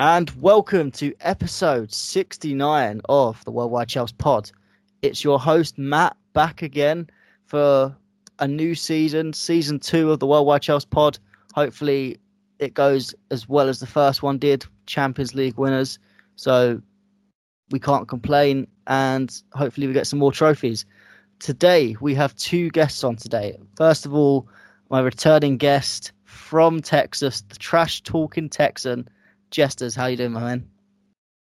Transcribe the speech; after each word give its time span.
And 0.00 0.30
welcome 0.40 0.92
to 0.92 1.12
episode 1.22 1.92
69 1.92 3.00
of 3.08 3.44
the 3.44 3.50
Worldwide 3.50 3.88
Chelsea 3.88 4.14
Pod. 4.16 4.48
It's 5.02 5.24
your 5.24 5.40
host, 5.40 5.76
Matt, 5.76 6.16
back 6.34 6.62
again 6.62 7.10
for 7.46 7.96
a 8.38 8.46
new 8.46 8.76
season, 8.76 9.32
season 9.32 9.80
two 9.80 10.12
of 10.12 10.20
the 10.20 10.26
Worldwide 10.28 10.62
Chelsea 10.62 10.86
Pod. 10.88 11.18
Hopefully, 11.52 12.16
it 12.60 12.74
goes 12.74 13.12
as 13.32 13.48
well 13.48 13.68
as 13.68 13.80
the 13.80 13.88
first 13.88 14.22
one 14.22 14.38
did, 14.38 14.64
Champions 14.86 15.34
League 15.34 15.58
winners. 15.58 15.98
So 16.36 16.80
we 17.72 17.80
can't 17.80 18.06
complain, 18.06 18.68
and 18.86 19.42
hopefully, 19.54 19.88
we 19.88 19.94
get 19.94 20.06
some 20.06 20.20
more 20.20 20.30
trophies. 20.30 20.86
Today, 21.40 21.96
we 22.00 22.14
have 22.14 22.36
two 22.36 22.70
guests 22.70 23.02
on 23.02 23.16
today. 23.16 23.58
First 23.76 24.06
of 24.06 24.14
all, 24.14 24.48
my 24.90 25.00
returning 25.00 25.56
guest 25.56 26.12
from 26.22 26.82
Texas, 26.82 27.40
the 27.48 27.56
trash 27.56 28.00
talking 28.02 28.48
Texan. 28.48 29.08
Jesters, 29.50 29.94
how 29.94 30.06
you 30.06 30.16
doing, 30.16 30.32
my 30.32 30.40
man? 30.40 30.68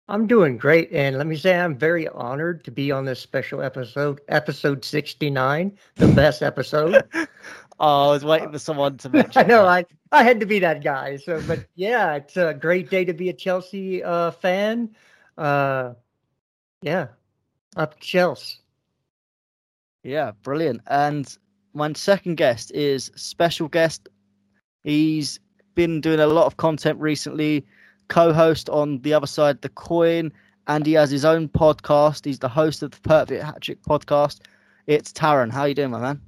I'm 0.08 0.26
doing 0.26 0.58
great, 0.58 0.90
and 0.92 1.16
let 1.16 1.26
me 1.26 1.36
say 1.36 1.58
I'm 1.58 1.78
very 1.78 2.06
honored 2.08 2.64
to 2.64 2.70
be 2.70 2.92
on 2.92 3.06
this 3.06 3.20
special 3.20 3.62
episode, 3.62 4.20
episode 4.28 4.84
69, 4.84 5.78
the 5.94 6.08
best 6.08 6.42
episode. 6.42 7.02
oh, 7.80 8.08
I 8.08 8.12
was 8.12 8.24
waiting 8.24 8.52
for 8.52 8.58
someone 8.58 8.98
to 8.98 9.08
mention. 9.08 9.32
I 9.42 9.46
know, 9.46 9.64
I 9.64 9.86
I 10.12 10.22
had 10.22 10.40
to 10.40 10.46
be 10.46 10.58
that 10.58 10.84
guy. 10.84 11.16
So, 11.16 11.42
but 11.46 11.66
yeah, 11.74 12.16
it's 12.16 12.36
a 12.36 12.52
great 12.52 12.90
day 12.90 13.06
to 13.06 13.14
be 13.14 13.30
a 13.30 13.32
Chelsea 13.32 14.02
uh, 14.02 14.32
fan. 14.32 14.94
Uh, 15.38 15.94
yeah, 16.82 17.08
up 17.76 17.98
Chelsea. 17.98 18.58
Yeah, 20.02 20.32
brilliant. 20.42 20.82
And 20.86 21.34
my 21.72 21.92
second 21.94 22.34
guest 22.34 22.72
is 22.72 23.10
special 23.16 23.68
guest. 23.68 24.08
He's 24.82 25.40
been 25.74 26.02
doing 26.02 26.20
a 26.20 26.26
lot 26.26 26.44
of 26.44 26.58
content 26.58 27.00
recently 27.00 27.64
co-host 28.08 28.68
on 28.68 29.00
the 29.02 29.14
other 29.14 29.26
side 29.26 29.60
the 29.62 29.68
coin, 29.68 30.32
and 30.66 30.86
he 30.86 30.92
has 30.94 31.10
his 31.10 31.24
own 31.24 31.48
podcast. 31.48 32.24
He's 32.24 32.38
the 32.38 32.48
host 32.48 32.82
of 32.82 32.90
the 32.90 33.00
Perfect 33.00 33.42
Hat 33.42 33.60
Trick 33.60 33.82
podcast. 33.82 34.40
It's 34.86 35.12
Taron. 35.12 35.50
How 35.50 35.64
you 35.64 35.74
doing, 35.74 35.90
my 35.90 36.00
man? 36.00 36.20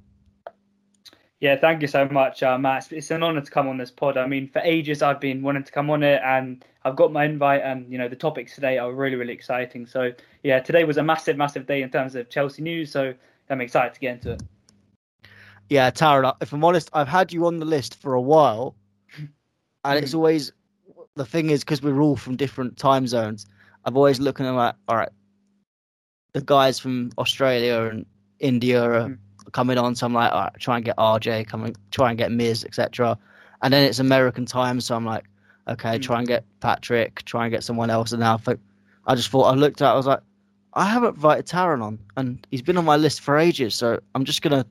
Yeah, 1.41 1.56
thank 1.56 1.83
you 1.83 1.88
so 1.88 2.08
much, 2.08 2.42
uh, 2.42 2.56
Matt. 2.56 2.91
It's 2.92 3.10
an 3.10 3.22
honour 3.22 3.42
to 3.42 3.50
come 3.50 3.68
on 3.68 3.77
this 3.77 3.91
pod. 3.91 4.16
I 4.16 4.27
mean, 4.27 4.48
for 4.48 4.60
ages 4.60 5.02
I've 5.02 5.20
been 5.20 5.42
wanting 5.42 5.64
to 5.64 5.72
come 5.72 5.91
on 5.91 6.02
it, 6.02 6.22
and 6.24 6.64
I've 6.84 6.96
got 6.96 7.12
my 7.12 7.24
invite. 7.24 7.62
And 7.62 7.90
you 7.92 7.98
know, 7.98 8.08
the 8.08 8.16
topics 8.16 8.55
today 8.55 8.78
are 8.78 8.92
really, 8.92 9.16
really 9.16 9.34
exciting. 9.34 9.86
So 9.86 10.12
yeah, 10.42 10.61
today 10.61 10.84
was 10.84 10.96
a 10.96 11.02
massive, 11.02 11.36
massive 11.36 11.66
day 11.66 11.83
in 11.83 11.90
terms 11.90 12.14
of 12.14 12.30
Chelsea 12.30 12.62
news. 12.62 12.90
So 12.90 13.12
I'm 13.50 13.61
excited 13.61 13.92
to 13.94 14.00
get 14.00 14.14
into 14.14 14.33
it. 14.33 14.42
Yeah, 15.68 15.90
Taron. 15.90 16.34
If 16.40 16.52
I'm 16.52 16.64
honest, 16.64 16.88
I've 16.92 17.08
had 17.08 17.33
you 17.33 17.46
on 17.46 17.58
the 17.58 17.66
list 17.66 18.00
for 18.00 18.14
a 18.14 18.20
while, 18.20 18.74
and 19.84 19.98
it's 20.02 20.14
always 20.14 20.52
the 21.17 21.25
thing 21.25 21.50
is 21.50 21.64
because 21.64 21.83
we're 21.83 22.00
all 22.00 22.17
from 22.17 22.36
different 22.36 22.77
time 22.77 23.06
zones. 23.06 23.47
I've 23.84 23.97
always 23.97 24.20
looking 24.20 24.47
at 24.47 24.50
like, 24.50 24.75
all 24.86 24.97
right, 24.97 25.09
the 26.33 26.42
guys 26.42 26.78
from 26.78 27.11
Australia 27.19 27.89
and 27.91 28.05
India 28.39 28.83
are 28.83 29.08
mm. 29.08 29.19
coming 29.53 29.78
on, 29.78 29.95
so 29.95 30.06
I'm 30.06 30.12
like, 30.12 30.33
all 30.33 30.42
right, 30.42 30.53
try 30.61 30.77
and 30.77 30.84
get 30.84 30.97
RJ, 30.97 31.48
coming, 31.48 31.75
try 31.91 32.11
and 32.11 32.19
get 32.19 32.31
Miz, 32.31 32.64
etc. 32.64 33.19
And 33.62 33.73
then 33.73 33.84
it's 33.84 33.98
American 33.98 34.45
time, 34.45 34.81
so 34.81 34.95
I'm 34.95 35.06
like, 35.06 35.25
okay, 35.67 35.98
mm. 35.98 36.03
try 36.03 36.19
and 36.19 36.28
get 36.28 36.45
Patrick, 36.61 37.25
try 37.25 37.47
and 37.47 37.53
get 37.53 37.64
someone 37.64 37.91
else. 37.91 38.12
And 38.12 38.20
now 38.20 38.39
I 39.06 39.14
just 39.14 39.30
thought 39.30 39.45
I 39.45 39.55
looked 39.55 39.80
at, 39.80 39.89
it, 39.89 39.95
I 39.95 39.97
was 39.97 40.06
like, 40.06 40.20
I 40.75 40.84
haven't 40.84 41.14
invited 41.14 41.47
Taron 41.47 41.83
on, 41.83 41.98
and 42.19 42.47
he's 42.51 42.62
been 42.62 42.77
on 42.77 42.84
my 42.84 42.97
list 42.97 43.23
for 43.23 43.39
ages, 43.39 43.75
so 43.75 43.98
I'm 44.14 44.25
just 44.25 44.42
gonna 44.42 44.67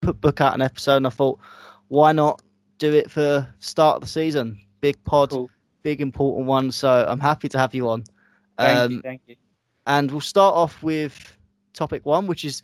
put 0.00 0.20
book 0.20 0.40
out 0.40 0.54
an 0.54 0.62
episode. 0.62 0.96
And 0.96 1.06
I 1.06 1.10
thought, 1.10 1.38
why 1.86 2.10
not 2.10 2.42
do 2.78 2.92
it 2.92 3.08
for 3.08 3.46
start 3.60 3.96
of 3.96 4.02
the 4.02 4.08
season? 4.08 4.58
Big 4.80 5.02
pod. 5.04 5.30
Cool 5.30 5.50
big 5.82 6.00
important 6.00 6.46
one. 6.46 6.72
So 6.72 7.04
I'm 7.08 7.20
happy 7.20 7.48
to 7.48 7.58
have 7.58 7.74
you 7.74 7.88
on. 7.88 8.04
Thank 8.58 8.78
um, 8.78 8.92
you. 8.92 9.02
Thank 9.02 9.22
you. 9.26 9.36
And 9.86 10.10
we'll 10.10 10.20
start 10.20 10.54
off 10.54 10.82
with 10.82 11.36
topic 11.72 12.04
one, 12.04 12.26
which 12.26 12.44
is 12.44 12.62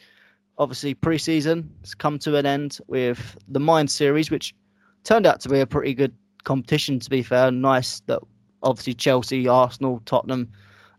obviously 0.58 0.94
preseason. 0.94 1.68
It's 1.80 1.94
come 1.94 2.18
to 2.20 2.36
an 2.36 2.46
end 2.46 2.78
with 2.86 3.36
the 3.48 3.60
Mind 3.60 3.90
series, 3.90 4.30
which 4.30 4.54
turned 5.04 5.26
out 5.26 5.40
to 5.40 5.48
be 5.48 5.60
a 5.60 5.66
pretty 5.66 5.94
good 5.94 6.14
competition. 6.44 6.98
To 7.00 7.10
be 7.10 7.22
fair, 7.22 7.50
nice 7.50 8.00
that 8.06 8.20
obviously 8.62 8.94
Chelsea, 8.94 9.48
Arsenal, 9.48 10.02
Tottenham 10.04 10.50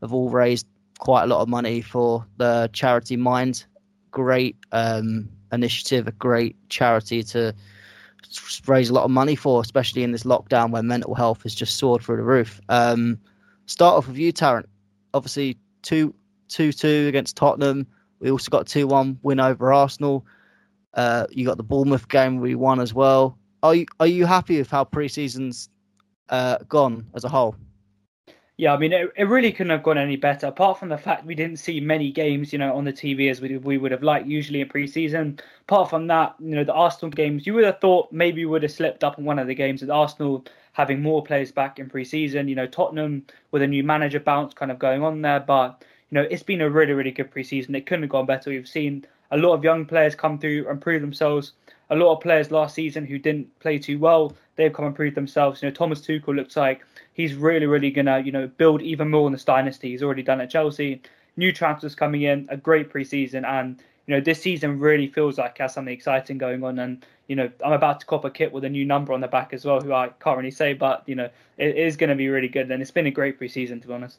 have 0.01 0.13
all 0.13 0.29
raised 0.29 0.67
quite 0.99 1.23
a 1.23 1.27
lot 1.27 1.41
of 1.41 1.47
money 1.47 1.81
for 1.81 2.25
the 2.37 2.69
charity 2.73 3.17
Mind. 3.17 3.65
Great 4.11 4.55
um, 4.71 5.29
initiative, 5.51 6.07
a 6.07 6.11
great 6.11 6.55
charity 6.69 7.21
to 7.23 7.53
raise 8.67 8.89
a 8.89 8.93
lot 8.93 9.03
of 9.03 9.11
money 9.11 9.35
for, 9.35 9.61
especially 9.61 10.03
in 10.03 10.11
this 10.11 10.23
lockdown 10.23 10.71
where 10.71 10.83
mental 10.83 11.15
health 11.15 11.43
has 11.43 11.55
just 11.55 11.77
soared 11.77 12.01
through 12.01 12.17
the 12.17 12.23
roof. 12.23 12.59
Um, 12.69 13.19
start 13.65 13.95
off 13.95 14.07
with 14.07 14.17
you, 14.17 14.31
Tarrant. 14.31 14.67
Obviously, 15.13 15.57
2 15.83 16.13
2 16.49 16.71
2 16.71 17.05
against 17.07 17.35
Tottenham. 17.35 17.87
We 18.19 18.31
also 18.31 18.49
got 18.49 18.67
2 18.67 18.87
1 18.87 19.19
win 19.21 19.39
over 19.39 19.71
Arsenal. 19.71 20.25
Uh, 20.93 21.27
you 21.29 21.45
got 21.45 21.57
the 21.57 21.63
Bournemouth 21.63 22.07
game 22.09 22.39
we 22.39 22.55
won 22.55 22.79
as 22.79 22.93
well. 22.93 23.37
Are 23.63 23.75
you 23.75 23.85
are 23.99 24.07
you 24.07 24.25
happy 24.25 24.57
with 24.57 24.69
how 24.69 24.83
preseason's 24.83 25.69
uh, 26.29 26.57
gone 26.69 27.05
as 27.15 27.23
a 27.23 27.29
whole? 27.29 27.55
Yeah, 28.59 28.73
I 28.73 28.77
mean, 28.77 28.91
it, 28.91 29.11
it 29.15 29.25
really 29.25 29.51
couldn't 29.51 29.69
have 29.69 29.83
gone 29.83 29.99
any 29.99 30.15
better. 30.15 30.47
Apart 30.47 30.79
from 30.79 30.89
the 30.89 30.97
fact 30.97 31.25
we 31.25 31.35
didn't 31.35 31.57
see 31.57 31.79
many 31.79 32.11
games, 32.11 32.51
you 32.51 32.57
know, 32.57 32.75
on 32.75 32.85
the 32.85 32.93
TV 32.93 33.29
as 33.29 33.39
we 33.39 33.55
we 33.57 33.77
would 33.77 33.91
have 33.91 34.01
liked 34.01 34.25
usually 34.27 34.61
in 34.61 34.67
preseason. 34.69 35.39
Apart 35.61 35.91
from 35.91 36.07
that, 36.07 36.35
you 36.39 36.55
know, 36.55 36.63
the 36.63 36.73
Arsenal 36.73 37.11
games, 37.11 37.45
you 37.45 37.53
would 37.53 37.65
have 37.65 37.79
thought 37.79 38.11
maybe 38.11 38.45
would 38.45 38.63
have 38.63 38.71
slipped 38.71 39.03
up 39.03 39.19
in 39.19 39.25
one 39.25 39.37
of 39.37 39.45
the 39.45 39.53
games 39.53 39.81
with 39.81 39.91
Arsenal 39.91 40.43
having 40.73 41.01
more 41.03 41.23
players 41.23 41.51
back 41.51 41.77
in 41.77 41.87
preseason. 41.87 42.49
You 42.49 42.55
know, 42.55 42.65
Tottenham 42.65 43.27
with 43.51 43.61
a 43.61 43.67
new 43.67 43.83
manager 43.83 44.19
bounce 44.19 44.55
kind 44.55 44.71
of 44.71 44.79
going 44.79 45.03
on 45.03 45.21
there, 45.21 45.39
but 45.39 45.83
you 46.09 46.15
know, 46.15 46.27
it's 46.31 46.43
been 46.43 46.61
a 46.61 46.69
really 46.69 46.93
really 46.93 47.11
good 47.11 47.29
preseason. 47.31 47.75
It 47.75 47.85
couldn't 47.85 48.03
have 48.03 48.11
gone 48.11 48.25
better. 48.25 48.49
We've 48.49 48.67
seen 48.67 49.05
a 49.29 49.37
lot 49.37 49.53
of 49.53 49.63
young 49.63 49.85
players 49.85 50.15
come 50.15 50.39
through 50.39 50.67
and 50.67 50.81
prove 50.81 51.01
themselves. 51.01 51.53
A 51.91 51.95
lot 51.95 52.15
of 52.15 52.21
players 52.21 52.49
last 52.49 52.73
season 52.73 53.05
who 53.05 53.19
didn't 53.19 53.59
play 53.59 53.77
too 53.77 53.99
well, 53.99 54.35
they've 54.55 54.73
come 54.73 54.85
and 54.85 54.95
proved 54.95 55.15
themselves. 55.15 55.61
You 55.61 55.69
know, 55.69 55.75
Thomas 55.75 56.01
Tuchel 56.01 56.35
looks 56.35 56.57
like 56.57 56.81
he's 57.17 57.33
really, 57.33 57.65
really 57.65 57.91
gonna, 57.91 58.19
you 58.19 58.31
know, 58.31 58.47
build 58.47 58.81
even 58.81 59.09
more 59.09 59.27
in 59.27 59.33
this 59.33 59.43
dynasty. 59.43 59.89
He's 59.89 60.03
already 60.03 60.23
done 60.23 60.39
at 60.39 60.49
Chelsea. 60.49 61.01
New 61.35 61.51
transfers 61.51 61.95
coming 61.95 62.21
in, 62.21 62.47
a 62.49 62.55
great 62.55 62.91
preseason, 62.91 63.45
and 63.45 63.81
you 64.05 64.15
know, 64.15 64.21
this 64.21 64.41
season 64.41 64.79
really 64.79 65.07
feels 65.07 65.37
like 65.37 65.57
has 65.57 65.73
something 65.73 65.93
exciting 65.93 66.37
going 66.37 66.63
on. 66.63 66.79
And 66.79 67.05
you 67.27 67.35
know, 67.35 67.51
I'm 67.65 67.73
about 67.73 67.99
to 67.99 68.05
cop 68.05 68.23
a 68.23 68.29
kit 68.29 68.53
with 68.53 68.63
a 68.63 68.69
new 68.69 68.85
number 68.85 69.11
on 69.11 69.19
the 69.19 69.27
back 69.27 69.51
as 69.51 69.65
well, 69.65 69.81
who 69.81 69.91
I 69.91 70.09
can't 70.21 70.37
really 70.37 70.51
say, 70.51 70.73
but 70.73 71.03
you 71.05 71.15
know, 71.15 71.29
it 71.57 71.75
is 71.75 71.97
going 71.97 72.09
to 72.09 72.15
be 72.15 72.29
really 72.29 72.47
good. 72.47 72.71
And 72.71 72.81
it's 72.81 72.91
been 72.91 73.07
a 73.07 73.11
great 73.11 73.39
preseason, 73.39 73.81
to 73.81 73.87
be 73.87 73.93
honest. 73.93 74.17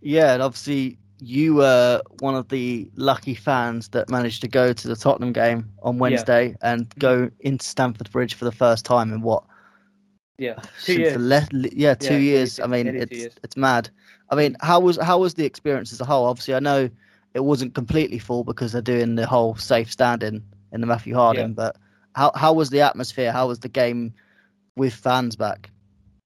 Yeah, 0.00 0.32
and 0.32 0.42
obviously 0.42 0.98
you 1.20 1.54
were 1.54 2.02
one 2.18 2.34
of 2.34 2.48
the 2.48 2.90
lucky 2.96 3.34
fans 3.34 3.88
that 3.88 4.10
managed 4.10 4.40
to 4.40 4.48
go 4.48 4.72
to 4.72 4.88
the 4.88 4.96
Tottenham 4.96 5.32
game 5.32 5.70
on 5.82 5.98
Wednesday 5.98 6.48
yeah. 6.48 6.72
and 6.72 6.92
go 6.98 7.30
into 7.40 7.64
Stamford 7.64 8.10
Bridge 8.10 8.34
for 8.34 8.44
the 8.44 8.50
first 8.50 8.84
time 8.84 9.12
in 9.12 9.20
what 9.20 9.44
yeah, 10.38 10.54
oh, 10.58 10.68
two 10.82 11.00
years. 11.00 11.16
Le- 11.16 11.68
yeah, 11.72 11.94
two 11.94 12.14
yeah, 12.14 12.20
years. 12.20 12.60
I 12.60 12.66
mean, 12.66 12.86
it's 12.86 13.16
years. 13.16 13.34
it's 13.42 13.56
mad. 13.56 13.90
I 14.30 14.34
mean, 14.34 14.56
how 14.60 14.80
was 14.80 14.98
how 14.98 15.18
was 15.18 15.34
the 15.34 15.44
experience 15.44 15.92
as 15.92 16.00
a 16.00 16.04
whole? 16.04 16.26
Obviously, 16.26 16.54
I 16.54 16.60
know 16.60 16.88
it 17.34 17.40
wasn't 17.40 17.74
completely 17.74 18.18
full 18.18 18.44
because 18.44 18.72
they're 18.72 18.82
doing 18.82 19.14
the 19.14 19.26
whole 19.26 19.54
safe 19.56 19.90
standing 19.90 20.42
in 20.72 20.80
the 20.80 20.86
Matthew 20.86 21.14
Harding. 21.14 21.48
Yeah. 21.48 21.54
But 21.54 21.76
how 22.14 22.32
how 22.34 22.52
was 22.52 22.70
the 22.70 22.80
atmosphere? 22.80 23.32
How 23.32 23.48
was 23.48 23.60
the 23.60 23.68
game 23.68 24.14
with 24.76 24.94
fans 24.94 25.36
back? 25.36 25.70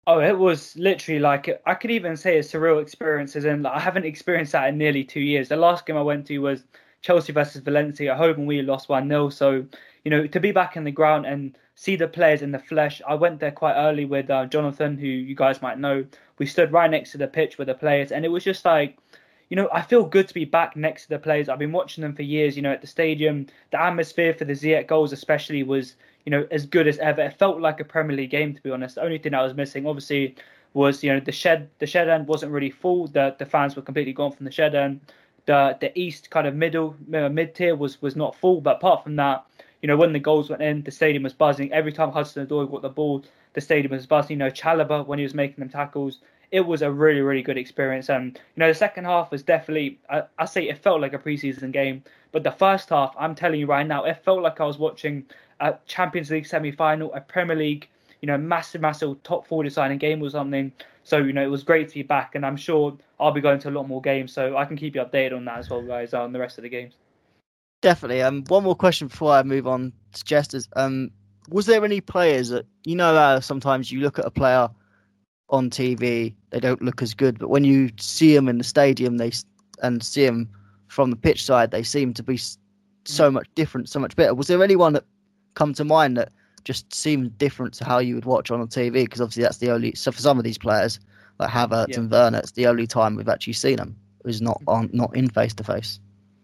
Oh, 0.07 0.19
it 0.19 0.39
was 0.39 0.77
literally 0.77 1.21
like 1.21 1.49
I 1.67 1.75
could 1.75 1.91
even 1.91 2.17
say 2.17 2.39
a 2.39 2.43
surreal 2.43 2.83
experience. 2.83 3.37
As 3.37 3.45
in, 3.45 3.63
like, 3.63 3.75
I 3.75 3.79
haven't 3.79 4.05
experienced 4.05 4.53
that 4.53 4.69
in 4.69 4.79
nearly 4.79 5.05
two 5.05 5.21
years. 5.21 5.49
The 5.49 5.57
last 5.57 5.87
game 5.87 5.97
I 5.97 6.03
went 6.03 6.27
to 6.27 6.39
was 6.39 6.65
Chelsea 7.03 7.33
versus 7.33 7.61
Valencia 7.63 8.13
at 8.13 8.19
home, 8.19 8.39
and 8.39 8.47
we 8.47 8.63
lost 8.63 8.89
one 8.89 9.09
0 9.09 9.29
So 9.29 9.67
you 10.05 10.11
know, 10.11 10.27
to 10.27 10.41
be 10.41 10.53
back 10.53 10.77
in 10.77 10.85
the 10.85 10.91
ground 10.91 11.27
and 11.27 11.57
see 11.75 11.97
the 11.97 12.09
players 12.09 12.43
in 12.43 12.53
the 12.53 12.59
flesh. 12.59 13.01
I 13.07 13.15
went 13.15 13.41
there 13.41 13.53
quite 13.53 13.75
early 13.75 14.05
with 14.05 14.31
uh, 14.31 14.47
Jonathan, 14.47 14.97
who 14.97 15.07
you 15.07 15.35
guys 15.35 15.63
might 15.63 15.79
know. 15.79 16.05
We 16.39 16.47
stood 16.47 16.73
right 16.73 16.91
next 16.91 17.13
to 17.13 17.19
the 17.19 17.29
pitch 17.29 17.59
with 17.59 17.69
the 17.69 17.75
players, 17.75 18.13
and 18.13 18.25
it 18.25 18.29
was 18.29 18.45
just 18.45 18.65
like, 18.65 18.99
you 19.49 19.57
know, 19.57 19.69
I 19.73 19.83
feel 19.83 20.05
good 20.05 20.29
to 20.29 20.35
be 20.35 20.45
back 20.45 20.77
next 20.77 21.05
to 21.05 21.09
the 21.11 21.19
players. 21.19 21.49
I've 21.49 21.59
been 21.59 21.73
watching 21.73 22.03
them 22.03 22.15
for 22.15 22.23
years. 22.23 22.57
You 22.57 22.63
know, 22.63 22.73
at 22.73 22.81
the 22.81 22.87
stadium, 22.87 23.47
the 23.71 23.81
atmosphere 23.81 24.35
for 24.35 24.45
the 24.45 24.55
Ziyech 24.55 24.87
goals, 24.87 25.13
especially, 25.13 25.63
was 25.63 25.97
you 26.25 26.31
know 26.31 26.47
as 26.51 26.67
good 26.67 26.89
as 26.89 26.99
ever. 26.99 27.23
It 27.23 27.39
felt 27.39 27.61
like 27.61 27.81
a 27.81 27.85
Premier 27.85 28.17
League 28.17 28.31
game, 28.31 28.55
to 28.55 28.63
be 28.63 28.71
honest. 28.71 28.97
The 28.97 29.03
only 29.03 29.19
thing 29.19 29.35
I 29.35 29.43
was 29.43 29.55
missing, 29.55 29.87
obviously, 29.87 30.35
was 30.75 31.05
you 31.05 31.13
know 31.13 31.21
the 31.21 31.33
shed. 31.33 31.69
The 31.79 31.87
shed 31.87 32.09
end 32.09 32.27
wasn't 32.27 32.53
really 32.53 32.71
full. 32.71 33.07
The 33.07 33.37
the 33.39 33.47
fans 33.47 33.77
were 33.77 33.83
completely 33.83 34.15
gone 34.15 34.33
from 34.33 34.47
the 34.47 34.53
shed 34.53 34.75
end. 34.75 35.01
The 35.47 35.77
the 35.81 35.97
east 35.99 36.31
kind 36.31 36.47
of 36.47 36.55
middle 36.55 36.95
uh, 37.15 37.29
mid 37.29 37.55
tier 37.55 37.75
was 37.75 38.01
was 38.01 38.17
not 38.17 38.37
full. 38.37 38.61
But 38.61 38.77
apart 38.77 39.03
from 39.03 39.17
that, 39.17 39.45
you 39.81 39.89
know, 39.89 39.97
when 39.97 40.13
the 40.13 40.21
goals 40.21 40.49
went 40.51 40.63
in, 40.63 40.83
the 40.83 40.91
stadium 40.91 41.25
was 41.25 41.33
buzzing. 41.33 41.73
Every 41.73 41.93
time 41.93 42.13
Hudson-Odoi 42.13 42.71
got 42.71 42.83
the 42.83 42.89
ball, 42.89 43.25
the 43.55 43.61
stadium 43.61 43.93
was 43.93 44.07
buzzing. 44.07 44.35
You 44.35 44.39
know, 44.39 44.51
Chalobah 44.51 45.07
when 45.07 45.19
he 45.19 45.25
was 45.25 45.35
making 45.35 45.57
them 45.59 45.69
tackles, 45.69 46.21
it 46.53 46.61
was 46.61 46.83
a 46.83 46.91
really, 46.91 47.23
really 47.23 47.43
good 47.43 47.59
experience. 47.59 48.09
And 48.09 48.39
you 48.55 48.61
know, 48.61 48.69
the 48.69 48.75
second 48.75 49.05
half 49.05 49.31
was 49.31 49.43
definitely, 49.43 49.99
I, 50.09 50.23
I 50.39 50.45
say, 50.45 50.69
it 50.69 50.79
felt 50.79 51.01
like 51.01 51.15
a 51.15 51.19
preseason 51.19 51.73
game. 51.73 52.05
But 52.31 52.45
the 52.45 52.53
first 52.53 52.91
half, 52.91 53.15
I'm 53.19 53.35
telling 53.35 53.59
you 53.59 53.67
right 53.67 53.87
now, 53.87 54.05
it 54.05 54.23
felt 54.25 54.43
like 54.43 54.61
I 54.61 54.65
was 54.65 54.79
watching 54.79 55.25
a 55.61 55.75
Champions 55.87 56.31
League 56.31 56.47
semi-final, 56.47 57.13
a 57.15 57.21
Premier 57.21 57.57
League, 57.57 57.89
you 58.21 58.27
know, 58.27 58.39
massive, 58.39 58.81
massive 58.81 59.23
top 59.23 59.47
four 59.47 59.65
deciding 59.65 59.99
game 59.99 60.23
or 60.23 60.31
something. 60.31 60.73
So 61.05 61.19
you 61.19 61.33
know, 61.33 61.43
it 61.43 61.51
was 61.51 61.63
great 61.63 61.89
to 61.89 61.95
be 61.95 62.03
back, 62.03 62.35
and 62.35 62.47
I'm 62.47 62.57
sure 62.57 62.97
I'll 63.19 63.33
be 63.33 63.41
going 63.41 63.59
to 63.61 63.71
a 63.71 63.73
lot 63.73 63.89
more 63.89 64.01
games, 64.01 64.33
so 64.33 64.57
I 64.57 64.65
can 64.65 64.77
keep 64.77 64.95
you 64.95 65.03
updated 65.03 65.37
on 65.37 65.45
that 65.47 65.59
as 65.59 65.71
well, 65.71 65.83
guys, 65.83 66.15
on 66.15 66.33
the 66.33 66.39
rest 66.39 66.59
of 66.59 66.63
the 66.63 66.69
games. 66.69 66.95
Definitely. 67.81 68.23
Um, 68.23 68.45
one 68.47 68.63
more 68.63 68.77
question 68.77 69.09
before 69.09 69.33
I 69.33 69.43
move 69.43 69.67
on 69.67 69.93
to 70.13 70.25
Jesters. 70.25 70.69
Um, 70.77 71.11
was 71.49 71.67
there 71.67 71.85
any 71.85 72.01
players 72.01 72.51
that 72.51 72.67
you 72.85 72.95
know? 72.95 73.17
Uh, 73.17 73.41
sometimes 73.41 73.91
you 73.91 74.01
look 74.01 74.19
at 74.19 74.25
a 74.25 74.31
player 74.31 74.69
on 75.49 75.69
TV, 75.69 76.35
they 76.51 76.61
don't 76.61 76.81
look 76.81 77.03
as 77.03 77.15
good, 77.15 77.39
but 77.39 77.51
when 77.51 77.65
you 77.65 77.91
see 77.99 78.35
them 78.35 78.49
in 78.49 78.59
the 78.59 78.65
stadium, 78.65 79.19
they 79.19 79.33
and 79.83 80.03
see 80.03 80.25
them 80.25 80.49
from 80.87 81.11
the 81.11 81.17
pitch 81.17 81.45
side, 81.45 81.71
they 81.71 81.83
seem 81.83 82.15
to 82.15 82.23
be 82.23 82.39
so 83.05 83.31
much 83.31 83.49
different, 83.55 83.89
so 83.89 83.99
much 83.99 84.15
better. 84.15 84.35
Was 84.35 84.47
there 84.47 84.63
anyone 84.63 84.93
that 84.93 85.05
come 85.55 85.75
to 85.75 85.85
mind 85.85 86.17
that 86.17 86.31
just 86.65 86.93
seemed 86.95 87.37
different 87.39 87.75
to 87.75 87.85
how 87.85 87.99
you 87.99 88.15
would 88.15 88.25
watch 88.25 88.51
on 88.51 88.61
a 88.61 88.67
TV? 88.67 89.05
Because 89.05 89.21
obviously 89.21 89.43
that's 89.43 89.59
the 89.59 89.71
only. 89.71 89.95
So 89.95 90.13
for 90.13 90.21
some 90.21 90.39
of 90.39 90.45
these 90.45 90.59
players, 90.59 91.01
like 91.39 91.51
Havertz 91.51 91.91
yeah. 91.91 92.01
and 92.01 92.11
Werner, 92.11 92.39
it's 92.39 92.53
the 92.53 92.67
only 92.67 92.87
time 92.87 93.17
we've 93.17 93.29
actually 93.29 93.55
seen 93.55 93.77
them. 93.77 93.97
is 94.25 94.41
not 94.41 94.61
on, 94.67 94.91
not 94.93 95.15
in 95.17 95.29
face 95.29 95.55
to 95.55 95.65
face. 95.65 96.01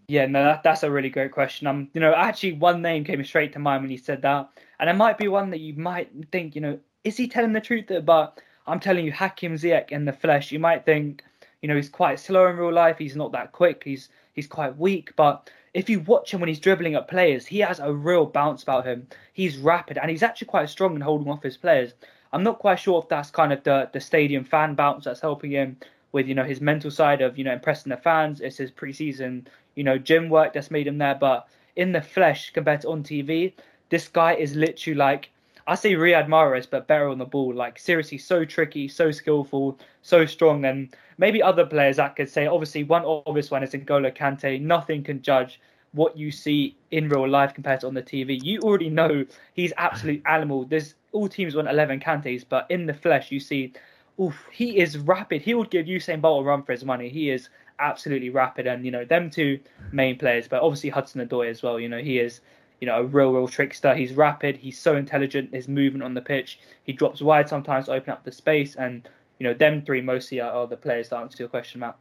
Yeah, 0.08 0.24
no, 0.24 0.42
that, 0.42 0.62
that's 0.62 0.82
a 0.82 0.90
really 0.90 1.10
great 1.10 1.32
question. 1.32 1.66
Um, 1.66 1.90
you 1.92 2.00
know, 2.00 2.14
actually, 2.14 2.54
one 2.54 2.80
name 2.80 3.04
came 3.04 3.22
straight 3.24 3.52
to 3.52 3.58
mind 3.58 3.82
when 3.82 3.90
you 3.90 3.98
said 3.98 4.22
that, 4.22 4.48
and 4.80 4.88
it 4.88 4.94
might 4.94 5.18
be 5.18 5.28
one 5.28 5.50
that 5.50 5.60
you 5.60 5.74
might 5.74 6.10
think, 6.32 6.54
you 6.54 6.62
know, 6.62 6.78
is 7.04 7.16
he 7.16 7.28
telling 7.28 7.52
the 7.52 7.60
truth? 7.60 7.90
But 8.04 8.40
I'm 8.66 8.80
telling 8.80 9.04
you, 9.04 9.12
Hakim 9.12 9.54
Ziyech 9.54 9.90
in 9.90 10.06
the 10.06 10.12
flesh, 10.12 10.50
you 10.50 10.58
might 10.58 10.86
think, 10.86 11.22
you 11.60 11.68
know, 11.68 11.76
he's 11.76 11.90
quite 11.90 12.18
slow 12.20 12.46
in 12.46 12.56
real 12.56 12.72
life. 12.72 12.96
He's 12.98 13.16
not 13.16 13.32
that 13.32 13.52
quick. 13.52 13.82
He's 13.84 14.08
he's 14.32 14.46
quite 14.46 14.76
weak, 14.78 15.12
but 15.14 15.50
if 15.74 15.88
you 15.90 16.00
watch 16.00 16.32
him 16.32 16.40
when 16.40 16.48
he's 16.48 16.60
dribbling 16.60 16.94
at 16.94 17.08
players, 17.08 17.46
he 17.46 17.60
has 17.60 17.78
a 17.78 17.92
real 17.92 18.26
bounce 18.26 18.62
about 18.62 18.86
him. 18.86 19.06
He's 19.32 19.58
rapid 19.58 19.98
and 19.98 20.10
he's 20.10 20.22
actually 20.22 20.46
quite 20.46 20.68
strong 20.68 20.94
in 20.94 21.00
holding 21.00 21.28
off 21.30 21.42
his 21.42 21.56
players. 21.56 21.94
I'm 22.32 22.42
not 22.42 22.58
quite 22.58 22.78
sure 22.78 23.00
if 23.02 23.08
that's 23.08 23.30
kind 23.30 23.52
of 23.52 23.62
the 23.64 23.88
the 23.92 24.00
stadium 24.00 24.44
fan 24.44 24.74
bounce 24.74 25.04
that's 25.04 25.20
helping 25.20 25.52
him 25.52 25.76
with 26.12 26.26
you 26.26 26.34
know 26.34 26.44
his 26.44 26.60
mental 26.60 26.90
side 26.90 27.20
of 27.20 27.38
you 27.38 27.44
know 27.44 27.52
impressing 27.52 27.90
the 27.90 27.96
fans. 27.96 28.40
It's 28.40 28.56
his 28.56 28.70
preseason 28.70 29.46
you 29.74 29.84
know 29.84 29.98
gym 29.98 30.28
work 30.28 30.52
that's 30.52 30.70
made 30.70 30.86
him 30.86 30.98
there, 30.98 31.14
but 31.14 31.48
in 31.76 31.92
the 31.92 32.02
flesh 32.02 32.50
compared 32.50 32.82
to 32.82 32.88
on 32.88 33.02
TV, 33.02 33.52
this 33.88 34.08
guy 34.08 34.34
is 34.34 34.56
literally 34.56 34.96
like 34.96 35.30
I 35.68 35.74
say 35.74 35.92
Riyad 35.92 36.28
Mahrez, 36.28 36.66
but 36.68 36.86
better 36.86 37.08
on 37.08 37.18
the 37.18 37.26
ball. 37.26 37.54
Like 37.54 37.78
seriously, 37.78 38.16
so 38.16 38.42
tricky, 38.42 38.88
so 38.88 39.10
skillful, 39.10 39.78
so 40.00 40.24
strong. 40.24 40.64
And 40.64 40.96
maybe 41.18 41.42
other 41.42 41.66
players 41.66 41.96
that 41.96 42.16
could 42.16 42.30
say, 42.30 42.46
obviously, 42.46 42.84
one 42.84 43.04
obvious 43.04 43.50
one 43.50 43.62
is 43.62 43.72
N'Golo 43.72 44.16
Kante. 44.16 44.58
Nothing 44.62 45.04
can 45.04 45.20
judge 45.20 45.60
what 45.92 46.16
you 46.16 46.30
see 46.30 46.74
in 46.90 47.10
real 47.10 47.28
life 47.28 47.52
compared 47.52 47.80
to 47.80 47.86
on 47.86 47.92
the 47.92 48.02
TV. 48.02 48.42
You 48.42 48.60
already 48.60 48.88
know 48.88 49.26
he's 49.52 49.74
absolute 49.76 50.22
animal. 50.26 50.64
There's 50.64 50.94
all 51.12 51.28
teams 51.28 51.54
want 51.54 51.68
11 51.68 52.00
Kantes, 52.00 52.44
but 52.48 52.66
in 52.70 52.86
the 52.86 52.94
flesh, 52.94 53.30
you 53.30 53.38
see, 53.38 53.74
oof, 54.18 54.46
he 54.50 54.78
is 54.78 54.96
rapid. 54.96 55.42
He 55.42 55.52
would 55.52 55.70
give 55.70 55.84
Usain 55.84 56.22
Bolt 56.22 56.44
a 56.44 56.48
run 56.48 56.62
for 56.62 56.72
his 56.72 56.84
money. 56.84 57.10
He 57.10 57.28
is 57.28 57.50
absolutely 57.78 58.30
rapid, 58.30 58.66
and 58.66 58.84
you 58.86 58.90
know 58.90 59.04
them 59.04 59.28
two 59.30 59.60
main 59.92 60.18
players, 60.18 60.48
but 60.48 60.62
obviously 60.62 60.90
Hudson 60.90 61.26
Odoi 61.26 61.50
as 61.50 61.62
well. 61.62 61.78
You 61.78 61.88
know 61.90 61.98
he 61.98 62.18
is 62.18 62.40
you 62.80 62.86
know, 62.86 63.00
a 63.00 63.04
real, 63.04 63.32
real 63.32 63.48
trickster. 63.48 63.94
He's 63.94 64.12
rapid. 64.12 64.56
He's 64.56 64.78
so 64.78 64.96
intelligent. 64.96 65.54
His 65.54 65.68
movement 65.68 66.04
on 66.04 66.14
the 66.14 66.20
pitch. 66.20 66.60
He 66.84 66.92
drops 66.92 67.20
wide 67.20 67.48
sometimes 67.48 67.86
to 67.86 67.92
open 67.92 68.12
up 68.12 68.24
the 68.24 68.32
space. 68.32 68.76
And, 68.76 69.08
you 69.38 69.44
know, 69.44 69.54
them 69.54 69.82
three 69.82 70.00
mostly 70.00 70.40
are, 70.40 70.50
are 70.50 70.66
the 70.66 70.76
players 70.76 71.08
that 71.08 71.18
answer 71.18 71.42
your 71.42 71.48
question, 71.48 71.80
Matt. 71.80 71.96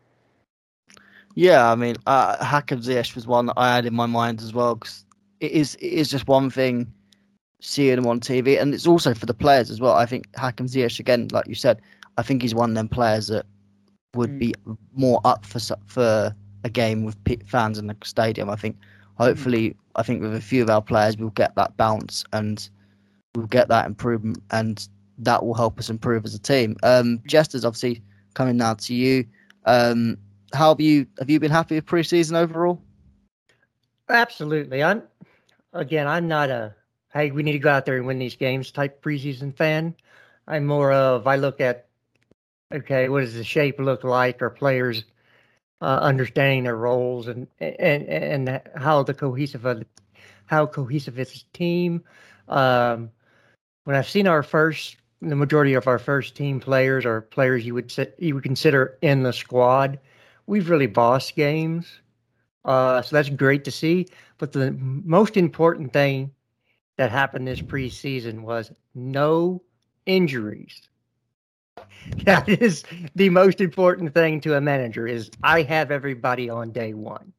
Yeah, 1.35 1.71
I 1.71 1.75
mean, 1.75 1.95
uh, 2.07 2.43
Hakim 2.43 2.79
Ziyech 2.81 3.13
was 3.13 3.27
one 3.27 3.45
that 3.47 3.53
I 3.57 3.75
had 3.75 3.85
in 3.85 3.93
my 3.93 4.07
mind 4.07 4.41
as 4.41 4.53
well 4.53 4.73
because 4.73 5.05
it 5.39 5.51
is 5.51 5.75
it 5.75 5.93
is 5.93 6.09
just 6.09 6.27
one 6.27 6.49
thing 6.49 6.91
seeing 7.61 7.97
him 7.97 8.07
on 8.07 8.19
TV, 8.19 8.59
and 8.59 8.73
it's 8.73 8.87
also 8.87 9.13
for 9.13 9.27
the 9.27 9.35
players 9.35 9.69
as 9.69 9.79
well. 9.79 9.93
I 9.93 10.07
think 10.07 10.27
Hakim 10.35 10.65
Ziyech, 10.65 10.99
again, 10.99 11.27
like 11.31 11.47
you 11.47 11.53
said, 11.53 11.79
I 12.17 12.23
think 12.23 12.41
he's 12.41 12.55
one 12.55 12.71
of 12.71 12.75
them 12.75 12.87
players 12.87 13.27
that 13.27 13.45
would 14.15 14.31
mm. 14.31 14.39
be 14.39 14.55
more 14.95 15.21
up 15.25 15.45
for 15.45 15.59
for 15.85 16.35
a 16.63 16.69
game 16.69 17.03
with 17.03 17.15
fans 17.45 17.77
in 17.77 17.85
the 17.85 17.95
stadium. 18.03 18.49
I 18.49 18.55
think 18.55 18.75
hopefully, 19.17 19.75
I 19.95 20.03
think 20.03 20.21
with 20.21 20.35
a 20.35 20.41
few 20.41 20.63
of 20.63 20.69
our 20.69 20.81
players, 20.81 21.17
we'll 21.17 21.29
get 21.31 21.55
that 21.55 21.75
bounce 21.77 22.23
and 22.33 22.69
we'll 23.35 23.47
get 23.47 23.67
that 23.69 23.85
improvement, 23.85 24.41
and 24.51 24.87
that 25.19 25.45
will 25.45 25.53
help 25.53 25.79
us 25.79 25.89
improve 25.89 26.25
as 26.25 26.35
a 26.35 26.39
team. 26.39 26.75
Um, 26.83 27.21
Jesters, 27.25 27.65
obviously, 27.65 28.01
coming 28.33 28.57
now 28.57 28.75
to 28.75 28.93
you. 28.93 29.25
Um, 29.65 30.17
how 30.53 30.69
have 30.69 30.79
you 30.79 31.05
have 31.19 31.29
you 31.29 31.39
been 31.39 31.51
happy 31.51 31.75
with 31.75 31.85
preseason 31.85 32.35
overall? 32.35 32.81
Absolutely. 34.09 34.83
I'm 34.83 35.03
again. 35.73 36.07
I'm 36.07 36.27
not 36.27 36.49
a 36.49 36.73
hey, 37.13 37.31
we 37.31 37.43
need 37.43 37.53
to 37.53 37.59
go 37.59 37.71
out 37.71 37.85
there 37.85 37.97
and 37.97 38.05
win 38.05 38.19
these 38.19 38.35
games 38.35 38.71
type 38.71 39.03
preseason 39.03 39.55
fan. 39.55 39.95
I'm 40.47 40.65
more 40.65 40.93
of 40.93 41.27
I 41.27 41.35
look 41.35 41.59
at 41.59 41.87
okay, 42.73 43.09
what 43.09 43.21
does 43.21 43.33
the 43.33 43.43
shape 43.43 43.79
look 43.79 44.03
like? 44.03 44.41
Are 44.41 44.49
players 44.49 45.03
uh, 45.81 45.99
understanding 46.01 46.63
their 46.63 46.75
roles 46.75 47.27
and 47.27 47.47
and 47.59 48.03
and 48.07 48.61
how 48.75 49.03
the 49.03 49.13
cohesive 49.13 49.65
of 49.65 49.83
how 50.47 50.65
cohesive 50.65 51.19
is 51.19 51.45
team. 51.53 52.03
Um, 52.47 53.11
when 53.83 53.95
I've 53.95 54.09
seen 54.09 54.27
our 54.27 54.43
first, 54.43 54.97
the 55.21 55.35
majority 55.35 55.73
of 55.73 55.87
our 55.87 55.99
first 55.99 56.35
team 56.35 56.59
players 56.59 57.05
or 57.05 57.21
players 57.21 57.65
you 57.65 57.73
would 57.73 57.93
you 58.17 58.35
would 58.35 58.43
consider 58.43 58.97
in 59.01 59.23
the 59.23 59.33
squad, 59.33 59.99
we've 60.47 60.69
really 60.69 60.87
bossed 60.87 61.35
games. 61.35 62.01
Uh, 62.65 63.01
so 63.01 63.15
that's 63.15 63.29
great 63.29 63.63
to 63.63 63.71
see. 63.71 64.07
But 64.37 64.51
the 64.51 64.71
most 64.73 65.37
important 65.37 65.93
thing 65.93 66.31
that 66.97 67.11
happened 67.11 67.47
this 67.47 67.61
preseason 67.61 68.41
was 68.41 68.71
no 68.93 69.61
injuries. 70.05 70.89
that 72.25 72.47
is 72.47 72.83
the 73.15 73.29
most 73.29 73.61
important 73.61 74.13
thing 74.13 74.41
to 74.41 74.55
a 74.55 74.61
manager 74.61 75.07
is 75.07 75.29
I 75.43 75.61
have 75.63 75.91
everybody 75.91 76.49
on 76.49 76.71
day 76.71 76.93
one. 76.93 77.33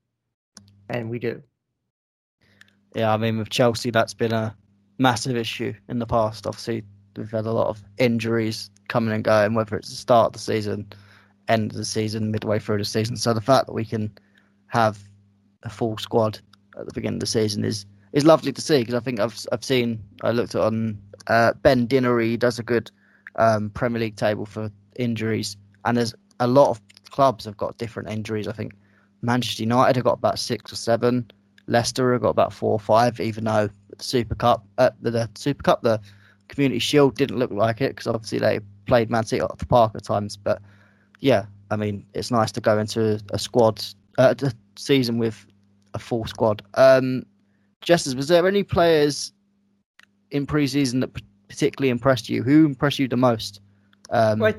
And 0.89 1.11
we 1.11 1.19
do. 1.19 1.43
Yeah, 2.95 3.13
I 3.13 3.17
mean 3.17 3.39
with 3.39 3.51
Chelsea 3.51 3.91
that's 3.91 4.15
been 4.15 4.33
a 4.33 4.57
massive 4.99 5.37
issue 5.37 5.75
in 5.89 5.99
the 5.99 6.07
past. 6.07 6.47
Obviously 6.47 6.83
we've 7.17 7.31
had 7.31 7.47
a 7.47 7.53
lot 7.53 7.69
of 7.69 7.83
injuries 7.99 8.71
coming 8.89 9.13
and 9.13 9.25
going, 9.25 9.55
whether 9.55 9.77
it's 9.77 9.91
the 9.91 9.97
start 9.97 10.29
of 10.29 10.33
the 10.33 10.39
season, 10.39 10.91
end 11.49 11.73
of 11.73 11.77
the 11.77 11.85
season, 11.85 12.31
midway 12.31 12.59
through 12.59 12.79
the 12.79 12.85
season. 12.85 13.17
So 13.17 13.35
the 13.35 13.41
fact 13.41 13.67
that 13.67 13.75
we 13.75 13.85
can 13.85 14.11
have 14.69 14.99
a 15.63 15.69
full 15.69 15.99
squad 15.99 16.39
at 16.79 16.87
the 16.87 16.95
beginning 16.95 17.17
of 17.17 17.21
the 17.21 17.27
season 17.27 17.65
is 17.65 17.85
is 18.13 18.25
lovely 18.25 18.53
to 18.53 18.61
see 18.61 18.81
because 18.81 18.95
I 18.95 19.01
think 19.01 19.21
I've 19.21 19.39
I've 19.53 19.65
seen 19.65 20.03
I 20.23 20.31
looked 20.31 20.55
at 20.55 20.63
on 20.63 20.99
uh, 21.27 21.53
Ben 21.63 21.87
Dinnery 21.87 22.39
does 22.39 22.59
a 22.59 22.63
good 22.63 22.91
um, 23.39 23.71
Premier 23.71 24.01
League 24.01 24.17
table 24.17 24.47
for 24.47 24.71
injuries, 24.97 25.57
and 25.85 25.97
there's 25.97 26.15
a 26.41 26.47
lot 26.47 26.71
of 26.71 26.81
clubs 27.11 27.45
have 27.45 27.57
got 27.57 27.79
different 27.79 28.11
injuries. 28.11 28.47
I 28.47 28.53
think 28.53 28.75
Manchester 29.23 29.63
United 29.63 29.97
have 29.97 30.05
got 30.05 30.19
about 30.19 30.39
six 30.39 30.73
or 30.73 30.77
seven. 30.77 31.31
Leicester 31.67 32.13
have 32.13 32.23
got 32.23 32.31
about 32.31 32.53
four 32.53 32.73
or 32.73 32.81
five, 32.81 33.21
even 33.21 33.45
though 33.45 33.69
the 33.97 34.03
Super 34.03 34.35
Cup, 34.35 34.67
uh, 34.79 34.91
the, 35.01 35.11
the, 35.11 35.31
Super 35.35 35.63
Cup, 35.63 35.83
the 35.83 36.01
Community 36.49 36.79
Shield 36.79 37.15
didn't 37.17 37.39
look 37.39 37.51
like 37.51 37.81
it 37.81 37.91
because 37.91 38.07
obviously 38.07 38.39
they 38.39 38.61
played 38.87 39.11
Man 39.11 39.25
City 39.25 39.43
off 39.43 39.59
the 39.59 39.67
park 39.67 39.93
at 39.95 40.05
times. 40.05 40.37
But 40.37 40.63
yeah, 41.21 41.47
I 41.71 41.77
mean, 41.77 42.07
it's 42.15 42.31
nice 42.31 42.53
to 42.53 42.61
go 42.61 42.79
into 42.79 43.21
a 43.31 43.39
squad, 43.39 43.85
uh, 44.17 44.35
a 44.41 44.53
season 44.77 45.19
with 45.19 45.47
a 45.95 45.99
full 45.99 46.27
squad. 46.27 46.63
Um, 46.75 47.25
Jesters, 47.83 48.17
was 48.17 48.29
there 48.29 48.47
any 48.49 48.63
players 48.63 49.33
in 50.31 50.47
preseason 50.47 51.01
that 51.01 51.11
particularly 51.49 51.91
impressed 51.91 52.29
you? 52.29 52.43
Who 52.43 52.67
impressed 52.67 52.99
you 52.99 53.09
the 53.09 53.17
most? 53.17 53.61
Um, 54.11 54.39
well, 54.39 54.55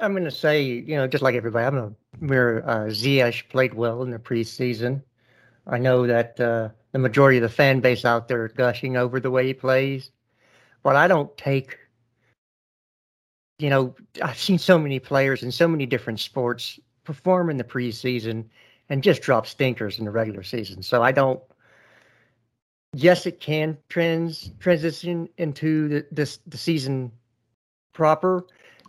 I 0.00 0.04
am 0.04 0.12
going 0.12 0.24
to 0.24 0.30
say, 0.30 0.62
you 0.62 0.96
know, 0.96 1.06
just 1.06 1.22
like 1.22 1.34
everybody, 1.34 1.66
I'm 1.66 1.74
going 1.74 1.90
to 1.90 2.24
mirror 2.24 2.62
uh, 2.66 2.86
Ziyech 2.86 3.48
played 3.48 3.74
well 3.74 4.02
in 4.02 4.10
the 4.10 4.18
preseason. 4.18 5.02
I 5.66 5.78
know 5.78 6.06
that 6.06 6.38
uh, 6.38 6.68
the 6.92 6.98
majority 6.98 7.38
of 7.38 7.42
the 7.42 7.48
fan 7.48 7.80
base 7.80 8.04
out 8.04 8.28
there 8.28 8.48
gushing 8.48 8.96
over 8.96 9.18
the 9.18 9.30
way 9.30 9.46
he 9.46 9.54
plays, 9.54 10.10
but 10.82 10.96
I 10.96 11.08
don't 11.08 11.36
take. 11.36 11.78
You 13.58 13.70
know, 13.70 13.94
I've 14.22 14.38
seen 14.38 14.58
so 14.58 14.78
many 14.78 15.00
players 15.00 15.42
in 15.42 15.50
so 15.50 15.66
many 15.66 15.86
different 15.86 16.20
sports 16.20 16.78
perform 17.04 17.48
in 17.48 17.56
the 17.56 17.64
preseason 17.64 18.44
and 18.90 19.02
just 19.02 19.22
drop 19.22 19.46
stinkers 19.46 19.98
in 19.98 20.04
the 20.04 20.10
regular 20.10 20.42
season. 20.42 20.82
So 20.82 21.02
I 21.02 21.10
don't 21.10 21.40
yes, 22.94 23.26
it 23.26 23.40
can 23.40 23.78
trans 23.88 24.50
transition 24.58 25.28
into 25.38 25.88
the, 25.88 26.06
this 26.10 26.38
the 26.46 26.58
season 26.58 27.12
proper, 27.92 28.46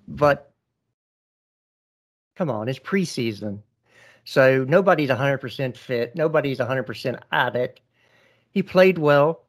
but 0.08 0.52
come 2.36 2.50
on, 2.50 2.68
it's 2.68 2.80
preseason. 2.80 3.62
So 4.26 4.66
nobody's 4.68 5.10
100% 5.10 5.78
fit. 5.78 6.14
Nobody's 6.16 6.60
100% 6.60 7.20
at 7.32 7.56
it. 7.56 7.80
He 8.52 8.62
played 8.62 8.98
well. 8.98 9.46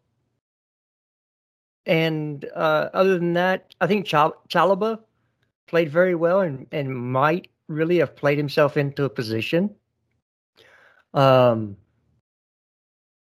And 1.85 2.45
uh, 2.55 2.91
other 2.95 3.19
than 3.19 3.33
that, 3.33 3.75
I 3.81 3.89
think 3.89 4.07
Chal- 4.07 4.41
Chalobah 4.49 5.01
played 5.67 5.91
very 5.91 6.15
well 6.15 6.41
and, 6.41 6.67
and 6.71 6.95
might 6.95 7.49
really 7.67 7.99
have 7.99 8.15
played 8.15 8.39
himself 8.39 8.77
into 8.77 9.05
a 9.05 9.11
position. 9.11 9.75
Um, 11.13 11.77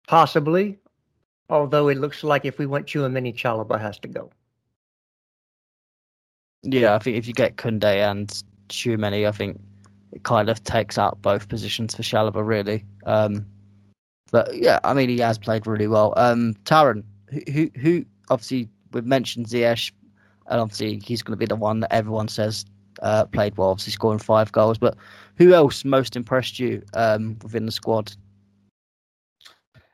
possibly. 0.08 0.80
Although 1.50 1.90
it 1.90 1.98
looks 1.98 2.24
like 2.24 2.46
if 2.46 2.58
we 2.58 2.66
want 2.66 2.88
Tchouameni, 2.88 3.36
Chalobah 3.36 3.80
has 3.80 4.00
to 4.00 4.08
go. 4.08 4.32
Yeah, 6.64 6.96
I 6.96 7.00
think 7.00 7.18
if 7.18 7.28
you 7.28 7.34
get 7.34 7.58
Kunde 7.58 7.84
and 7.84 8.44
Tchouameni, 8.70 9.28
I 9.28 9.32
think 9.32 9.62
it 10.12 10.24
kind 10.24 10.50
of 10.50 10.64
takes 10.64 10.98
out 10.98 11.22
both 11.22 11.48
positions 11.48 11.94
for 11.94 12.02
Chalobah, 12.02 12.46
really. 12.46 12.84
Um, 13.06 13.46
but 14.32 14.56
yeah, 14.56 14.80
I 14.84 14.94
mean, 14.94 15.10
he 15.10 15.20
has 15.20 15.38
played 15.38 15.68
really 15.68 15.88
well. 15.88 16.14
Um, 16.18 16.56
Taron, 16.64 17.04
who, 17.30 17.42
who, 17.52 17.72
who 17.80 18.06
obviously 18.30 18.68
we've 18.92 19.06
mentioned 19.06 19.46
Ziyech, 19.46 19.92
and 20.48 20.60
obviously 20.60 21.00
he's 21.04 21.22
going 21.22 21.34
to 21.34 21.38
be 21.38 21.46
the 21.46 21.56
one 21.56 21.82
that 21.82 21.94
everyone 21.94 22.28
says 22.28 22.66
uh, 23.02 23.26
played 23.26 23.58
well, 23.58 23.70
obviously 23.70 23.94
scoring 23.94 24.20
five 24.20 24.52
goals. 24.52 24.78
But 24.78 24.96
who 25.38 25.54
else 25.54 25.86
most 25.86 26.16
impressed 26.16 26.60
you 26.60 26.82
um, 26.94 27.38
within 27.44 27.66
the 27.66 27.72
squad? 27.72 28.14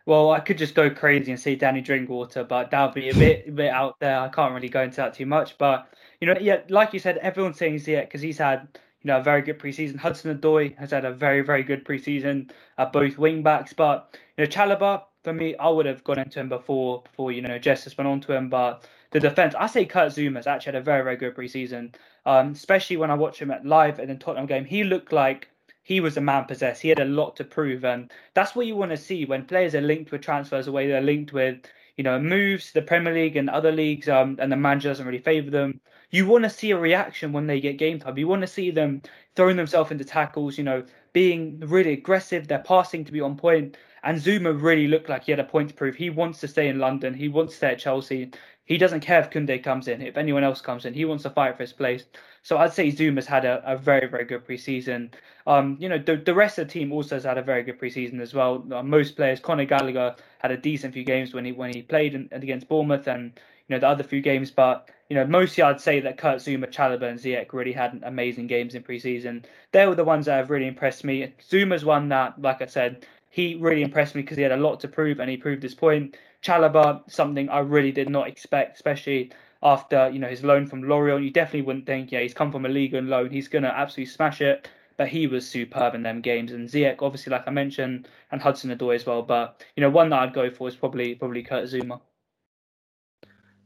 Well, 0.05 0.31
I 0.31 0.39
could 0.39 0.57
just 0.57 0.75
go 0.75 0.89
crazy 0.89 1.31
and 1.31 1.39
say 1.39 1.55
Danny 1.55 1.81
Drinkwater, 1.81 2.43
but 2.43 2.71
that 2.71 2.85
would 2.85 2.93
be 2.95 3.09
a 3.09 3.13
bit 3.13 3.47
a 3.47 3.51
bit 3.51 3.71
out 3.71 3.99
there. 3.99 4.19
I 4.19 4.29
can't 4.29 4.53
really 4.53 4.69
go 4.69 4.81
into 4.81 4.97
that 4.97 5.13
too 5.13 5.25
much. 5.25 5.57
But 5.57 5.87
you 6.19 6.27
know, 6.27 6.35
yeah, 6.39 6.61
like 6.69 6.93
you 6.93 6.99
said, 6.99 7.17
everyone's 7.17 7.57
saying 7.57 7.73
he's 7.73 7.85
Ziyech 7.85 8.05
because 8.05 8.21
he's 8.21 8.37
had 8.37 8.67
you 9.03 9.07
know 9.07 9.19
a 9.19 9.23
very 9.23 9.41
good 9.41 9.59
preseason. 9.59 9.97
Hudson 9.97 10.37
Odoi 10.37 10.75
has 10.77 10.91
had 10.91 11.05
a 11.05 11.11
very 11.11 11.41
very 11.41 11.63
good 11.63 11.85
preseason 11.85 12.51
at 12.77 12.91
both 12.93 13.17
wing 13.17 13.43
backs. 13.43 13.73
But 13.73 14.17
you 14.37 14.43
know, 14.43 14.49
Chalobah 14.49 15.03
for 15.23 15.33
me, 15.33 15.55
I 15.57 15.69
would 15.69 15.85
have 15.85 16.03
gone 16.03 16.19
into 16.19 16.39
him 16.39 16.49
before 16.49 17.03
before 17.03 17.31
you 17.31 17.41
know 17.41 17.59
Justice 17.59 17.97
went 17.97 18.07
on 18.07 18.21
to 18.21 18.33
him. 18.33 18.49
But 18.49 18.87
the 19.11 19.19
defense, 19.19 19.53
I 19.57 19.67
say 19.67 19.85
Kurt 19.85 20.11
Zouma's 20.11 20.47
actually 20.47 20.73
had 20.73 20.81
a 20.81 20.83
very 20.83 21.03
very 21.03 21.17
good 21.17 21.35
preseason. 21.35 21.93
Um, 22.25 22.51
especially 22.51 22.97
when 22.97 23.11
I 23.11 23.15
watch 23.15 23.39
him 23.39 23.51
at 23.51 23.65
live 23.65 23.99
in 23.99 24.09
the 24.09 24.15
Tottenham 24.15 24.45
game, 24.45 24.65
he 24.65 24.83
looked 24.83 25.11
like 25.11 25.49
he 25.91 25.99
was 25.99 26.15
a 26.15 26.21
man 26.21 26.45
possessed. 26.45 26.81
He 26.81 26.87
had 26.87 27.01
a 27.01 27.05
lot 27.19 27.35
to 27.35 27.43
prove, 27.43 27.83
and 27.83 28.09
that's 28.33 28.55
what 28.55 28.65
you 28.65 28.77
want 28.77 28.91
to 28.91 28.97
see 28.97 29.25
when 29.25 29.43
players 29.43 29.75
are 29.75 29.81
linked 29.81 30.09
with 30.13 30.21
transfers. 30.21 30.65
The 30.65 30.71
way 30.71 30.87
they're 30.87 31.01
linked 31.01 31.33
with, 31.33 31.57
you 31.97 32.05
know, 32.05 32.17
moves 32.17 32.71
the 32.71 32.81
Premier 32.81 33.13
League 33.13 33.35
and 33.35 33.49
other 33.49 33.73
leagues, 33.73 34.07
um, 34.07 34.37
and 34.39 34.49
the 34.49 34.55
manager 34.55 34.87
doesn't 34.87 35.05
really 35.05 35.19
favour 35.19 35.51
them. 35.51 35.81
You 36.09 36.27
want 36.27 36.45
to 36.45 36.49
see 36.49 36.71
a 36.71 36.79
reaction 36.79 37.33
when 37.33 37.45
they 37.45 37.59
get 37.59 37.77
game 37.77 37.99
time. 37.99 38.17
You 38.17 38.29
want 38.29 38.39
to 38.39 38.47
see 38.47 38.71
them 38.71 39.01
throwing 39.35 39.57
themselves 39.57 39.91
into 39.91 40.05
tackles. 40.05 40.57
You 40.57 40.63
know, 40.63 40.85
being 41.11 41.59
really 41.59 41.91
aggressive. 41.91 42.47
Their 42.47 42.59
passing 42.59 43.03
to 43.03 43.11
be 43.11 43.19
on 43.19 43.35
point. 43.35 43.75
And 44.03 44.17
Zouma 44.17 44.59
really 44.59 44.87
looked 44.87 45.09
like 45.09 45.25
he 45.25 45.31
had 45.33 45.39
a 45.39 45.43
point 45.43 45.69
to 45.69 45.75
prove. 45.75 45.95
He 45.95 46.09
wants 46.09 46.39
to 46.39 46.47
stay 46.47 46.69
in 46.69 46.79
London. 46.79 47.13
He 47.13 47.27
wants 47.27 47.53
to 47.53 47.57
stay 47.57 47.71
at 47.73 47.79
Chelsea. 47.79 48.31
He 48.65 48.77
doesn't 48.77 49.01
care 49.01 49.19
if 49.19 49.29
Kunde 49.29 49.63
comes 49.63 49.87
in, 49.87 50.01
if 50.01 50.17
anyone 50.17 50.43
else 50.43 50.61
comes 50.61 50.85
in. 50.85 50.93
He 50.93 51.05
wants 51.05 51.23
to 51.23 51.29
fight 51.29 51.57
for 51.57 51.63
his 51.63 51.73
place. 51.73 52.05
So 52.43 52.57
I'd 52.57 52.73
say 52.73 52.89
Zouma's 52.89 53.27
had 53.27 53.45
a, 53.45 53.61
a 53.65 53.75
very, 53.77 54.07
very 54.07 54.25
good 54.25 54.45
preseason. 54.45 55.11
Um, 55.45 55.77
you 55.79 55.89
know, 55.89 55.97
the, 55.97 56.17
the 56.17 56.33
rest 56.33 56.57
of 56.57 56.67
the 56.67 56.73
team 56.73 56.91
also 56.91 57.15
has 57.15 57.23
had 57.23 57.37
a 57.37 57.41
very 57.43 57.63
good 57.63 57.79
preseason 57.79 58.19
as 58.21 58.33
well. 58.33 58.65
Uh, 58.71 58.83
most 58.83 59.15
players, 59.15 59.39
Conor 59.39 59.65
Gallagher 59.65 60.15
had 60.39 60.51
a 60.51 60.57
decent 60.57 60.93
few 60.93 61.03
games 61.03 61.33
when 61.33 61.45
he 61.45 61.51
when 61.51 61.73
he 61.73 61.81
played 61.81 62.15
in, 62.15 62.29
against 62.31 62.67
Bournemouth 62.69 63.07
and 63.07 63.39
you 63.67 63.75
know 63.75 63.79
the 63.79 63.87
other 63.87 64.03
few 64.03 64.21
games. 64.21 64.51
But 64.51 64.89
you 65.09 65.15
know, 65.15 65.25
mostly 65.25 65.63
I'd 65.63 65.81
say 65.81 65.99
that 65.99 66.17
Kurt 66.17 66.37
Zouma, 66.37 66.71
Chalobah, 66.71 67.09
and 67.09 67.19
Ziyech 67.19 67.53
really 67.53 67.73
had 67.73 67.99
amazing 68.03 68.47
games 68.47 68.75
in 68.75 68.83
preseason. 68.83 69.43
They 69.71 69.85
were 69.87 69.95
the 69.95 70.03
ones 70.03 70.27
that 70.27 70.37
have 70.37 70.49
really 70.49 70.67
impressed 70.67 71.03
me. 71.03 71.33
Zouma's 71.41 71.83
one 71.83 72.09
that, 72.09 72.41
like 72.41 72.61
I 72.61 72.67
said, 72.67 73.05
he 73.29 73.55
really 73.55 73.81
impressed 73.81 74.15
me 74.15 74.21
because 74.21 74.37
he 74.37 74.43
had 74.43 74.51
a 74.51 74.57
lot 74.57 74.79
to 74.81 74.87
prove 74.87 75.19
and 75.19 75.29
he 75.29 75.37
proved 75.37 75.63
his 75.63 75.75
point. 75.75 76.15
Chalobah, 76.41 77.09
something 77.09 77.49
I 77.49 77.59
really 77.59 77.91
did 77.91 78.09
not 78.09 78.27
expect, 78.27 78.75
especially 78.75 79.31
after 79.63 80.09
you 80.09 80.19
know 80.19 80.27
his 80.27 80.43
loan 80.43 80.65
from 80.65 80.83
Lorient. 80.83 81.23
You 81.23 81.31
definitely 81.31 81.63
wouldn't 81.63 81.85
think, 81.85 82.11
yeah, 82.11 82.21
he's 82.21 82.33
come 82.33 82.51
from 82.51 82.65
a 82.65 82.69
league 82.69 82.93
and 82.93 83.09
loan, 83.09 83.29
he's 83.29 83.47
gonna 83.47 83.73
absolutely 83.75 84.11
smash 84.11 84.41
it. 84.41 84.67
But 84.97 85.07
he 85.07 85.25
was 85.25 85.47
superb 85.47 85.95
in 85.95 86.03
them 86.03 86.21
games, 86.21 86.51
and 86.51 86.67
Ziyech, 86.67 87.01
obviously, 87.01 87.31
like 87.31 87.47
I 87.47 87.51
mentioned, 87.51 88.07
and 88.31 88.41
Hudson 88.41 88.75
Odoi 88.75 88.95
as 88.95 89.05
well. 89.05 89.21
But 89.23 89.63
you 89.75 89.81
know, 89.81 89.89
one 89.89 90.09
that 90.09 90.19
I'd 90.19 90.33
go 90.33 90.49
for 90.49 90.67
is 90.67 90.75
probably 90.75 91.15
probably 91.15 91.43
Kurt 91.43 91.65
Zouma. 91.65 92.01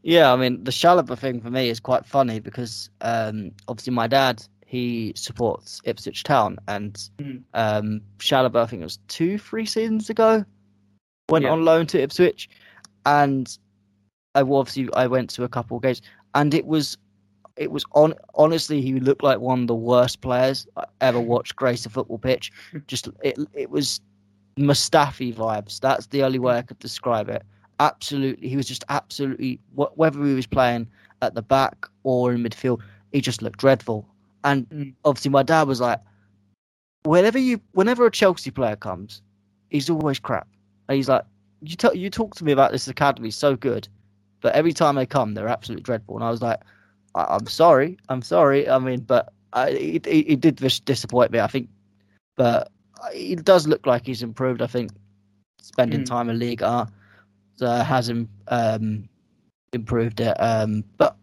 Yeah, 0.04 0.32
I 0.32 0.36
mean 0.36 0.64
the 0.64 0.72
Chalobah 0.72 1.18
thing 1.18 1.42
for 1.42 1.50
me 1.50 1.70
is 1.70 1.80
quite 1.80 2.06
funny 2.06 2.40
because 2.40 2.90
um, 3.02 3.52
obviously 3.68 3.92
my 3.92 4.08
dad 4.08 4.44
he 4.66 5.14
supports 5.16 5.82
Ipswich 5.84 6.24
Town, 6.24 6.58
and 6.68 7.10
mm. 7.18 7.42
um, 7.54 8.02
Chalobah 8.20 8.64
I 8.64 8.66
think 8.68 8.82
it 8.82 8.86
was 8.86 9.00
two, 9.08 9.38
three 9.38 9.66
seasons 9.66 10.10
ago 10.10 10.46
went 11.30 11.46
yeah. 11.46 11.52
on 11.52 11.66
loan 11.66 11.88
to 11.88 12.02
Ipswich, 12.02 12.50
and 13.06 13.58
I 14.34 14.42
obviously 14.42 14.90
I 14.94 15.08
went 15.08 15.30
to 15.32 15.44
a 15.44 15.50
couple 15.50 15.78
of 15.78 15.84
games, 15.84 16.02
and 16.34 16.54
it 16.54 16.66
was 16.66 16.98
it 17.56 17.72
was 17.72 17.86
on 17.94 18.14
honestly 18.36 18.82
he 18.82 19.00
looked 19.00 19.24
like 19.24 19.40
one 19.40 19.62
of 19.62 19.68
the 19.68 19.76
worst 19.76 20.22
players 20.22 20.68
I 20.76 20.84
ever 21.02 21.20
watched 21.20 21.56
grace 21.56 21.86
a 21.86 21.90
football 21.90 22.18
pitch. 22.18 22.52
Just 22.88 23.10
it 23.24 23.38
it 23.54 23.70
was 23.70 24.02
Mustafi 24.58 25.34
vibes. 25.34 25.80
That's 25.80 26.08
the 26.08 26.24
only 26.24 26.40
way 26.40 26.58
I 26.58 26.62
could 26.62 26.80
describe 26.80 27.30
it. 27.30 27.44
Absolutely, 27.80 28.48
he 28.48 28.56
was 28.56 28.68
just 28.68 28.86
absolutely 28.88 29.60
whether 29.74 30.24
he 30.24 30.34
was 30.34 30.48
playing 30.48 30.88
at 31.22 31.36
the 31.36 31.42
back 31.42 31.88
or 32.04 32.32
in 32.32 32.42
midfield, 32.42 32.82
he 33.12 33.20
just 33.20 33.42
looked 33.42 33.60
dreadful. 33.60 34.08
And 34.46 34.70
mm. 34.70 34.94
obviously, 35.04 35.32
my 35.32 35.44
dad 35.44 35.68
was 35.68 35.82
like, 35.82 36.00
whenever 37.04 37.38
you 37.38 37.60
whenever 37.74 38.06
a 38.06 38.12
Chelsea 38.12 38.52
player 38.52 38.76
comes, 38.76 39.22
he's 39.70 39.90
always 39.90 40.20
crap. 40.20 40.48
And 40.88 40.96
he's 40.96 41.10
like, 41.10 41.26
you 41.70 41.76
tell 41.76 41.96
you 41.96 42.10
talk 42.10 42.36
to 42.36 42.44
me 42.44 42.52
about 42.52 42.72
this 42.72 42.88
academy 42.88 43.32
so 43.32 43.56
good, 43.56 43.88
but 44.42 44.54
every 44.56 44.74
time 44.74 44.96
they 44.96 45.06
come, 45.06 45.34
they're 45.34 45.48
absolutely 45.48 45.84
dreadful. 45.84 46.16
And 46.16 46.24
I 46.24 46.30
was 46.30 46.42
like, 46.42 46.60
I- 47.16 47.36
am 47.36 47.48
sorry, 47.48 47.98
I'm 48.10 48.22
sorry. 48.22 48.70
I 48.70 48.80
mean, 48.80 49.02
but 49.02 49.34
I, 49.54 49.70
it, 49.70 50.08
it, 50.08 50.34
it 50.34 50.40
did 50.42 50.56
disappoint 50.86 51.32
me. 51.32 51.40
I 51.40 51.48
think, 51.48 51.70
but 52.36 52.72
it 53.14 53.44
does 53.44 53.68
look 53.68 53.86
like 53.86 54.06
he's 54.06 54.24
improved. 54.24 54.62
I 54.62 54.68
think 54.68 54.92
spending 55.62 56.02
mm. 56.02 56.06
time 56.06 56.30
in 56.30 56.40
League 56.40 56.62
uh, 56.62 56.86
has 57.60 58.10
him 58.10 58.30
um, 58.50 59.08
improved 59.74 60.20
it. 60.20 60.36
Um, 60.40 60.84
but 60.98 61.16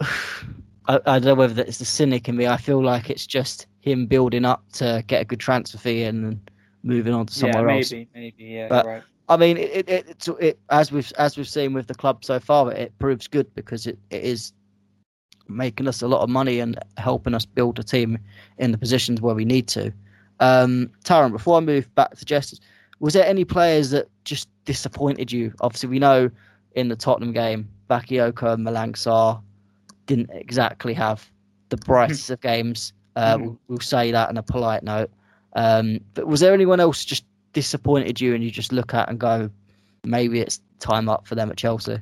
I, 0.00 1.00
I, 1.06 1.18
don't 1.18 1.24
know 1.24 1.34
whether 1.34 1.62
it's 1.62 1.78
the 1.78 1.84
cynic 1.84 2.28
in 2.28 2.36
me. 2.36 2.46
I 2.46 2.56
feel 2.56 2.82
like 2.82 3.10
it's 3.10 3.26
just 3.26 3.66
him 3.80 4.06
building 4.06 4.44
up 4.44 4.64
to 4.74 5.02
get 5.06 5.22
a 5.22 5.24
good 5.24 5.40
transfer 5.40 5.78
fee 5.78 6.04
and 6.04 6.40
moving 6.82 7.12
on 7.12 7.26
to 7.26 7.34
somewhere 7.34 7.68
yeah, 7.68 7.76
else. 7.76 7.92
Maybe, 7.92 8.08
maybe, 8.14 8.44
yeah. 8.44 8.68
But, 8.68 8.86
right. 8.86 9.02
I 9.28 9.36
mean, 9.36 9.56
it, 9.56 9.88
it, 9.88 10.08
it, 10.08 10.28
it, 10.40 10.58
as 10.70 10.92
we've 10.92 11.12
as 11.18 11.36
we've 11.36 11.48
seen 11.48 11.72
with 11.72 11.88
the 11.88 11.94
club 11.94 12.24
so 12.24 12.38
far, 12.38 12.72
it 12.72 12.96
proves 12.98 13.26
good 13.26 13.52
because 13.54 13.86
it, 13.86 13.98
it 14.10 14.22
is 14.22 14.52
making 15.48 15.88
us 15.88 16.02
a 16.02 16.08
lot 16.08 16.22
of 16.22 16.28
money 16.28 16.60
and 16.60 16.78
helping 16.96 17.34
us 17.34 17.44
build 17.44 17.78
a 17.78 17.82
team 17.82 18.18
in 18.58 18.72
the 18.72 18.78
positions 18.78 19.20
where 19.20 19.34
we 19.34 19.44
need 19.44 19.68
to. 19.68 19.92
Um, 20.40 20.90
Taron, 21.04 21.32
before 21.32 21.56
I 21.56 21.60
move 21.60 21.92
back 21.94 22.16
to 22.16 22.24
Justice, 22.24 22.60
was 23.00 23.14
there 23.14 23.24
any 23.24 23.44
players 23.44 23.90
that 23.90 24.08
just 24.24 24.48
disappointed 24.64 25.32
you? 25.32 25.52
Obviously, 25.60 25.88
we 25.88 25.98
know 25.98 26.30
in 26.74 26.88
the 26.88 26.96
Tottenham 26.96 27.32
game, 27.32 27.68
Bakayoko 27.90 28.54
and 28.54 28.66
Malang 28.66 28.92
Sarr 28.92 29.40
didn't 30.06 30.30
exactly 30.32 30.94
have 30.94 31.30
the 31.68 31.76
brightest 31.84 32.30
of 32.30 32.40
games. 32.40 32.92
Uh, 33.16 33.36
mm. 33.36 33.40
we'll, 33.42 33.58
we'll, 33.68 33.80
say 33.80 34.10
that 34.10 34.30
in 34.30 34.36
a 34.36 34.42
polite 34.42 34.82
note. 34.82 35.10
Um, 35.54 36.00
but 36.14 36.26
was 36.26 36.40
there 36.40 36.52
anyone 36.52 36.80
else 36.80 37.04
just 37.04 37.24
disappointed 37.56 38.20
you 38.20 38.34
and 38.34 38.44
you 38.44 38.50
just 38.50 38.70
look 38.70 38.92
at 38.92 39.08
and 39.08 39.18
go, 39.18 39.50
maybe 40.04 40.40
it's 40.40 40.60
time 40.78 41.08
up 41.08 41.26
for 41.26 41.34
them 41.34 41.50
at 41.50 41.56
Chelsea? 41.56 41.98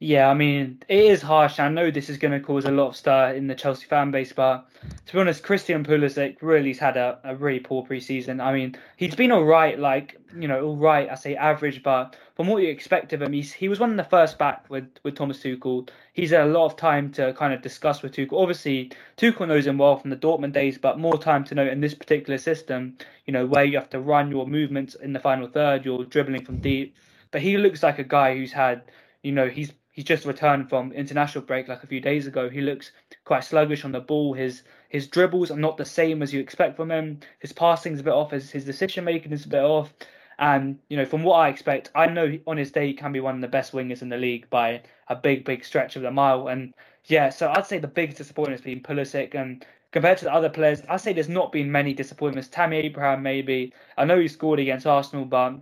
Yeah, 0.00 0.30
I 0.30 0.34
mean, 0.34 0.82
it 0.88 1.04
is 1.04 1.20
harsh. 1.20 1.58
I 1.58 1.68
know 1.68 1.90
this 1.90 2.08
is 2.08 2.16
going 2.16 2.32
to 2.32 2.40
cause 2.40 2.64
a 2.64 2.70
lot 2.70 2.88
of 2.88 2.96
stir 2.96 3.34
in 3.34 3.46
the 3.46 3.54
Chelsea 3.54 3.84
fan 3.84 4.10
base, 4.10 4.32
but 4.32 4.66
to 5.06 5.12
be 5.12 5.18
honest, 5.18 5.42
Christian 5.42 5.84
Pulisic 5.84 6.36
really 6.40 6.70
has 6.70 6.78
had 6.78 6.96
a, 6.96 7.18
a 7.24 7.36
really 7.36 7.60
poor 7.60 7.84
preseason. 7.84 8.42
I 8.42 8.54
mean, 8.54 8.74
he's 8.96 9.14
been 9.14 9.32
all 9.32 9.44
right, 9.44 9.78
like, 9.78 10.16
you 10.34 10.48
know, 10.48 10.64
all 10.64 10.76
right, 10.76 11.10
I 11.10 11.14
say 11.14 11.36
average, 11.36 11.82
but 11.82 12.16
from 12.38 12.46
what 12.46 12.62
you 12.62 12.68
expect 12.68 13.12
of 13.12 13.20
him, 13.20 13.32
he's, 13.32 13.52
he 13.52 13.68
was 13.68 13.80
one 13.80 13.90
of 13.90 13.96
the 13.96 14.04
first 14.04 14.38
back 14.38 14.64
with, 14.70 14.88
with 15.02 15.16
Thomas 15.16 15.42
Tuchel. 15.42 15.88
He's 16.12 16.30
had 16.30 16.42
a 16.42 16.46
lot 16.46 16.66
of 16.66 16.76
time 16.76 17.10
to 17.14 17.32
kind 17.32 17.52
of 17.52 17.62
discuss 17.62 18.00
with 18.00 18.12
Tuchel. 18.12 18.40
Obviously, 18.40 18.92
Tuchel 19.16 19.48
knows 19.48 19.66
him 19.66 19.76
well 19.76 19.96
from 19.96 20.10
the 20.10 20.16
Dortmund 20.16 20.52
days, 20.52 20.78
but 20.78 21.00
more 21.00 21.18
time 21.18 21.42
to 21.46 21.56
know 21.56 21.66
in 21.66 21.80
this 21.80 21.94
particular 21.94 22.38
system, 22.38 22.96
you 23.26 23.32
know, 23.32 23.44
where 23.44 23.64
you 23.64 23.76
have 23.76 23.90
to 23.90 23.98
run 23.98 24.30
your 24.30 24.46
movements 24.46 24.94
in 24.94 25.12
the 25.12 25.18
final 25.18 25.48
third, 25.48 25.84
you're 25.84 26.04
dribbling 26.04 26.44
from 26.44 26.60
deep. 26.60 26.94
But 27.32 27.42
he 27.42 27.56
looks 27.56 27.82
like 27.82 27.98
a 27.98 28.04
guy 28.04 28.36
who's 28.36 28.52
had, 28.52 28.82
you 29.24 29.32
know, 29.32 29.48
he's 29.48 29.72
he's 29.90 30.04
just 30.04 30.24
returned 30.24 30.68
from 30.68 30.92
international 30.92 31.44
break 31.44 31.66
like 31.66 31.82
a 31.82 31.88
few 31.88 32.00
days 32.00 32.28
ago. 32.28 32.48
He 32.48 32.60
looks 32.60 32.92
quite 33.24 33.42
sluggish 33.42 33.84
on 33.84 33.90
the 33.90 33.98
ball. 33.98 34.32
His 34.32 34.62
his 34.90 35.08
dribbles 35.08 35.50
are 35.50 35.58
not 35.58 35.76
the 35.76 35.84
same 35.84 36.22
as 36.22 36.32
you 36.32 36.38
expect 36.38 36.76
from 36.76 36.92
him. 36.92 37.18
His 37.40 37.52
passing's 37.52 37.98
a 37.98 38.04
bit 38.04 38.12
off. 38.12 38.30
His 38.30 38.48
his 38.52 38.64
decision 38.64 39.02
making 39.02 39.32
is 39.32 39.44
a 39.44 39.48
bit 39.48 39.64
off. 39.64 39.92
And 40.38 40.78
you 40.88 40.96
know, 40.96 41.04
from 41.04 41.22
what 41.24 41.36
I 41.36 41.48
expect, 41.48 41.90
I 41.94 42.06
know 42.06 42.38
on 42.46 42.56
his 42.56 42.70
day 42.70 42.86
he 42.86 42.94
can 42.94 43.12
be 43.12 43.20
one 43.20 43.34
of 43.34 43.40
the 43.40 43.48
best 43.48 43.72
wingers 43.72 44.02
in 44.02 44.08
the 44.08 44.16
league 44.16 44.48
by 44.50 44.82
a 45.08 45.16
big, 45.16 45.44
big 45.44 45.64
stretch 45.64 45.96
of 45.96 46.02
the 46.02 46.10
mile. 46.10 46.48
And 46.48 46.74
yeah, 47.06 47.30
so 47.30 47.50
I'd 47.50 47.66
say 47.66 47.78
the 47.78 47.88
biggest 47.88 48.18
disappointment 48.18 48.60
has 48.60 48.64
been 48.64 48.80
Pulisic. 48.80 49.34
And 49.34 49.64
compared 49.90 50.18
to 50.18 50.24
the 50.26 50.32
other 50.32 50.48
players, 50.48 50.82
I'd 50.88 51.00
say 51.00 51.12
there's 51.12 51.28
not 51.28 51.50
been 51.50 51.72
many 51.72 51.92
disappointments. 51.92 52.48
Tammy 52.48 52.76
Abraham, 52.76 53.22
maybe. 53.22 53.72
I 53.96 54.04
know 54.04 54.18
he 54.20 54.28
scored 54.28 54.60
against 54.60 54.86
Arsenal, 54.86 55.24
but 55.24 55.54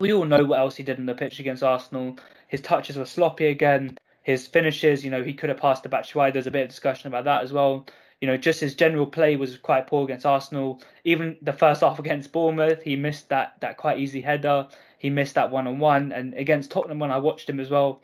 we 0.00 0.12
all 0.12 0.24
know 0.24 0.44
what 0.44 0.58
else 0.58 0.76
he 0.76 0.82
did 0.82 0.98
in 0.98 1.06
the 1.06 1.14
pitch 1.14 1.38
against 1.40 1.62
Arsenal. 1.62 2.16
His 2.48 2.60
touches 2.62 2.96
were 2.96 3.04
sloppy 3.04 3.46
again. 3.46 3.98
His 4.22 4.46
finishes, 4.46 5.04
you 5.04 5.10
know, 5.10 5.22
he 5.22 5.34
could 5.34 5.50
have 5.50 5.58
passed 5.58 5.82
the 5.82 5.90
Batshuayi. 5.90 6.32
There's 6.32 6.46
a 6.46 6.50
bit 6.50 6.62
of 6.62 6.68
discussion 6.70 7.08
about 7.08 7.24
that 7.24 7.42
as 7.42 7.52
well. 7.52 7.86
You 8.24 8.30
know, 8.30 8.38
just 8.38 8.60
his 8.60 8.74
general 8.74 9.06
play 9.06 9.36
was 9.36 9.58
quite 9.58 9.86
poor 9.86 10.02
against 10.02 10.24
Arsenal. 10.24 10.80
Even 11.04 11.36
the 11.42 11.52
first 11.52 11.82
half 11.82 11.98
against 11.98 12.32
Bournemouth, 12.32 12.80
he 12.80 12.96
missed 12.96 13.28
that 13.28 13.60
that 13.60 13.76
quite 13.76 13.98
easy 13.98 14.22
header. 14.22 14.66
He 14.96 15.10
missed 15.10 15.34
that 15.34 15.50
one 15.50 15.66
on 15.66 15.78
one, 15.78 16.10
and 16.10 16.32
against 16.32 16.70
Tottenham 16.70 17.00
when 17.00 17.10
I 17.10 17.18
watched 17.18 17.50
him 17.50 17.60
as 17.60 17.68
well, 17.68 18.00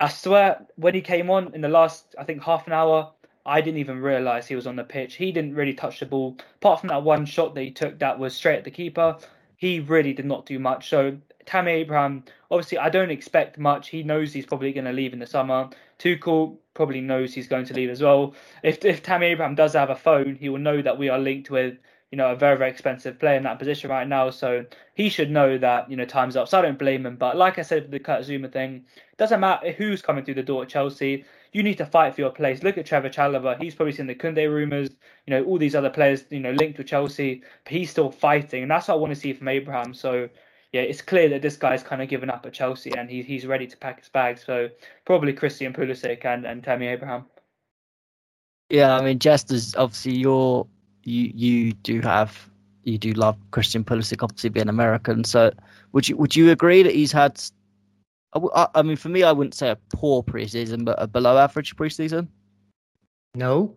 I 0.00 0.08
swear, 0.08 0.64
when 0.76 0.94
he 0.94 1.02
came 1.02 1.28
on 1.28 1.54
in 1.54 1.60
the 1.60 1.68
last, 1.68 2.14
I 2.18 2.24
think 2.24 2.42
half 2.42 2.66
an 2.66 2.72
hour, 2.72 3.12
I 3.44 3.60
didn't 3.60 3.80
even 3.80 4.00
realize 4.00 4.46
he 4.46 4.56
was 4.56 4.66
on 4.66 4.76
the 4.76 4.84
pitch. 4.84 5.16
He 5.16 5.32
didn't 5.32 5.54
really 5.54 5.74
touch 5.74 6.00
the 6.00 6.06
ball, 6.06 6.38
apart 6.54 6.80
from 6.80 6.88
that 6.88 7.02
one 7.02 7.26
shot 7.26 7.54
that 7.54 7.60
he 7.60 7.70
took 7.70 7.98
that 7.98 8.18
was 8.18 8.34
straight 8.34 8.56
at 8.56 8.64
the 8.64 8.70
keeper. 8.70 9.18
He 9.58 9.80
really 9.80 10.14
did 10.14 10.24
not 10.24 10.46
do 10.46 10.58
much. 10.58 10.88
So 10.88 11.18
Tammy 11.48 11.72
Abraham, 11.72 12.24
obviously, 12.50 12.76
I 12.76 12.90
don't 12.90 13.10
expect 13.10 13.58
much. 13.58 13.88
He 13.88 14.02
knows 14.02 14.32
he's 14.34 14.44
probably 14.44 14.72
going 14.72 14.84
to 14.84 14.92
leave 14.92 15.14
in 15.14 15.18
the 15.18 15.26
summer. 15.26 15.70
Tuchel 15.98 16.58
probably 16.74 17.00
knows 17.00 17.32
he's 17.32 17.48
going 17.48 17.64
to 17.64 17.74
leave 17.74 17.88
as 17.88 18.02
well. 18.02 18.34
If 18.62 18.84
if 18.84 19.02
Tammy 19.02 19.26
Abraham 19.28 19.54
does 19.54 19.72
have 19.72 19.88
a 19.88 19.96
phone, 19.96 20.36
he 20.36 20.50
will 20.50 20.58
know 20.58 20.82
that 20.82 20.98
we 20.98 21.08
are 21.08 21.18
linked 21.18 21.50
with 21.50 21.78
you 22.10 22.16
know, 22.16 22.30
a 22.32 22.36
very, 22.36 22.56
very 22.56 22.70
expensive 22.70 23.18
player 23.18 23.36
in 23.36 23.42
that 23.42 23.58
position 23.58 23.90
right 23.90 24.08
now. 24.08 24.30
So 24.30 24.64
he 24.94 25.08
should 25.10 25.30
know 25.30 25.58
that, 25.58 25.90
you 25.90 25.96
know, 25.96 26.06
time's 26.06 26.36
up. 26.36 26.48
So 26.48 26.58
I 26.58 26.62
don't 26.62 26.78
blame 26.78 27.04
him. 27.04 27.16
But 27.16 27.36
like 27.36 27.58
I 27.58 27.62
said 27.62 27.90
the 27.90 27.98
Kurt 27.98 28.22
Zouma 28.22 28.50
thing, 28.50 28.84
doesn't 29.18 29.40
matter 29.40 29.72
who's 29.72 30.00
coming 30.00 30.24
through 30.24 30.34
the 30.34 30.42
door 30.42 30.62
at 30.62 30.70
Chelsea. 30.70 31.24
You 31.52 31.62
need 31.62 31.78
to 31.78 31.86
fight 31.86 32.14
for 32.14 32.22
your 32.22 32.30
place. 32.30 32.62
Look 32.62 32.78
at 32.78 32.86
Trevoh 32.86 33.12
Chalobah. 33.12 33.60
He's 33.60 33.74
probably 33.74 33.92
seen 33.92 34.06
the 34.06 34.14
Kunde 34.14 34.50
rumours, 34.50 34.90
you 35.26 35.32
know, 35.32 35.44
all 35.44 35.58
these 35.58 35.74
other 35.74 35.90
players, 35.90 36.24
you 36.30 36.40
know, 36.40 36.52
linked 36.52 36.78
with 36.78 36.86
Chelsea, 36.86 37.42
but 37.64 37.72
he's 37.72 37.90
still 37.90 38.10
fighting. 38.10 38.62
And 38.62 38.70
that's 38.70 38.88
what 38.88 38.94
I 38.94 38.98
want 38.98 39.12
to 39.12 39.20
see 39.20 39.32
from 39.34 39.48
Abraham. 39.48 39.92
So 39.92 40.28
yeah, 40.72 40.82
it's 40.82 41.00
clear 41.00 41.28
that 41.30 41.42
this 41.42 41.56
guy's 41.56 41.82
kind 41.82 42.02
of 42.02 42.08
given 42.08 42.28
up 42.28 42.44
at 42.44 42.52
Chelsea 42.52 42.92
and 42.96 43.08
he, 43.08 43.22
he's 43.22 43.46
ready 43.46 43.66
to 43.66 43.76
pack 43.76 44.00
his 44.00 44.08
bags. 44.08 44.44
So 44.44 44.68
probably 45.06 45.32
Christian 45.32 45.72
Pulisic 45.72 46.24
and, 46.24 46.44
and 46.44 46.62
Tammy 46.62 46.88
Abraham. 46.88 47.24
Yeah, 48.68 48.94
I 48.94 49.02
mean, 49.02 49.18
just 49.18 49.50
as 49.50 49.74
obviously 49.76 50.12
you're 50.12 50.66
you 51.04 51.32
you 51.34 51.72
do 51.72 52.02
have 52.02 52.50
you 52.84 52.98
do 52.98 53.12
love 53.12 53.38
Christian 53.50 53.82
Pulisic, 53.82 54.22
obviously 54.22 54.50
being 54.50 54.68
American. 54.68 55.24
So 55.24 55.52
would 55.92 56.06
you 56.06 56.18
would 56.18 56.36
you 56.36 56.50
agree 56.50 56.82
that 56.82 56.94
he's 56.94 57.12
had? 57.12 57.42
I, 58.34 58.68
I 58.74 58.82
mean, 58.82 58.96
for 58.96 59.08
me, 59.08 59.22
I 59.22 59.32
wouldn't 59.32 59.54
say 59.54 59.70
a 59.70 59.78
poor 59.94 60.22
preseason, 60.22 60.84
but 60.84 61.00
a 61.00 61.06
below 61.06 61.38
average 61.38 61.76
preseason. 61.76 62.28
No, 63.34 63.74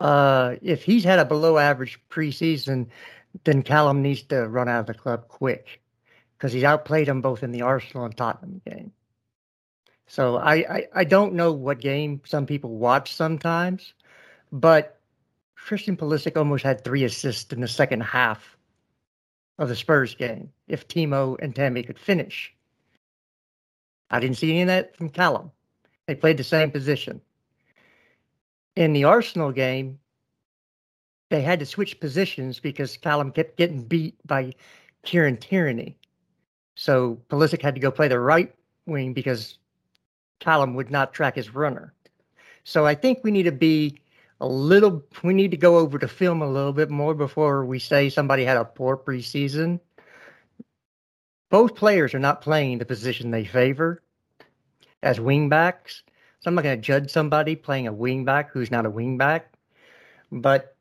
uh, 0.00 0.56
if 0.62 0.82
he's 0.82 1.04
had 1.04 1.20
a 1.20 1.24
below 1.24 1.58
average 1.58 2.00
preseason, 2.10 2.88
then 3.44 3.62
Callum 3.62 4.02
needs 4.02 4.22
to 4.24 4.48
run 4.48 4.68
out 4.68 4.80
of 4.80 4.86
the 4.86 4.94
club 4.94 5.28
quick 5.28 5.80
because 6.36 6.52
he's 6.52 6.64
outplayed 6.64 7.08
them 7.08 7.20
both 7.20 7.42
in 7.42 7.52
the 7.52 7.62
Arsenal 7.62 8.04
and 8.04 8.16
Tottenham 8.16 8.60
game. 8.66 8.92
So 10.06 10.36
I, 10.36 10.54
I, 10.54 10.86
I 10.94 11.04
don't 11.04 11.34
know 11.34 11.52
what 11.52 11.80
game 11.80 12.20
some 12.24 12.46
people 12.46 12.76
watch 12.76 13.14
sometimes, 13.14 13.94
but 14.52 15.00
Christian 15.56 15.96
Pulisic 15.96 16.36
almost 16.36 16.62
had 16.62 16.84
three 16.84 17.04
assists 17.04 17.52
in 17.52 17.60
the 17.60 17.68
second 17.68 18.02
half 18.02 18.56
of 19.58 19.68
the 19.68 19.76
Spurs 19.76 20.14
game 20.14 20.50
if 20.68 20.86
Timo 20.88 21.36
and 21.40 21.54
Tammy 21.54 21.82
could 21.82 21.98
finish. 21.98 22.54
I 24.10 24.20
didn't 24.20 24.36
see 24.36 24.50
any 24.50 24.62
of 24.62 24.68
that 24.68 24.96
from 24.96 25.08
Callum. 25.08 25.50
They 26.06 26.14
played 26.14 26.36
the 26.36 26.44
same 26.44 26.70
position. 26.70 27.20
In 28.76 28.92
the 28.92 29.04
Arsenal 29.04 29.52
game, 29.52 29.98
they 31.30 31.40
had 31.40 31.60
to 31.60 31.66
switch 31.66 31.98
positions 31.98 32.60
because 32.60 32.96
Callum 32.96 33.32
kept 33.32 33.56
getting 33.56 33.84
beat 33.84 34.14
by 34.26 34.52
Kieran 35.02 35.38
Tierney. 35.38 35.96
So 36.74 37.20
Pulisic 37.28 37.62
had 37.62 37.74
to 37.74 37.80
go 37.80 37.90
play 37.90 38.08
the 38.08 38.18
right 38.18 38.54
wing 38.86 39.12
because 39.12 39.58
Callum 40.40 40.74
would 40.74 40.90
not 40.90 41.12
track 41.14 41.36
his 41.36 41.54
runner. 41.54 41.92
So 42.64 42.86
I 42.86 42.94
think 42.94 43.20
we 43.22 43.30
need 43.30 43.44
to 43.44 43.52
be 43.52 43.98
a 44.40 44.46
little 44.46 45.04
we 45.22 45.32
need 45.32 45.52
to 45.52 45.56
go 45.56 45.78
over 45.78 45.98
the 45.98 46.08
film 46.08 46.42
a 46.42 46.50
little 46.50 46.72
bit 46.72 46.90
more 46.90 47.14
before 47.14 47.64
we 47.64 47.78
say 47.78 48.08
somebody 48.08 48.44
had 48.44 48.56
a 48.56 48.64
poor 48.64 48.96
preseason. 48.96 49.80
Both 51.50 51.76
players 51.76 52.14
are 52.14 52.18
not 52.18 52.40
playing 52.40 52.78
the 52.78 52.84
position 52.84 53.30
they 53.30 53.44
favor 53.44 54.02
as 55.02 55.18
wingbacks. 55.18 56.02
So 56.40 56.48
I'm 56.48 56.56
not 56.56 56.64
going 56.64 56.76
to 56.76 56.82
judge 56.82 57.10
somebody 57.10 57.54
playing 57.54 57.86
a 57.86 57.92
wingback 57.92 58.50
who's 58.50 58.70
not 58.70 58.86
a 58.86 58.90
wingback. 58.90 59.42
But 60.32 60.76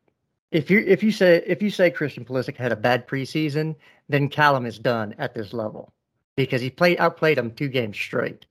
if 0.51 0.69
you 0.69 0.83
if 0.85 1.03
you 1.03 1.11
say 1.11 1.43
if 1.45 1.61
you 1.61 1.69
say 1.69 1.91
Christian 1.91 2.25
Pulisic 2.25 2.55
had 2.55 2.71
a 2.71 2.75
bad 2.75 3.07
preseason, 3.07 3.75
then 4.09 4.29
Callum 4.29 4.65
is 4.65 4.79
done 4.79 5.15
at 5.17 5.33
this 5.33 5.53
level 5.53 5.93
because 6.35 6.61
he 6.61 6.69
played 6.69 6.99
outplayed 6.99 7.37
him 7.37 7.51
two 7.51 7.69
games 7.69 7.97
straight. 7.97 8.45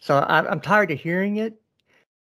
So 0.00 0.24
I'm, 0.28 0.46
I'm 0.46 0.60
tired 0.60 0.90
of 0.90 1.00
hearing 1.00 1.36
it. 1.36 1.60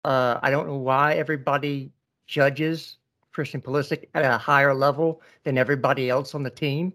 Uh, 0.05 0.39
I 0.43 0.51
don't 0.51 0.67
know 0.67 0.77
why 0.77 1.15
everybody 1.15 1.93
judges 2.27 2.99
Christian 3.33 3.61
Pulisic 3.61 4.09
at 4.15 4.25
a 4.25 4.39
higher 4.39 4.75
level 4.75 5.23
than 5.45 5.59
everybody 5.59 6.11
else 6.11 6.35
on 6.35 6.43
the 6.43 6.51
team. 6.51 6.93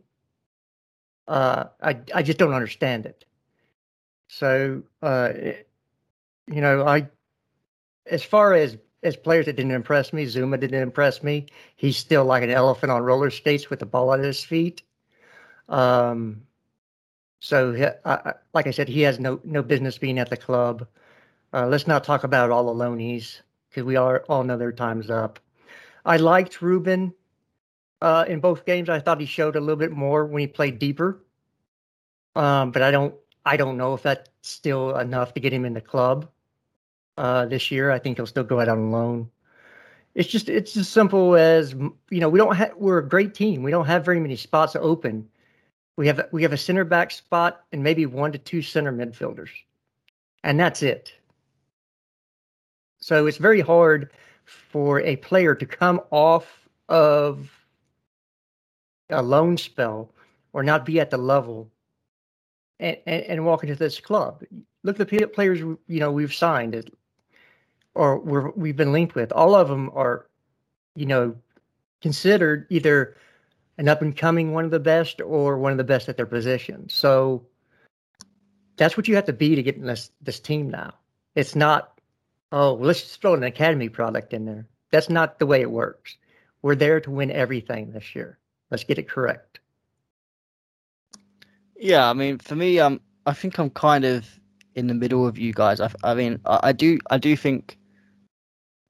Uh, 1.27 1.65
I 1.81 1.99
I 2.13 2.21
just 2.21 2.37
don't 2.37 2.53
understand 2.53 3.05
it. 3.05 3.25
So 4.27 4.83
uh, 5.01 5.29
you 6.47 6.61
know, 6.61 6.85
I 6.85 7.07
as 8.07 8.23
far 8.23 8.53
as 8.53 8.77
as 9.03 9.15
players 9.15 9.45
that 9.45 9.55
didn't 9.55 9.71
impress 9.71 10.13
me, 10.13 10.25
Zouma 10.25 10.59
didn't 10.59 10.81
impress 10.81 11.23
me. 11.23 11.47
He's 11.75 11.97
still 11.97 12.25
like 12.25 12.43
an 12.43 12.49
elephant 12.49 12.91
on 12.91 13.03
roller 13.03 13.29
skates 13.29 13.69
with 13.69 13.79
the 13.79 13.85
ball 13.85 14.13
at 14.13 14.19
his 14.19 14.43
feet. 14.43 14.81
Um, 15.69 16.43
so, 17.39 17.93
I, 18.05 18.33
like 18.53 18.67
I 18.67 18.71
said, 18.71 18.87
he 18.87 19.01
has 19.01 19.19
no 19.19 19.39
no 19.43 19.61
business 19.61 19.97
being 19.97 20.19
at 20.19 20.29
the 20.29 20.37
club. 20.37 20.87
Uh, 21.53 21.67
let's 21.67 21.87
not 21.87 22.03
talk 22.03 22.23
about 22.23 22.51
all 22.51 22.73
the 22.73 22.83
loanies 22.83 23.41
because 23.69 23.83
we 23.83 23.95
are 23.95 24.23
all 24.29 24.43
know 24.43 24.57
their 24.57 24.71
time's 24.71 25.09
up. 25.09 25.39
I 26.05 26.17
liked 26.17 26.61
Ruben 26.61 27.13
uh, 28.01 28.25
in 28.27 28.39
both 28.39 28.65
games. 28.65 28.89
I 28.89 28.99
thought 28.99 29.19
he 29.19 29.25
showed 29.25 29.55
a 29.55 29.59
little 29.59 29.75
bit 29.75 29.91
more 29.91 30.25
when 30.25 30.41
he 30.41 30.47
played 30.47 30.79
deeper, 30.79 31.23
um, 32.35 32.71
but 32.71 32.81
I 32.81 32.91
don't 32.91 33.15
I 33.45 33.57
don't 33.57 33.77
know 33.77 33.93
if 33.93 34.03
that's 34.03 34.29
still 34.41 34.97
enough 34.97 35.33
to 35.33 35.39
get 35.39 35.53
him 35.53 35.65
in 35.65 35.73
the 35.73 35.81
club 35.81 36.29
uh, 37.17 37.45
this 37.45 37.71
year. 37.71 37.91
I 37.91 37.99
think 37.99 38.17
he'll 38.17 38.25
still 38.25 38.43
go 38.43 38.59
out 38.59 38.69
on 38.69 38.91
loan. 38.91 39.29
It's 40.15 40.29
just 40.29 40.49
it's 40.49 40.77
as 40.77 40.87
simple 40.87 41.35
as 41.35 41.73
you 41.73 42.19
know 42.19 42.29
we 42.29 42.37
don't 42.37 42.55
have 42.55 42.73
we're 42.77 42.99
a 42.99 43.07
great 43.07 43.33
team. 43.33 43.63
We 43.63 43.71
don't 43.71 43.87
have 43.87 44.05
very 44.05 44.19
many 44.19 44.35
spots 44.35 44.75
open. 44.75 45.27
We 45.97 46.07
have 46.07 46.27
we 46.31 46.41
have 46.43 46.53
a 46.53 46.57
center 46.57 46.83
back 46.83 47.11
spot 47.11 47.63
and 47.71 47.83
maybe 47.83 48.05
one 48.05 48.31
to 48.31 48.37
two 48.37 48.61
center 48.61 48.91
midfielders, 48.91 49.49
and 50.43 50.59
that's 50.59 50.81
it. 50.81 51.13
So 52.99 53.27
it's 53.27 53.37
very 53.37 53.61
hard 53.61 54.11
for 54.45 55.01
a 55.01 55.17
player 55.17 55.53
to 55.55 55.65
come 55.65 56.01
off 56.09 56.67
of 56.89 57.49
a 59.09 59.21
loan 59.21 59.57
spell 59.57 60.11
or 60.53 60.63
not 60.63 60.85
be 60.85 60.99
at 60.99 61.09
the 61.09 61.17
level 61.17 61.69
and, 62.79 62.97
and, 63.05 63.23
and 63.23 63.45
walk 63.45 63.63
into 63.63 63.75
this 63.75 63.99
club. 63.99 64.43
Look 64.83 64.99
at 64.99 65.09
the 65.09 65.27
players 65.27 65.59
you 65.59 65.79
know 65.87 66.11
we've 66.11 66.33
signed 66.33 66.89
or 67.95 68.19
we're, 68.19 68.49
we've 68.51 68.75
been 68.75 68.91
linked 68.91 69.15
with. 69.15 69.31
All 69.31 69.55
of 69.55 69.67
them 69.67 69.91
are, 69.93 70.27
you 70.95 71.05
know, 71.05 71.35
considered 72.01 72.65
either 72.69 73.15
an 73.77 73.87
up 73.87 74.01
and 74.01 74.15
coming 74.15 74.53
one 74.53 74.65
of 74.65 74.71
the 74.71 74.79
best 74.79 75.21
or 75.21 75.57
one 75.57 75.71
of 75.71 75.77
the 75.77 75.83
best 75.83 76.09
at 76.09 76.17
their 76.17 76.25
position. 76.25 76.89
So 76.89 77.45
that's 78.77 78.97
what 78.97 79.07
you 79.07 79.15
have 79.15 79.25
to 79.25 79.33
be 79.33 79.55
to 79.55 79.63
get 79.63 79.75
in 79.75 79.85
this 79.85 80.11
this 80.21 80.39
team 80.39 80.69
now. 80.69 80.93
It's 81.35 81.55
not 81.55 81.93
oh, 82.53 82.75
let's 82.75 83.01
just 83.01 83.19
throw 83.19 83.33
an 83.33 83.43
academy 83.43 83.89
product 83.89 84.31
in 84.31 84.45
there. 84.45 84.67
That's 84.91 85.09
not 85.09 85.39
the 85.39 85.47
way 85.47 85.61
it 85.61 85.71
works. 85.71 86.17
We're 86.61 86.75
there 86.75 87.01
to 87.01 87.11
win 87.11 87.31
everything 87.31 87.91
this 87.91 88.15
year. 88.15 88.37
Let's 88.69 88.83
get 88.83 88.99
it 88.99 89.09
correct. 89.09 89.59
Yeah, 91.75 92.09
I 92.09 92.13
mean, 92.13 92.37
for 92.37 92.55
me, 92.55 92.79
um, 92.79 93.01
I 93.25 93.33
think 93.33 93.57
I'm 93.57 93.71
kind 93.71 94.05
of 94.05 94.39
in 94.75 94.87
the 94.87 94.93
middle 94.93 95.27
of 95.27 95.37
you 95.37 95.51
guys. 95.51 95.81
I, 95.81 95.91
I 96.03 96.13
mean, 96.13 96.39
I, 96.45 96.59
I 96.63 96.71
do, 96.71 96.99
I 97.09 97.17
do 97.17 97.35
think 97.35 97.77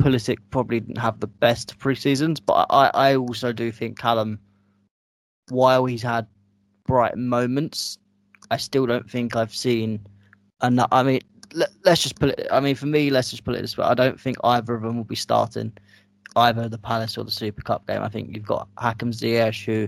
Pulisic 0.01 0.37
probably 0.51 0.81
didn't 0.81 0.97
have 0.97 1.21
the 1.21 1.27
best 1.27 1.79
preseasons, 1.79 2.39
but 2.45 2.67
I, 2.69 2.91
I 2.93 3.15
also 3.15 3.53
do 3.53 3.71
think 3.71 3.97
Callum, 3.97 4.39
while 5.49 5.85
he's 5.85 6.01
had 6.01 6.27
bright 6.85 7.17
moments, 7.17 7.97
I 8.51 8.57
still 8.57 8.85
don't 8.85 9.09
think 9.09 9.35
I've 9.35 9.55
seen 9.55 9.99
enough. 10.61 10.89
I 10.91 11.03
mean, 11.03 11.21
let, 11.53 11.69
us 11.85 12.01
just 12.01 12.19
put 12.19 12.29
it. 12.29 12.47
I 12.51 12.59
mean, 12.59 12.75
for 12.75 12.85
me, 12.85 13.09
let's 13.09 13.29
just 13.31 13.43
put 13.43 13.55
it 13.55 13.61
this 13.61 13.77
way. 13.77 13.85
I 13.85 13.93
don't 13.93 14.19
think 14.19 14.37
either 14.43 14.73
of 14.73 14.81
them 14.81 14.97
will 14.97 15.03
be 15.03 15.15
starting 15.15 15.71
either 16.35 16.67
the 16.67 16.77
Palace 16.77 17.17
or 17.17 17.23
the 17.23 17.31
Super 17.31 17.61
Cup 17.61 17.85
game. 17.87 18.01
I 18.01 18.09
think 18.09 18.35
you've 18.35 18.45
got 18.45 18.67
Hakim 18.77 19.11
Ziyech, 19.11 19.65
who 19.65 19.87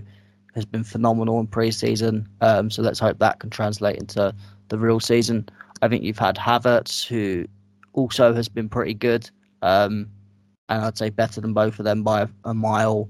has 0.54 0.64
been 0.64 0.84
phenomenal 0.84 1.40
in 1.40 1.46
pre-season. 1.46 2.28
Um, 2.40 2.70
so 2.70 2.82
let's 2.82 2.98
hope 2.98 3.18
that 3.18 3.40
can 3.40 3.50
translate 3.50 3.96
into 3.96 4.34
the 4.68 4.78
real 4.78 5.00
season. 5.00 5.48
I 5.82 5.88
think 5.88 6.02
you've 6.02 6.18
had 6.18 6.36
Havertz, 6.36 7.06
who 7.06 7.46
also 7.92 8.32
has 8.32 8.48
been 8.48 8.68
pretty 8.68 8.94
good, 8.94 9.28
um, 9.62 10.08
and 10.68 10.84
I'd 10.84 10.98
say 10.98 11.10
better 11.10 11.40
than 11.40 11.52
both 11.52 11.78
of 11.78 11.84
them 11.84 12.02
by 12.02 12.22
a, 12.22 12.28
a 12.44 12.54
mile. 12.54 13.08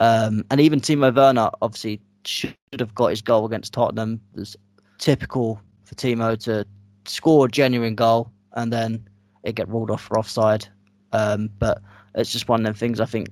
Um, 0.00 0.44
and 0.50 0.60
even 0.60 0.80
Timo 0.80 1.14
Werner, 1.14 1.50
obviously, 1.62 2.00
should 2.24 2.54
have 2.78 2.94
got 2.94 3.08
his 3.08 3.22
goal 3.22 3.46
against 3.46 3.72
Tottenham. 3.72 4.20
It's 4.36 4.56
typical 4.98 5.60
for 5.84 5.94
Timo 5.94 6.38
to 6.44 6.66
score 7.06 7.46
a 7.46 7.50
genuine 7.50 7.94
goal 7.94 8.30
and 8.52 8.72
then 8.72 9.08
it 9.42 9.54
get 9.54 9.68
ruled 9.68 9.90
off 9.90 10.02
for 10.02 10.18
offside. 10.18 10.66
Um, 11.12 11.50
but 11.58 11.80
it's 12.14 12.32
just 12.32 12.48
one 12.48 12.60
of 12.60 12.64
them 12.64 12.74
things. 12.74 13.00
I 13.00 13.06
think. 13.06 13.28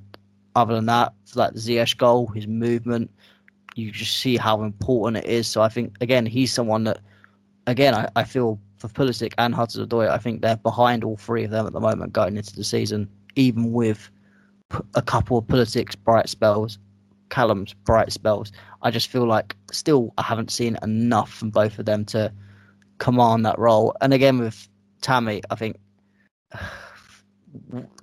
Other 0.54 0.74
than 0.74 0.86
that, 0.86 1.12
for 1.26 1.40
like 1.40 1.52
the 1.52 1.58
Ziyech 1.58 1.98
goal, 1.98 2.28
his 2.28 2.46
movement, 2.46 3.10
you 3.74 3.90
just 3.90 4.20
see 4.20 4.38
how 4.38 4.62
important 4.62 5.22
it 5.22 5.30
is. 5.30 5.46
So 5.46 5.60
I 5.60 5.68
think 5.68 5.94
again, 6.00 6.24
he's 6.24 6.50
someone 6.50 6.84
that, 6.84 7.00
again, 7.66 7.94
I, 7.94 8.08
I 8.16 8.24
feel 8.24 8.58
for 8.78 8.88
Pulisic 8.88 9.34
and 9.36 9.54
Hudson-Odoi, 9.54 10.08
I 10.08 10.16
think 10.16 10.40
they're 10.40 10.56
behind 10.56 11.04
all 11.04 11.18
three 11.18 11.44
of 11.44 11.50
them 11.50 11.66
at 11.66 11.74
the 11.74 11.80
moment 11.80 12.14
going 12.14 12.38
into 12.38 12.56
the 12.56 12.64
season, 12.64 13.06
even 13.34 13.70
with 13.70 14.10
a 14.94 15.02
couple 15.02 15.38
of 15.38 15.46
Pulisic's 15.46 15.96
bright 15.96 16.28
spells, 16.28 16.78
Callum's 17.28 17.72
bright 17.72 18.12
spells. 18.12 18.52
I 18.82 18.90
just 18.90 19.08
feel 19.08 19.26
like 19.26 19.56
still 19.72 20.12
I 20.18 20.22
haven't 20.22 20.50
seen 20.50 20.76
enough 20.82 21.32
from 21.32 21.50
both 21.50 21.78
of 21.78 21.86
them 21.86 22.04
to 22.06 22.32
command 22.98 23.44
that 23.46 23.58
role. 23.58 23.96
And 24.00 24.12
again 24.12 24.38
with 24.38 24.68
Tammy, 25.00 25.42
I 25.50 25.54
think 25.54 25.76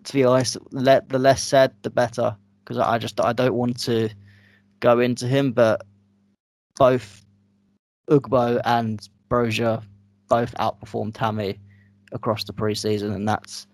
to 0.03 0.13
be 0.13 0.23
honest, 0.23 0.57
let 0.71 1.09
the 1.09 1.19
less 1.19 1.43
said 1.43 1.73
the 1.81 1.89
better 1.89 2.35
because 2.63 2.77
I 2.77 2.97
just 2.97 3.19
I 3.19 3.33
don't 3.33 3.53
want 3.53 3.79
to 3.81 4.09
go 4.79 4.99
into 4.99 5.27
him, 5.27 5.51
but 5.51 5.81
both 6.75 7.25
Ugbo 8.09 8.61
and 8.65 9.07
Broja 9.29 9.83
both 10.27 10.53
outperformed 10.55 11.13
Tammy 11.13 11.59
across 12.11 12.43
the 12.43 12.53
preseason, 12.53 13.13
and 13.13 13.27
that's 13.27 13.67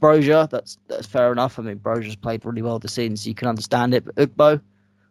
Broja. 0.00 0.48
That's 0.48 0.78
that's 0.88 1.06
fair 1.06 1.32
enough. 1.32 1.58
I 1.58 1.62
mean, 1.62 1.78
Broja's 1.78 2.16
played 2.16 2.44
really 2.44 2.62
well 2.62 2.78
this 2.78 2.94
season, 2.94 3.16
so 3.16 3.28
you 3.28 3.34
can 3.34 3.48
understand 3.48 3.94
it. 3.94 4.04
But 4.04 4.16
Ugbo, 4.16 4.60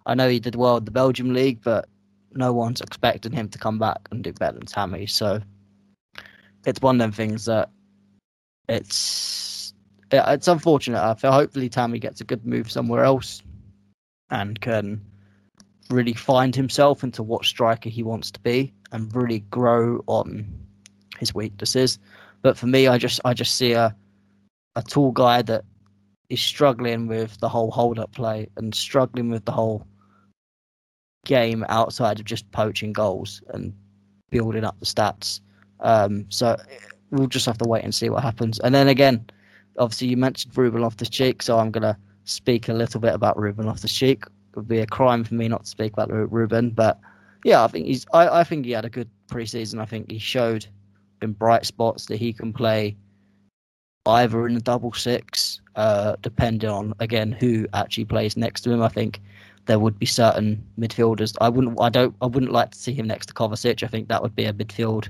I 0.06 0.16
know 0.16 0.30
he 0.30 0.40
did 0.40 0.56
well 0.56 0.78
in 0.78 0.86
the 0.86 0.92
Belgium 0.92 1.34
league, 1.34 1.62
but 1.64 1.88
no 2.34 2.54
one's 2.54 2.82
expecting 2.82 3.32
him 3.32 3.50
to 3.50 3.58
come 3.58 3.80
back 3.80 4.08
and 4.12 4.24
do 4.24 4.34
better 4.34 4.58
than 4.58 4.66
Tammy. 4.66 5.06
So 5.06 5.42
it's 6.66 6.82
one 6.82 6.96
of 6.96 7.00
them 7.00 7.12
things 7.12 7.46
that 7.46 7.70
it's 8.70 9.74
it's 10.12 10.48
unfortunate. 10.48 11.02
I 11.02 11.14
feel 11.16 11.32
hopefully 11.32 11.70
Tammy 11.70 12.00
gets 12.00 12.22
a 12.22 12.26
good 12.26 12.46
move 12.46 12.72
somewhere 12.72 13.04
else 13.04 13.42
and 14.30 14.60
can 14.60 15.02
really 15.90 16.14
find 16.14 16.56
himself 16.56 17.04
into 17.04 17.24
what 17.24 17.46
striker 17.46 17.90
he 17.90 18.04
wants 18.04 18.32
to 18.32 18.40
be 18.40 18.74
and 18.92 19.14
really 19.16 19.40
grow 19.52 20.04
on 20.08 20.48
his 21.20 21.34
weaknesses. 21.34 22.00
But 22.42 22.58
for 22.58 22.68
me, 22.68 22.88
I 22.88 22.98
just 22.98 23.20
I 23.26 23.34
just 23.34 23.56
see 23.56 23.74
a 23.74 23.96
a 24.76 24.82
tall 24.82 25.12
guy 25.12 25.42
that 25.42 25.64
is 26.30 26.42
struggling 26.42 27.08
with 27.08 27.38
the 27.40 27.50
whole 27.50 27.72
hold 27.72 28.00
up 28.00 28.12
play 28.14 28.48
and 28.58 28.74
struggling 28.74 29.30
with 29.30 29.46
the 29.46 29.52
whole 29.52 29.86
game 31.26 31.66
outside 31.70 32.20
of 32.20 32.26
just 32.26 32.50
poaching 32.52 32.94
goals 32.94 33.42
and 33.50 33.74
building 34.30 34.64
up 34.64 34.80
the 34.80 34.86
stats. 34.86 35.42
Um, 35.82 36.26
so 36.30 36.58
we'll 37.12 37.28
just 37.28 37.46
have 37.46 37.58
to 37.60 37.68
wait 37.68 37.84
and 37.84 37.94
see 37.94 38.10
what 38.10 38.24
happens. 38.24 38.60
And 38.60 38.74
then 38.74 38.88
again, 38.88 39.26
obviously 39.78 40.08
you 40.08 40.18
mentioned 40.18 40.58
Ruben 40.58 40.82
Loftus 40.82 41.10
Cheek, 41.10 41.42
so 41.42 41.60
I'm 41.60 41.72
gonna 41.72 41.98
speak 42.24 42.70
a 42.70 42.74
little 42.74 43.02
bit 43.02 43.14
about 43.14 43.38
Ruben 43.38 43.66
Loftus 43.66 43.94
Cheek. 43.94 44.24
It 44.24 44.56
would 44.56 44.68
be 44.68 44.80
a 44.80 44.88
crime 44.88 45.24
for 45.24 45.34
me 45.34 45.48
not 45.48 45.64
to 45.64 45.70
speak 45.70 45.94
about 45.94 46.12
Ruben, 46.12 46.72
but 46.72 47.00
yeah, 47.44 47.64
I 47.64 47.68
think 47.68 47.88
he's. 47.88 48.06
I, 48.14 48.42
I 48.42 48.44
think 48.44 48.66
he 48.66 48.72
had 48.72 48.86
a 48.86 48.90
good 48.90 49.10
preseason. 49.28 49.82
I 49.82 49.86
think 49.86 50.12
he 50.12 50.20
showed 50.20 50.68
in 51.22 51.34
bright 51.34 51.66
spots 51.66 52.06
that 52.08 52.18
he 52.18 52.34
can 52.34 52.54
play 52.54 52.96
either 54.06 54.48
in 54.48 54.56
the 54.56 54.62
double 54.62 54.94
six, 54.94 55.62
uh, 55.76 56.16
depending 56.22 56.70
on 56.70 56.94
again 57.00 57.32
who 57.32 57.68
actually 57.74 58.06
plays 58.06 58.36
next 58.36 58.62
to 58.62 58.72
him. 58.72 58.82
I 58.82 58.90
think 58.90 59.22
there 59.66 59.80
would 59.80 60.00
be 60.00 60.06
certain 60.06 60.64
midfielders. 60.80 61.36
I 61.42 61.50
wouldn't. 61.50 61.80
I 61.80 61.90
don't. 61.90 62.16
I 62.22 62.26
wouldn't 62.26 62.52
like 62.52 62.72
to 62.72 62.78
see 62.78 62.94
him 62.94 63.08
next 63.08 63.28
to 63.28 63.34
Kovacic. 63.34 63.84
I 63.84 63.88
think 63.88 64.08
that 64.08 64.22
would 64.22 64.36
be 64.36 64.46
a 64.46 64.54
midfield 64.54 65.10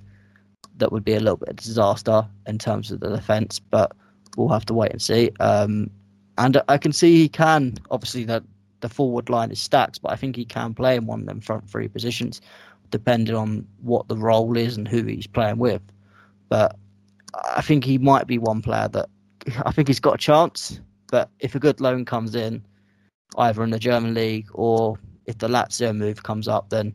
that 0.77 0.91
would 0.91 1.05
be 1.05 1.13
a 1.13 1.19
little 1.19 1.37
bit 1.37 1.49
of 1.49 1.53
a 1.53 1.61
disaster 1.61 2.27
in 2.47 2.57
terms 2.57 2.91
of 2.91 2.99
the 2.99 3.09
defence. 3.09 3.59
But 3.59 3.91
we'll 4.37 4.49
have 4.49 4.65
to 4.65 4.73
wait 4.73 4.91
and 4.91 5.01
see. 5.01 5.31
Um, 5.39 5.89
and 6.37 6.61
I 6.67 6.77
can 6.77 6.91
see 6.91 7.17
he 7.17 7.29
can. 7.29 7.77
Obviously, 7.91 8.23
that 8.25 8.43
the 8.81 8.89
forward 8.89 9.29
line 9.29 9.51
is 9.51 9.61
stacked, 9.61 10.01
but 10.01 10.11
I 10.11 10.15
think 10.15 10.35
he 10.35 10.45
can 10.45 10.73
play 10.73 10.95
in 10.95 11.05
one 11.05 11.21
of 11.21 11.25
them 11.27 11.39
front 11.39 11.69
three 11.69 11.87
positions, 11.87 12.41
depending 12.89 13.35
on 13.35 13.67
what 13.81 14.07
the 14.07 14.17
role 14.17 14.57
is 14.57 14.75
and 14.75 14.87
who 14.87 15.03
he's 15.03 15.27
playing 15.27 15.57
with. 15.57 15.81
But 16.49 16.75
I 17.33 17.61
think 17.61 17.83
he 17.83 17.97
might 17.97 18.27
be 18.27 18.37
one 18.37 18.61
player 18.61 18.87
that 18.89 19.09
I 19.65 19.71
think 19.71 19.87
he's 19.87 19.99
got 19.99 20.15
a 20.15 20.17
chance. 20.17 20.79
But 21.07 21.29
if 21.39 21.55
a 21.55 21.59
good 21.59 21.81
loan 21.81 22.05
comes 22.05 22.35
in, 22.35 22.63
either 23.37 23.63
in 23.63 23.71
the 23.71 23.79
German 23.79 24.13
league 24.13 24.47
or 24.53 24.97
if 25.25 25.37
the 25.37 25.47
Lazio 25.47 25.95
move 25.95 26.23
comes 26.23 26.47
up, 26.47 26.69
then 26.69 26.93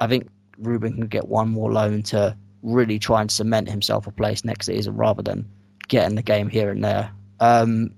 I 0.00 0.06
think 0.06 0.28
Ruben 0.58 0.94
can 0.94 1.06
get 1.06 1.28
one 1.28 1.48
more 1.48 1.72
loan 1.72 2.02
to 2.04 2.36
really 2.62 2.98
try 2.98 3.20
and 3.20 3.30
cement 3.30 3.68
himself 3.68 4.06
a 4.06 4.10
place 4.10 4.44
next 4.44 4.66
season 4.66 4.96
rather 4.96 5.22
than 5.22 5.48
getting 5.88 6.16
the 6.16 6.22
game 6.22 6.48
here 6.48 6.70
and 6.70 6.82
there. 6.82 7.10
Um, 7.40 7.94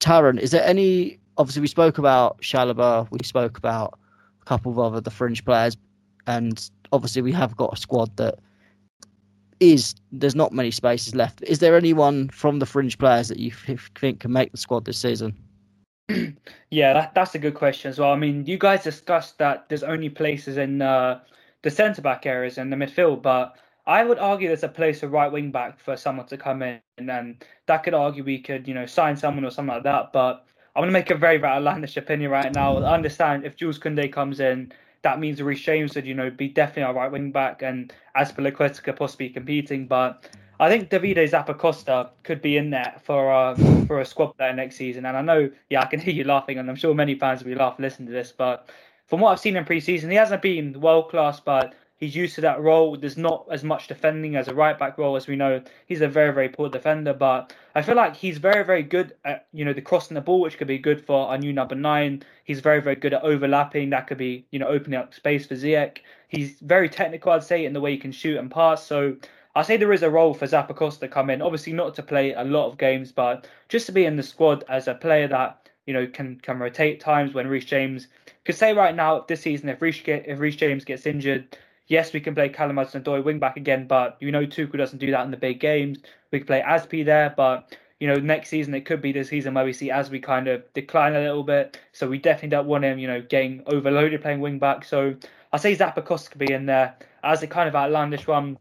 Taron, 0.00 0.38
is 0.38 0.50
there 0.50 0.64
any? 0.64 1.18
Obviously, 1.36 1.62
we 1.62 1.68
spoke 1.68 1.98
about 1.98 2.40
Chalobah, 2.40 3.08
we 3.10 3.24
spoke 3.24 3.58
about 3.58 3.98
a 4.40 4.44
couple 4.44 4.72
of 4.72 4.78
other 4.78 5.00
the 5.00 5.10
fringe 5.10 5.44
players, 5.44 5.76
and 6.26 6.70
obviously 6.92 7.22
we 7.22 7.32
have 7.32 7.56
got 7.56 7.72
a 7.72 7.76
squad 7.76 8.16
that 8.16 8.38
is 9.60 9.94
there's 10.10 10.34
not 10.34 10.52
many 10.52 10.70
spaces 10.70 11.14
left. 11.14 11.42
Is 11.42 11.58
there 11.58 11.76
anyone 11.76 12.28
from 12.30 12.58
the 12.58 12.66
fringe 12.66 12.98
players 12.98 13.28
that 13.28 13.38
you 13.38 13.52
think 13.52 14.20
can 14.20 14.32
make 14.32 14.50
the 14.50 14.58
squad 14.58 14.86
this 14.86 14.98
season? 14.98 15.36
yeah, 16.70 16.92
that, 16.92 17.14
that's 17.14 17.34
a 17.34 17.38
good 17.38 17.54
question 17.54 17.90
as 17.90 17.98
well. 17.98 18.10
I 18.10 18.16
mean, 18.16 18.44
you 18.46 18.58
guys 18.58 18.82
discussed 18.82 19.38
that 19.38 19.68
there's 19.68 19.82
only 19.82 20.08
places 20.08 20.56
in 20.56 20.82
uh, 20.82 21.20
the 21.62 21.70
centre 21.70 22.02
back 22.02 22.26
areas 22.26 22.58
and 22.58 22.72
the 22.72 22.76
midfield, 22.76 23.22
but 23.22 23.56
I 23.86 24.04
would 24.04 24.18
argue 24.18 24.48
there's 24.48 24.62
a 24.62 24.68
place 24.68 25.00
for 25.00 25.08
right 25.08 25.30
wing 25.30 25.50
back 25.50 25.78
for 25.78 25.96
someone 25.96 26.26
to 26.26 26.36
come 26.36 26.62
in, 26.62 26.80
and 26.98 27.44
that 27.66 27.82
could 27.82 27.94
argue 27.94 28.24
we 28.24 28.40
could, 28.40 28.66
you 28.66 28.74
know, 28.74 28.86
sign 28.86 29.16
someone 29.16 29.44
or 29.44 29.50
something 29.50 29.74
like 29.74 29.84
that. 29.84 30.12
But 30.12 30.46
I'm 30.74 30.82
gonna 30.82 30.92
make 30.92 31.10
a 31.10 31.16
very, 31.16 31.38
very 31.38 31.52
outlandish 31.52 31.96
opinion 31.96 32.30
right 32.30 32.52
now. 32.54 32.78
I 32.78 32.94
understand 32.94 33.44
if 33.44 33.56
Jules 33.56 33.78
Kunde 33.78 34.12
comes 34.12 34.40
in, 34.40 34.72
that 35.02 35.18
means 35.18 35.40
Reece 35.40 35.60
James 35.60 35.94
would, 35.94 36.06
you 36.06 36.14
know, 36.14 36.30
be 36.30 36.48
definitely 36.48 36.82
our 36.84 36.94
right 36.94 37.10
wing 37.10 37.32
back, 37.32 37.62
and 37.62 37.92
Azpilicueta 38.16 38.94
possibly 38.96 39.28
competing. 39.28 39.86
But 39.86 40.28
I 40.58 40.68
think 40.68 40.90
Davide 40.90 41.28
Zappacosta 41.28 42.10
could 42.22 42.42
be 42.42 42.56
in 42.56 42.70
there 42.70 42.94
for 43.02 43.32
uh, 43.32 43.54
for 43.86 44.00
a 44.00 44.04
squad 44.04 44.36
player 44.36 44.52
next 44.52 44.76
season. 44.76 45.06
And 45.06 45.16
I 45.16 45.22
know, 45.22 45.50
yeah, 45.70 45.80
I 45.82 45.86
can 45.86 46.00
hear 46.00 46.14
you 46.14 46.24
laughing, 46.24 46.58
and 46.58 46.68
I'm 46.68 46.76
sure 46.76 46.94
many 46.94 47.14
fans 47.14 47.42
will 47.42 47.52
be 47.52 47.56
laughing 47.56 47.82
listening 47.82 48.08
to 48.08 48.12
this. 48.12 48.32
But 48.32 48.68
from 49.06 49.20
what 49.20 49.32
I've 49.32 49.40
seen 49.40 49.56
in 49.56 49.64
pre-season, 49.64 50.10
he 50.10 50.16
hasn't 50.16 50.42
been 50.42 50.80
world 50.80 51.08
class, 51.10 51.40
but 51.40 51.74
He's 52.00 52.16
used 52.16 52.34
to 52.36 52.40
that 52.40 52.62
role. 52.62 52.96
There's 52.96 53.18
not 53.18 53.46
as 53.50 53.62
much 53.62 53.86
defending 53.86 54.34
as 54.34 54.48
a 54.48 54.54
right 54.54 54.78
back 54.78 54.96
role 54.96 55.16
as 55.16 55.26
we 55.26 55.36
know. 55.36 55.62
He's 55.84 56.00
a 56.00 56.08
very, 56.08 56.32
very 56.32 56.48
poor 56.48 56.70
defender, 56.70 57.12
but 57.12 57.52
I 57.74 57.82
feel 57.82 57.94
like 57.94 58.16
he's 58.16 58.38
very, 58.38 58.64
very 58.64 58.82
good 58.82 59.12
at, 59.26 59.46
you 59.52 59.66
know, 59.66 59.74
the 59.74 59.82
crossing 59.82 60.14
the 60.14 60.22
ball, 60.22 60.40
which 60.40 60.56
could 60.56 60.66
be 60.66 60.78
good 60.78 61.04
for 61.04 61.28
our 61.28 61.36
new 61.36 61.52
number 61.52 61.74
nine. 61.74 62.22
He's 62.44 62.60
very, 62.60 62.80
very 62.80 62.96
good 62.96 63.12
at 63.12 63.22
overlapping. 63.22 63.90
That 63.90 64.06
could 64.06 64.16
be, 64.16 64.46
you 64.50 64.58
know, 64.58 64.66
opening 64.66 64.98
up 64.98 65.12
space 65.12 65.44
for 65.44 65.54
Ziyech. 65.54 65.98
He's 66.28 66.58
very 66.60 66.88
technical, 66.88 67.32
I'd 67.32 67.44
say, 67.44 67.66
in 67.66 67.74
the 67.74 67.80
way 67.82 67.92
he 67.92 67.98
can 67.98 68.12
shoot 68.12 68.38
and 68.38 68.50
pass. 68.50 68.86
So 68.86 69.16
I 69.54 69.62
say 69.62 69.76
there 69.76 69.92
is 69.92 70.02
a 70.02 70.10
role 70.10 70.32
for 70.32 70.46
Zappacosta 70.46 71.00
to 71.00 71.08
come 71.08 71.28
in. 71.28 71.42
Obviously, 71.42 71.74
not 71.74 71.94
to 71.96 72.02
play 72.02 72.32
a 72.32 72.44
lot 72.44 72.68
of 72.68 72.78
games, 72.78 73.12
but 73.12 73.46
just 73.68 73.84
to 73.86 73.92
be 73.92 74.06
in 74.06 74.16
the 74.16 74.22
squad 74.22 74.64
as 74.70 74.88
a 74.88 74.94
player 74.94 75.28
that 75.28 75.68
you 75.86 75.92
know 75.92 76.06
can 76.06 76.36
can 76.40 76.58
rotate 76.58 77.00
times 77.00 77.34
when 77.34 77.46
Reece 77.48 77.66
James. 77.66 78.06
Could 78.44 78.54
say 78.54 78.72
right 78.72 78.94
now 78.94 79.20
this 79.28 79.42
season 79.42 79.68
if 79.68 79.82
Reece 79.82 80.00
if 80.06 80.38
Reece 80.38 80.56
James 80.56 80.84
gets 80.84 81.04
injured, 81.04 81.58
yes, 81.90 82.12
we 82.14 82.20
can 82.20 82.34
play 82.34 82.48
Callum 82.48 82.78
Hudson-Odoi 82.78 83.22
wing 83.22 83.38
back 83.38 83.58
again, 83.58 83.86
but 83.86 84.16
you 84.20 84.32
know 84.32 84.46
Tuchel 84.46 84.78
doesn't 84.78 84.98
do 84.98 85.10
that 85.10 85.24
in 85.26 85.30
the 85.30 85.36
big 85.36 85.60
games. 85.60 85.98
We 86.30 86.38
can 86.38 86.46
play 86.46 86.62
Azpi 86.66 87.04
there, 87.04 87.34
but 87.36 87.76
you 87.98 88.08
know 88.08 88.14
next 88.14 88.48
season 88.48 88.72
it 88.74 88.86
could 88.86 89.02
be 89.02 89.12
the 89.12 89.24
season 89.24 89.52
where 89.52 89.64
we 89.64 89.74
see 89.74 89.90
Azpi 89.90 90.22
kind 90.22 90.48
of 90.48 90.62
decline 90.72 91.14
a 91.14 91.20
little 91.20 91.42
bit. 91.42 91.78
So 91.92 92.08
we 92.08 92.18
definitely 92.18 92.50
don't 92.50 92.68
want 92.68 92.84
him, 92.84 92.98
you 92.98 93.08
know, 93.08 93.20
getting 93.20 93.62
overloaded 93.66 94.22
playing 94.22 94.40
wing 94.40 94.58
back. 94.58 94.84
So 94.84 95.14
I 95.52 95.58
say 95.58 95.76
Zappacosta 95.76 96.30
could 96.30 96.38
be 96.38 96.52
in 96.52 96.64
there 96.64 96.96
as 97.22 97.42
a 97.42 97.46
kind 97.46 97.68
of 97.68 97.74
outlandish 97.74 98.26
one 98.26 98.56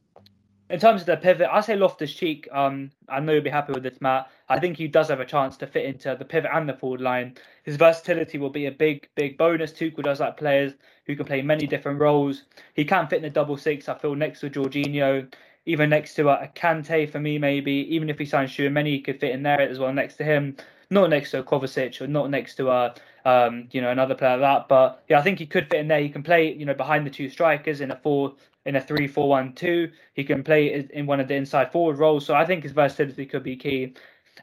in 0.70 0.80
terms 0.80 1.02
of 1.02 1.08
the 1.08 1.18
pivot, 1.18 1.48
I 1.52 1.62
say 1.62 1.76
Loftus 1.76 2.14
Cheek. 2.14 2.48
Um, 2.52 2.92
I 3.08 3.20
know 3.20 3.34
you'll 3.34 3.44
be 3.44 3.50
happy 3.50 3.74
with 3.74 3.84
this, 3.84 4.00
Matt. 4.02 4.30
I 4.50 4.60
think 4.60 4.78
he 4.78 4.88
does 4.88 5.10
have 5.10 5.20
a 5.20 5.26
chance 5.26 5.58
to 5.58 5.68
fit 5.68 5.86
into 5.86 6.16
the 6.18 6.26
pivot 6.26 6.52
and 6.54 6.70
the 6.70 6.74
forward 6.74 7.02
line. 7.02 7.36
His 7.64 7.76
versatility 7.76 8.38
will 8.38 8.52
be 8.52 8.68
a 8.68 8.72
big, 8.72 9.10
big 9.16 9.38
bonus. 9.38 9.72
Tuchel 9.72 10.04
does 10.04 10.20
like 10.20 10.38
players 10.38 10.74
who 11.06 11.16
can 11.16 11.26
play 11.26 11.42
many 11.42 11.66
different 11.66 12.00
roles. 12.00 12.44
He 12.76 12.86
can 12.86 13.08
fit 13.08 13.18
in 13.18 13.24
the 13.24 13.30
double 13.32 13.58
six. 13.58 13.90
I 13.90 13.96
feel 13.96 14.14
next 14.16 14.42
to 14.42 14.50
Jorginho, 14.50 15.34
even 15.66 15.90
next 15.90 16.14
to 16.16 16.30
a, 16.30 16.44
a 16.44 16.48
Kante 16.48 17.12
for 17.12 17.20
me, 17.20 17.40
maybe. 17.40 17.88
Even 17.90 18.10
if 18.10 18.20
he 18.20 18.26
signs 18.26 18.52
Tchouameni, 18.52 18.88
he 18.88 19.02
could 19.02 19.20
fit 19.20 19.32
in 19.32 19.42
there 19.42 19.62
as 19.62 19.80
well 19.80 19.92
next 19.92 20.18
to 20.18 20.24
him. 20.24 20.56
Not 20.92 21.10
next 21.10 21.32
to 21.32 21.40
a 21.40 21.44
Kovacic 21.44 22.00
or 22.02 22.08
not 22.08 22.30
next 22.30 22.56
to 22.56 22.70
a 22.70 22.94
um, 23.26 23.68
you 23.72 23.82
know 23.82 23.92
another 23.92 24.16
player 24.16 24.38
like 24.38 24.62
that. 24.62 24.68
But 24.68 25.04
yeah, 25.08 25.20
I 25.20 25.22
think 25.22 25.40
he 25.40 25.46
could 25.46 25.70
fit 25.70 25.80
in 25.80 25.88
there. 25.88 26.02
He 26.02 26.10
can 26.10 26.24
play 26.24 26.54
you 26.54 26.66
know 26.66 26.74
behind 26.74 27.06
the 27.06 27.12
two 27.12 27.30
strikers 27.30 27.82
in 27.82 27.92
a 27.92 27.96
four 27.96 28.34
in 28.66 28.76
a 28.76 28.82
three-four-one-two. 28.82 29.92
He 30.14 30.24
can 30.24 30.44
play 30.44 30.88
in 30.94 31.06
one 31.06 31.20
of 31.20 31.28
the 31.28 31.36
inside 31.36 31.72
forward 31.72 31.98
roles. 31.98 32.26
So 32.26 32.36
I 32.36 32.46
think 32.46 32.64
his 32.64 32.72
versatility 32.72 33.26
could 33.26 33.44
be 33.44 33.56
key. 33.56 33.94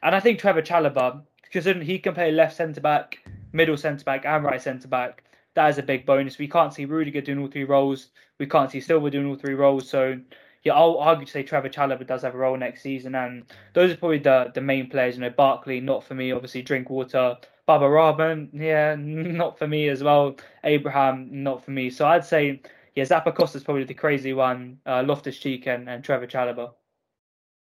And 0.03 0.15
I 0.15 0.19
think 0.19 0.39
Trevoh 0.39 0.65
Chalobah, 0.65 1.21
considering 1.51 1.85
he 1.85 1.99
can 1.99 2.13
play 2.13 2.31
left 2.31 2.55
centre 2.55 2.81
back, 2.81 3.17
middle 3.53 3.77
centre 3.77 4.03
back, 4.03 4.25
and 4.25 4.43
right 4.43 4.61
centre 4.61 4.87
back, 4.87 5.23
that 5.55 5.69
is 5.69 5.77
a 5.77 5.83
big 5.83 6.05
bonus. 6.05 6.37
We 6.37 6.47
can't 6.47 6.73
see 6.73 6.85
Rudiger 6.85 7.21
doing 7.21 7.39
all 7.39 7.47
three 7.47 7.63
roles. 7.63 8.09
We 8.39 8.45
can't 8.45 8.69
see 8.69 8.79
Silva 8.79 9.09
doing 9.09 9.27
all 9.27 9.35
three 9.35 9.55
roles. 9.55 9.89
So 9.89 10.19
yeah, 10.63 10.73
I'll 10.73 10.97
argue 10.97 11.25
to 11.25 11.31
say 11.31 11.43
Trevoh 11.43 11.73
Chalobah 11.73 12.05
does 12.05 12.23
have 12.23 12.35
a 12.35 12.37
role 12.37 12.57
next 12.57 12.81
season, 12.81 13.15
and 13.15 13.43
those 13.73 13.91
are 13.91 13.97
probably 13.97 14.19
the 14.19 14.51
the 14.53 14.61
main 14.61 14.89
players. 14.89 15.15
You 15.15 15.21
know, 15.21 15.29
Barkley, 15.29 15.79
not 15.79 16.03
for 16.03 16.13
me. 16.13 16.31
Obviously, 16.31 16.61
Drinkwater, 16.61 17.37
Baba 17.65 17.89
Rahman, 17.89 18.49
yeah, 18.53 18.95
not 18.99 19.57
for 19.57 19.67
me 19.67 19.89
as 19.89 20.03
well. 20.03 20.35
Abraham, 20.63 21.43
not 21.43 21.63
for 21.63 21.71
me. 21.71 21.89
So 21.89 22.05
I'd 22.05 22.25
say 22.25 22.61
yeah, 22.97 23.03
Zappacosta 23.03 23.57
is 23.57 23.63
probably 23.63 23.83
the 23.83 23.93
crazy 23.93 24.33
one. 24.33 24.79
Uh, 24.83 25.03
Loftus 25.05 25.37
Cheek 25.37 25.67
and, 25.67 25.87
and 25.87 26.03
Trevoh 26.03 26.27
Chalobah. 26.27 26.71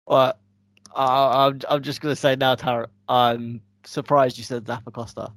Well, 0.07 0.39
I, 0.95 1.47
I'm 1.47 1.61
I'm 1.69 1.83
just 1.83 2.01
gonna 2.01 2.15
say 2.15 2.37
now, 2.37 2.55
Tara. 2.55 2.89
I'm 3.09 3.61
surprised 3.83 4.39
you 4.39 4.45
said 4.45 4.65
Zappacosta. 4.65 5.33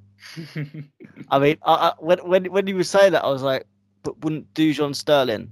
I 1.31 1.39
mean, 1.39 1.57
I, 1.63 1.73
I, 1.73 1.93
when 1.97 2.19
when 2.19 2.45
when 2.45 2.67
you 2.67 2.75
were 2.75 2.83
saying 2.83 3.13
that, 3.13 3.23
I 3.23 3.27
was 3.29 3.41
like, 3.41 3.65
but 4.03 4.23
wouldn't 4.23 4.53
Dujon 4.53 4.95
Sterling 4.95 5.49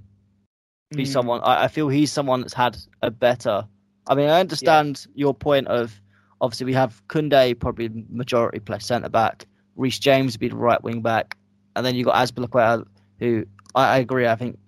be 0.92 1.02
Mm. 1.02 1.08
someone? 1.08 1.40
I, 1.42 1.64
I 1.64 1.68
feel 1.68 1.88
he's 1.88 2.12
someone 2.12 2.42
that's 2.42 2.54
had 2.54 2.76
a 3.02 3.10
better. 3.10 3.66
I 4.06 4.14
mean, 4.14 4.28
I 4.28 4.38
understand 4.38 5.08
your 5.16 5.34
point 5.34 5.66
of 5.66 6.00
obviously 6.40 6.66
we 6.66 6.72
have 6.74 7.02
Kunde 7.08 7.58
probably 7.58 7.90
majority 8.08 8.60
play 8.60 8.78
centre 8.78 9.08
back, 9.08 9.44
Reece 9.74 9.98
James 9.98 10.34
would 10.34 10.40
be 10.40 10.48
the 10.50 10.56
right 10.56 10.80
wing 10.84 11.02
back, 11.02 11.36
and 11.74 11.84
then 11.84 11.96
you 11.96 12.04
got 12.04 12.14
Azpilicueta, 12.14 12.86
who 13.18 13.44
I, 13.76 13.94
I 13.94 13.98
agree. 13.98 14.26
I 14.26 14.34
think 14.34 14.58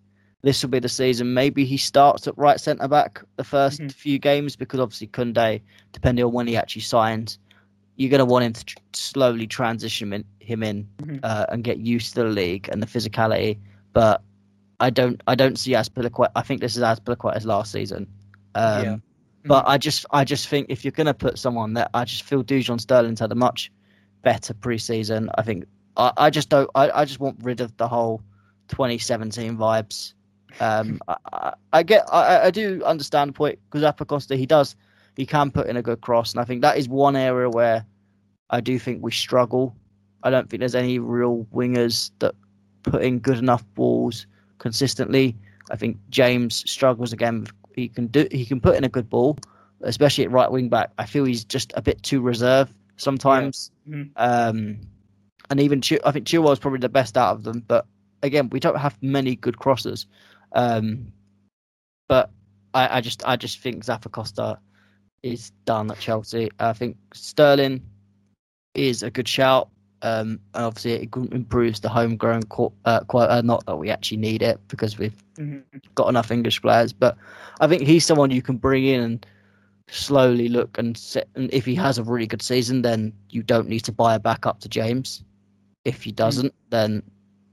this 0.42 0.62
will 0.62 0.70
be 0.70 0.78
the 0.78 0.88
season. 0.88 1.34
Maybe 1.34 1.64
he 1.64 1.76
starts 1.76 2.28
at 2.28 2.38
right 2.38 2.60
centre 2.60 2.86
back 2.86 3.22
the 3.36 3.42
1st 3.42 3.80
Mhm. 3.80 3.92
few 3.92 4.18
games 4.20 4.54
because 4.54 4.78
obviously 4.78 5.08
Kunde, 5.08 5.60
depending 5.92 6.24
on 6.24 6.32
when 6.32 6.46
he 6.46 6.56
actually 6.56 6.82
signs, 6.82 7.38
you're 7.96 8.10
going 8.10 8.20
to 8.20 8.24
want 8.24 8.44
him 8.44 8.52
to 8.52 8.64
tr- 8.64 8.76
slowly 8.92 9.46
transition 9.48 10.12
in, 10.12 10.24
him 10.38 10.62
in 10.62 10.86
Mhm. 10.98 11.20
uh, 11.24 11.46
and 11.48 11.64
get 11.64 11.78
used 11.78 12.14
to 12.14 12.22
the 12.22 12.28
league 12.28 12.68
and 12.70 12.80
the 12.80 12.86
physicality. 12.86 13.58
But 13.92 14.22
I 14.78 14.90
don't, 14.90 15.20
I 15.26 15.34
don't 15.34 15.58
see 15.58 15.72
Azpilicueta. 15.72 16.30
I 16.36 16.42
think 16.42 16.60
this 16.60 16.76
is 16.76 16.82
Azpilicueta's 16.84 17.44
last 17.44 17.72
season. 17.72 18.06
Um, 18.54 18.84
Yeah. 18.84 18.96
But 19.44 19.66
I 19.66 19.78
just, 19.78 20.04
I 20.10 20.24
just 20.24 20.46
think 20.48 20.66
if 20.68 20.84
you're 20.84 20.92
going 20.92 21.06
to 21.06 21.14
put 21.14 21.38
someone 21.38 21.72
there, 21.72 21.88
I 21.94 22.04
just 22.04 22.22
feel 22.22 22.44
Dujon 22.44 22.78
Sterling's 22.80 23.18
had 23.20 23.32
a 23.32 23.36
much 23.36 23.72
better 24.22 24.52
preseason. 24.52 25.28
I 25.38 25.42
think 25.42 25.64
I, 25.96 26.12
I 26.18 26.30
just 26.30 26.48
don't. 26.50 26.68
I, 26.74 26.90
I 26.90 27.04
just 27.04 27.18
want 27.18 27.38
rid 27.42 27.60
of 27.60 27.74
the 27.78 27.88
whole 27.88 28.20
2017 28.68 29.56
vibes. 29.56 30.14
Um, 30.60 31.00
I, 31.08 31.52
I, 31.72 31.82
get, 31.82 32.04
I, 32.12 32.46
I 32.46 32.50
do 32.50 32.82
understand 32.84 33.30
the 33.30 33.32
point 33.34 33.58
because 33.70 33.82
Zappacosta 33.84 34.36
he 34.36 34.46
does, 34.46 34.76
he 35.16 35.26
can 35.26 35.50
put 35.50 35.66
in 35.66 35.76
a 35.76 35.82
good 35.82 36.00
cross, 36.00 36.32
and 36.32 36.40
I 36.40 36.44
think 36.44 36.62
that 36.62 36.78
is 36.78 36.88
one 36.88 37.16
area 37.16 37.50
where 37.50 37.84
I 38.50 38.60
do 38.60 38.78
think 38.78 39.02
we 39.02 39.10
struggle. 39.12 39.76
I 40.22 40.30
don't 40.30 40.48
think 40.48 40.60
there's 40.60 40.74
any 40.74 40.98
real 40.98 41.46
wingers 41.52 42.10
that 42.18 42.34
put 42.82 43.02
in 43.02 43.18
good 43.18 43.38
enough 43.38 43.64
balls 43.74 44.26
consistently. 44.58 45.36
I 45.70 45.76
think 45.76 45.98
James 46.10 46.68
struggles 46.70 47.12
again. 47.12 47.46
He 47.74 47.88
can 47.88 48.06
do, 48.08 48.26
he 48.30 48.44
can 48.44 48.60
put 48.60 48.76
in 48.76 48.84
a 48.84 48.88
good 48.88 49.08
ball, 49.08 49.38
especially 49.82 50.24
at 50.24 50.30
right 50.30 50.50
wing 50.50 50.68
back. 50.68 50.90
I 50.98 51.06
feel 51.06 51.24
he's 51.24 51.44
just 51.44 51.72
a 51.76 51.82
bit 51.82 52.02
too 52.02 52.20
reserved 52.20 52.72
sometimes. 52.96 53.70
Mhm. 53.88 54.10
Um, 54.16 54.80
and 55.50 55.60
even 55.60 55.80
Chi- 55.80 56.00
I 56.04 56.10
think 56.10 56.26
Chilwell 56.26 56.52
is 56.52 56.58
probably 56.58 56.80
the 56.80 56.88
best 56.88 57.16
out 57.16 57.34
of 57.34 57.44
them. 57.44 57.62
But 57.66 57.86
again, 58.22 58.48
we 58.50 58.60
don't 58.60 58.78
have 58.78 58.96
many 59.02 59.36
good 59.36 59.56
crossers. 59.56 60.06
Um, 60.52 61.12
but 62.08 62.30
I, 62.74 62.98
I 62.98 63.00
just 63.00 63.26
I 63.26 63.36
just 63.36 63.60
think 63.60 63.84
Zappacosta 63.84 64.58
is 65.22 65.50
done 65.64 65.90
at 65.90 65.98
Chelsea. 65.98 66.50
I 66.58 66.72
think 66.72 66.96
Sterling 67.12 67.82
is 68.74 69.02
a 69.02 69.10
good 69.10 69.28
shout. 69.28 69.68
Um, 70.00 70.38
and 70.54 70.64
obviously 70.64 70.92
it 70.92 71.08
improves 71.32 71.80
the 71.80 71.88
homegrown 71.88 72.42
uh, 72.84 73.00
quota. 73.00 73.42
Not 73.42 73.66
that 73.66 73.76
we 73.76 73.90
actually 73.90 74.18
need 74.18 74.42
it 74.42 74.60
because 74.68 74.96
we've 74.96 75.24
Mhm. 75.34 75.64
got 75.96 76.08
enough 76.08 76.30
English 76.30 76.62
players, 76.62 76.92
but 76.92 77.16
I 77.60 77.66
think 77.66 77.82
he's 77.82 78.06
someone 78.06 78.30
you 78.30 78.42
can 78.42 78.58
bring 78.58 78.84
in 78.84 79.00
and 79.00 79.26
slowly 79.88 80.48
look 80.48 80.78
and 80.78 80.96
set. 80.96 81.28
And 81.34 81.52
if 81.52 81.64
he 81.64 81.74
has 81.74 81.98
a 81.98 82.04
really 82.04 82.28
good 82.28 82.42
season, 82.42 82.82
then 82.82 83.12
you 83.30 83.42
don't 83.42 83.68
need 83.68 83.80
to 83.80 83.92
buy 83.92 84.14
a 84.14 84.20
backup 84.20 84.60
to 84.60 84.68
James. 84.68 85.24
If 85.84 86.04
he 86.04 86.12
doesn't, 86.12 86.54
then 86.70 87.02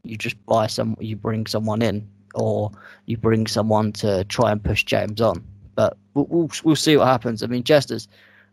you 0.05 0.17
just 0.17 0.43
buy 0.45 0.67
some. 0.67 0.95
You 0.99 1.15
bring 1.15 1.45
someone 1.47 1.81
in, 1.81 2.07
or 2.33 2.71
you 3.05 3.17
bring 3.17 3.47
someone 3.47 3.91
to 3.93 4.23
try 4.25 4.51
and 4.51 4.63
push 4.63 4.83
James 4.83 5.21
on. 5.21 5.43
But 5.75 5.97
we'll 6.13 6.27
we'll, 6.29 6.49
we'll 6.63 6.75
see 6.75 6.97
what 6.97 7.07
happens. 7.07 7.43
I 7.43 7.47
mean, 7.47 7.63
Jesters. 7.63 8.07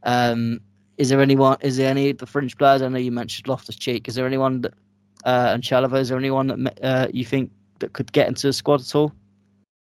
Um, 0.04 0.60
is 0.98 1.08
there 1.08 1.20
anyone? 1.20 1.56
Is 1.60 1.76
there 1.76 1.90
any 1.90 2.10
of 2.10 2.18
the 2.18 2.26
fringe 2.26 2.56
players? 2.56 2.82
I 2.82 2.88
know 2.88 2.98
you 2.98 3.12
mentioned 3.12 3.48
Loftus 3.48 3.76
Cheek. 3.76 4.08
Is 4.08 4.14
there 4.14 4.26
anyone 4.26 4.60
that 4.62 4.74
uh, 5.24 5.50
and 5.54 5.62
Chalobah? 5.62 6.00
Is 6.00 6.08
there 6.08 6.18
anyone 6.18 6.48
that 6.48 6.78
uh, 6.82 7.08
you 7.12 7.24
think 7.24 7.50
that 7.78 7.92
could 7.92 8.12
get 8.12 8.28
into 8.28 8.46
the 8.46 8.52
squad 8.52 8.80
at 8.80 8.94
all? 8.94 9.12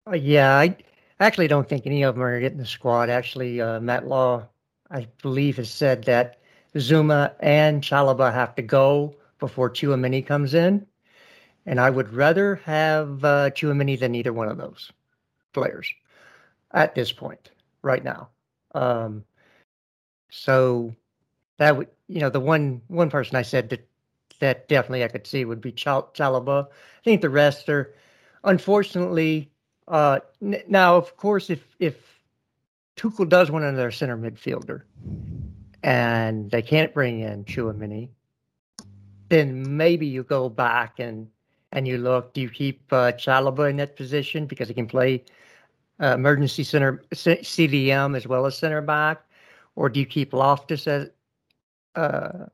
Uh, 0.08 0.16
yeah, 0.16 0.58
I 0.58 0.78
actually 1.20 1.48
don't 1.48 1.68
think 1.68 1.86
any 1.86 2.04
of 2.04 2.16
them 2.16 2.24
are 2.24 2.40
getting 2.40 2.58
the 2.58 2.66
squad. 2.66 3.10
Actually, 3.10 3.60
uh, 3.62 3.80
Matt 3.80 4.08
Law, 4.08 4.48
I 4.92 5.08
believe, 5.22 5.58
has 5.58 5.72
said 5.72 6.04
that 6.06 6.40
Zouma 6.76 7.34
and 7.40 7.82
Chalobah 7.82 8.34
have 8.34 8.56
to 8.56 8.62
go 8.62 9.16
before 9.40 9.70
Tchouameni 9.70 10.26
comes 10.26 10.54
in, 10.54 10.86
and 11.66 11.80
I 11.80 11.90
would 11.90 12.14
rather 12.14 12.56
have 12.66 13.24
uh, 13.24 13.50
Tchouameni 13.52 14.00
than 14.00 14.16
either 14.16 14.34
one 14.34 14.48
of 14.48 14.58
those 14.58 14.92
players 15.54 15.94
at 16.72 16.96
this 16.96 17.12
point, 17.12 17.52
right 17.82 18.04
now. 18.04 18.30
Um, 18.74 19.24
so 20.30 20.94
that 21.58 21.78
would, 21.78 21.88
you 22.08 22.20
know, 22.20 22.30
the 22.30 22.40
one 22.40 22.82
one 22.88 23.10
person 23.10 23.36
I 23.36 23.42
said 23.42 23.70
that 23.70 23.88
that 24.40 24.68
definitely 24.68 25.04
I 25.04 25.08
could 25.08 25.26
see 25.26 25.46
would 25.46 25.62
be 25.62 25.72
Chal- 25.72 26.12
Chalobah. 26.14 26.68
I 26.68 27.04
think 27.04 27.22
the 27.22 27.30
rest 27.30 27.70
are, 27.70 27.94
unfortunately. 28.44 29.52
Uh, 29.88 30.20
n- 30.42 30.64
now, 30.68 30.98
of 30.98 31.16
course, 31.16 31.50
if 31.50 31.64
if 31.80 31.96
Tuchel 32.98 33.30
does 33.30 33.50
want 33.52 33.66
another 33.66 33.92
center 33.92 34.18
midfielder, 34.18 34.84
and 35.84 36.50
they 36.52 36.62
can't 36.62 36.94
bring 36.94 37.22
in 37.22 37.46
Tchouameni, 37.46 38.10
then 39.30 39.78
maybe 39.78 40.08
you 40.08 40.24
go 40.24 40.50
back 40.50 41.00
and 41.00 41.28
and 41.76 41.86
you 41.88 41.98
look. 41.98 42.34
Do 42.34 42.42
you 42.42 42.50
keep 42.50 42.82
uh, 42.92 43.12
Chalobah 43.12 43.70
in 43.70 43.76
that 43.78 43.98
position 43.98 44.48
because 44.48 44.70
he 44.70 44.74
can 44.74 44.88
play 44.88 45.24
uh, 46.02 46.16
emergency 46.16 46.64
center 46.64 47.04
C- 47.14 47.44
CDM 47.44 48.16
as 48.16 48.26
well 48.26 48.46
as 48.46 48.58
center 48.58 48.82
back, 48.82 49.22
or 49.76 49.90
do 49.90 50.00
you 50.00 50.06
keep 50.06 50.34
Loftus 50.34 50.88
as 50.88 51.10
uh, 51.96 52.46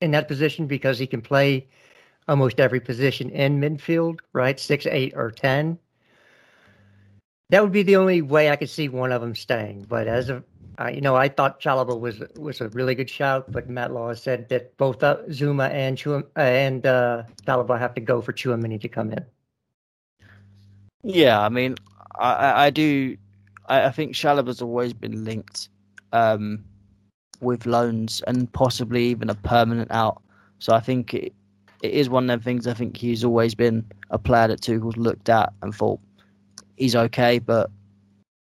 in 0.00 0.10
that 0.10 0.28
position 0.28 0.66
because 0.66 0.98
he 0.98 1.06
can 1.06 1.22
play 1.22 1.68
almost 2.28 2.60
every 2.60 2.80
position 2.80 3.30
in 3.30 3.60
midfield, 3.60 4.18
right? 4.32 4.58
Six, 4.58 4.86
eight, 4.86 5.14
or 5.16 5.30
ten. 5.30 5.78
That 7.50 7.62
would 7.62 7.72
be 7.72 7.84
the 7.84 7.96
only 7.96 8.22
way 8.22 8.50
I 8.50 8.56
could 8.56 8.70
see 8.70 8.88
one 8.88 9.12
of 9.12 9.20
them 9.20 9.36
staying. 9.36 9.86
But 9.88 10.08
as 10.08 10.28
of 10.30 10.44
uh, 10.78 10.88
you 10.88 11.00
know, 11.00 11.16
I 11.16 11.28
thought 11.28 11.60
Chalobah 11.60 11.98
was 11.98 12.22
was 12.36 12.60
a 12.60 12.68
really 12.70 12.94
good 12.94 13.10
shout, 13.10 13.50
but 13.50 13.68
Matt 13.68 13.92
Law 13.92 14.14
said 14.14 14.48
that 14.48 14.76
both 14.76 15.02
uh, 15.02 15.18
Zouma 15.28 15.70
and 15.70 15.96
Chua, 15.98 16.22
uh, 16.36 16.40
and 16.40 16.86
uh, 16.86 17.24
Chalobah 17.46 17.78
have 17.78 17.94
to 17.94 18.00
go 18.00 18.20
for 18.20 18.32
Tchouameni 18.32 18.80
to 18.80 18.88
come 18.88 19.12
in. 19.12 19.24
Yeah, 21.02 21.40
I 21.40 21.48
mean, 21.48 21.76
I, 22.18 22.66
I, 22.66 22.70
do. 22.70 23.16
I, 23.66 23.86
I 23.86 23.90
think 23.90 24.14
Chalobah's 24.14 24.62
always 24.62 24.92
been 24.92 25.24
linked 25.24 25.68
um, 26.12 26.64
with 27.40 27.66
loans 27.66 28.22
and 28.26 28.50
possibly 28.52 29.04
even 29.06 29.28
a 29.28 29.34
permanent 29.34 29.90
out. 29.90 30.22
So 30.58 30.72
I 30.72 30.80
think 30.80 31.12
it, 31.12 31.34
it 31.82 31.90
is 31.90 32.08
one 32.08 32.24
of 32.24 32.28
them 32.28 32.40
things. 32.40 32.66
I 32.66 32.74
think 32.74 32.96
he's 32.96 33.24
always 33.24 33.54
been 33.54 33.84
a 34.10 34.18
player 34.18 34.48
that 34.48 34.60
Tuchel's 34.60 34.96
looked 34.96 35.28
at 35.28 35.52
and 35.60 35.74
thought 35.74 36.00
he's 36.76 36.96
okay, 36.96 37.38
but 37.40 37.70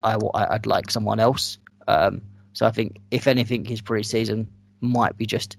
I 0.03 0.17
I'd 0.33 0.65
like 0.65 0.91
someone 0.91 1.19
else. 1.19 1.57
Um, 1.87 2.21
so 2.53 2.65
I 2.65 2.71
think 2.71 2.99
if 3.11 3.27
anything, 3.27 3.65
his 3.65 3.81
pre-season 3.81 4.47
might 4.81 5.17
be 5.17 5.25
just 5.25 5.57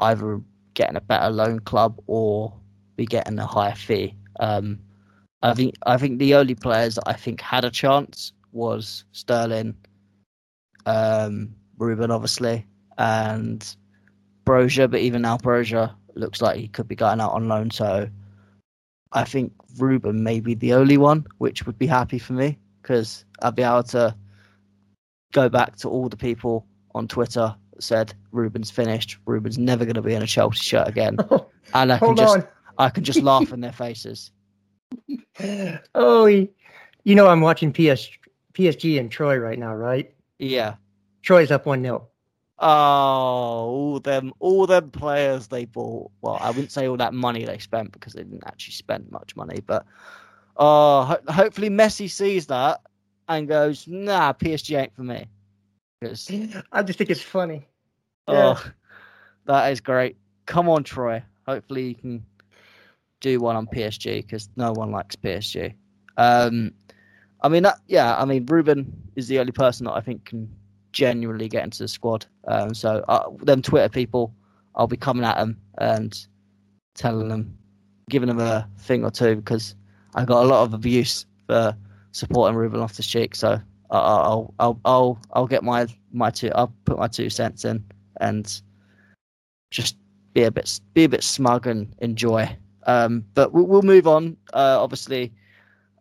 either 0.00 0.40
getting 0.74 0.96
a 0.96 1.00
better 1.00 1.30
loan 1.30 1.60
club 1.60 2.00
or 2.06 2.52
be 2.96 3.04
getting 3.06 3.38
a 3.38 3.46
higher 3.46 3.74
fee. 3.74 4.14
Um, 4.40 4.78
I 5.42 5.54
think 5.54 5.74
I 5.86 5.96
think 5.96 6.18
the 6.18 6.34
only 6.34 6.54
players 6.54 6.94
that 6.94 7.04
I 7.06 7.14
think 7.14 7.40
had 7.40 7.64
a 7.64 7.70
chance 7.70 8.32
was 8.52 9.04
Sterling, 9.12 9.74
um, 10.86 11.54
Ruben 11.78 12.10
obviously, 12.10 12.66
and 12.98 13.76
Broja. 14.46 14.90
But 14.90 15.00
even 15.00 15.22
now, 15.22 15.36
Broja 15.38 15.94
looks 16.14 16.40
like 16.40 16.58
he 16.58 16.68
could 16.68 16.88
be 16.88 16.94
going 16.94 17.20
out 17.20 17.32
on 17.32 17.48
loan. 17.48 17.70
So 17.70 18.08
I 19.12 19.24
think 19.24 19.52
Ruben 19.78 20.22
may 20.22 20.40
be 20.40 20.54
the 20.54 20.74
only 20.74 20.96
one, 20.96 21.26
which 21.38 21.66
would 21.66 21.78
be 21.78 21.86
happy 21.86 22.18
for 22.18 22.34
me 22.34 22.58
because 22.80 23.24
I'd 23.42 23.56
be 23.56 23.62
able 23.62 23.82
to 23.84 24.14
go 25.32 25.48
back 25.48 25.76
to 25.76 25.88
all 25.88 26.08
the 26.08 26.16
people 26.16 26.66
on 26.94 27.08
Twitter 27.08 27.54
that 27.72 27.82
said 27.82 28.14
Ruben's 28.30 28.70
finished. 28.70 29.18
Ruben's 29.26 29.58
never 29.58 29.84
going 29.84 29.94
to 29.94 30.02
be 30.02 30.14
in 30.14 30.22
a 30.22 30.26
Chelsea 30.26 30.60
shirt 30.62 30.88
again, 30.88 31.16
and 31.74 31.92
I 31.92 31.98
can 31.98 32.16
just 32.16 32.36
on. 32.36 32.48
I 32.78 32.88
can 32.90 33.04
just 33.04 33.22
laugh 33.22 33.52
in 33.52 33.60
their 33.60 33.72
faces. 33.72 34.30
Oh, 35.94 36.26
you 36.26 36.48
know 37.14 37.26
I'm 37.26 37.40
watching 37.40 37.72
PS, 37.72 38.08
PSG 38.52 39.00
and 39.00 39.10
Troyes 39.10 39.40
right 39.40 39.58
now, 39.58 39.74
right? 39.74 40.14
Yeah. 40.38 40.74
Troy's 41.22 41.50
up 41.50 41.66
one 41.66 41.82
0 41.82 42.06
Oh, 42.58 42.66
all 42.68 44.00
them, 44.00 44.32
all 44.38 44.66
them 44.66 44.90
players 44.90 45.48
they 45.48 45.64
bought. 45.64 46.10
Well, 46.20 46.38
I 46.40 46.50
wouldn't 46.50 46.70
say 46.70 46.86
all 46.86 46.96
that 46.98 47.14
money 47.14 47.44
they 47.44 47.58
spent 47.58 47.90
because 47.92 48.12
they 48.12 48.22
didn't 48.22 48.44
actually 48.46 48.74
spend 48.74 49.10
much 49.10 49.34
money. 49.34 49.60
But 49.66 49.84
uh, 50.56 51.04
ho- 51.04 51.20
hopefully 51.28 51.70
Messi 51.70 52.08
sees 52.08 52.46
that 52.46 52.80
and 53.28 53.48
goes, 53.48 53.86
"Nah, 53.86 54.32
PSG 54.32 54.78
ain't 54.78 54.94
for 54.94 55.02
me." 55.02 55.26
I 56.72 56.82
just 56.82 56.98
think 56.98 57.10
it's 57.10 57.22
funny. 57.22 57.66
oh, 58.28 58.64
that 59.46 59.72
is 59.72 59.80
great. 59.80 60.16
Come 60.46 60.68
on, 60.68 60.84
Troyes. 60.84 61.22
Hopefully 61.46 61.88
you 61.88 61.94
can 61.94 62.24
do 63.20 63.40
one 63.40 63.56
on 63.56 63.66
PSG 63.66 64.22
because 64.22 64.48
no 64.56 64.72
one 64.72 64.90
likes 64.90 65.16
PSG. 65.16 65.74
Um, 66.16 66.72
I 67.42 67.48
mean, 67.48 67.62
that, 67.64 67.78
yeah, 67.86 68.16
I 68.16 68.24
mean, 68.24 68.46
Ruben 68.46 68.92
is 69.16 69.28
the 69.28 69.38
only 69.38 69.52
person 69.52 69.86
that 69.86 69.92
I 69.92 70.00
think 70.00 70.24
can 70.24 70.48
genuinely 70.92 71.48
get 71.48 71.64
into 71.64 71.78
the 71.78 71.88
squad. 71.88 72.26
Um, 72.46 72.74
so 72.74 73.04
uh, 73.08 73.30
them 73.40 73.62
Twitter 73.62 73.88
people, 73.88 74.34
I'll 74.74 74.86
be 74.86 74.96
coming 74.96 75.24
at 75.24 75.36
them 75.36 75.58
and 75.78 76.26
telling 76.94 77.28
them, 77.28 77.56
giving 78.10 78.28
them 78.28 78.40
a 78.40 78.68
thing 78.78 79.04
or 79.04 79.10
two 79.10 79.36
because 79.36 79.74
I 80.14 80.24
got 80.24 80.44
a 80.44 80.46
lot 80.46 80.62
of 80.62 80.74
abuse 80.74 81.26
for 81.46 81.76
supporting 82.12 82.56
Ruben 82.56 82.80
Loftus 82.80 83.06
Cheek. 83.06 83.34
So 83.34 83.60
I'll, 83.90 84.54
I'll 84.58 84.80
I'll 84.84 85.18
I'll 85.32 85.46
get 85.46 85.64
my 85.64 85.86
my 86.12 86.30
two. 86.30 86.50
I'll 86.54 86.72
put 86.84 86.98
my 86.98 87.08
two 87.08 87.28
cents 87.28 87.64
in 87.64 87.84
and 88.20 88.60
just 89.70 89.96
be 90.32 90.44
a 90.44 90.50
bit 90.50 90.80
be 90.94 91.04
a 91.04 91.08
bit 91.08 91.22
smug 91.22 91.66
and 91.66 91.94
enjoy. 91.98 92.56
Um, 92.86 93.24
but 93.34 93.52
we'll, 93.52 93.66
we'll 93.66 93.82
move 93.82 94.06
on. 94.06 94.36
Uh, 94.52 94.78
obviously, 94.80 95.32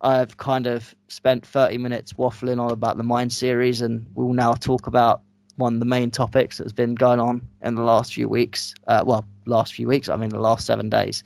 I've 0.01 0.37
kind 0.37 0.67
of 0.67 0.95
spent 1.09 1.45
30 1.45 1.77
minutes 1.77 2.13
waffling 2.13 2.59
on 2.59 2.71
about 2.71 2.97
the 2.97 3.03
Mind 3.03 3.31
series, 3.31 3.81
and 3.81 4.05
we'll 4.15 4.33
now 4.33 4.53
talk 4.53 4.87
about 4.87 5.21
one 5.57 5.75
of 5.75 5.79
the 5.79 5.85
main 5.85 6.09
topics 6.09 6.57
that's 6.57 6.73
been 6.73 6.95
going 6.95 7.19
on 7.19 7.41
in 7.61 7.75
the 7.75 7.83
last 7.83 8.13
few 8.13 8.27
weeks. 8.27 8.73
Uh, 8.87 9.03
well, 9.05 9.25
last 9.45 9.73
few 9.73 9.87
weeks, 9.87 10.09
I 10.09 10.15
mean, 10.15 10.29
the 10.29 10.39
last 10.39 10.65
seven 10.65 10.89
days. 10.89 11.23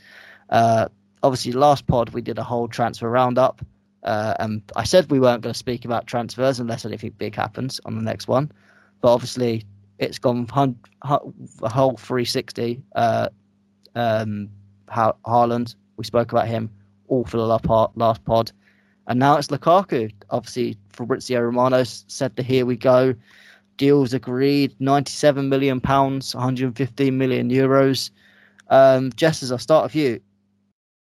Uh, 0.49 0.89
obviously, 1.23 1.53
last 1.53 1.87
pod 1.87 2.09
we 2.09 2.21
did 2.21 2.37
a 2.37 2.43
whole 2.43 2.67
transfer 2.67 3.09
roundup, 3.09 3.61
uh, 4.05 4.35
and 4.39 4.61
I 4.75 4.83
said 4.83 5.09
we 5.09 5.19
weren't 5.19 5.41
going 5.41 5.53
to 5.53 5.57
speak 5.57 5.83
about 5.83 6.07
transfers 6.07 6.59
unless 6.59 6.85
anything 6.85 7.11
big 7.17 7.35
happens 7.35 7.81
on 7.85 7.95
the 7.95 8.01
next 8.01 8.27
one. 8.27 8.51
But 9.01 9.13
obviously, 9.13 9.65
it's 9.99 10.19
gone 10.19 10.47
a 11.01 11.69
whole 11.69 11.97
360. 11.97 12.81
Uh, 12.95 13.29
um, 13.95 14.49
Haaland, 14.87 15.75
we 15.97 16.03
spoke 16.03 16.31
about 16.31 16.47
him 16.47 16.69
all 17.07 17.25
for 17.25 17.37
the 17.37 17.45
last 17.95 18.23
pod. 18.25 18.51
And 19.07 19.19
now 19.19 19.37
it's 19.37 19.47
Lukaku. 19.47 20.11
Obviously, 20.29 20.77
Fabrizio 20.93 21.41
Romano 21.41 21.83
said 21.83 22.35
the 22.35 22.43
here 22.43 22.65
we 22.65 22.75
go. 22.75 23.15
Deals 23.77 24.13
agreed, 24.13 24.73
97 24.79 25.49
million 25.49 25.81
pounds, 25.81 26.33
115 26.33 27.17
million 27.17 27.49
euros. 27.49 28.09
Um, 28.69 29.11
Jess, 29.15 29.43
as 29.43 29.51
I'll 29.51 29.57
start 29.57 29.83
with 29.83 29.95
you, 29.95 30.21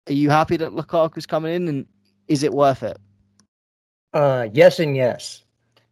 are 0.08 0.14
you 0.14 0.30
happy 0.30 0.58
that 0.58 0.72
Lukaku's 0.72 1.26
coming 1.26 1.54
in, 1.54 1.68
and 1.68 1.86
is 2.32 2.44
it 2.44 2.54
worth 2.54 2.82
it? 2.82 2.98
Uh, 4.14 4.48
yes 4.54 4.80
and 4.80 4.96
yes. 4.96 5.44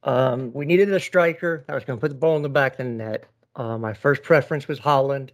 Um, 0.03 0.53
we 0.53 0.65
needed 0.65 0.91
a 0.93 0.99
striker 0.99 1.65
I 1.67 1.75
was 1.75 1.83
going 1.83 1.99
to 1.99 2.01
put 2.01 2.09
the 2.09 2.15
ball 2.15 2.37
in 2.37 2.41
the 2.41 2.49
back 2.49 2.73
of 2.73 2.77
the 2.77 2.85
net. 2.85 3.25
Uh, 3.55 3.77
my 3.77 3.93
first 3.93 4.23
preference 4.23 4.67
was 4.67 4.79
Haaland 4.79 5.31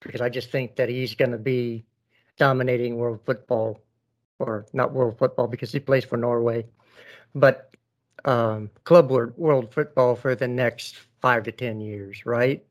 because 0.00 0.20
I 0.20 0.28
just 0.28 0.50
think 0.50 0.74
that 0.76 0.88
he's 0.88 1.14
going 1.14 1.30
to 1.30 1.38
be 1.38 1.84
dominating 2.36 2.96
world 2.96 3.20
football 3.24 3.80
or 4.40 4.66
not 4.72 4.92
world 4.92 5.18
football 5.18 5.46
because 5.46 5.70
he 5.70 5.78
plays 5.78 6.04
for 6.04 6.16
Norway, 6.16 6.66
but 7.34 7.72
um, 8.24 8.70
club 8.82 9.10
world, 9.10 9.34
world 9.36 9.72
football 9.72 10.16
for 10.16 10.34
the 10.34 10.48
next 10.48 10.96
five 11.20 11.44
to 11.44 11.52
ten 11.52 11.80
years, 11.80 12.26
right? 12.26 12.64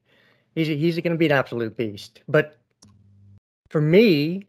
He's 0.55 0.67
he's 0.67 0.95
going 0.95 1.13
to 1.13 1.17
be 1.17 1.27
an 1.27 1.31
absolute 1.31 1.77
beast. 1.77 2.21
But 2.27 2.57
for 3.69 3.79
me, 3.79 4.48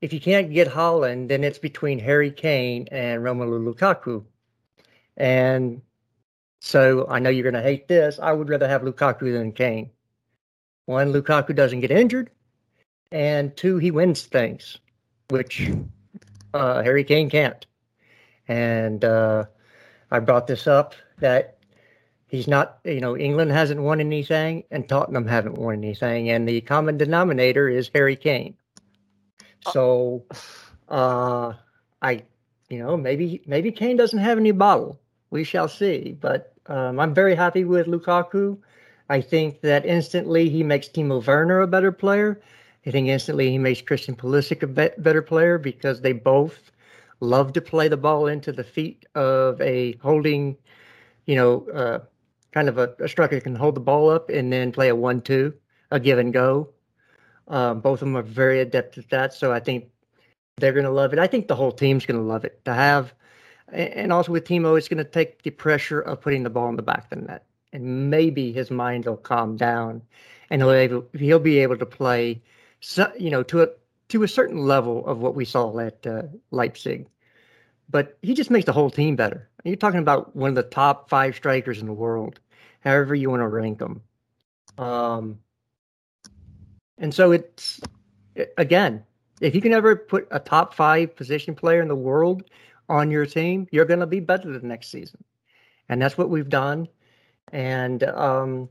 if 0.00 0.12
you 0.12 0.20
can't 0.20 0.52
get 0.52 0.68
Haaland, 0.68 1.28
then 1.28 1.44
it's 1.44 1.58
between 1.58 1.98
Harry 1.98 2.30
Kane 2.30 2.88
and 2.90 3.22
Romelu 3.22 3.74
Lukaku. 3.74 4.24
And 5.16 5.82
so 6.60 7.06
I 7.08 7.18
know 7.18 7.30
you're 7.30 7.50
going 7.50 7.54
to 7.54 7.62
hate 7.62 7.88
this. 7.88 8.18
I 8.18 8.32
would 8.32 8.48
rather 8.48 8.68
have 8.68 8.82
Lukaku 8.82 9.32
than 9.32 9.52
Kane. 9.52 9.90
One, 10.84 11.12
Lukaku 11.12 11.54
doesn't 11.54 11.80
get 11.80 11.90
injured, 11.90 12.30
and 13.10 13.56
two, 13.56 13.78
he 13.78 13.90
wins 13.90 14.22
things, 14.22 14.78
which 15.30 15.70
uh, 16.54 16.82
Harry 16.82 17.02
Kane 17.02 17.28
can't. 17.28 17.66
And 18.46 19.04
uh, 19.04 19.46
I 20.12 20.20
brought 20.20 20.46
this 20.46 20.68
up 20.68 20.94
that 21.18 21.58
he's 22.28 22.46
not, 22.46 22.78
you 22.84 23.00
know, 23.00 23.16
England 23.16 23.50
hasn't 23.50 23.80
won 23.80 23.98
anything 23.98 24.62
and 24.70 24.88
Tottenham 24.88 25.26
haven't 25.26 25.56
won 25.58 25.74
anything, 25.74 26.30
and 26.30 26.48
the 26.48 26.60
common 26.60 26.98
denominator 26.98 27.68
is 27.68 27.90
Harry 27.92 28.14
Kane. 28.14 28.54
So, 29.72 30.24
uh, 30.88 31.54
I, 32.02 32.22
you 32.68 32.78
know, 32.78 32.96
maybe 32.96 33.42
maybe 33.46 33.72
Kane 33.72 33.96
doesn't 33.96 34.18
have 34.18 34.38
any 34.38 34.52
bottle. 34.52 35.00
We 35.30 35.44
shall 35.44 35.68
see. 35.68 36.16
But 36.20 36.54
um, 36.66 36.98
I'm 37.00 37.14
very 37.14 37.34
happy 37.34 37.64
with 37.64 37.86
Lukaku. 37.86 38.58
I 39.08 39.20
think 39.20 39.60
that 39.60 39.86
instantly 39.86 40.48
he 40.48 40.62
makes 40.62 40.88
Timo 40.88 41.24
Werner 41.24 41.60
a 41.60 41.66
better 41.66 41.92
player. 41.92 42.40
I 42.86 42.90
think 42.90 43.08
instantly 43.08 43.50
he 43.50 43.58
makes 43.58 43.80
Christian 43.80 44.14
Pulisic 44.16 44.62
a 44.62 44.66
be- 44.66 44.90
better 44.98 45.22
player 45.22 45.58
because 45.58 46.00
they 46.00 46.12
both 46.12 46.70
love 47.20 47.52
to 47.54 47.60
play 47.60 47.88
the 47.88 47.96
ball 47.96 48.26
into 48.26 48.52
the 48.52 48.64
feet 48.64 49.06
of 49.14 49.60
a 49.60 49.92
holding, 50.02 50.56
you 51.26 51.36
know, 51.36 51.66
uh, 51.70 51.98
kind 52.52 52.68
of 52.68 52.78
a, 52.78 52.94
a 53.00 53.08
striker 53.08 53.40
can 53.40 53.56
hold 53.56 53.74
the 53.74 53.80
ball 53.80 54.10
up 54.10 54.28
and 54.30 54.52
then 54.52 54.72
play 54.72 54.88
a 54.88 54.94
one-two, 54.96 55.52
a 55.90 56.00
give 56.00 56.18
and 56.18 56.32
go. 56.32 56.68
Um, 57.48 57.80
both 57.80 58.02
of 58.02 58.08
them 58.08 58.16
are 58.16 58.22
very 58.22 58.60
adept 58.60 58.98
at 58.98 59.10
that, 59.10 59.34
so 59.34 59.52
I 59.52 59.60
think 59.60 59.88
they're 60.56 60.72
going 60.72 60.84
to 60.84 60.90
love 60.90 61.12
it. 61.12 61.18
I 61.18 61.26
think 61.26 61.48
the 61.48 61.54
whole 61.54 61.72
team's 61.72 62.06
going 62.06 62.20
to 62.20 62.26
love 62.26 62.44
it 62.44 62.64
to 62.64 62.74
have, 62.74 63.14
and 63.72 64.12
also 64.12 64.32
with 64.32 64.44
Timo, 64.44 64.76
it's 64.76 64.88
going 64.88 64.98
to 64.98 65.04
take 65.04 65.42
the 65.42 65.50
pressure 65.50 66.00
of 66.00 66.20
putting 66.20 66.42
the 66.42 66.50
ball 66.50 66.68
in 66.68 66.76
the 66.76 66.82
back 66.82 67.04
of 67.04 67.10
the 67.10 67.24
net, 67.26 67.44
and 67.72 68.10
maybe 68.10 68.52
his 68.52 68.70
mind 68.70 69.04
will 69.04 69.16
calm 69.16 69.56
down, 69.56 70.02
and 70.50 70.62
he'll 70.62 70.72
able, 70.72 71.06
he'll 71.12 71.38
be 71.38 71.58
able 71.58 71.76
to 71.76 71.86
play 71.86 72.42
so, 72.80 73.10
you 73.18 73.30
know, 73.30 73.42
to 73.44 73.62
a 73.62 73.68
to 74.08 74.22
a 74.22 74.28
certain 74.28 74.58
level 74.58 75.04
of 75.06 75.18
what 75.18 75.34
we 75.34 75.44
saw 75.44 75.76
at 75.80 76.06
uh, 76.06 76.22
Leipzig. 76.50 77.08
But 77.88 78.18
he 78.22 78.34
just 78.34 78.50
makes 78.50 78.66
the 78.66 78.72
whole 78.72 78.90
team 78.90 79.16
better. 79.16 79.48
You're 79.64 79.76
talking 79.76 80.00
about 80.00 80.34
one 80.36 80.50
of 80.50 80.54
the 80.54 80.62
top 80.62 81.08
five 81.08 81.34
strikers 81.34 81.80
in 81.80 81.86
the 81.86 81.92
world, 81.92 82.38
however 82.80 83.14
you 83.14 83.30
want 83.30 83.40
to 83.40 83.48
rank 83.48 83.78
them. 83.78 84.02
Um, 84.78 85.40
and 86.98 87.12
so 87.12 87.32
it's 87.32 87.80
again, 88.56 89.04
if 89.40 89.54
you 89.54 89.60
can 89.60 89.72
ever 89.72 89.96
put 89.96 90.28
a 90.30 90.38
top 90.38 90.74
five 90.74 91.14
position 91.16 91.54
player 91.54 91.82
in 91.82 91.88
the 91.88 91.96
world 91.96 92.44
on 92.88 93.10
your 93.10 93.26
team, 93.26 93.66
you're 93.70 93.84
going 93.84 94.00
to 94.00 94.06
be 94.06 94.20
better 94.20 94.52
the 94.52 94.66
next 94.66 94.88
season, 94.88 95.22
and 95.88 96.00
that's 96.00 96.16
what 96.16 96.30
we've 96.30 96.48
done. 96.48 96.88
And 97.52 98.02
um, 98.02 98.68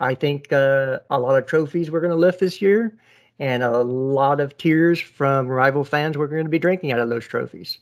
I 0.00 0.14
think 0.14 0.52
uh, 0.52 0.98
a 1.10 1.18
lot 1.18 1.38
of 1.38 1.46
trophies 1.46 1.90
we're 1.90 2.00
going 2.00 2.10
to 2.10 2.16
lift 2.16 2.40
this 2.40 2.60
year, 2.60 2.98
and 3.38 3.62
a 3.62 3.82
lot 3.82 4.40
of 4.40 4.56
tears 4.58 5.00
from 5.00 5.48
rival 5.48 5.84
fans 5.84 6.18
we're 6.18 6.26
going 6.26 6.44
to 6.44 6.50
be 6.50 6.58
drinking 6.58 6.92
out 6.92 6.98
of 6.98 7.08
those 7.08 7.26
trophies. 7.26 7.78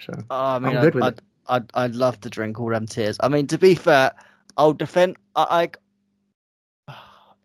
So 0.00 0.12
uh, 0.30 0.34
I 0.34 0.58
mean, 0.58 0.76
I'm 0.76 0.82
good 0.82 0.94
I'd, 0.94 0.94
with 0.94 1.04
I'd, 1.04 1.12
it. 1.14 1.20
I'd, 1.48 1.70
I'd 1.74 1.94
love 1.94 2.20
to 2.20 2.30
drink 2.30 2.60
all 2.60 2.68
them 2.68 2.86
tears. 2.86 3.16
I 3.20 3.28
mean, 3.28 3.46
to 3.48 3.58
be 3.58 3.74
fair, 3.74 4.12
I'll 4.56 4.72
defend. 4.72 5.16
I, 5.34 5.46
I 5.62 5.70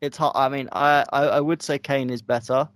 it's 0.04 0.18
hard. 0.18 0.36
I 0.36 0.50
mean, 0.50 0.68
I, 0.74 1.06
I, 1.14 1.24
I 1.24 1.40
would 1.40 1.62
say 1.62 1.80
Kane 1.80 2.10
is 2.10 2.22
better, 2.22 2.68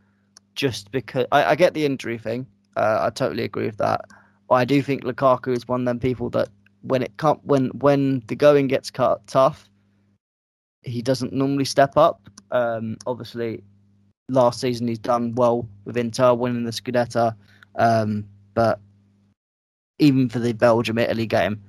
just 0.55 0.91
because 0.91 1.25
I, 1.31 1.43
I 1.43 1.55
get 1.55 1.73
the 1.73 1.85
injury 1.85 2.17
thing. 2.17 2.47
Uh, 2.75 2.99
I 3.01 3.09
totally 3.09 3.43
agree 3.43 3.65
with 3.65 3.77
that. 3.77 4.01
But 4.47 4.55
I 4.55 4.65
do 4.65 4.81
think 4.81 5.03
Lukaku 5.03 5.55
is 5.55 5.67
one 5.67 5.81
of 5.81 5.85
them 5.85 5.99
people 5.99 6.29
that 6.31 6.49
when 6.81 7.03
it 7.03 7.17
come 7.17 7.39
when 7.43 7.67
when 7.79 8.23
the 8.27 8.35
going 8.35 8.67
gets 8.67 8.89
cut 8.89 9.25
tough, 9.27 9.69
he 10.83 11.01
doesn't 11.01 11.33
normally 11.33 11.65
step 11.65 11.97
up. 11.97 12.29
Um, 12.51 12.97
obviously, 13.05 13.61
last 14.29 14.61
season 14.61 14.87
he's 14.87 14.99
done 14.99 15.35
well 15.35 15.67
with 15.83 15.97
Inter, 15.97 16.33
winning 16.33 16.63
the 16.63 16.71
Scudetto. 16.71 17.35
Um, 17.75 18.25
but 18.53 18.79
even 19.99 20.29
for 20.29 20.39
the 20.39 20.53
Belgium 20.53 20.97
Italy 20.97 21.25
game, 21.25 21.61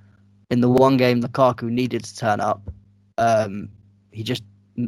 in 0.51 0.61
the 0.61 0.69
one 0.69 0.97
game 0.97 1.21
Lukaku 1.21 1.65
needed 1.65 2.05
to 2.05 2.17
turn 2.17 2.41
up, 2.41 2.71
um, 3.19 3.69
he 4.13 4.23
just 4.23 4.45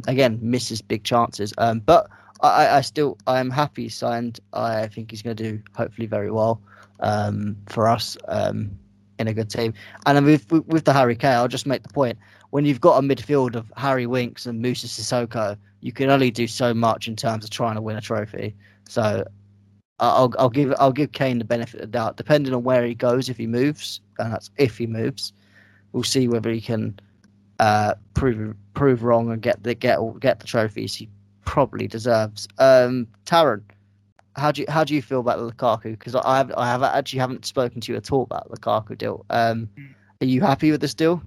again 0.07 0.39
misses 0.41 0.81
big 0.81 1.03
chances. 1.03 1.53
Um, 1.57 1.79
but 1.79 2.09
I, 2.41 2.77
I 2.77 2.81
still 2.81 3.17
I 3.27 3.39
am 3.39 3.49
happy 3.49 3.83
he 3.83 3.89
signed. 3.89 4.39
I 4.53 4.87
think 4.87 5.11
he's 5.11 5.21
going 5.21 5.35
to 5.35 5.43
do 5.43 5.61
hopefully 5.75 6.07
very 6.07 6.31
well 6.31 6.61
um, 6.99 7.57
for 7.67 7.87
us 7.87 8.17
um, 8.27 8.71
in 9.19 9.27
a 9.27 9.33
good 9.33 9.49
team. 9.49 9.73
And 10.05 10.25
with 10.25 10.51
with 10.51 10.85
the 10.85 10.93
Harry 10.93 11.15
Kane, 11.15 11.33
I'll 11.33 11.47
just 11.47 11.67
make 11.67 11.83
the 11.83 11.93
point 11.93 12.17
when 12.51 12.65
you've 12.65 12.81
got 12.81 12.97
a 12.97 13.01
midfield 13.01 13.55
of 13.55 13.71
Harry 13.77 14.05
Winks 14.05 14.45
and 14.45 14.61
Moussa 14.61 14.87
Sissoko, 14.87 15.57
you 15.79 15.91
can 15.91 16.09
only 16.09 16.31
do 16.31 16.47
so 16.47 16.73
much 16.73 17.07
in 17.07 17.15
terms 17.15 17.43
of 17.43 17.49
trying 17.49 17.75
to 17.75 17.81
win 17.81 17.97
a 17.97 18.01
trophy. 18.01 18.55
So 18.87 19.25
I'll 19.99 20.33
I'll 20.37 20.49
give 20.49 20.73
I'll 20.79 20.91
give 20.91 21.11
Kane 21.11 21.39
the 21.39 21.45
benefit 21.45 21.75
of 21.75 21.81
the 21.81 21.97
doubt, 21.97 22.17
depending 22.17 22.53
on 22.53 22.63
where 22.63 22.85
he 22.85 22.93
goes. 22.93 23.29
If 23.29 23.37
he 23.37 23.47
moves, 23.47 24.01
and 24.19 24.33
that's 24.33 24.49
if 24.57 24.77
he 24.77 24.87
moves, 24.87 25.33
we'll 25.91 26.03
see 26.03 26.27
whether 26.27 26.51
he 26.51 26.61
can 26.61 26.99
uh, 27.61 27.93
prove 28.15 28.55
prove 28.73 29.03
wrong 29.03 29.31
and 29.31 29.41
get 29.41 29.63
the 29.63 29.73
get 29.73 29.99
get 30.19 30.39
the 30.39 30.47
trophies 30.47 30.95
he 30.95 31.07
probably 31.45 31.87
deserves. 31.87 32.47
Um, 32.57 33.07
Taron, 33.25 33.61
how 34.35 34.51
do 34.51 34.61
you 34.61 34.67
how 34.67 34.83
do 34.83 34.95
you 34.95 35.01
feel 35.01 35.19
about 35.19 35.39
Lukaku? 35.39 35.91
Because 35.91 36.15
I 36.15 36.37
have 36.37 36.51
I 36.57 36.67
have 36.67 36.83
actually 36.83 37.19
haven't 37.19 37.45
spoken 37.45 37.79
to 37.81 37.91
you 37.93 37.97
at 37.97 38.11
all 38.11 38.23
about 38.23 38.49
the 38.49 38.57
Lukaku 38.57 38.97
deal. 38.97 39.25
Um, 39.29 39.69
are 40.19 40.25
you 40.25 40.41
happy 40.41 40.71
with 40.71 40.81
this 40.81 40.95
deal? 40.95 41.21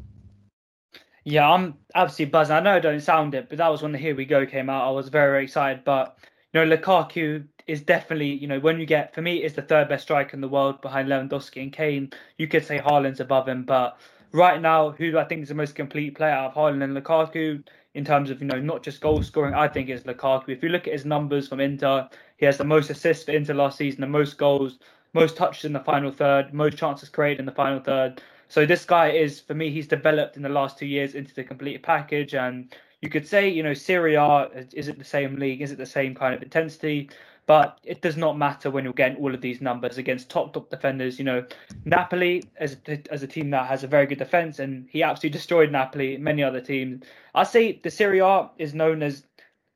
Yeah, 1.22 1.49
I'm 1.49 1.74
absolutely 1.95 2.32
buzzing. 2.32 2.57
I 2.57 2.61
know 2.61 2.74
I 2.74 2.80
don't 2.80 3.01
sound 3.01 3.35
it, 3.35 3.49
but 3.49 3.57
that 3.57 3.68
was 3.68 3.80
when 3.80 3.93
the 3.93 3.99
Here 3.99 4.14
We 4.14 4.26
Go 4.26 4.45
came 4.45 4.68
out. 4.68 4.87
I 4.87 4.91
was 4.91 5.09
very, 5.09 5.30
very 5.30 5.45
excited. 5.45 5.82
But 5.85 6.18
you 6.53 6.64
know, 6.64 6.76
Lukaku, 6.76 7.45
is 7.66 7.80
definitely, 7.80 8.32
you 8.35 8.47
know, 8.47 8.61
when 8.61 8.78
you 8.78 8.87
get 8.87 9.14
for 9.14 9.22
me, 9.22 9.43
is 9.43 9.55
the 9.55 9.62
third 9.62 9.89
best 9.89 10.03
striker 10.03 10.35
in 10.35 10.41
the 10.41 10.49
world 10.49 10.80
behind 10.80 11.09
Lewandowski 11.09 11.62
and 11.62 11.72
Kane. 11.72 12.11
You 12.39 12.47
could 12.47 12.64
say 12.64 12.78
Haaland's 12.78 13.20
above 13.20 13.49
him, 13.49 13.64
but 13.64 13.99
right 14.35 14.61
now, 14.61 14.91
who 14.91 15.16
I 15.16 15.24
think 15.24 15.43
is 15.43 15.49
the 15.49 15.55
most 15.55 15.74
complete 15.74 16.16
player 16.16 16.35
of 16.35 16.55
Haaland 16.55 16.82
and 16.82 16.97
Lukaku 16.97 17.62
in 17.95 18.05
terms 18.05 18.30
of 18.30 18.41
you 18.41 18.47
know 18.47 18.61
not 18.61 18.82
just 18.82 19.01
goal 19.01 19.22
scoring, 19.22 19.55
I 19.55 19.68
think 19.68 19.89
is 19.89 20.03
Lukaku. 20.03 20.51
If 20.51 20.62
you 20.62 20.68
look 20.68 20.87
at 20.87 20.93
his 20.93 21.07
numbers 21.07 21.49
from 21.49 21.61
Inter, 21.61 22.09
he 22.37 22.45
has 22.45 22.59
the 22.59 22.64
most 22.64 22.91
assists 22.91 23.24
for 23.24 23.30
Inter 23.30 23.55
last 23.55 23.78
season, 23.78 24.01
the 24.01 24.07
most 24.09 24.37
goals, 24.37 24.78
most 25.14 25.37
touches 25.37 25.64
in 25.64 25.72
the 25.72 25.80
final 25.80 26.11
third, 26.11 26.53
most 26.53 26.76
chances 26.76 27.09
created 27.09 27.41
in 27.41 27.47
the 27.47 27.53
final 27.53 27.80
third. 27.80 28.20
So 28.49 28.66
this 28.66 28.85
guy 28.85 29.11
is, 29.11 29.41
for 29.41 29.55
me, 29.55 29.70
he's 29.70 29.89
developed 29.89 30.37
in 30.37 30.43
the 30.43 30.49
last 30.49 30.78
two 30.78 30.87
years 30.87 31.14
into 31.14 31.35
the 31.35 31.45
complete 31.45 31.82
package. 31.82 32.35
And 32.35 32.74
you 33.01 33.09
could 33.09 33.26
say, 33.26 33.49
you 33.49 33.62
know, 33.62 33.74
Serie 33.74 34.16
A 34.16 34.49
is 34.72 34.89
it 34.89 34.99
the 34.99 35.05
same 35.05 35.37
league? 35.37 35.62
Is 35.62 35.72
it 35.72 35.78
the 35.78 35.87
same 35.87 36.14
kind 36.14 36.35
of 36.35 36.43
intensity? 36.43 37.11
But 37.47 37.79
it 37.85 38.01
does 38.01 38.17
not 38.17 38.39
matter 38.39 38.71
when 38.71 38.85
you're 38.85 38.95
getting 38.95 39.19
all 39.19 39.35
of 39.35 39.41
these 39.41 39.61
numbers 39.61 39.99
against 39.99 40.31
top 40.31 40.55
top 40.55 40.71
defenders. 40.71 41.19
You 41.19 41.27
know, 41.27 41.47
Napoli 41.85 42.43
as 42.57 42.77
as 43.11 43.23
a 43.23 43.27
team 43.27 43.51
that 43.51 43.67
has 43.67 43.85
a 43.85 43.87
very 43.87 44.07
good 44.07 44.19
defense, 44.19 44.59
and 44.59 44.89
he 44.91 45.03
absolutely 45.03 45.39
destroyed 45.39 45.71
Napoli. 45.71 46.17
Many 46.17 46.43
other 46.43 46.61
teams. 46.61 47.05
I 47.35 47.45
say 47.45 47.81
the 47.83 47.91
Serie 47.91 48.21
A 48.21 48.51
is 48.59 48.73
known 48.75 49.03
as 49.03 49.25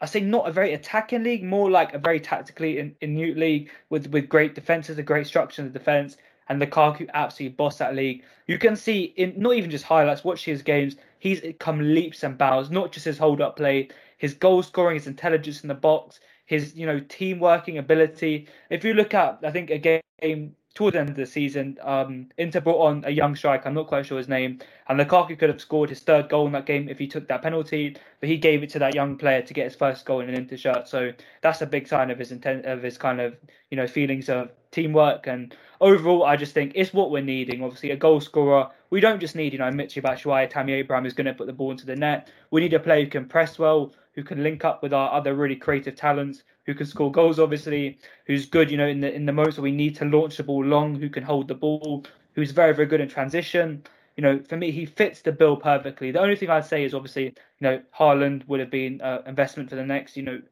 I 0.00 0.06
say 0.06 0.20
not 0.20 0.48
a 0.48 0.52
very 0.52 0.74
attacking 0.74 1.24
league, 1.24 1.42
more 1.42 1.70
like 1.70 1.92
a 1.92 1.98
very 1.98 2.20
tactically 2.20 2.78
in, 2.78 2.94
in 3.00 3.14
new 3.14 3.34
league 3.34 3.70
with 3.90 4.06
with 4.08 4.28
great 4.28 4.54
defenses, 4.54 4.96
a 4.98 5.02
great 5.02 5.26
structure 5.26 5.60
in 5.60 5.72
the 5.72 5.78
defense, 5.78 6.16
and 6.48 6.62
Lukaku 6.62 7.08
absolutely 7.14 7.56
bossed 7.56 7.80
that 7.80 7.96
league. 7.96 8.22
You 8.46 8.58
can 8.58 8.76
see 8.76 9.12
in 9.16 9.34
not 9.36 9.54
even 9.54 9.70
just 9.70 9.84
highlights, 9.84 10.24
watch 10.24 10.44
his 10.44 10.62
games, 10.62 10.96
he's 11.18 11.42
come 11.58 11.80
leaps 11.80 12.22
and 12.22 12.38
bounds, 12.38 12.70
not 12.70 12.92
just 12.92 13.06
his 13.06 13.18
hold 13.18 13.40
up 13.40 13.56
play, 13.56 13.88
his 14.18 14.34
goal 14.34 14.62
scoring, 14.62 14.94
his 14.96 15.06
intelligence 15.06 15.62
in 15.62 15.68
the 15.68 15.74
box, 15.74 16.20
his 16.48 16.74
you 16.74 16.86
know 16.86 16.98
team 16.98 17.38
working 17.38 17.78
ability. 17.78 18.48
If 18.70 18.82
you 18.82 18.94
look 18.94 19.14
at, 19.14 19.38
I 19.44 19.52
think 19.52 19.70
a 19.70 19.78
game 19.78 20.56
towards 20.74 20.94
the 20.94 21.00
end 21.00 21.10
of 21.10 21.16
the 21.16 21.26
season, 21.26 21.76
um, 21.82 22.28
Inter 22.38 22.60
brought 22.60 22.80
on 22.80 23.04
a 23.04 23.10
young 23.10 23.36
striker. 23.36 23.68
I'm 23.68 23.74
not 23.74 23.86
quite 23.86 24.06
sure 24.06 24.16
his 24.16 24.28
name, 24.28 24.58
and 24.88 24.98
Lukaku 24.98 25.38
could 25.38 25.50
have 25.50 25.60
scored 25.60 25.90
his 25.90 26.00
third 26.00 26.28
goal 26.28 26.46
in 26.46 26.52
that 26.52 26.66
game 26.66 26.88
if 26.88 26.98
he 26.98 27.06
took 27.06 27.28
that 27.28 27.42
penalty, 27.42 27.96
but 28.20 28.28
he 28.28 28.38
gave 28.38 28.62
it 28.62 28.70
to 28.70 28.78
that 28.78 28.94
young 28.94 29.18
player 29.18 29.42
to 29.42 29.54
get 29.54 29.64
his 29.64 29.74
first 29.74 30.06
goal 30.06 30.20
in 30.20 30.28
an 30.30 30.34
Inter 30.34 30.56
shirt. 30.56 30.88
So 30.88 31.12
that's 31.42 31.60
a 31.60 31.66
big 31.66 31.86
sign 31.86 32.10
of 32.10 32.18
his 32.18 32.32
intent, 32.32 32.64
of 32.64 32.82
his 32.82 32.96
kind 32.96 33.20
of 33.20 33.36
you 33.70 33.76
know 33.76 33.86
feelings 33.86 34.30
of 34.30 34.50
teamwork 34.70 35.26
and 35.26 35.54
overall. 35.82 36.24
I 36.24 36.36
just 36.36 36.54
think 36.54 36.72
it's 36.74 36.94
what 36.94 37.10
we're 37.10 37.22
needing. 37.22 37.62
Obviously, 37.62 37.90
a 37.90 37.96
goal 37.96 38.22
scorer. 38.22 38.70
We 38.88 39.00
don't 39.00 39.20
just 39.20 39.36
need 39.36 39.52
you 39.52 39.58
know 39.58 39.70
Michy 39.70 40.00
Batshuayi, 40.00 40.48
Tammy 40.48 40.72
Abraham 40.72 41.04
is 41.04 41.12
going 41.12 41.26
to 41.26 41.34
put 41.34 41.46
the 41.46 41.52
ball 41.52 41.72
into 41.72 41.84
the 41.84 41.96
net. 41.96 42.30
We 42.50 42.62
need 42.62 42.72
a 42.72 42.80
player 42.80 43.04
who 43.04 43.10
can 43.10 43.26
press 43.26 43.58
well, 43.58 43.92
who 44.18 44.24
can 44.24 44.42
link 44.42 44.64
up 44.64 44.82
with 44.82 44.92
our 44.92 45.12
other 45.12 45.34
really 45.34 45.54
creative 45.54 45.94
talents, 45.94 46.42
who 46.66 46.74
can 46.74 46.84
score 46.84 47.12
goals, 47.12 47.38
obviously, 47.38 47.96
who's 48.26 48.46
good, 48.46 48.68
you 48.68 48.76
know, 48.76 48.88
in 48.88 49.00
the 49.00 49.14
in 49.14 49.24
the 49.24 49.32
moments 49.32 49.56
where 49.56 49.62
we 49.62 49.70
need 49.70 49.94
to 49.94 50.04
launch 50.06 50.36
the 50.36 50.42
ball 50.42 50.64
long, 50.64 50.96
who 50.96 51.08
can 51.08 51.22
hold 51.22 51.46
the 51.46 51.54
ball, 51.54 52.04
who's 52.32 52.50
very, 52.50 52.74
very 52.74 52.88
good 52.88 53.00
in 53.00 53.08
transition. 53.08 53.80
You 54.16 54.22
know, 54.22 54.40
for 54.48 54.56
me, 54.56 54.72
he 54.72 54.86
fits 54.86 55.22
the 55.22 55.30
bill 55.30 55.56
perfectly. 55.56 56.10
The 56.10 56.18
only 56.18 56.34
thing 56.34 56.50
I'd 56.50 56.66
say 56.66 56.82
is 56.82 56.94
obviously, 56.94 57.26
you 57.26 57.32
know, 57.60 57.80
Haaland 57.96 58.44
would 58.48 58.58
have 58.58 58.72
been 58.72 59.00
an 59.02 59.22
investment 59.24 59.70
for 59.70 59.76
the 59.76 59.84
next, 59.84 60.16
you 60.16 60.24
know, 60.24 60.42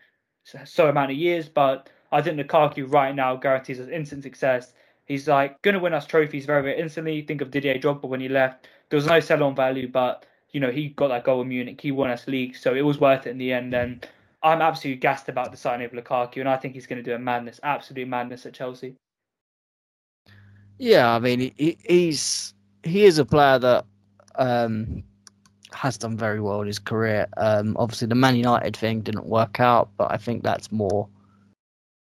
so 0.65 0.89
amount 0.89 1.11
of 1.11 1.17
years, 1.17 1.49
but 1.49 1.91
I 2.13 2.23
think 2.23 2.39
Lukaku 2.39 2.89
right 2.93 3.17
now 3.17 3.35
guarantees 3.35 3.81
us 3.81 3.89
instant 3.89 4.23
success. 4.23 4.75
He's 5.07 5.27
like 5.27 5.61
going 5.63 5.75
to 5.75 5.81
win 5.81 5.93
us 5.93 6.07
trophies 6.07 6.47
very, 6.47 6.63
very 6.63 6.79
instantly. 6.79 7.21
Think 7.23 7.41
of 7.41 7.51
Didier 7.51 7.81
Drogba 7.81 8.09
when 8.09 8.21
he 8.21 8.29
left. 8.29 8.69
There 8.91 8.97
was 8.97 9.07
no 9.07 9.19
sell-on 9.19 9.57
value, 9.57 9.89
but 9.89 10.25
you 10.53 10.61
know 10.61 10.71
he 10.71 10.89
got 10.91 11.09
that 11.09 11.25
goal 11.25 11.43
in 11.43 11.49
Munich. 11.49 11.81
He 11.81 11.93
won 11.93 12.11
us 12.11 12.27
league, 12.27 12.57
so 12.57 12.75
it 12.75 12.83
was 12.83 13.01
worth 13.01 13.27
it 13.27 13.31
in 13.31 13.39
the 13.39 13.53
end. 13.53 13.75
And 13.75 14.07
I'm 14.43 14.63
absolutely 14.63 15.01
gassed 15.01 15.29
about 15.29 15.51
the 15.51 15.57
signing 15.57 15.87
of 15.87 15.93
Lukaku, 15.93 16.41
and 16.41 16.49
I 16.49 16.57
think 16.57 16.75
he's 16.75 16.87
going 16.87 17.03
to 17.03 17.09
do 17.09 17.15
a 17.15 17.19
madness, 17.19 17.61
absolute 17.63 18.09
madness 18.09 18.47
at 18.47 18.55
Chelsea. 18.55 18.95
Yeah, 20.79 21.15
I 21.15 21.19
mean, 21.19 21.53
he, 21.57 21.79
he's 21.85 22.55
he 22.83 23.05
is 23.05 23.19
a 23.19 23.25
player 23.25 23.59
that 23.59 23.85
um, 24.37 25.03
has 25.73 25.99
done 25.99 26.17
very 26.17 26.41
well 26.41 26.61
in 26.61 26.67
his 26.67 26.79
career. 26.79 27.27
Um, 27.37 27.77
obviously, 27.79 28.09
the 28.09 28.15
Man 28.15 28.37
United 28.37 28.77
thing 28.77 29.01
didn't 29.01 29.27
work 29.27 29.61
out, 29.61 29.91
but 29.97 30.13
I 30.13 30.17
think 30.17 30.43
that's 30.43 30.71
more 30.71 31.09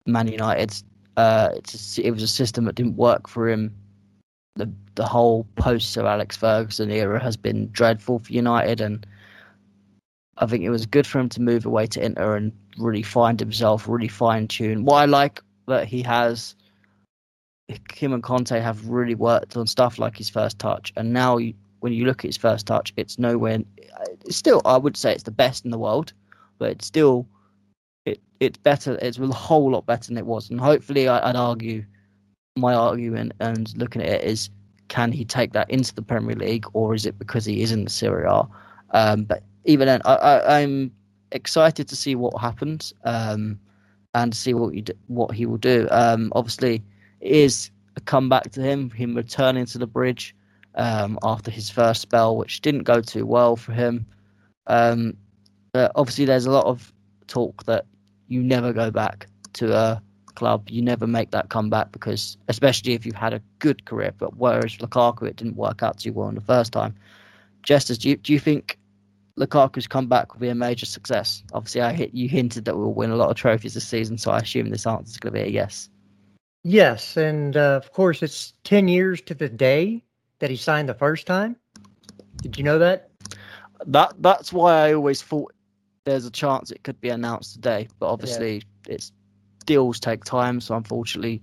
Man 0.07 0.29
United's. 0.29 0.85
Uh, 1.17 1.51
it's 1.55 1.99
a, 1.99 2.07
it 2.07 2.11
was 2.13 2.23
a 2.23 2.29
system 2.29 2.65
that 2.67 2.75
didn't 2.75 2.97
work 2.97 3.29
for 3.29 3.49
him. 3.49 3.75
The 4.59 4.71
the 4.97 5.07
whole 5.07 5.47
post 5.55 5.93
Sir 5.93 6.05
Alex 6.05 6.37
Ferguson 6.37 6.91
era 6.91 7.23
has 7.23 7.37
been 7.37 7.71
dreadful 7.71 8.19
for 8.19 8.33
United, 8.33 8.81
and 8.81 9.07
I 10.39 10.47
think 10.47 10.65
it 10.65 10.71
was 10.71 10.85
good 10.85 11.07
for 11.07 11.21
him 11.21 11.29
to 11.31 11.41
move 11.41 11.65
away 11.65 11.87
to 11.87 12.05
Inter 12.05 12.37
and 12.37 12.53
really 12.77 13.03
find 13.03 13.39
himself, 13.39 13.89
really 13.89 14.09
fine 14.09 14.49
tune. 14.49 14.85
What 14.85 14.97
I 14.97 15.05
like 15.05 15.41
that 15.69 15.87
he 15.87 16.03
has, 16.03 16.57
him 17.95 18.13
and 18.13 18.23
Conte 18.23 18.59
have 18.59 18.89
really 18.89 19.15
worked 19.15 19.57
on 19.57 19.69
stuff 19.69 19.99
like 19.99 20.17
his 20.17 20.29
first 20.29 20.59
touch, 20.59 20.93
and 20.97 21.13
now 21.13 21.37
you, 21.37 21.55
when 21.79 21.93
you 21.93 22.05
look 22.05 22.25
at 22.25 22.29
his 22.29 22.37
first 22.37 22.67
touch, 22.67 22.93
it's 22.97 23.17
nowhere. 23.17 23.61
It's 24.25 24.37
still, 24.37 24.61
I 24.65 24.77
would 24.77 24.97
say, 24.97 25.13
it's 25.13 25.23
the 25.23 25.31
best 25.31 25.65
in 25.65 25.71
the 25.71 25.79
world, 25.79 26.13
but 26.59 26.71
it's 26.73 26.87
still, 26.87 27.29
it 28.07 28.21
it's 28.41 28.59
better. 28.59 28.99
It's 29.01 29.19
a 29.19 29.27
whole 29.29 29.71
lot 29.71 29.87
better 29.87 30.09
than 30.09 30.19
it 30.19 30.27
was, 30.27 30.51
and 30.51 30.61
hopefully, 30.61 31.07
I, 31.07 31.29
I'd 31.29 31.37
argue, 31.37 31.85
my 32.59 32.75
argument 32.75 33.33
and 33.41 33.77
looking 33.77 34.03
at 34.03 34.09
it 34.09 34.25
is, 34.25 34.51
can 34.89 35.13
he 35.13 35.25
take 35.25 35.53
that 35.53 35.71
into 35.71 35.95
the 35.95 36.03
Premier 36.03 36.37
League, 36.37 36.67
or 36.73 36.95
is 36.95 37.07
it 37.07 37.19
because 37.19 37.45
he 37.45 37.63
is 37.63 37.73
in 37.73 37.85
the 37.85 37.91
Serie 37.91 38.27
A? 38.27 38.47
Um, 38.91 39.25
but 39.25 39.43
even 39.65 39.87
then, 39.87 40.01
I, 40.05 40.61
am 40.61 40.91
excited 41.33 41.89
to 41.89 41.97
see 41.97 42.15
what 42.15 42.41
happens 42.41 42.95
um, 43.05 43.59
and 44.15 44.35
see 44.35 44.55
what 44.55 44.75
you 44.75 44.83
do, 44.83 44.95
what 45.09 45.35
he 45.35 45.45
will 45.45 45.59
do. 45.59 45.87
Um, 45.91 46.33
obviously, 46.35 46.83
it 47.21 47.33
is 47.33 47.71
a 47.97 48.01
comeback 48.01 48.51
to 48.53 48.63
him, 48.63 48.91
him 48.91 49.15
returning 49.15 49.67
to 49.67 49.79
the 49.79 49.87
bridge 49.87 50.35
um, 50.77 51.19
after 51.23 51.51
his 51.51 51.69
first 51.69 52.01
spell, 52.01 52.37
which 52.37 52.63
didn't 52.63 52.85
go 52.85 53.01
too 53.03 53.27
well 53.27 53.57
for 53.57 53.73
him. 53.73 54.07
Um, 54.69 55.17
obviously, 55.75 56.25
there's 56.25 56.47
a 56.47 56.51
lot 56.51 56.67
of 56.67 56.93
talk 57.27 57.65
that 57.65 57.85
you 58.29 58.43
never 58.43 58.73
go 58.73 58.91
back 58.91 59.27
to 59.55 59.75
a 59.75 60.03
club, 60.39 60.71
you 60.71 60.81
never 60.81 61.07
make 61.07 61.33
that 61.33 61.49
comeback 61.49 61.91
because, 61.91 62.39
especially 62.47 62.93
if 62.93 63.05
you've 63.05 63.17
had 63.17 63.35
a 63.35 63.43
good 63.59 63.85
career. 63.85 64.13
But 64.17 64.37
whereas 64.37 64.77
Lukaku, 64.77 65.27
it 65.27 65.35
didn't 65.35 65.57
work 65.57 65.83
out 65.83 65.99
too 65.99 66.13
well 66.13 66.29
in 66.29 66.37
the 66.37 66.41
first 66.41 66.73
time. 66.73 66.95
Jesters, 67.65 67.99
do 67.99 68.11
you, 68.11 68.17
do 68.17 68.33
you 68.33 68.39
think 68.39 68.79
Lukaku's 69.37 69.89
comeback 69.89 70.33
will 70.33 70.41
be 70.41 70.49
a 70.49 70.55
major 70.55 70.87
success? 70.87 71.43
Obviously, 71.53 71.81
I 71.81 71.93
hit, 71.93 72.15
you 72.15 72.29
hinted 72.29 72.67
that 72.67 72.77
we'll 72.77 72.95
win 72.95 73.11
a 73.11 73.17
lot 73.17 73.31
of 73.31 73.37
trophies 73.37 73.75
this 73.75 73.89
season, 73.89 74.17
so 74.17 74.31
I 74.31 74.39
assume 74.39 74.71
this 74.71 74.87
answer 74.87 75.11
is 75.11 75.17
going 75.17 75.35
to 75.35 75.41
be 75.41 75.47
a 75.49 75.51
yes. 75.51 75.91
Yes, 76.63 77.17
and 77.17 77.57
uh, 77.57 77.81
of 77.83 77.93
course, 77.93 78.23
it's 78.23 78.53
10 78.63 78.87
years 78.87 79.21
to 79.23 79.35
the 79.35 79.49
day 79.49 80.05
that 80.39 80.51
he 80.51 80.57
signed 80.57 80.89
the 80.89 80.95
first 80.95 81.27
time. 81.27 81.57
Did 82.37 82.57
you 82.57 82.63
know 82.63 82.79
that? 82.79 83.11
That 83.87 84.15
That's 84.21 84.53
why 84.53 84.87
I 84.87 84.95
always 84.95 85.21
thought 85.21 85.53
there's 86.05 86.27
a 86.27 86.31
chance 86.31 86.71
it 86.71 86.85
could 86.85 87.01
be 87.01 87.09
announced 87.09 87.55
today, 87.55 87.89
but 87.99 88.09
obviously, 88.09 88.63
yeah. 88.87 88.95
it's 88.95 89.13
deals 89.69 90.01
take 90.01 90.25
time, 90.25 90.61
so 90.61 90.75
unfortunately, 90.75 91.43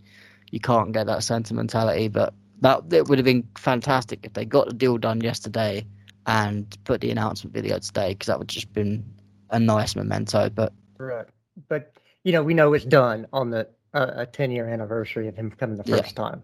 you 0.52 0.60
can't 0.60 0.92
get 0.92 1.06
that 1.06 1.24
sentimentality. 1.24 2.08
But 2.08 2.34
that 2.62 2.82
it 2.92 3.08
would 3.08 3.20
have 3.20 3.26
been 3.26 3.48
fantastic 3.56 4.22
if 4.24 4.34
they 4.34 4.44
got 4.44 4.68
the 4.68 4.74
deal 4.74 4.98
done 4.98 5.22
yesterday 5.22 5.86
and 6.26 6.76
put 6.84 7.02
the 7.02 7.12
announcement 7.12 7.54
video 7.54 7.78
today 7.78 8.10
because 8.10 8.28
that 8.28 8.40
would 8.40 8.50
just 8.50 8.74
been 8.74 9.06
a 9.52 9.60
nice 9.60 9.96
memento. 9.96 10.50
But 10.50 10.74
right, 10.98 11.28
but 11.70 11.94
you 12.24 12.32
know 12.32 12.44
we 12.44 12.56
know 12.56 12.74
it's 12.74 12.84
done 12.84 13.28
on 13.32 13.52
the 13.52 13.68
uh, 13.94 14.12
a 14.16 14.26
ten 14.26 14.52
year 14.52 14.68
anniversary 14.68 15.28
of 15.28 15.36
him 15.36 15.52
coming 15.52 15.78
the 15.78 15.84
first 15.84 16.18
yeah. 16.18 16.24
time. 16.24 16.44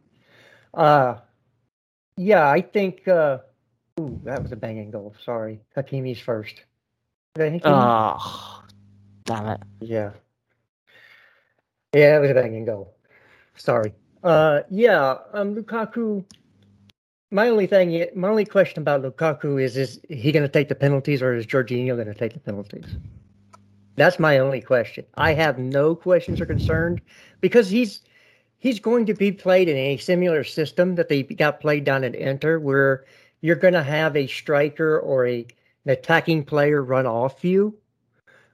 Uh, 0.74 1.16
yeah, 2.16 2.48
I 2.48 2.62
think. 2.62 3.08
Uh, 3.08 3.40
ooh, 4.00 4.22
that 4.24 4.42
was 4.42 4.52
a 4.52 4.56
banging 4.56 4.92
goal. 4.92 5.16
Sorry, 5.26 5.60
Hakimi's 5.76 6.20
first. 6.20 6.64
Oh, 7.64 8.64
damn 9.26 9.48
it! 9.48 9.62
Yeah, 9.80 10.12
yeah, 11.94 12.18
it 12.18 12.20
was 12.20 12.32
a 12.32 12.34
banging 12.34 12.66
goal. 12.66 12.94
Sorry. 13.56 13.94
Uh, 14.24 14.62
yeah, 14.70 15.18
um, 15.34 15.56
Lukaku 15.56 16.24
my 17.32 17.48
only 17.48 17.66
thing, 17.66 18.06
my 18.14 18.28
only 18.28 18.46
question 18.46 18.82
about 18.82 19.02
Lukaku 19.02 19.62
is: 19.62 19.78
Is 19.78 20.02
he 20.10 20.32
going 20.32 20.44
to 20.44 20.50
take 20.50 20.68
the 20.68 20.76
penalties, 20.76 21.22
or 21.22 21.34
is 21.34 21.48
Jorginho 21.48 21.96
going 21.96 22.08
to 22.08 22.14
take 22.14 22.34
the 22.34 22.40
penalties? 22.40 22.86
That's 23.96 24.20
my 24.20 24.38
only 24.40 24.62
question. 24.62 25.06
I 25.16 25.34
have 25.34 25.58
no 25.58 25.96
questions 25.96 26.42
or 26.42 26.46
concerned 26.46 27.02
because 27.40 27.70
he's 27.70 28.02
he's 28.58 28.80
going 28.80 29.06
to 29.06 29.14
be 29.14 29.32
played 29.32 29.70
in 29.70 29.78
a 29.78 29.98
similar 29.98 30.44
system 30.44 30.96
that 30.96 31.08
they 31.08 31.24
got 31.24 31.62
played 31.62 31.86
down 31.86 32.04
at 32.04 32.16
Inter, 32.16 32.60
where 32.60 33.06
you're 33.40 33.56
going 33.56 33.74
to 33.74 33.84
have 33.84 34.16
a 34.16 34.28
striker 34.28 35.00
or 35.00 35.26
a 35.26 35.48
an 35.86 35.92
attacking 35.92 36.44
player 36.44 36.84
run 36.84 37.08
off 37.08 37.46
you, 37.46 37.76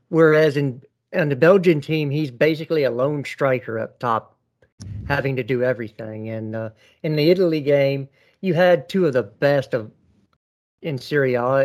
whereas 0.09 0.55
in 0.55 0.83
on 1.14 1.30
the 1.30 1.36
Belgian 1.36 1.82
team, 1.82 2.10
he's 2.10 2.32
basically 2.32 2.84
a 2.84 2.91
lone 2.91 3.24
striker 3.24 3.80
up 3.80 3.99
top, 3.99 4.36
having 5.08 5.36
to 5.36 5.43
do 5.43 5.64
everything. 5.64 6.30
And 6.30 6.55
uh, 6.55 6.70
in 7.03 7.16
the 7.16 7.30
Italy 7.30 7.62
game 7.62 8.10
you 8.41 8.53
had 8.53 8.89
two 8.89 9.05
of 9.05 9.14
the 9.14 9.24
best 9.24 9.74
of 9.74 9.91
in 10.82 10.97
Serie 10.97 11.36
uh, 11.36 11.60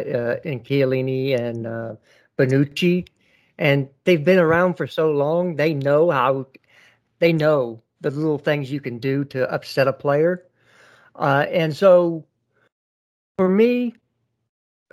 in 0.45 0.61
Chiellini 0.61 1.39
and 1.39 1.67
uh, 1.67 1.95
Bonucci, 2.39 3.07
and 3.59 3.89
they've 4.05 4.25
been 4.25 4.39
around 4.39 4.75
for 4.75 4.87
so 4.87 5.11
long. 5.11 5.57
They 5.57 5.75
know 5.75 6.11
how 6.11 6.47
they 7.19 7.33
know 7.33 7.83
the 8.01 8.11
little 8.11 8.39
things 8.39 8.73
you 8.73 8.81
can 8.81 8.99
do 8.99 9.25
to 9.27 9.51
upset 9.53 9.87
a 9.87 9.93
player. 9.93 10.45
Uh, 11.15 11.47
and 11.51 11.77
so 11.77 12.25
for 13.37 13.49
me, 13.49 13.95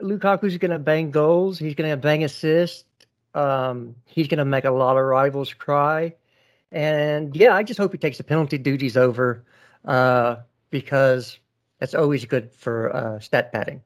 Lukaku's 0.02 0.58
going 0.58 0.72
to 0.72 0.80
bang 0.80 1.12
goals. 1.12 1.58
He's 1.58 1.76
going 1.76 1.90
to 1.90 1.98
bang 1.98 2.24
assists. 2.24 2.84
Um, 3.34 3.96
he's 4.06 4.28
going 4.28 4.40
to 4.40 4.46
make 4.46 4.66
a 4.66 4.72
lot 4.72 4.98
of 4.98 5.04
rivals 5.06 5.54
cry. 5.54 6.16
And 6.72 7.36
yeah, 7.36 7.56
I 7.56 7.64
just 7.64 7.80
hope 7.80 7.92
he 7.92 7.98
takes 7.98 8.18
the 8.18 8.24
penalty 8.24 8.58
duties 8.58 8.98
over 8.98 9.44
uh, 9.86 10.38
because 10.70 11.40
that's 11.80 11.96
always 11.96 12.26
good 12.26 12.52
for 12.54 12.96
uh, 12.96 13.20
stat 13.20 13.52
padding. 13.52 13.82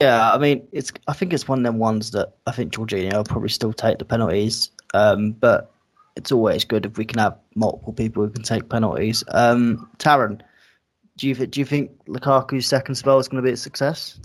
Yeah, 0.00 0.32
I 0.32 0.38
mean, 0.38 0.66
it's. 0.72 0.92
I 1.06 1.12
think 1.12 1.32
it's 1.32 1.46
one 1.46 1.60
of 1.60 1.64
them 1.64 1.78
ones 1.78 2.10
that 2.10 2.34
I 2.48 2.50
think 2.50 2.72
Jorginho 2.72 3.14
will 3.14 3.24
probably 3.24 3.50
still 3.50 3.72
take 3.72 3.98
the 3.98 4.04
penalties, 4.04 4.70
um, 4.94 5.30
but 5.30 5.72
it's 6.16 6.32
always 6.32 6.64
good 6.64 6.86
if 6.86 6.98
we 6.98 7.04
can 7.04 7.20
have 7.20 7.38
multiple 7.54 7.92
people 7.92 8.24
who 8.24 8.30
can 8.30 8.42
take 8.42 8.68
penalties. 8.68 9.22
Um, 9.28 9.88
Taron, 9.98 10.40
do 11.16 11.28
you 11.28 11.34
do 11.34 11.60
you 11.60 11.64
think 11.64 11.92
Lukaku's 12.06 12.66
second 12.66 12.96
spell 12.96 13.20
is 13.20 13.28
going 13.28 13.42
to 13.42 13.46
be 13.46 13.52
a 13.52 13.56
success? 13.56 14.18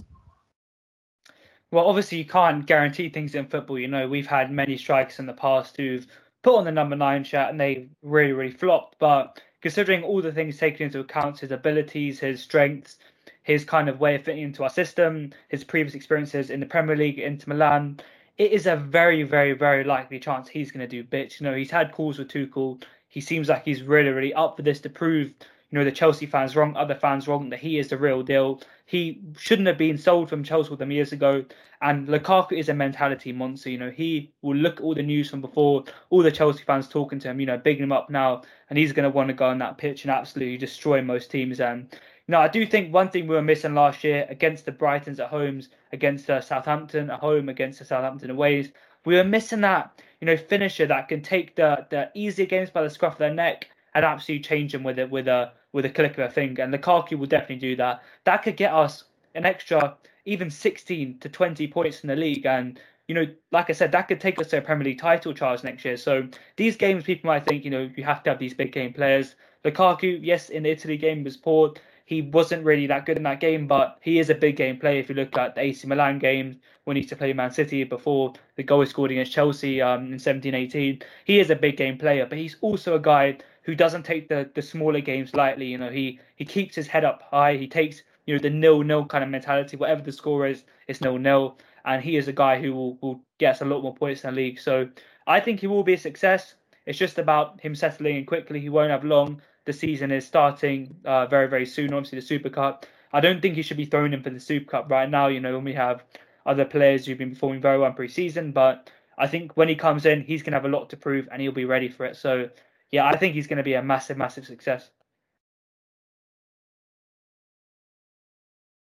Well, 1.71 1.87
obviously 1.87 2.17
you 2.19 2.25
can't 2.25 2.65
guarantee 2.65 3.09
things 3.09 3.35
in 3.35 3.47
football. 3.47 3.77
You 3.77 3.87
know, 3.87 4.07
we've 4.07 4.27
had 4.27 4.51
many 4.51 4.77
strikers 4.77 5.19
in 5.19 5.25
the 5.25 5.33
past 5.33 5.75
who've 5.77 6.07
put 6.41 6.55
on 6.55 6.65
the 6.65 6.71
number 6.71 6.95
nine 6.95 7.23
shirt 7.23 7.49
and 7.49 7.59
they 7.59 7.89
really, 8.01 8.31
really 8.31 8.51
flopped. 8.51 8.97
But 8.99 9.41
considering 9.61 10.03
all 10.03 10.21
the 10.21 10.31
things 10.31 10.57
taken 10.57 10.85
into 10.85 10.99
account, 10.99 11.39
his 11.39 11.51
abilities, 11.51 12.19
his 12.19 12.41
strengths, 12.41 12.97
his 13.43 13.65
kind 13.65 13.89
of 13.89 13.99
way 13.99 14.15
of 14.15 14.23
fitting 14.23 14.43
into 14.43 14.63
our 14.63 14.69
system, 14.69 15.33
his 15.49 15.63
previous 15.63 15.93
experiences 15.95 16.49
in 16.49 16.59
the 16.61 16.65
Premier 16.65 16.95
League, 16.95 17.19
Inter 17.19 17.53
Milan, 17.53 17.99
it 18.37 18.51
is 18.51 18.65
a 18.65 18.75
very, 18.77 19.23
very, 19.23 19.53
very 19.53 19.83
likely 19.83 20.19
chance 20.19 20.47
he's 20.47 20.71
going 20.71 20.87
to 20.87 20.87
do 20.87 21.03
bits. 21.03 21.41
You 21.41 21.47
know, 21.47 21.55
he's 21.55 21.71
had 21.71 21.91
calls 21.91 22.17
with 22.19 22.29
Tuchel. 22.29 22.81
He 23.09 23.19
seems 23.19 23.49
like 23.49 23.65
he's 23.65 23.83
really, 23.83 24.09
really 24.09 24.33
up 24.33 24.57
for 24.57 24.63
this 24.63 24.79
to 24.81 24.89
prove, 24.89 25.33
you 25.69 25.77
know, 25.77 25.83
the 25.83 25.91
Chelsea 25.91 26.25
fans 26.25 26.55
wrong, 26.55 26.75
other 26.75 26.95
fans 26.95 27.27
wrong, 27.27 27.49
that 27.49 27.59
he 27.59 27.77
is 27.77 27.89
the 27.89 27.97
real 27.97 28.23
deal. 28.23 28.61
He 28.85 29.21
shouldn't 29.37 29.67
have 29.67 29.77
been 29.77 29.97
sold 29.97 30.29
from 30.29 30.43
Chelsea 30.43 30.69
with 30.69 30.79
them 30.79 30.91
years 30.91 31.11
ago. 31.11 31.43
And 31.81 32.07
Lukaku 32.07 32.53
is 32.53 32.69
a 32.69 32.73
mentality 32.73 33.33
monster. 33.33 33.69
You 33.69 33.77
know, 33.77 33.91
he 33.91 34.31
will 34.41 34.55
look 34.55 34.77
at 34.77 34.81
all 34.81 34.95
the 34.95 35.03
news 35.03 35.29
from 35.29 35.41
before, 35.41 35.83
all 36.09 36.23
the 36.23 36.31
Chelsea 36.31 36.63
fans 36.63 36.87
talking 36.87 37.19
to 37.19 37.29
him, 37.29 37.39
you 37.39 37.45
know, 37.45 37.57
bigging 37.57 37.83
him 37.83 37.91
up 37.91 38.09
now, 38.09 38.43
and 38.69 38.79
he's 38.79 38.93
going 38.93 39.03
to 39.03 39.15
want 39.15 39.27
to 39.27 39.33
go 39.33 39.47
on 39.47 39.59
that 39.59 39.77
pitch 39.77 40.03
and 40.03 40.11
absolutely 40.11 40.57
destroy 40.57 41.01
most 41.01 41.29
teams. 41.29 41.59
And 41.59 41.93
no, 42.29 42.39
I 42.39 42.47
do 42.47 42.65
think 42.65 42.93
one 42.93 43.09
thing 43.09 43.27
we 43.27 43.35
were 43.35 43.41
missing 43.41 43.75
last 43.75 44.03
year 44.03 44.25
against 44.29 44.65
the 44.65 44.71
Brightons 44.71 45.19
at 45.19 45.29
homes, 45.29 45.69
against 45.91 46.29
uh, 46.29 46.41
Southampton 46.41 47.09
at 47.09 47.19
home, 47.19 47.49
against 47.49 47.79
the 47.79 47.85
Southampton 47.85 48.31
aways, 48.31 48.71
we 49.05 49.15
were 49.15 49.23
missing 49.23 49.61
that, 49.61 50.01
you 50.19 50.25
know, 50.25 50.35
finisher 50.35 50.85
that 50.85 51.07
can 51.07 51.21
take 51.21 51.55
the 51.55 51.85
the 51.89 52.09
easier 52.13 52.45
games 52.45 52.69
by 52.69 52.81
the 52.81 52.89
scruff 52.89 53.13
of 53.13 53.19
their 53.19 53.33
neck 53.33 53.69
and 53.97 54.05
absolutely 54.05 54.43
change 54.43 54.71
them 54.71 54.83
with 54.83 54.99
it 54.99 55.09
with 55.09 55.27
a 55.27 55.51
with 55.73 55.83
a 55.83 55.89
click 55.89 56.19
of 56.19 56.19
a 56.19 56.29
finger. 56.29 56.61
And 56.61 56.71
Lukaku 56.71 57.17
will 57.17 57.25
definitely 57.25 57.69
do 57.69 57.75
that. 57.77 58.03
That 58.25 58.43
could 58.43 58.55
get 58.55 58.71
us 58.71 59.05
an 59.33 59.43
extra 59.43 59.97
even 60.25 60.51
16 60.51 61.17
to 61.19 61.29
20 61.29 61.67
points 61.67 62.01
in 62.01 62.07
the 62.07 62.15
league 62.15 62.45
and 62.45 62.79
you 63.07 63.15
know, 63.15 63.25
like 63.51 63.69
I 63.69 63.73
said, 63.73 63.93
that 63.93 64.09
could 64.09 64.19
take 64.19 64.37
us 64.37 64.47
to 64.49 64.57
a 64.57 64.61
Premier 64.61 64.83
League 64.83 64.99
title, 64.99 65.33
Charles, 65.33 65.63
next 65.63 65.85
year. 65.85 65.95
So 65.95 66.27
these 66.57 66.75
games, 66.75 67.05
people 67.05 67.29
might 67.29 67.45
think, 67.45 67.63
you 67.63 67.71
know, 67.71 67.89
you 67.95 68.03
have 68.03 68.21
to 68.23 68.31
have 68.31 68.37
these 68.37 68.53
big 68.53 68.73
game 68.73 68.91
players. 68.91 69.35
Lukaku, 69.63 70.19
yes, 70.21 70.49
in 70.49 70.63
the 70.63 70.71
Italy 70.71 70.97
game 70.97 71.23
was 71.23 71.37
poor 71.37 71.73
he 72.07 72.21
wasn't 72.21 72.63
really 72.63 72.87
that 72.87 73.05
good 73.05 73.17
in 73.17 73.23
that 73.23 73.41
game, 73.41 73.67
but 73.67 73.99
he 74.01 74.17
is 74.17 74.29
a 74.29 74.33
big 74.33 74.55
game 74.55 74.79
player. 74.79 75.01
If 75.01 75.09
you 75.09 75.15
look 75.15 75.37
at 75.37 75.55
the 75.55 75.61
AC 75.61 75.85
Milan 75.85 76.19
game 76.19 76.57
when 76.85 76.95
he 76.95 77.01
used 77.01 77.09
to 77.09 77.17
play 77.17 77.33
Man 77.33 77.51
City 77.51 77.83
before 77.83 78.31
the 78.55 78.63
goal 78.63 78.79
he 78.79 78.85
scored 78.85 79.11
against 79.11 79.33
Chelsea 79.33 79.81
um, 79.81 80.13
in 80.13 80.17
17-18, 80.17 81.03
he 81.25 81.39
is 81.39 81.49
a 81.49 81.55
big 81.55 81.75
game 81.75 81.97
player. 81.97 82.25
But 82.25 82.37
he's 82.37 82.55
also 82.61 82.95
a 82.95 82.99
guy 82.99 83.37
who 83.67 83.75
doesn't 83.75 84.03
take 84.03 84.27
the 84.27 84.49
the 84.55 84.61
smaller 84.63 85.01
games 85.01 85.35
lightly. 85.35 85.67
You 85.67 85.77
know, 85.77 85.91
he 85.91 86.19
he 86.35 86.45
keeps 86.45 86.75
his 86.75 86.87
head 86.87 87.05
up 87.05 87.21
high. 87.21 87.55
He 87.57 87.67
takes 87.67 88.01
you 88.25 88.33
know 88.33 88.41
the 88.41 88.49
nil 88.49 88.81
nil 88.81 89.05
kind 89.05 89.23
of 89.23 89.29
mentality. 89.29 89.77
Whatever 89.77 90.01
the 90.01 90.11
score 90.11 90.47
is, 90.47 90.63
it's 90.87 91.01
nil 91.01 91.19
nil, 91.19 91.59
and 91.85 92.01
he 92.01 92.17
is 92.17 92.27
a 92.27 92.33
guy 92.33 92.59
who 92.59 92.73
will 92.73 92.97
will 93.01 93.21
get 93.37 93.61
a 93.61 93.65
lot 93.65 93.83
more 93.83 93.93
points 93.93 94.23
in 94.23 94.33
the 94.33 94.35
league. 94.35 94.59
So 94.59 94.89
I 95.27 95.39
think 95.39 95.59
he 95.59 95.67
will 95.67 95.83
be 95.83 95.93
a 95.93 95.97
success. 95.99 96.55
It's 96.87 96.97
just 96.97 97.19
about 97.19 97.61
him 97.61 97.75
settling 97.75 98.15
in 98.15 98.25
quickly. 98.25 98.59
He 98.59 98.69
won't 98.69 98.89
have 98.89 99.03
long 99.03 99.41
the 99.67 99.73
season 99.73 100.11
is 100.11 100.25
starting 100.25 100.95
uh, 101.05 101.27
very, 101.27 101.47
very 101.47 101.65
soon. 101.65 101.93
Obviously, 101.93 102.19
the 102.19 102.25
Super 102.25 102.49
Cup. 102.49 102.85
I 103.13 103.19
don't 103.19 103.41
think 103.41 103.55
he 103.55 103.61
should 103.61 103.77
be 103.77 103.85
thrown 103.85 104.13
in 104.13 104.23
for 104.23 104.29
the 104.29 104.39
Super 104.39 104.71
Cup 104.71 104.89
right 104.89 105.09
now. 105.09 105.27
You 105.27 105.41
know, 105.41 105.53
when 105.53 105.65
we 105.65 105.73
have 105.73 106.03
other 106.45 106.65
players 106.65 107.05
who've 107.05 107.17
been 107.17 107.31
performing 107.31 107.61
very 107.61 107.77
well 107.77 107.89
in 107.89 107.93
pre-season, 107.93 108.53
but 108.53 108.89
I 109.17 109.27
think 109.27 109.57
when 109.57 109.67
he 109.67 109.75
comes 109.75 110.05
in, 110.05 110.21
he's 110.21 110.41
going 110.41 110.53
to 110.53 110.57
have 110.57 110.65
a 110.65 110.69
lot 110.69 110.89
to 110.91 110.97
prove 110.97 111.27
and 111.31 111.41
he'll 111.41 111.51
be 111.51 111.65
ready 111.65 111.89
for 111.89 112.05
it. 112.05 112.15
So, 112.15 112.49
yeah, 112.91 113.05
I 113.05 113.17
think 113.17 113.35
he's 113.35 113.47
going 113.47 113.57
to 113.57 113.63
be 113.63 113.73
a 113.73 113.83
massive, 113.83 114.17
massive 114.17 114.45
success. 114.45 114.89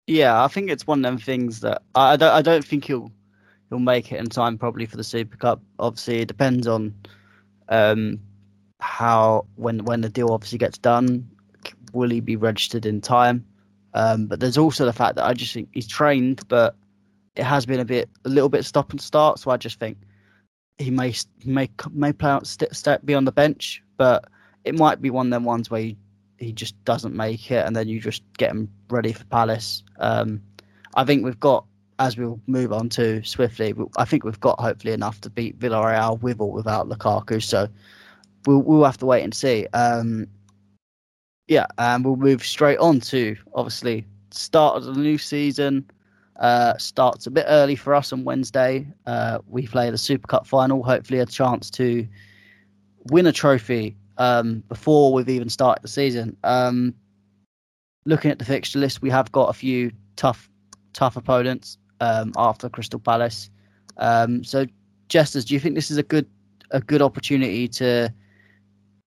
Yeah, 0.08 0.44
I 0.44 0.48
think 0.48 0.70
it's 0.70 0.86
one 0.86 1.00
of 1.00 1.04
them 1.04 1.18
things 1.18 1.62
that 1.62 1.82
I 1.96 2.16
don't. 2.16 2.32
I 2.32 2.42
don't 2.44 2.64
think 2.64 2.86
he'll 2.86 3.12
he'll 3.70 3.80
make 3.80 4.12
it 4.12 4.20
in 4.20 4.28
time 4.28 4.58
probably 4.58 4.86
for 4.86 4.98
the 4.98 5.04
Super 5.04 5.36
Cup. 5.36 5.62
Obviously, 5.80 6.20
it 6.22 6.28
depends 6.28 6.68
on 6.68 6.94
um, 7.70 8.20
how 8.80 9.48
when 9.56 9.84
when 9.86 10.02
the 10.02 10.10
deal 10.10 10.32
obviously 10.32 10.60
gets 10.60 10.78
done, 10.78 11.28
will 11.94 12.12
he 12.12 12.20
be 12.20 12.36
registered 12.36 12.86
in 12.86 13.02
time? 13.02 13.44
Um, 13.96 14.28
but 14.28 14.40
there's 14.40 14.58
also 14.58 14.86
the 14.86 14.94
fact 14.94 15.16
that 15.16 15.26
I 15.26 15.34
just 15.34 15.54
think 15.54 15.70
he's 15.72 15.88
trained, 15.88 16.48
but 16.50 16.76
it 17.36 17.44
has 17.44 17.66
been 17.66 17.80
a 17.80 17.86
bit 17.86 18.10
a 18.26 18.30
little 18.30 18.50
bit 18.50 18.66
stop 18.66 18.92
and 18.92 19.02
start. 19.02 19.40
So 19.40 19.50
I 19.50 19.58
just 19.58 19.80
think 19.80 19.98
he 20.78 20.92
may 20.92 21.12
he 21.12 21.50
may 21.50 21.70
may 21.92 22.14
play 22.14 22.30
out 22.30 22.46
st- 22.46 22.76
st- 22.76 23.06
be 23.06 23.16
on 23.16 23.26
the 23.26 23.32
bench, 23.32 23.82
but 23.98 24.26
it 24.64 24.78
might 24.78 25.02
be 25.02 25.10
one 25.10 25.28
of 25.28 25.32
them 25.32 25.44
ones 25.44 25.70
where 25.70 25.82
he, 25.82 25.98
he 26.38 26.52
just 26.52 26.82
doesn't 26.86 27.16
make 27.16 27.52
it, 27.52 27.66
and 27.66 27.76
then 27.76 27.88
you 27.88 28.00
just 28.00 28.24
get 28.38 28.52
him 28.52 28.70
ready 28.90 29.14
for 29.14 29.26
Palace. 29.26 29.84
Um, 30.00 30.42
I 30.96 31.04
think 31.04 31.24
we've 31.24 31.40
got 31.40 31.66
as 32.00 32.18
we'll 32.18 32.40
move 32.48 32.74
on 32.74 32.90
to 32.90 33.24
swiftly. 33.24 33.74
I 33.98 34.06
think 34.06 34.24
we've 34.24 34.40
got 34.40 34.60
hopefully 34.60 34.94
enough 34.94 35.22
to 35.22 35.30
beat 35.30 35.60
Villarreal 35.60 36.22
with 36.22 36.42
or 36.42 36.52
without 36.52 36.90
Lukaku. 36.90 37.42
So 37.42 37.68
we'll 38.46 38.62
we'll 38.62 38.84
have 38.84 38.98
to 38.98 39.06
wait 39.06 39.24
and 39.24 39.34
see. 39.34 39.68
Um, 39.74 40.28
yeah, 41.48 41.68
and 41.78 42.04
we'll 42.04 42.16
move 42.16 42.44
straight 42.44 42.80
on 42.80 43.00
to 43.02 43.36
obviously 43.54 44.06
start 44.32 44.78
of 44.78 44.86
the 44.86 44.94
new 44.94 45.18
season. 45.18 45.90
Uh, 46.40 46.78
starts 46.78 47.28
a 47.28 47.32
bit 47.32 47.46
early 47.48 47.78
for 47.78 47.96
us 47.96 48.12
on 48.12 48.26
Wednesday. 48.26 48.86
Uh, 49.06 49.40
we 49.48 49.68
play 49.68 49.90
the 49.90 49.98
Super 49.98 50.28
Cup 50.28 50.46
final. 50.46 50.84
Hopefully, 50.84 51.20
a 51.20 51.26
chance 51.26 51.70
to 51.72 52.06
win 53.12 53.26
a 53.28 53.32
trophy 53.32 53.96
um, 54.18 54.64
before 54.68 55.14
we've 55.14 55.30
even 55.30 55.50
started 55.50 55.84
the 55.84 55.88
season. 55.88 56.36
Um, 56.44 56.94
looking 58.06 58.32
at 58.32 58.40
the 58.40 58.46
fixture 58.46 58.80
list, 58.80 59.02
we 59.02 59.10
have 59.10 59.32
got 59.32 59.50
a 59.50 59.54
few 59.54 59.92
tough, 60.16 60.50
tough 60.94 61.18
opponents 61.18 61.78
um, 62.02 62.32
after 62.38 62.70
Crystal 62.70 63.00
Palace. 63.00 63.50
Um, 63.98 64.44
so, 64.44 64.66
Jesters, 65.10 65.46
do 65.46 65.54
you 65.54 65.60
think 65.60 65.76
this 65.76 65.92
is 65.92 65.98
a 65.98 66.04
good, 66.04 66.28
a 66.72 66.82
good 66.82 67.02
opportunity 67.02 67.68
to 67.70 68.14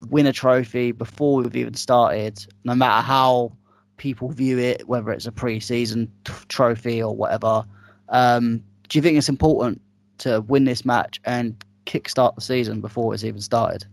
win 0.10 0.26
a 0.26 0.34
trophy 0.34 0.92
before 0.92 1.42
we've 1.42 1.56
even 1.56 1.74
started, 1.74 2.46
no 2.64 2.74
matter 2.74 3.06
how 3.06 3.52
people 3.98 4.30
view 4.30 4.58
it, 4.58 4.88
whether 4.88 5.12
it's 5.12 5.28
a 5.28 5.32
pre-season 5.32 6.12
t- 6.24 6.34
trophy 6.48 7.04
or 7.04 7.16
whatever. 7.16 7.64
Um, 8.10 8.64
do 8.90 8.98
you 8.98 9.02
think 9.02 9.18
it's 9.18 9.30
important 9.30 9.80
to 10.20 10.42
win 10.42 10.66
this 10.66 10.84
match 10.86 11.22
and 11.24 11.64
kickstart 11.92 12.36
the 12.36 12.42
season 12.42 12.82
before 12.82 13.14
it's 13.14 13.24
even 13.24 13.42
started? 13.42 13.86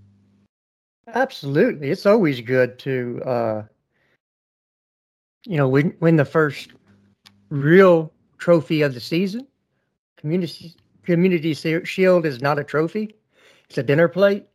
Absolutely, 1.15 1.91
it's 1.91 2.07
always 2.07 2.41
good 2.41 2.79
to, 2.81 3.23
uh, 3.25 3.63
you 5.47 5.57
know, 5.57 5.69
win 5.69 5.97
win 6.01 6.17
the 6.17 6.25
first 6.25 6.71
real 7.49 8.13
trophy 8.39 8.83
of 8.83 8.95
the 8.95 9.01
season. 9.01 9.47
Community 10.19 10.77
Community 11.03 11.55
Shield 11.55 12.27
is 12.27 12.41
not 12.41 12.59
a 12.59 12.65
trophy; 12.65 13.15
it's 13.69 13.79
a 13.79 13.83
dinner 13.83 14.09
plate. 14.09 14.47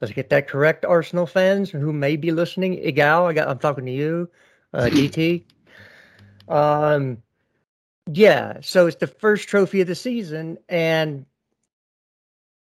Let's 0.00 0.12
get 0.12 0.28
that 0.28 0.46
correct, 0.46 0.84
Arsenal 0.84 1.26
fans 1.26 1.70
who 1.70 1.92
may 1.92 2.16
be 2.16 2.30
listening. 2.30 2.76
Igal, 2.76 3.24
I 3.24 3.32
got, 3.32 3.48
I'm 3.48 3.58
talking 3.58 3.86
to 3.86 3.92
you, 3.92 4.28
uh, 4.74 4.84
DT. 4.92 5.44
Um, 6.48 7.22
yeah, 8.12 8.58
so 8.60 8.86
it's 8.86 8.96
the 8.96 9.06
first 9.06 9.48
trophy 9.48 9.80
of 9.80 9.86
the 9.86 9.94
season, 9.94 10.58
and 10.68 11.24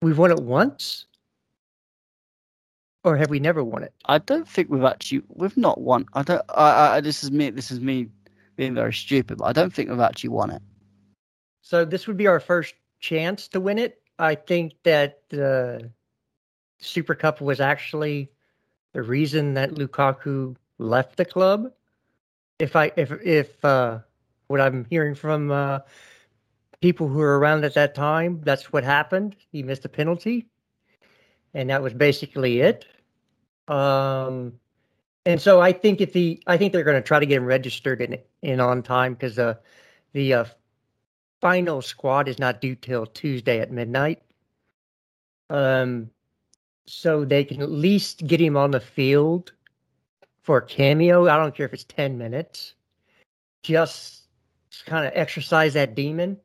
we've 0.04 0.18
won 0.18 0.32
it 0.32 0.42
once, 0.42 1.06
or 3.04 3.18
have 3.18 3.30
we 3.30 3.40
never 3.40 3.64
won 3.64 3.84
it? 3.84 3.94
I 4.06 4.18
don't 4.20 4.48
think 4.48 4.70
we've 4.70 4.84
actually 4.84 5.24
we've 5.30 5.58
not 5.58 5.82
won. 5.82 6.06
I 6.14 6.24
don't. 6.24 6.42
I, 6.50 6.98
I 6.98 7.02
this 7.02 7.24
is 7.24 7.32
me. 7.32 7.50
This 7.50 7.72
is 7.72 7.80
me 7.80 8.08
being 8.56 8.76
very 8.76 8.94
stupid, 8.94 9.40
but 9.40 9.46
I 9.46 9.54
don't 9.54 9.74
think 9.74 9.90
we've 9.90 10.00
actually 10.00 10.30
won 10.30 10.52
it. 10.52 10.62
So 11.62 11.86
this 11.86 12.08
would 12.08 12.18
be 12.18 12.28
our 12.28 12.40
first 12.40 12.76
chance 13.00 13.48
to 13.50 13.60
win 13.60 13.80
it. 13.80 14.02
I 14.20 14.36
think 14.36 14.74
that. 14.84 15.22
Uh, 15.34 15.88
Super 16.84 17.16
Cup 17.16 17.42
was 17.42 17.60
actually 17.60 18.30
the 18.94 19.02
reason 19.02 19.54
that 19.56 19.72
Lukaku 19.72 20.56
left 20.78 21.18
the 21.18 21.26
club. 21.26 21.72
If 22.60 22.76
I 22.76 22.92
if 22.96 23.12
if 23.24 23.64
uh, 23.64 24.00
what 24.48 24.62
I'm 24.62 24.86
hearing 24.90 25.16
from 25.16 25.52
uh, 25.52 25.80
people 26.84 27.08
who 27.08 27.20
were 27.20 27.40
around 27.40 27.64
at 27.64 27.74
that 27.76 27.96
time, 27.96 28.42
that's 28.44 28.74
what 28.74 28.84
happened. 28.84 29.38
He 29.54 29.64
missed 29.64 29.86
a 29.86 29.90
penalty, 29.90 30.48
and 31.54 31.70
that 31.70 31.82
was 31.82 31.94
basically 31.94 32.60
it. 32.60 32.86
Um, 33.70 34.60
and 35.26 35.40
so 35.40 35.62
I 35.62 35.72
think 35.72 36.02
if 36.02 36.12
the 36.12 36.44
I 36.46 36.58
think 36.58 36.74
they're 36.74 36.84
going 36.84 37.02
to 37.02 37.08
try 37.08 37.22
to 37.22 37.26
get 37.26 37.38
him 37.38 37.46
registered 37.46 38.02
in 38.02 38.18
in 38.42 38.60
on 38.60 38.84
time 38.84 39.14
because 39.14 39.38
the 39.38 39.58
the 40.12 40.34
uh, 40.34 40.46
final 41.40 41.82
squad 41.82 42.28
is 42.28 42.38
not 42.38 42.60
due 42.60 42.76
till 42.76 43.06
Tuesday 43.06 43.62
at 43.62 43.72
midnight. 43.72 44.22
Um, 45.50 46.10
so 46.86 47.24
they 47.24 47.46
can 47.46 47.62
at 47.62 47.72
least 47.72 48.28
get 48.28 48.42
him 48.42 48.58
on 48.58 48.72
the 48.72 48.82
field 48.82 49.54
for 50.42 50.58
a 50.58 50.66
cameo. 50.66 51.30
I 51.30 51.38
don't 51.38 51.56
care 51.56 51.66
if 51.66 51.74
it's 51.74 51.86
ten 51.86 52.18
minutes. 52.18 52.74
Just 53.64 54.24
kind 54.86 55.08
of 55.08 55.14
exercise 55.16 55.76
that 55.76 55.96
demon, 55.96 56.38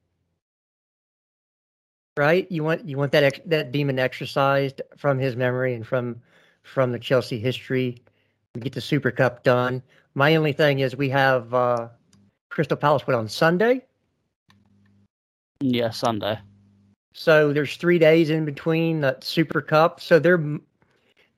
right? 2.18 2.50
You 2.50 2.64
want 2.64 2.86
you 2.86 2.98
want 2.98 3.12
that 3.12 3.22
ex- 3.22 3.40
that 3.46 3.72
demon 3.72 3.98
exercised 3.98 4.82
from 4.96 5.18
his 5.18 5.36
memory 5.36 5.74
and 5.74 5.86
from 5.86 6.20
from 6.62 6.92
the 6.92 6.98
Chelsea 6.98 7.38
history. 7.38 8.02
We 8.54 8.60
get 8.60 8.74
the 8.74 8.80
Super 8.80 9.10
Cup 9.10 9.44
done. 9.44 9.82
My 10.14 10.36
only 10.36 10.52
thing 10.52 10.80
is 10.80 10.96
we 10.96 11.08
have 11.10 11.54
uh, 11.54 11.88
Crystal 12.50 12.76
Palace 12.76 13.02
put 13.02 13.14
on 13.14 13.28
Sunday. 13.28 13.84
Yeah, 15.60 15.90
Sunday. 15.90 16.38
So 17.14 17.52
there's 17.52 17.76
three 17.76 17.98
days 17.98 18.30
in 18.30 18.44
between 18.44 19.00
the 19.00 19.16
Super 19.20 19.60
Cup. 19.60 20.00
So 20.00 20.18
there, 20.18 20.40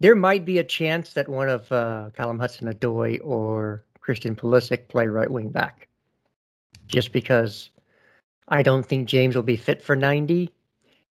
there 0.01 0.15
might 0.15 0.45
be 0.45 0.59
a 0.59 0.65
chance 0.65 1.15
that 1.15 1.29
one 1.29 1.49
of 1.49 1.71
uh, 1.73 2.11
Callum 2.15 2.39
Hudson-Odoi 2.39 3.21
or 3.25 3.85
Christian 4.01 4.37
Pulisic 4.37 4.89
play 4.89 5.07
right 5.07 5.31
wing 5.31 5.49
back, 5.49 5.89
just 6.87 7.13
because 7.13 7.71
I 8.49 8.63
don't 8.63 8.85
think 8.85 9.09
James 9.09 9.35
will 9.35 9.43
be 9.43 9.57
fit 9.57 9.83
for 9.83 9.97
90. 9.97 10.51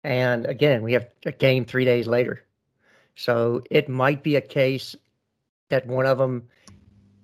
And 0.03 0.45
again, 0.45 0.81
we 0.81 0.93
have 0.93 1.07
a 1.25 1.31
game 1.31 1.65
three 1.65 1.85
days 1.85 2.07
later, 2.07 2.43
so 3.15 3.61
it 3.69 3.89
might 3.89 4.23
be 4.23 4.35
a 4.35 4.41
case 4.41 4.95
that 5.69 5.85
one 5.85 6.05
of 6.05 6.17
them 6.17 6.47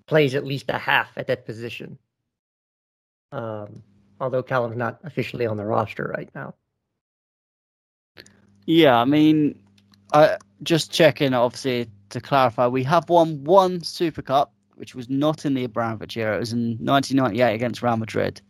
plays 0.07 0.35
at 0.35 0.45
least 0.45 0.69
a 0.69 0.77
half 0.77 1.09
at 1.17 1.27
that 1.27 1.45
position. 1.45 1.97
Um, 3.31 3.81
although 4.19 4.43
Callum's 4.43 4.77
not 4.77 4.99
officially 5.03 5.45
on 5.45 5.57
the 5.57 5.65
roster 5.65 6.13
right 6.15 6.29
now. 6.35 6.53
Yeah, 8.65 8.97
I 8.97 9.05
mean, 9.05 9.59
just 10.63 10.91
checking. 10.91 11.33
Obviously, 11.33 11.89
to 12.09 12.19
clarify, 12.19 12.67
we 12.67 12.83
have 12.83 13.09
won 13.09 13.43
one 13.43 13.81
Super 13.83 14.21
Cup, 14.21 14.53
which 14.75 14.95
was 14.95 15.09
not 15.09 15.45
in 15.45 15.53
the 15.53 15.63
Abramovich 15.63 16.17
era. 16.17 16.35
It 16.35 16.39
was 16.39 16.53
in 16.53 16.77
1998 16.79 17.53
against 17.53 17.81
Real 17.81 17.97
Madrid. 17.97 18.41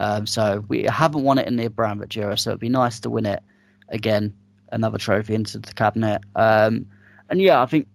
Um, 0.00 0.26
so 0.26 0.64
we 0.68 0.84
haven't 0.84 1.22
won 1.22 1.38
it 1.38 1.46
in 1.46 1.56
the 1.56 1.66
Abramovich 1.66 2.16
era. 2.16 2.36
So 2.38 2.50
it'd 2.50 2.60
be 2.60 2.68
nice 2.68 3.00
to 3.00 3.10
win 3.10 3.26
it 3.26 3.42
again, 3.88 4.34
another 4.72 4.98
trophy 4.98 5.34
into 5.34 5.58
the 5.58 5.72
cabinet. 5.72 6.22
Um, 6.36 6.86
and 7.30 7.40
yeah, 7.40 7.62
I 7.62 7.66
think 7.66 7.86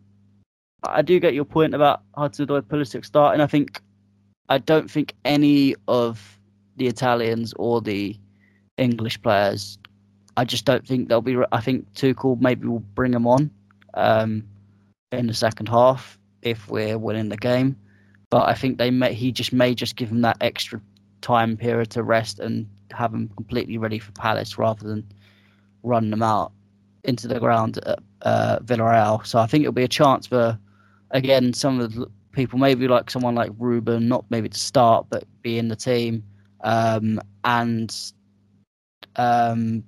I 0.84 1.02
do 1.02 1.20
get 1.20 1.34
your 1.34 1.46
point 1.46 1.74
about 1.74 2.02
Hudson-Odoi 2.16 2.62
Pulisic 2.62 3.06
starting. 3.06 3.41
I 3.41 3.48
think 3.48 3.82
I 4.50 4.58
don't 4.58 4.89
think 4.89 5.14
any 5.26 5.76
of 5.88 6.38
the 6.78 6.88
Italians 6.88 7.54
or 7.58 7.82
the 7.82 8.18
English 8.78 9.22
players. 9.22 9.78
I 10.36 10.46
just 10.46 10.66
don't 10.66 10.86
think 10.86 11.10
they'll 11.10 11.22
be. 11.22 11.38
I 11.52 11.62
think 11.62 11.91
Tuchel 11.94 12.41
maybe 12.41 12.68
will 12.68 12.80
bring 12.80 13.12
them 13.12 13.28
on 13.28 13.52
um, 13.94 14.44
in 15.12 15.28
the 15.28 15.34
second 15.34 15.70
half 15.70 16.18
if 16.41 16.68
we're 16.70 16.98
winning 16.98 17.30
the 17.30 17.38
game. 17.38 17.76
But 18.30 18.50
I 18.50 18.56
think 18.56 18.80
they 18.80 18.89
may, 18.89 19.14
he 19.14 19.32
just 19.32 19.54
may 19.54 19.76
just 19.76 19.96
give 19.96 20.10
them 20.10 20.22
that 20.22 20.38
extra 20.41 20.82
time 21.22 21.56
period 21.56 21.91
to 21.91 22.04
rest 22.04 22.39
and 22.39 22.68
have 22.91 23.12
them 23.12 23.30
completely 23.36 23.78
ready 23.78 24.00
for 24.00 24.12
Palace 24.14 24.58
rather 24.58 24.88
than 24.88 25.08
run 25.84 26.09
them 26.09 26.23
out 26.23 26.51
into 27.03 27.27
the 27.27 27.39
ground 27.39 27.77
at 27.86 27.99
uh, 28.23 28.59
Villarreal. 28.59 29.25
So 29.25 29.39
I 29.39 29.45
think 29.45 29.63
it'll 29.63 29.73
be 29.73 29.84
a 29.84 29.88
chance 29.88 30.27
for 30.27 30.57
again 31.11 31.53
some 31.53 31.79
of 31.79 31.93
the 31.93 32.07
people, 32.31 32.57
maybe 32.57 32.88
like 32.88 33.09
someone 33.09 33.36
like 33.36 33.51
Ruben, 33.59 34.07
not 34.07 34.25
maybe 34.29 34.49
to 34.49 34.59
start 34.59 35.05
but 35.09 35.23
be 35.41 35.57
in 35.57 35.67
the 35.67 35.75
team 35.75 36.23
um, 36.63 37.19
and 37.43 37.95
um, 39.17 39.84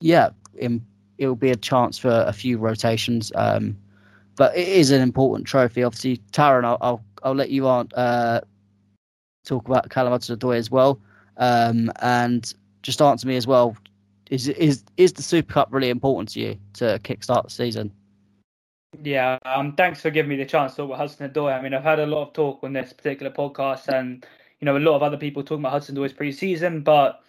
yeah, 0.00 0.30
in, 0.56 0.84
it'll 1.18 1.36
be 1.36 1.50
a 1.50 1.56
chance 1.56 1.98
for 1.98 2.24
a 2.26 2.32
few 2.32 2.58
rotations. 2.58 3.30
Um, 3.34 3.76
but 4.36 4.56
it 4.56 4.66
is 4.66 4.90
an 4.90 5.00
important 5.00 5.46
trophy. 5.46 5.84
Obviously, 5.84 6.20
Taron, 6.32 6.64
I'll 6.64 6.78
I'll, 6.80 7.04
I'll 7.22 7.34
let 7.34 7.50
you 7.50 7.68
on 7.68 7.88
uh, 7.94 8.40
talk 9.44 9.68
about 9.68 9.90
Callum 9.90 10.12
Hudson-Odoi 10.12 10.56
as 10.56 10.70
well, 10.70 11.00
um, 11.36 11.92
and 12.00 12.52
just 12.82 13.00
answer 13.00 13.28
me 13.28 13.36
as 13.36 13.46
well. 13.46 13.76
Is 14.30 14.48
is 14.48 14.84
is 14.96 15.12
the 15.12 15.22
Super 15.22 15.52
Cup 15.52 15.68
really 15.70 15.90
important 15.90 16.30
to 16.30 16.40
you 16.40 16.58
to 16.74 16.98
kickstart 17.00 17.44
the 17.44 17.50
season? 17.50 17.92
Yeah, 19.02 19.38
um, 19.44 19.74
thanks 19.74 20.00
for 20.00 20.10
giving 20.10 20.30
me 20.30 20.36
the 20.36 20.44
chance 20.44 20.72
to 20.72 20.76
talk 20.78 20.86
about 20.86 20.98
Hudson-Odoi. 20.98 21.58
I 21.58 21.60
mean, 21.60 21.74
I've 21.74 21.82
had 21.82 21.98
a 21.98 22.06
lot 22.06 22.28
of 22.28 22.32
talk 22.32 22.60
on 22.62 22.72
this 22.72 22.92
particular 22.92 23.32
podcast, 23.32 23.88
and 23.88 24.24
you 24.60 24.66
know, 24.66 24.76
a 24.76 24.78
lot 24.78 24.96
of 24.96 25.02
other 25.02 25.16
people 25.16 25.42
talking 25.42 25.62
about 25.62 25.72
Hudson-Odoi's 25.72 26.12
pre-season, 26.12 26.82
but 26.82 27.20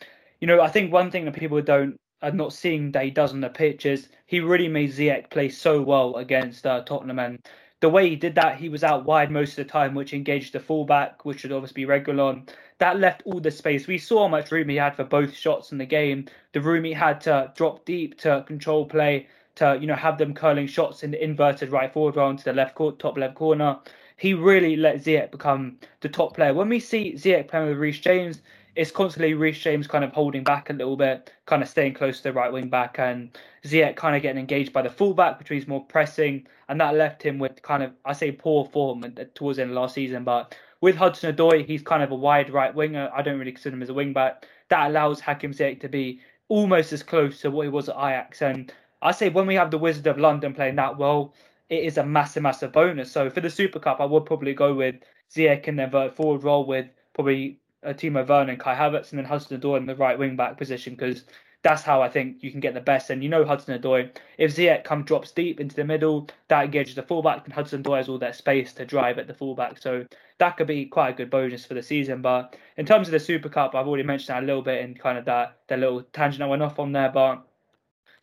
you 0.42 0.48
know, 0.48 0.62
I 0.62 0.70
think 0.70 0.94
one 0.94 1.12
thing 1.12 1.26
that 1.26 1.36
people 1.36 1.62
don't 1.62 1.98
are 2.22 2.32
not 2.32 2.54
seeing 2.54 2.92
that 2.92 3.04
he 3.04 3.12
does 3.12 3.34
on 3.34 3.42
the 3.42 3.50
pitch 3.50 3.86
is 3.86 4.10
he 4.26 4.40
really 4.40 4.68
made 4.68 4.92
Ziyech 4.92 5.30
play 5.30 5.50
so 5.50 5.82
well 5.82 6.16
against 6.16 6.66
uh, 6.66 6.82
Tottenham, 6.84 7.20
and 7.20 7.40
the 7.82 7.90
way 7.90 8.10
he 8.10 8.16
did 8.16 8.36
that, 8.36 8.58
he 8.58 8.70
was 8.70 8.84
out 8.84 9.06
wide 9.06 9.32
most 9.32 9.52
of 9.52 9.56
the 9.58 9.72
time, 9.72 9.94
which 9.94 10.14
engaged 10.14 10.54
the 10.54 10.60
fullback, 10.60 11.26
which 11.26 11.42
should 11.42 11.52
obviously 11.52 11.86
be 11.86 11.92
Reguilón. 11.92 12.50
That 12.80 13.00
left 13.00 13.24
all 13.26 13.40
the 13.40 13.52
space. 13.52 13.88
We 13.88 13.98
saw 13.98 14.24
how 14.24 14.28
much 14.28 14.52
room 14.52 14.70
he 14.70 14.76
had 14.76 14.96
for 14.96 15.06
both 15.06 15.34
shots 15.36 15.72
in 15.72 15.78
the 15.78 15.86
game. 15.86 16.26
The 16.52 16.62
room 16.62 16.84
he 16.84 16.94
had 16.94 17.22
to 17.22 17.52
drop 17.56 17.86
deep 17.86 18.18
to 18.20 18.44
control 18.48 18.86
play, 18.86 19.28
to 19.56 19.78
you 19.80 19.88
know 19.88 19.96
have 19.96 20.18
them 20.18 20.34
curling 20.34 20.68
shots 20.68 21.04
in 21.04 21.12
the 21.12 21.24
inverted 21.24 21.72
right 21.72 21.92
forward 21.92 22.16
round 22.18 22.40
to 22.40 22.46
the 22.46 22.54
left 22.54 22.76
court, 22.76 23.00
top 23.00 23.18
left 23.18 23.36
corner 23.36 23.80
he 24.18 24.34
really 24.34 24.76
let 24.76 24.98
Ziyech 24.98 25.32
become 25.32 25.78
the 26.02 26.10
top 26.10 26.36
player. 26.36 26.54
When 26.54 26.70
we 26.70 26.80
see 26.80 27.14
Ziyech 27.14 27.48
playing 27.48 27.68
with 27.68 27.78
Reece 27.78 28.00
James, 28.00 28.42
it's 28.76 28.92
constantly 28.92 29.34
Reece 29.34 29.60
James 29.60 29.88
kind 29.88 30.04
of 30.04 30.12
holding 30.12 30.44
back 30.44 30.70
a 30.70 30.74
little 30.74 30.98
bit, 30.98 31.32
kind 31.46 31.62
of 31.62 31.70
staying 31.70 31.94
close 31.94 32.18
to 32.18 32.24
the 32.24 32.34
right 32.34 32.52
wing 32.52 32.70
back, 32.70 33.00
and 33.00 33.38
Ziyech 33.66 33.96
kind 33.96 34.16
of 34.16 34.22
getting 34.22 34.40
engaged 34.40 34.74
by 34.74 34.82
the 34.82 34.90
fullback, 34.90 35.40
which 35.40 35.50
means 35.50 35.68
more 35.68 35.84
pressing, 35.84 36.48
and 36.70 36.80
that 36.80 36.96
left 36.96 37.24
him 37.24 37.40
with 37.40 37.62
kind 37.62 37.84
of 37.84 37.92
I 38.06 38.14
say 38.14 38.32
poor 38.32 38.66
form 38.66 39.02
towards 39.34 39.58
the 39.58 39.64
end 39.64 39.72
of 39.72 39.78
last 39.78 39.96
season. 39.96 40.24
But 40.24 40.56
with 40.86 40.96
Hudson 40.96 41.36
Odoi, 41.36 41.66
he's 41.66 41.82
kind 41.82 42.04
of 42.04 42.12
a 42.12 42.16
wide 42.16 42.52
right 42.52 42.74
winger. 42.74 43.10
I 43.12 43.24
don't 43.24 43.40
really 43.40 43.52
consider 43.52 43.76
him 43.76 43.82
as 43.82 43.90
a 43.90 43.94
wing 43.96 44.14
back. 44.14 44.46
That 44.70 44.88
allows 44.88 45.20
Hakim 45.20 45.52
Ziyech 45.52 45.82
to 45.82 45.90
be 45.90 46.20
almost 46.48 46.94
as 46.94 47.02
close 47.02 47.42
to 47.42 47.50
what 47.50 47.64
he 47.64 47.70
was 47.70 47.90
at 47.90 47.96
Ajax. 47.96 48.44
And 48.44 48.72
I 49.02 49.12
say 49.12 49.30
when 49.30 49.48
we 49.48 49.56
have 49.56 49.72
the 49.72 49.80
Wizard 49.80 50.06
of 50.06 50.20
London 50.20 50.54
playing 50.54 50.76
that 50.76 50.96
well, 50.96 51.34
it 51.70 51.84
is 51.84 51.98
a 51.98 52.06
massive, 52.06 52.44
massive 52.44 52.72
bonus. 52.72 53.12
So 53.12 53.32
for 53.32 53.42
the 53.42 53.50
Super 53.50 53.80
Cup, 53.80 54.00
I 54.00 54.06
would 54.06 54.28
probably 54.28 54.54
go 54.54 54.76
with 54.76 54.98
Ziyech 55.36 55.68
and 55.68 55.80
then 55.80 56.12
forward 56.12 56.44
role 56.44 56.68
with 56.68 56.86
probably 57.16 57.58
Timo 57.84 58.28
Werner 58.28 58.52
and 58.52 58.60
Kai 58.60 58.76
Havertz 58.76 59.10
and 59.10 59.18
then 59.18 59.26
Hudson-Odoi 59.26 59.78
in 59.78 59.88
the 59.88 59.96
right 59.96 60.20
wing 60.20 60.36
back 60.36 60.56
position 60.56 60.94
because 60.94 61.24
that's 61.66 61.82
how 61.82 62.00
I 62.00 62.10
think 62.10 62.44
you 62.44 62.52
can 62.52 62.60
get 62.60 62.76
the 62.76 62.80
best. 62.80 63.10
And 63.10 63.24
you 63.24 63.28
know 63.28 63.44
Hudson-Odoi, 63.44 64.12
if 64.38 64.56
Ziyech 64.56 64.84
comes 64.84 65.08
drops 65.08 65.32
deep 65.32 65.60
into 65.60 65.76
the 65.76 65.84
middle, 65.84 66.30
that 66.48 66.66
engages 66.66 66.94
the 66.94 67.02
fullback, 67.02 67.44
and 67.44 67.52
Hudson-Odoi 67.52 67.98
has 67.98 68.08
all 68.08 68.20
that 68.20 68.36
space 68.36 68.72
to 68.74 68.86
drive 68.86 69.18
at 69.18 69.26
the 69.26 69.34
fullback. 69.34 69.80
So 69.80 70.06
that 70.38 70.58
could 70.58 70.68
be 70.68 70.86
quite 70.86 71.16
a 71.16 71.18
good 71.18 71.32
bonus 71.32 71.66
for 71.66 71.74
the 71.74 71.82
season. 71.82 72.22
But 72.22 72.56
in 72.78 72.86
terms 72.86 73.08
of 73.08 73.14
the 73.14 73.20
Super 73.20 73.50
Cup, 73.50 73.74
I've 73.74 73.88
already 73.88 74.04
mentioned 74.04 74.36
that 74.36 74.44
a 74.44 74.46
little 74.46 74.62
bit 74.62 74.84
in 74.84 74.94
kind 74.94 75.18
of 75.18 75.26
that, 75.26 75.58
that 75.68 75.80
little 75.80 76.04
tangent 76.14 76.44
I 76.44 76.46
went 76.46 76.62
off 76.62 76.78
on 76.78 76.92
there. 76.92 77.10
But 77.10 77.44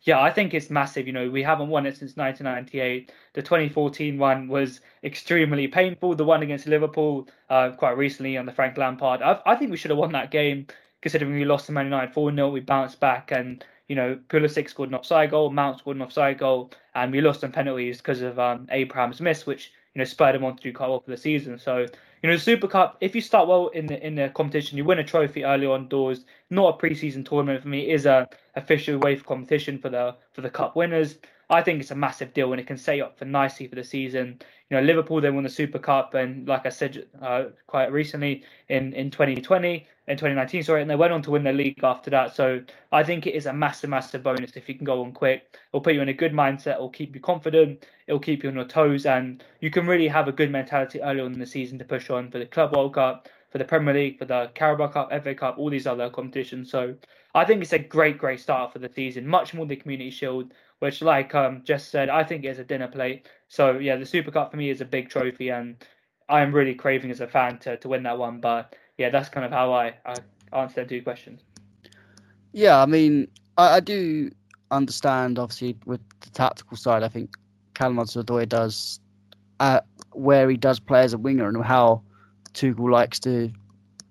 yeah, 0.03 0.21
I 0.21 0.31
think 0.31 0.53
it's 0.53 0.69
massive. 0.69 1.05
You 1.05 1.11
know, 1.11 1.29
we 1.29 1.43
haven't 1.43 1.67
won 1.67 1.85
it 1.85 1.97
since 1.97 2.15
1998. 2.15 3.11
The 3.33 3.41
2014 3.41 4.17
one 4.17 4.47
was 4.47 4.79
extremely 5.03 5.67
painful. 5.67 6.15
The 6.15 6.23
one 6.23 6.43
against 6.43 6.65
Liverpool 6.65 7.27
uh, 7.49 7.71
quite 7.71 7.97
recently 7.97 8.37
on 8.37 8.45
the 8.45 8.53
Frank 8.53 8.77
Lampard. 8.77 9.21
I, 9.21 9.41
I 9.45 9.55
think 9.57 9.69
we 9.69 9.75
should 9.75 9.91
have 9.91 9.97
won 9.97 10.13
that 10.13 10.31
game 10.31 10.67
considering 11.03 11.33
we 11.33 11.43
lost 11.43 11.65
to 11.65 11.73
Man 11.73 11.85
United 11.85 12.13
4 12.13 12.33
0. 12.33 12.49
We 12.49 12.61
bounced 12.61 13.01
back 13.01 13.31
and, 13.31 13.63
you 13.89 13.95
know, 13.95 14.17
Pulisic 14.29 14.69
scored 14.69 14.87
an 14.87 14.95
offside 14.95 15.31
goal, 15.31 15.49
Mount 15.49 15.79
scored 15.79 15.97
an 15.97 16.01
offside 16.01 16.39
goal, 16.39 16.71
and 16.95 17.11
we 17.11 17.19
lost 17.19 17.43
on 17.43 17.51
penalties 17.51 17.97
because 17.97 18.21
of 18.21 18.39
um, 18.39 18.67
Abraham's 18.71 19.19
miss, 19.19 19.45
which, 19.45 19.73
you 19.93 19.99
know, 19.99 20.05
spurred 20.05 20.33
him 20.33 20.45
on 20.45 20.55
to 20.55 20.63
do 20.63 20.71
quite 20.71 20.87
well 20.87 21.01
for 21.01 21.11
the 21.11 21.17
season. 21.17 21.59
So, 21.59 21.79
you 21.79 22.29
know, 22.29 22.35
the 22.35 22.41
Super 22.41 22.69
Cup, 22.69 22.97
if 23.01 23.13
you 23.13 23.19
start 23.19 23.49
well 23.49 23.67
in 23.67 23.85
the 23.85 24.01
in 24.01 24.15
the 24.15 24.29
competition, 24.29 24.77
you 24.77 24.85
win 24.85 24.99
a 24.99 25.03
trophy 25.03 25.43
early 25.43 25.67
on 25.67 25.89
doors. 25.89 26.23
Not 26.49 26.75
a 26.75 26.77
preseason 26.77 27.27
tournament 27.27 27.61
for 27.61 27.67
me. 27.67 27.91
Is 27.91 28.05
a 28.05 28.29
official 28.55 28.97
way 28.99 29.17
for 29.17 29.25
competition 29.25 29.77
for 29.77 29.89
the 29.89 30.15
for 30.31 30.39
the 30.39 30.49
cup 30.49 30.77
winners. 30.77 31.17
I 31.49 31.61
think 31.61 31.81
it's 31.81 31.91
a 31.91 31.95
massive 31.95 32.33
deal 32.33 32.53
and 32.53 32.61
it 32.61 32.67
can 32.67 32.77
set 32.77 32.95
you 32.95 33.03
up 33.03 33.19
for 33.19 33.25
nicely 33.25 33.67
for 33.67 33.75
the 33.75 33.83
season. 33.83 34.39
You 34.69 34.77
know, 34.77 34.83
Liverpool 34.83 35.19
they 35.19 35.29
won 35.29 35.43
the 35.43 35.49
Super 35.49 35.79
Cup 35.79 36.13
and 36.13 36.47
like 36.47 36.65
I 36.65 36.69
said 36.69 37.05
uh, 37.21 37.45
quite 37.67 37.91
recently 37.91 38.43
in 38.69 38.93
in 38.93 39.11
2020 39.11 39.85
in 40.07 40.17
2019, 40.17 40.63
sorry, 40.63 40.81
and 40.81 40.89
they 40.89 40.95
went 40.95 41.13
on 41.13 41.21
to 41.21 41.31
win 41.31 41.43
the 41.43 41.53
league 41.53 41.81
after 41.83 42.09
that. 42.11 42.35
So 42.35 42.61
I 42.91 43.03
think 43.03 43.25
it 43.25 43.35
is 43.35 43.45
a 43.45 43.53
massive, 43.53 43.89
massive 43.89 44.21
bonus 44.23 44.57
if 44.57 44.67
you 44.67 44.75
can 44.75 44.83
go 44.83 45.01
on 45.01 45.13
quick. 45.13 45.55
It'll 45.71 45.81
put 45.81 45.93
you 45.93 46.01
in 46.01 46.09
a 46.09 46.13
good 46.13 46.33
mindset. 46.33 46.75
It'll 46.75 46.89
keep 46.89 47.15
you 47.15 47.21
confident. 47.21 47.85
It'll 48.07 48.19
keep 48.19 48.43
you 48.43 48.49
on 48.49 48.55
your 48.55 48.65
toes, 48.65 49.05
and 49.05 49.43
you 49.61 49.71
can 49.71 49.87
really 49.87 50.09
have 50.09 50.27
a 50.27 50.33
good 50.33 50.51
mentality 50.51 51.01
early 51.01 51.21
on 51.21 51.33
in 51.33 51.39
the 51.39 51.45
season 51.45 51.79
to 51.79 51.85
push 51.85 52.09
on 52.09 52.29
for 52.31 52.39
the 52.39 52.45
Club 52.45 52.75
World 52.75 52.95
Cup, 52.95 53.29
for 53.49 53.59
the 53.59 53.65
Premier 53.65 53.93
League, 53.93 54.19
for 54.19 54.25
the 54.25 54.51
Carabao 54.55 54.87
Cup, 54.87 55.23
FA 55.23 55.33
Cup, 55.35 55.57
all 55.57 55.69
these 55.69 55.87
other 55.87 56.09
competitions. 56.09 56.69
So 56.69 56.95
I 57.33 57.45
think 57.45 57.61
it's 57.61 57.73
a 57.73 57.79
great, 57.79 58.17
great 58.17 58.41
start 58.41 58.73
for 58.73 58.79
the 58.79 58.89
season, 58.89 59.25
much 59.25 59.53
more 59.53 59.65
the 59.65 59.77
Community 59.77 60.09
Shield, 60.09 60.53
which, 60.79 61.01
like 61.01 61.33
um, 61.33 61.61
Jess 61.63 61.87
said, 61.87 62.09
I 62.09 62.23
think 62.25 62.43
is 62.43 62.59
a 62.59 62.65
dinner 62.65 62.89
plate. 62.89 63.29
So 63.47 63.77
yeah, 63.77 63.95
the 63.95 64.05
Super 64.05 64.31
Cup 64.31 64.51
for 64.51 64.57
me 64.57 64.69
is 64.69 64.81
a 64.81 64.85
big 64.85 65.09
trophy, 65.09 65.49
and 65.49 65.77
I 66.27 66.41
am 66.41 66.53
really 66.53 66.75
craving 66.75 67.11
as 67.11 67.21
a 67.21 67.27
fan 67.27 67.59
to, 67.59 67.77
to 67.77 67.87
win 67.87 68.03
that 68.03 68.17
one. 68.17 68.41
But 68.41 68.75
yeah, 68.97 69.09
that's 69.09 69.29
kind 69.29 69.45
of 69.45 69.51
how 69.51 69.73
I, 69.73 69.95
I 70.05 70.15
answer 70.51 70.85
two 70.85 71.01
questions. 71.01 71.41
Yeah, 72.51 72.81
I 72.81 72.85
mean, 72.85 73.27
I, 73.57 73.75
I 73.75 73.79
do 73.79 74.31
understand, 74.71 75.39
obviously, 75.39 75.77
with 75.85 76.01
the 76.21 76.29
tactical 76.29 76.77
side. 76.77 77.03
I 77.03 77.07
think 77.07 77.31
Callum 77.73 77.97
Hudson-Odoi 77.97 78.47
does 78.47 78.99
uh, 79.59 79.81
where 80.11 80.49
he 80.49 80.57
does 80.57 80.79
play 80.79 81.01
as 81.01 81.13
a 81.13 81.17
winger 81.17 81.47
and 81.47 81.63
how 81.63 82.01
Tuchel 82.53 82.91
likes 82.91 83.19
to, 83.21 83.51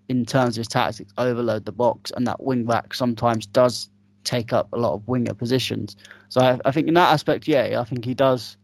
in 0.08 0.24
terms 0.24 0.56
of 0.56 0.62
his 0.62 0.68
tactics, 0.68 1.12
overload 1.18 1.64
the 1.64 1.72
box, 1.72 2.10
and 2.16 2.26
that 2.26 2.42
wing 2.42 2.64
back 2.64 2.94
sometimes 2.94 3.46
does 3.46 3.88
take 4.24 4.52
up 4.52 4.68
a 4.72 4.78
lot 4.78 4.94
of 4.94 5.06
winger 5.06 5.34
positions. 5.34 5.96
So 6.28 6.40
I, 6.40 6.58
I 6.64 6.70
think 6.70 6.88
in 6.88 6.94
that 6.94 7.12
aspect, 7.12 7.46
yeah, 7.46 7.80
I 7.80 7.84
think 7.84 8.04
he 8.04 8.14
does, 8.14 8.56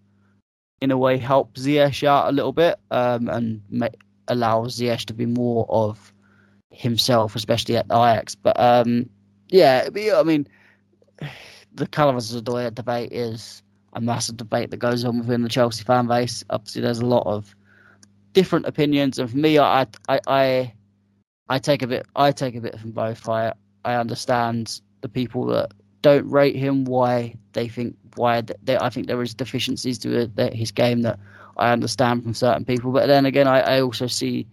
in 0.80 0.90
a 0.90 0.98
way, 0.98 1.18
help 1.18 1.54
Ziyech 1.54 2.06
out 2.06 2.28
a 2.28 2.32
little 2.32 2.52
bit 2.52 2.78
um, 2.90 3.28
and 3.28 3.62
ma- 3.70 3.88
allow 4.28 4.64
Ziyech 4.64 5.04
to 5.06 5.14
be 5.14 5.26
more 5.26 5.66
of 5.68 6.12
himself, 6.70 7.34
especially 7.34 7.76
at 7.76 7.86
Ajax. 7.86 8.34
But 8.34 8.58
um, 8.58 9.08
yeah, 9.48 9.88
I 10.14 10.22
mean, 10.22 10.46
the 11.74 11.88
Hudson-Odoi 11.92 12.74
debate 12.74 13.12
is 13.12 13.62
a 13.94 14.00
massive 14.00 14.36
debate 14.36 14.70
that 14.70 14.76
goes 14.76 15.04
on 15.04 15.18
within 15.18 15.42
the 15.42 15.48
Chelsea 15.48 15.84
fan 15.84 16.06
base. 16.06 16.44
Obviously, 16.50 16.82
there's 16.82 17.00
a 17.00 17.06
lot 17.06 17.26
of 17.26 17.54
different 18.32 18.66
opinions, 18.66 19.18
and 19.18 19.30
for 19.30 19.36
me, 19.36 19.58
I, 19.58 19.86
I, 20.08 20.20
I, 20.26 20.74
I 21.48 21.58
take 21.58 21.82
a 21.82 21.86
bit, 21.86 22.06
I 22.14 22.30
take 22.32 22.54
a 22.54 22.60
bit 22.60 22.78
from 22.78 22.92
both. 22.92 23.28
I, 23.28 23.54
I 23.84 23.94
understand 23.94 24.80
the 25.00 25.08
people 25.08 25.46
that 25.46 25.72
don't 26.02 26.28
rate 26.30 26.54
him, 26.54 26.84
why 26.84 27.34
they 27.54 27.68
think, 27.68 27.96
why 28.16 28.42
they, 28.42 28.76
I 28.76 28.90
think 28.90 29.06
there 29.06 29.22
is 29.22 29.34
deficiencies 29.34 29.98
to 30.00 30.30
his 30.52 30.70
game 30.70 31.02
that 31.02 31.18
I 31.58 31.72
understand 31.72 32.22
from 32.22 32.34
certain 32.34 32.64
people. 32.64 32.92
But 32.92 33.06
then 33.06 33.26
again, 33.26 33.48
I, 33.48 33.60
I 33.60 33.80
also 33.80 34.06
see 34.06 34.46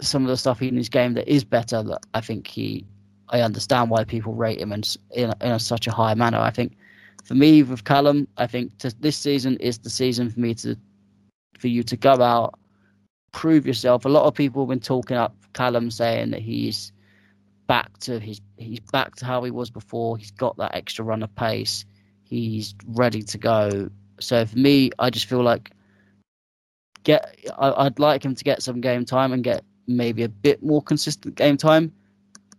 some 0.00 0.22
of 0.22 0.28
the 0.28 0.36
stuff 0.36 0.62
in 0.62 0.76
his 0.76 0.88
game 0.88 1.14
that 1.14 1.28
is 1.28 1.44
better. 1.44 1.82
That 1.82 2.00
I 2.14 2.20
think 2.20 2.46
he, 2.46 2.86
I 3.28 3.40
understand 3.40 3.90
why 3.90 4.04
people 4.04 4.34
rate 4.34 4.60
him 4.60 4.72
in 4.72 4.82
in, 5.12 5.32
in 5.40 5.58
such 5.58 5.86
a 5.86 5.92
high 5.92 6.14
manner. 6.14 6.38
I 6.38 6.50
think 6.50 6.76
for 7.24 7.34
me 7.34 7.62
with 7.62 7.84
Callum, 7.84 8.26
I 8.36 8.46
think 8.46 8.78
to, 8.78 8.94
this 9.00 9.16
season 9.16 9.56
is 9.58 9.78
the 9.78 9.90
season 9.90 10.30
for 10.30 10.40
me 10.40 10.54
to 10.56 10.76
for 11.58 11.68
you 11.68 11.82
to 11.82 11.96
go 11.96 12.20
out, 12.22 12.58
prove 13.32 13.66
yourself. 13.66 14.04
A 14.04 14.08
lot 14.08 14.24
of 14.24 14.34
people 14.34 14.62
have 14.62 14.70
been 14.70 14.80
talking 14.80 15.16
up 15.16 15.34
Callum, 15.52 15.90
saying 15.90 16.30
that 16.30 16.40
he's 16.40 16.92
back 17.66 17.98
to 17.98 18.18
his 18.18 18.40
he's 18.56 18.80
back 18.92 19.16
to 19.16 19.26
how 19.26 19.42
he 19.44 19.50
was 19.50 19.70
before. 19.70 20.16
He's 20.16 20.30
got 20.30 20.56
that 20.56 20.74
extra 20.74 21.04
run 21.04 21.22
of 21.22 21.34
pace. 21.36 21.84
He's 22.22 22.74
ready 22.86 23.22
to 23.22 23.38
go. 23.38 23.90
So 24.20 24.46
for 24.46 24.58
me, 24.58 24.90
I 24.98 25.10
just 25.10 25.26
feel 25.26 25.42
like 25.42 25.72
get 27.04 27.36
I, 27.58 27.84
would 27.84 27.98
like 27.98 28.24
him 28.24 28.34
to 28.34 28.44
get 28.44 28.62
some 28.62 28.80
game 28.80 29.04
time 29.04 29.32
and 29.32 29.42
get 29.42 29.64
maybe 29.86 30.22
a 30.22 30.28
bit 30.28 30.62
more 30.62 30.82
consistent 30.82 31.34
game 31.34 31.56
time. 31.56 31.92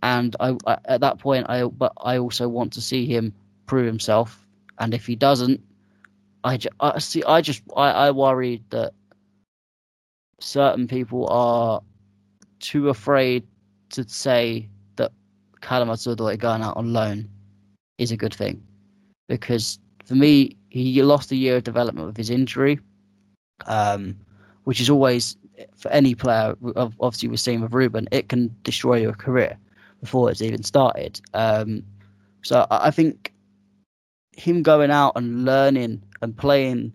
And 0.03 0.35
I, 0.39 0.57
I 0.65 0.77
at 0.85 1.01
that 1.01 1.19
point, 1.19 1.49
I 1.49 1.63
but 1.65 1.93
I 1.97 2.17
also 2.17 2.47
want 2.47 2.73
to 2.73 2.81
see 2.81 3.05
him 3.05 3.33
prove 3.65 3.85
himself 3.85 4.45
and 4.81 4.95
if 4.95 5.05
he 5.05 5.15
doesn't, 5.15 5.61
I, 6.43 6.57
I 6.79 6.97
see. 6.97 7.23
I 7.23 7.41
just 7.41 7.61
I, 7.77 7.91
I 7.91 8.11
worry 8.11 8.63
that 8.71 8.93
certain 10.39 10.87
people 10.87 11.27
are 11.29 11.81
too 12.59 12.89
afraid 12.89 13.45
to 13.91 14.07
say 14.09 14.67
that 14.95 15.11
Callum 15.61 15.89
Hudson-Odoi 15.89 16.39
going 16.39 16.63
out 16.63 16.77
on 16.77 16.93
loan 16.93 17.29
is 17.99 18.11
a 18.11 18.17
good 18.17 18.33
thing, 18.33 18.63
because 19.29 19.77
for 20.03 20.15
me 20.15 20.57
he 20.69 21.03
lost 21.03 21.31
a 21.31 21.35
year 21.35 21.57
of 21.57 21.63
development 21.63 22.07
with 22.07 22.17
his 22.17 22.31
injury, 22.31 22.79
um, 23.67 24.17
which 24.63 24.81
is 24.81 24.89
always 24.89 25.37
for 25.75 25.89
any 25.91 26.15
player. 26.15 26.55
Obviously, 26.75 27.29
we're 27.29 27.37
seeing 27.37 27.61
with 27.61 27.73
Ruben, 27.73 28.07
it 28.11 28.29
can 28.29 28.55
destroy 28.63 28.95
your 28.95 29.13
career 29.13 29.57
before 29.99 30.31
it's 30.31 30.41
even 30.41 30.63
started. 30.63 31.21
Um, 31.33 31.83
so 32.41 32.65
I 32.71 32.91
think 32.91 33.33
him 34.31 34.63
going 34.63 34.91
out 34.91 35.13
and 35.15 35.45
learning 35.45 36.01
and 36.21 36.35
playing 36.35 36.93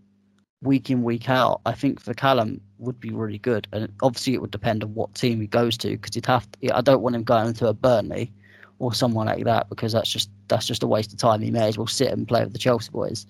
week 0.62 0.90
in 0.90 1.02
week 1.02 1.28
out, 1.28 1.60
I 1.66 1.72
think 1.72 2.00
for 2.00 2.14
Callum 2.14 2.60
would 2.78 2.98
be 2.98 3.10
really 3.10 3.38
good. 3.38 3.68
And 3.72 3.92
obviously, 4.02 4.34
it 4.34 4.40
would 4.40 4.50
depend 4.50 4.82
on 4.82 4.94
what 4.94 5.14
team 5.14 5.40
he 5.40 5.46
goes 5.46 5.76
to 5.78 5.90
because 5.90 6.14
he'd 6.14 6.26
have. 6.26 6.50
To, 6.52 6.76
I 6.76 6.80
don't 6.80 7.02
want 7.02 7.16
him 7.16 7.22
going 7.22 7.54
to 7.54 7.68
a 7.68 7.74
Burnley 7.74 8.32
or 8.78 8.92
someone 8.92 9.26
like 9.26 9.44
that 9.44 9.68
because 9.68 9.92
that's 9.92 10.10
just 10.10 10.30
that's 10.48 10.66
just 10.66 10.82
a 10.82 10.86
waste 10.86 11.12
of 11.12 11.18
time. 11.18 11.40
He 11.40 11.50
may 11.50 11.68
as 11.68 11.78
well 11.78 11.86
sit 11.86 12.12
and 12.12 12.26
play 12.26 12.42
with 12.42 12.52
the 12.52 12.58
Chelsea 12.58 12.90
boys. 12.90 13.26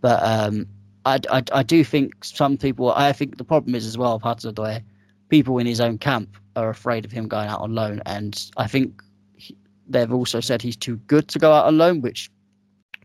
But 0.00 0.20
um, 0.22 0.66
I, 1.04 1.20
I, 1.30 1.42
I 1.52 1.62
do 1.62 1.84
think 1.84 2.24
some 2.24 2.56
people. 2.56 2.92
I 2.92 3.12
think 3.12 3.38
the 3.38 3.44
problem 3.44 3.74
is 3.74 3.86
as 3.86 3.98
well 3.98 4.18
Part 4.18 4.44
of 4.44 4.54
Hudson-Odoi, 4.54 4.82
people 5.28 5.58
in 5.58 5.66
his 5.66 5.80
own 5.80 5.98
camp 5.98 6.36
are 6.56 6.70
afraid 6.70 7.04
of 7.04 7.12
him 7.12 7.28
going 7.28 7.48
out 7.48 7.60
on 7.60 7.74
loan, 7.74 8.02
and 8.06 8.50
I 8.56 8.66
think 8.66 9.02
he, 9.36 9.56
they've 9.88 10.12
also 10.12 10.40
said 10.40 10.62
he's 10.62 10.76
too 10.76 10.96
good 11.06 11.28
to 11.28 11.38
go 11.38 11.52
out 11.52 11.66
on 11.66 11.78
loan, 11.78 12.00
which 12.00 12.30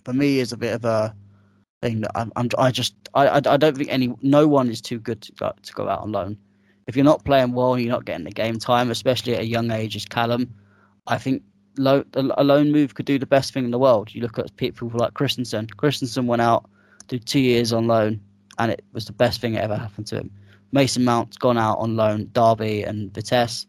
for 0.06 0.14
me 0.14 0.39
is 0.39 0.52
a 0.52 0.58
bit 0.58 0.74
of 0.74 0.86
a 0.86 1.16
thing 1.82 2.02
that 2.02 2.12
I'm, 2.16 2.32
I'm 2.36 2.50
I 2.58 2.72
just 2.72 2.95
I, 3.14 3.38
I 3.38 3.58
don't 3.58 3.78
think 3.78 3.91
any 3.91 4.14
no 4.22 4.48
one 4.48 4.70
is 4.70 4.82
too 4.82 5.00
good 5.00 5.22
to 5.22 5.32
go 5.34 5.54
to 5.62 5.74
go 5.74 5.88
out 5.89 6.02
on 6.02 6.12
loan. 6.12 6.38
If 6.88 6.95
you're 6.95 7.06
not 7.06 7.26
playing 7.26 7.54
well, 7.54 7.78
you're 7.78 7.91
not 7.91 8.06
getting 8.06 8.24
the 8.24 8.32
game 8.32 8.60
time, 8.60 8.89
especially 8.89 9.36
at 9.36 9.41
a 9.41 9.45
young 9.45 9.72
age 9.72 9.95
as 9.95 10.06
Callum. 10.06 10.54
I 11.08 11.18
think 11.18 11.43
lo, 11.78 12.04
a 12.14 12.43
loan 12.43 12.72
move 12.72 12.95
could 12.95 13.06
do 13.06 13.20
the 13.20 13.26
best 13.26 13.54
thing 13.54 13.66
in 13.66 13.72
the 13.72 13.80
world. 13.80 14.14
You 14.14 14.22
look 14.22 14.39
at 14.39 14.56
people 14.56 14.89
like 14.93 15.14
Christensen. 15.14 15.68
Christensen 15.78 16.28
went 16.28 16.41
out, 16.41 16.70
did 17.08 17.26
two 17.26 17.39
years 17.39 17.74
on 17.74 17.88
loan, 17.88 18.22
and 18.60 18.72
it 18.72 18.84
was 18.93 19.05
the 19.05 19.14
best 19.14 19.41
thing 19.41 19.53
that 19.53 19.64
ever 19.64 19.76
happened 19.76 20.08
to 20.08 20.18
him. 20.18 20.32
Mason 20.72 21.05
Mount's 21.05 21.38
gone 21.38 21.58
out 21.58 21.78
on 21.80 21.95
loan, 21.95 22.30
Derby 22.34 22.84
and 22.84 23.14
Vitesse, 23.14 23.66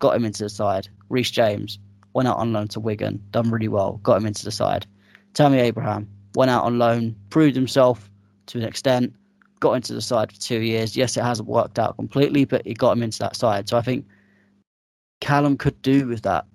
got 0.00 0.16
him 0.16 0.24
into 0.24 0.44
the 0.44 0.48
side. 0.48 0.88
Reece 1.08 1.30
James 1.30 1.78
went 2.14 2.28
out 2.28 2.38
on 2.38 2.52
loan 2.52 2.68
to 2.68 2.80
Wigan, 2.80 3.22
done 3.30 3.50
really 3.50 3.68
well, 3.68 4.00
got 4.02 4.16
him 4.16 4.26
into 4.26 4.44
the 4.44 4.50
side. 4.50 4.86
Tammy 5.34 5.58
Abraham 5.58 6.08
went 6.34 6.50
out 6.50 6.64
on 6.64 6.78
loan, 6.78 7.14
proved 7.30 7.54
himself 7.54 8.10
to 8.46 8.58
an 8.58 8.64
extent, 8.64 9.14
got 9.60 9.72
into 9.72 9.92
the 9.92 10.00
side 10.00 10.32
for 10.32 10.40
two 10.40 10.60
years. 10.60 10.96
Yes, 10.96 11.16
it 11.16 11.22
hasn't 11.22 11.48
worked 11.48 11.78
out 11.78 11.96
completely, 11.96 12.44
but 12.44 12.66
he 12.66 12.74
got 12.74 12.96
him 12.96 13.02
into 13.02 13.18
that 13.20 13.36
side. 13.36 13.68
So 13.68 13.76
I 13.76 13.82
think 13.82 14.06
Callum 15.20 15.56
could 15.56 15.80
do 15.82 16.06
with 16.06 16.22
that. 16.22 16.46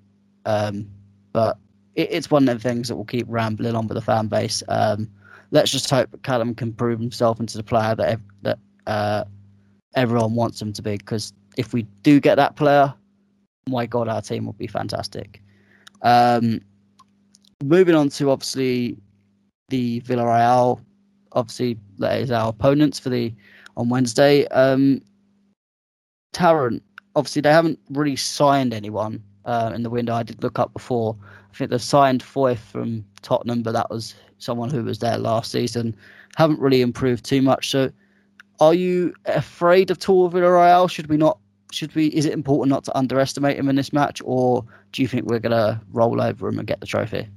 Um, 0.45 0.89
but 1.31 1.57
it, 1.95 2.09
it's 2.11 2.31
one 2.31 2.47
of 2.49 2.61
the 2.61 2.67
things 2.67 2.87
that 2.87 2.95
will 2.95 3.05
keep 3.05 3.25
rambling 3.29 3.75
on 3.75 3.87
with 3.87 3.95
the 3.95 4.01
fan 4.01 4.27
base. 4.27 4.63
Um, 4.67 5.09
let's 5.53 5.71
just 5.71 5.89
hope 5.89 6.09
Callum 6.23 6.53
can 6.53 6.73
prove 6.73 6.99
himself 6.99 7.39
into 7.39 7.57
the 7.57 7.63
player 7.63 7.95
that 7.95 8.19
that 8.41 8.59
uh, 8.85 9.23
everyone 9.95 10.35
wants 10.35 10.61
him 10.61 10.73
to 10.73 10.81
be. 10.81 10.97
Because 10.97 11.31
if 11.55 11.71
we 11.71 11.83
do 12.01 12.19
get 12.19 12.35
that 12.35 12.57
player, 12.57 12.93
my 13.69 13.85
God, 13.85 14.09
our 14.09 14.21
team 14.21 14.45
will 14.45 14.53
be 14.53 14.67
fantastic. 14.67 15.41
Um, 16.01 16.59
moving 17.63 17.95
on 17.95 18.09
to 18.09 18.31
obviously 18.31 18.97
the 19.69 20.01
Villarreal, 20.01 20.81
obviously 21.31 21.77
that 21.99 22.19
is 22.19 22.31
our 22.31 22.49
opponents 22.49 22.99
for 22.99 23.09
the 23.09 23.33
on 23.77 23.89
Wednesday. 23.89 24.45
Um, 24.47 25.01
Tarrant, 26.33 26.83
obviously 27.15 27.41
they 27.41 27.51
haven't 27.51 27.79
really 27.91 28.15
signed 28.15 28.73
anyone 28.73 29.23
uh, 29.45 29.71
in 29.73 29.83
the 29.83 29.89
window. 29.89 30.15
I 30.15 30.23
did 30.23 30.41
look 30.43 30.59
up 30.59 30.73
before. 30.73 31.15
I 31.51 31.55
think 31.55 31.69
they've 31.69 31.81
signed 31.81 32.23
Foyth 32.23 32.57
from 32.57 33.05
Tottenham, 33.21 33.61
but 33.61 33.73
that 33.73 33.89
was 33.89 34.15
someone 34.43 34.69
who 34.69 34.83
was 34.83 34.99
there 34.99 35.17
last 35.17 35.51
season. 35.51 35.95
Haven't 36.35 36.59
really 36.59 36.81
improved 36.81 37.25
too 37.25 37.41
much. 37.41 37.69
So, 37.69 37.91
are 38.59 38.73
you 38.73 39.13
afraid 39.25 39.91
of 39.91 39.99
Tor 39.99 40.29
Villarreal? 40.29 40.89
Should 40.89 41.07
we 41.07 41.17
not? 41.17 41.39
Should 41.71 41.95
we? 41.95 42.07
Is 42.07 42.25
it 42.25 42.33
important 42.33 42.69
not 42.69 42.83
to 42.85 42.97
underestimate 42.97 43.57
him 43.57 43.69
in 43.69 43.75
this 43.75 43.93
match, 43.93 44.21
or 44.23 44.65
do 44.91 45.01
you 45.01 45.07
think 45.07 45.25
we're 45.25 45.39
gonna 45.39 45.81
roll 45.91 46.21
over 46.21 46.47
him 46.47 46.59
and 46.59 46.67
get 46.67 46.79
the 46.79 46.87
trophy? 46.87 47.27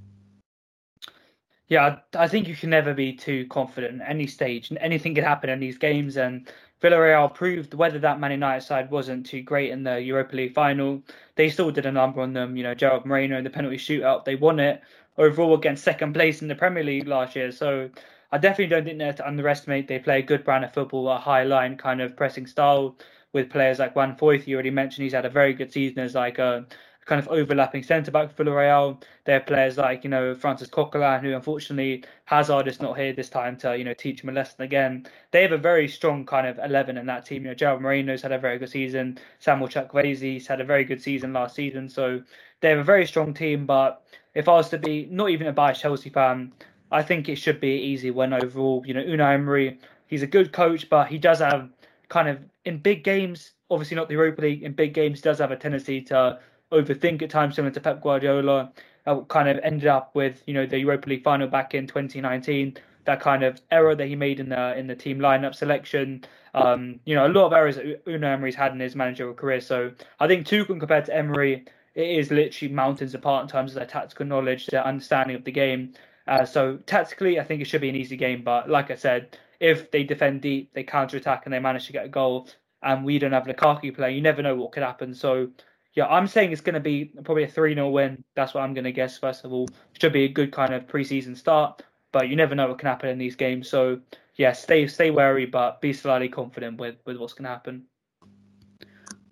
Yeah, 1.68 1.98
I 2.14 2.28
think 2.28 2.46
you 2.46 2.54
can 2.54 2.70
never 2.70 2.94
be 2.94 3.12
too 3.12 3.46
confident 3.46 4.00
at 4.00 4.09
any 4.09 4.28
stage. 4.28 4.72
Anything 4.78 5.16
could 5.16 5.24
happen 5.24 5.50
in 5.50 5.59
these 5.59 5.78
games, 5.78 6.16
and 6.16 6.48
Villarreal 6.80 7.34
proved 7.34 7.74
whether 7.74 7.98
that 7.98 8.20
Man 8.20 8.30
United 8.30 8.64
side 8.64 8.90
wasn't 8.90 9.26
too 9.26 9.42
great 9.42 9.70
in 9.70 9.82
the 9.82 10.00
Europa 10.00 10.36
League 10.36 10.54
final, 10.54 11.02
they 11.34 11.48
still 11.48 11.70
did 11.70 11.86
a 11.86 11.92
number 11.92 12.20
on 12.20 12.34
them. 12.34 12.57
You 12.57 12.62
know, 12.62 12.74
Gerard 12.74 13.04
Moreno 13.04 13.38
in 13.38 13.44
the 13.44 13.50
penalty 13.50 13.78
shootout, 13.78 14.24
they 14.24 14.36
won 14.36 14.61
it 14.61 14.82
overall 15.18 15.54
against 15.54 15.84
second 15.84 16.12
place 16.14 16.42
in 16.42 16.48
the 16.48 16.54
Premier 16.54 16.84
League 16.84 17.06
last 17.08 17.36
year. 17.36 17.52
So 17.52 17.90
I 18.32 18.38
definitely 18.38 18.68
don't 18.68 18.84
think 18.84 18.98
they're 18.98 19.12
to 19.14 19.28
underestimate. 19.28 19.88
They 19.88 19.98
play 19.98 20.18
a 20.20 20.22
good 20.22 20.44
brand 20.44 20.64
of 20.64 20.74
football, 20.74 21.08
a 21.08 21.18
high 21.18 21.44
line 21.44 21.76
kind 21.76 22.00
of 22.00 22.16
pressing 22.16 22.46
style 22.46 22.96
with 23.32 23.50
players 23.50 23.78
like 23.78 23.94
Juan 23.96 24.16
Foyth. 24.16 24.46
You 24.46 24.56
already 24.56 24.70
mentioned 24.70 25.04
he's 25.04 25.12
had 25.12 25.24
a 25.26 25.30
very 25.30 25.52
good 25.54 25.72
season 25.72 26.00
as 26.00 26.14
like 26.14 26.38
a 26.38 26.66
kind 27.06 27.20
of 27.20 27.28
overlapping 27.28 27.84
centre 27.84 28.10
back 28.10 28.34
for 28.34 28.44
Villarreal. 28.44 29.00
They 29.24 29.32
have 29.34 29.46
players 29.46 29.78
like 29.78 30.04
you 30.04 30.10
know 30.10 30.34
Francis 30.34 30.68
Coquelin, 30.68 31.22
who 31.22 31.34
unfortunately 31.34 32.04
Hazard 32.24 32.66
is 32.68 32.80
not 32.80 32.98
here 32.98 33.12
this 33.12 33.28
time 33.28 33.56
to 33.58 33.76
you 33.78 33.84
know 33.84 33.94
teach 33.94 34.22
him 34.22 34.28
a 34.28 34.32
lesson 34.32 34.62
again. 34.62 35.06
They 35.30 35.42
have 35.42 35.52
a 35.52 35.58
very 35.58 35.88
strong 35.88 36.26
kind 36.26 36.46
of 36.46 36.58
eleven 36.58 36.98
in 36.98 37.06
that 37.06 37.24
team. 37.24 37.42
You 37.44 37.50
know, 37.50 37.54
Gerard 37.54 37.80
Moreno's 37.80 38.22
had 38.22 38.32
a 38.32 38.38
very 38.38 38.58
good 38.58 38.70
season. 38.70 39.18
Samuel 39.38 39.68
Chukwueze's 39.68 40.46
had 40.46 40.60
a 40.60 40.64
very 40.64 40.84
good 40.84 41.00
season 41.00 41.32
last 41.32 41.54
season. 41.54 41.88
So 41.88 42.22
they 42.61 42.70
have 42.70 42.78
a 42.78 42.84
very 42.84 43.07
strong 43.07 43.34
team. 43.34 43.66
But 43.66 44.02
if 44.34 44.48
I 44.48 44.52
was 44.52 44.68
to 44.70 44.78
be 44.78 45.09
not 45.11 45.30
even 45.30 45.46
a 45.46 45.52
biased 45.52 45.80
Chelsea 45.82 46.11
fan, 46.11 46.52
I 46.90 47.02
think 47.02 47.28
it 47.28 47.36
should 47.36 47.61
be 47.61 47.76
an 47.76 47.82
easy 47.82 48.11
win 48.11 48.32
overall. 48.32 48.84
You 48.86 48.94
know, 48.94 49.02
Unai 49.02 49.34
Emery, 49.34 49.78
he's 50.07 50.22
a 50.22 50.26
good 50.26 50.52
coach, 50.52 50.88
but 50.88 51.09
he 51.09 51.18
does 51.18 51.40
have 51.40 51.68
kind 52.09 52.28
of 52.28 52.38
in 52.64 52.78
big 52.78 53.04
games, 53.04 53.52
obviously 53.70 53.96
not 53.96 54.09
the 54.09 54.14
Europa 54.14 54.42
League, 54.42 54.62
in 54.62 54.72
big 54.72 54.94
games 54.94 55.20
does 55.20 55.38
have 55.38 55.50
a 55.50 55.57
tendency 55.57 56.00
to 56.02 56.38
overthink 56.72 57.22
at 57.22 57.30
times, 57.30 57.57
similar 57.57 57.72
to 57.72 57.80
Pep 57.80 58.02
Guardiola. 58.02 58.72
Uh, 59.07 59.20
kind 59.22 59.48
of 59.48 59.59
ended 59.62 59.86
up 59.86 60.12
with 60.16 60.42
you 60.46 60.54
know 60.54 60.66
the 60.66 60.78
Europa 60.78 61.09
League 61.09 61.22
final 61.22 61.46
back 61.46 61.74
in 61.74 61.86
2019. 61.86 62.76
That 63.04 63.20
kind 63.20 63.44
of 63.44 63.61
error 63.70 63.94
that 63.94 64.07
he 64.07 64.16
made 64.16 64.40
in 64.40 64.48
the 64.48 64.76
in 64.76 64.88
the 64.88 64.96
team 64.96 65.20
lineup 65.20 65.54
selection. 65.54 66.24
Um, 66.54 66.98
you 67.04 67.14
know, 67.14 67.26
a 67.26 67.28
lot 67.28 67.46
of 67.46 67.52
errors 67.52 67.76
that 67.76 68.04
Unai 68.07 68.32
Emery's 68.32 68.57
had 68.57 68.72
in 68.72 68.80
his 68.80 68.96
managerial 68.96 69.34
career. 69.34 69.61
So 69.61 69.92
I 70.18 70.26
think 70.26 70.46
Tuchel 70.46 70.80
compared 70.80 71.04
to 71.04 71.14
Emery, 71.14 71.66
it 71.97 72.18
is 72.18 72.30
literally 72.30 72.72
mountains 72.72 73.14
apart 73.14 73.42
in 73.42 73.49
terms 73.49 73.72
of 73.72 73.76
their 73.76 73.86
tactical 73.86 74.26
knowledge, 74.26 74.66
their 74.66 74.86
understanding 74.86 75.34
of 75.34 75.44
the 75.44 75.51
game. 75.51 75.94
Uh, 76.28 76.44
so 76.44 76.76
tactically, 76.86 77.40
I 77.40 77.44
think 77.44 77.62
it 77.62 77.64
should 77.64 77.80
be 77.80 77.88
an 77.88 77.97
easy 77.97 78.18
game. 78.18 78.42
But 78.44 78.68
like 78.68 78.90
I 78.90 78.97
said, 78.97 79.38
if 79.61 79.90
they 79.90 80.05
defend 80.05 80.42
deep, 80.42 80.74
they 80.74 80.84
counter 80.84 81.16
attack, 81.16 81.47
and 81.47 81.53
they 81.53 81.59
manage 81.59 81.86
to 81.86 81.92
get 81.92 82.05
a 82.05 82.09
goal, 82.09 82.49
and 82.82 83.03
we 83.03 83.18
don't 83.18 83.32
have 83.32 83.44
Lukaku 83.44 83.97
playing, 83.97 84.14
you 84.14 84.22
never 84.22 84.42
know 84.42 84.55
what 84.55 84.72
could 84.72 84.82
happen. 84.82 85.14
So 85.14 85.49
yeah, 85.94 86.07
I'm 86.09 86.26
saying 86.26 86.53
it's 86.53 86.61
going 86.61 86.74
to 86.74 86.80
be 86.80 87.07
probably 87.24 87.44
a 87.44 87.49
3 87.49 87.74
0 87.74 87.88
win. 87.88 88.22
That's 88.34 88.53
what 88.53 88.61
I'm 88.61 88.74
going 88.74 88.84
to 88.84 88.92
guess, 88.92 89.16
first 89.16 89.47
of 89.47 89.53
all. 89.53 89.66
Should 89.99 90.12
be 90.12 90.24
a 90.24 90.28
good 90.28 90.53
kind 90.53 90.74
of 90.74 90.86
preseason 90.86 91.34
start, 91.34 91.82
but 92.12 92.28
you 92.28 92.36
never 92.36 92.55
know 92.55 92.68
what 92.68 92.78
can 92.78 92.88
happen 92.88 93.09
in 93.09 93.16
these 93.16 93.36
games. 93.36 93.70
So, 93.70 94.01
yeah, 94.34 94.53
stay 94.53 94.86
stay 94.86 95.11
wary, 95.11 95.47
but 95.47 95.80
be 95.80 95.94
slightly 95.94 96.28
confident 96.28 96.78
with, 96.78 96.97
with 97.07 97.16
what's 97.16 97.32
going 97.32 97.44
to 97.44 97.51
happen. 97.51 97.84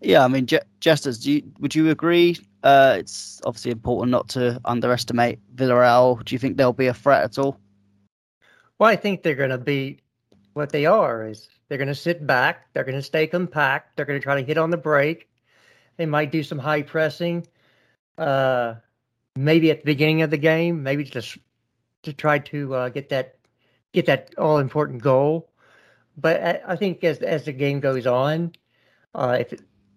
Yeah, 0.01 0.25
I 0.25 0.29
mean, 0.29 0.47
Jesters, 0.81 1.19
do 1.19 1.33
you, 1.33 1.43
would 1.61 1.75
you 1.75 1.91
agree? 1.91 2.37
Uh, 2.63 2.97
it's 2.99 3.41
obviously 3.45 3.71
important 3.71 4.11
not 4.11 4.29
to 4.31 4.61
underestimate 4.65 5.39
Villarreal. 5.55 6.25
Do 6.25 6.35
you 6.35 6.39
think 6.39 6.57
they'll 6.57 6.73
be 6.73 6.87
a 6.87 6.95
threat 6.95 7.25
at 7.25 7.39
all? 7.39 7.59
Well, 8.79 8.91
I 8.91 8.97
think 8.97 9.23
they're 9.23 9.35
going 9.35 9.51
to 9.51 9.59
be 9.59 10.01
what 10.55 10.71
they 10.73 10.87
are. 10.87 11.27
Is 11.27 11.49
they're 11.69 11.79
going 11.79 11.89
to 11.89 11.95
sit 11.95 12.27
back, 12.27 12.73
they're 12.73 12.85
going 12.85 12.97
to 12.97 13.03
stay 13.03 13.27
compact, 13.27 13.97
they're 13.97 14.05
going 14.05 14.19
to 14.19 14.23
try 14.23 14.41
to 14.41 14.47
hit 14.47 14.59
on 14.59 14.71
the 14.71 14.77
break, 14.77 15.29
they 15.97 16.07
might 16.07 16.33
do 16.33 16.43
some 16.43 16.59
high 16.59 16.83
pressing, 16.83 17.47
uh, 18.19 18.75
maybe 19.37 19.71
at 19.71 19.81
the 19.81 19.85
beginning 19.85 20.23
of 20.23 20.31
the 20.31 20.37
game, 20.37 20.83
maybe 20.83 21.05
just 21.05 21.39
to 22.03 22.13
try 22.13 22.39
to 22.39 22.75
uh, 22.75 22.89
get 22.89 23.09
that 23.09 23.37
get 23.93 24.07
that 24.07 24.35
all 24.39 24.59
important 24.59 25.03
goal. 25.03 25.51
But 26.17 26.43
I, 26.43 26.61
I, 26.73 26.77
think 26.77 27.03
as 27.05 27.19
as 27.19 27.45
the 27.45 27.53
game 27.53 27.81
goes 27.81 28.07
on, 28.07 28.53
uh, 29.15 29.39
if 29.41 29.53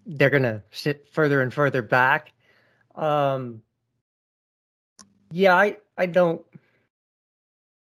they're 0.08 0.30
going 0.30 0.43
to 0.43 0.64
sit 0.72 1.08
further 1.12 1.41
and 1.41 1.53
further 1.53 1.82
back, 1.82 2.34
um, 2.95 3.62
yeah, 5.32 5.55
I 5.55 5.78
I 5.97 6.05
don't. 6.05 6.41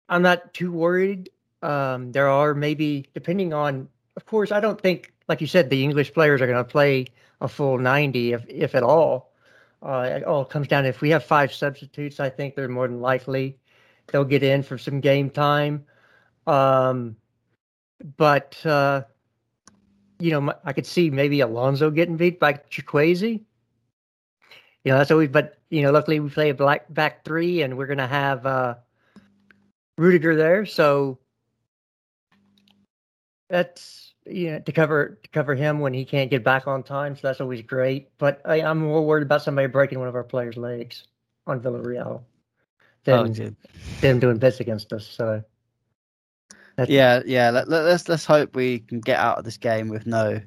I'm 0.09 0.23
not 0.23 0.55
too 0.55 0.73
worried. 0.73 1.31
Um, 1.63 2.13
there 2.13 2.29
are 2.29 2.55
maybe 2.55 3.09
depending 3.15 3.53
on, 3.53 3.89
of 4.17 4.25
course, 4.25 4.53
I 4.53 4.61
don't 4.61 4.81
think, 4.81 5.13
like 5.29 5.41
you 5.41 5.47
said, 5.47 5.69
the 5.69 5.83
English 5.83 6.15
players 6.15 6.41
are 6.41 6.47
going 6.47 6.59
to 6.59 6.65
play 6.65 7.07
a 7.41 7.49
full 7.49 7.79
90, 7.79 8.33
if 8.33 8.45
if 8.49 8.75
at 8.75 8.83
all. 8.83 9.33
Uh, 9.83 10.09
it 10.17 10.25
all 10.25 10.45
comes 10.45 10.69
down 10.69 10.87
if 10.87 11.01
we 11.01 11.11
have 11.11 11.25
five 11.25 11.53
substitutes. 11.53 12.19
I 12.19 12.31
think 12.31 12.55
they're 12.55 12.69
more 12.69 12.89
than 12.89 13.01
likely 13.01 13.59
they'll 14.09 14.25
get 14.25 14.43
in 14.43 14.63
for 14.63 14.79
some 14.79 15.01
game 15.01 15.31
time. 15.31 15.85
Um, 16.47 17.17
but 18.17 18.65
uh, 18.65 19.03
you 20.19 20.31
know, 20.31 20.53
I 20.65 20.73
could 20.73 20.87
see 20.87 21.11
maybe 21.11 21.41
Alonso 21.41 21.91
getting 21.91 22.17
beat 22.17 22.41
by 22.41 22.55
Chukwueze. 22.55 23.41
You 24.85 24.93
know, 24.93 24.99
that's 24.99 25.11
always. 25.11 25.29
But 25.29 25.59
you 25.71 25.83
know, 25.83 25.91
luckily 25.91 26.21
we 26.21 26.31
play 26.31 26.51
a 26.51 26.55
black 26.55 26.93
back 26.93 27.25
three, 27.25 27.63
and 27.63 27.77
we're 27.77 27.87
gonna 27.87 28.07
have 28.07 28.47
uh, 28.47 28.77
Rudiger 29.99 30.37
there, 30.37 30.67
so 30.67 31.19
that's 33.49 34.15
you 34.27 34.53
know, 34.53 34.59
to 34.61 34.73
cover 34.73 35.19
to 35.23 35.29
cover 35.31 35.55
him 35.55 35.81
when 35.81 35.95
he 35.95 36.05
can't 36.05 36.31
get 36.31 36.45
back 36.45 36.67
on 36.67 36.83
time. 36.83 37.17
So 37.17 37.29
that's 37.29 37.41
always 37.41 37.63
great. 37.63 38.11
But 38.19 38.41
I, 38.45 38.61
am 38.61 38.79
more 38.79 39.05
worried 39.05 39.23
about 39.23 39.43
somebody 39.43 39.69
breaking 39.69 39.99
one 39.99 40.09
of 40.09 40.15
our 40.15 40.25
players' 40.25 40.57
legs 40.57 41.07
on 41.47 41.61
Villarreal 41.61 42.23
than 43.05 43.19
oh, 43.41 43.51
them 44.01 44.19
doing 44.19 44.39
bits 44.39 44.61
against 44.61 44.93
us. 44.93 45.07
So 45.07 45.43
yeah, 46.87 47.23
yeah. 47.25 47.51
Let, 47.51 47.69
us 47.69 48.09
let's 48.09 48.27
hope 48.27 48.55
we 48.55 48.81
can 48.81 49.01
get 49.01 49.19
out 49.19 49.39
of 49.39 49.45
this 49.45 49.57
game 49.57 49.89
with 49.89 50.07
no 50.07 50.41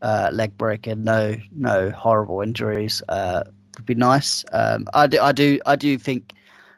uh, 0.00 0.30
leg 0.32 0.56
breaking, 0.56 1.04
no 1.04 1.36
no 1.52 1.90
horrible 1.90 2.40
injuries. 2.40 3.02
Uh, 3.08 3.44
would 3.76 3.86
be 3.86 3.94
nice. 3.94 4.44
Um, 4.52 4.86
I 4.94 5.06
do 5.06 5.20
I 5.20 5.32
do 5.32 5.58
I 5.66 5.76
do 5.76 5.98
think 5.98 6.34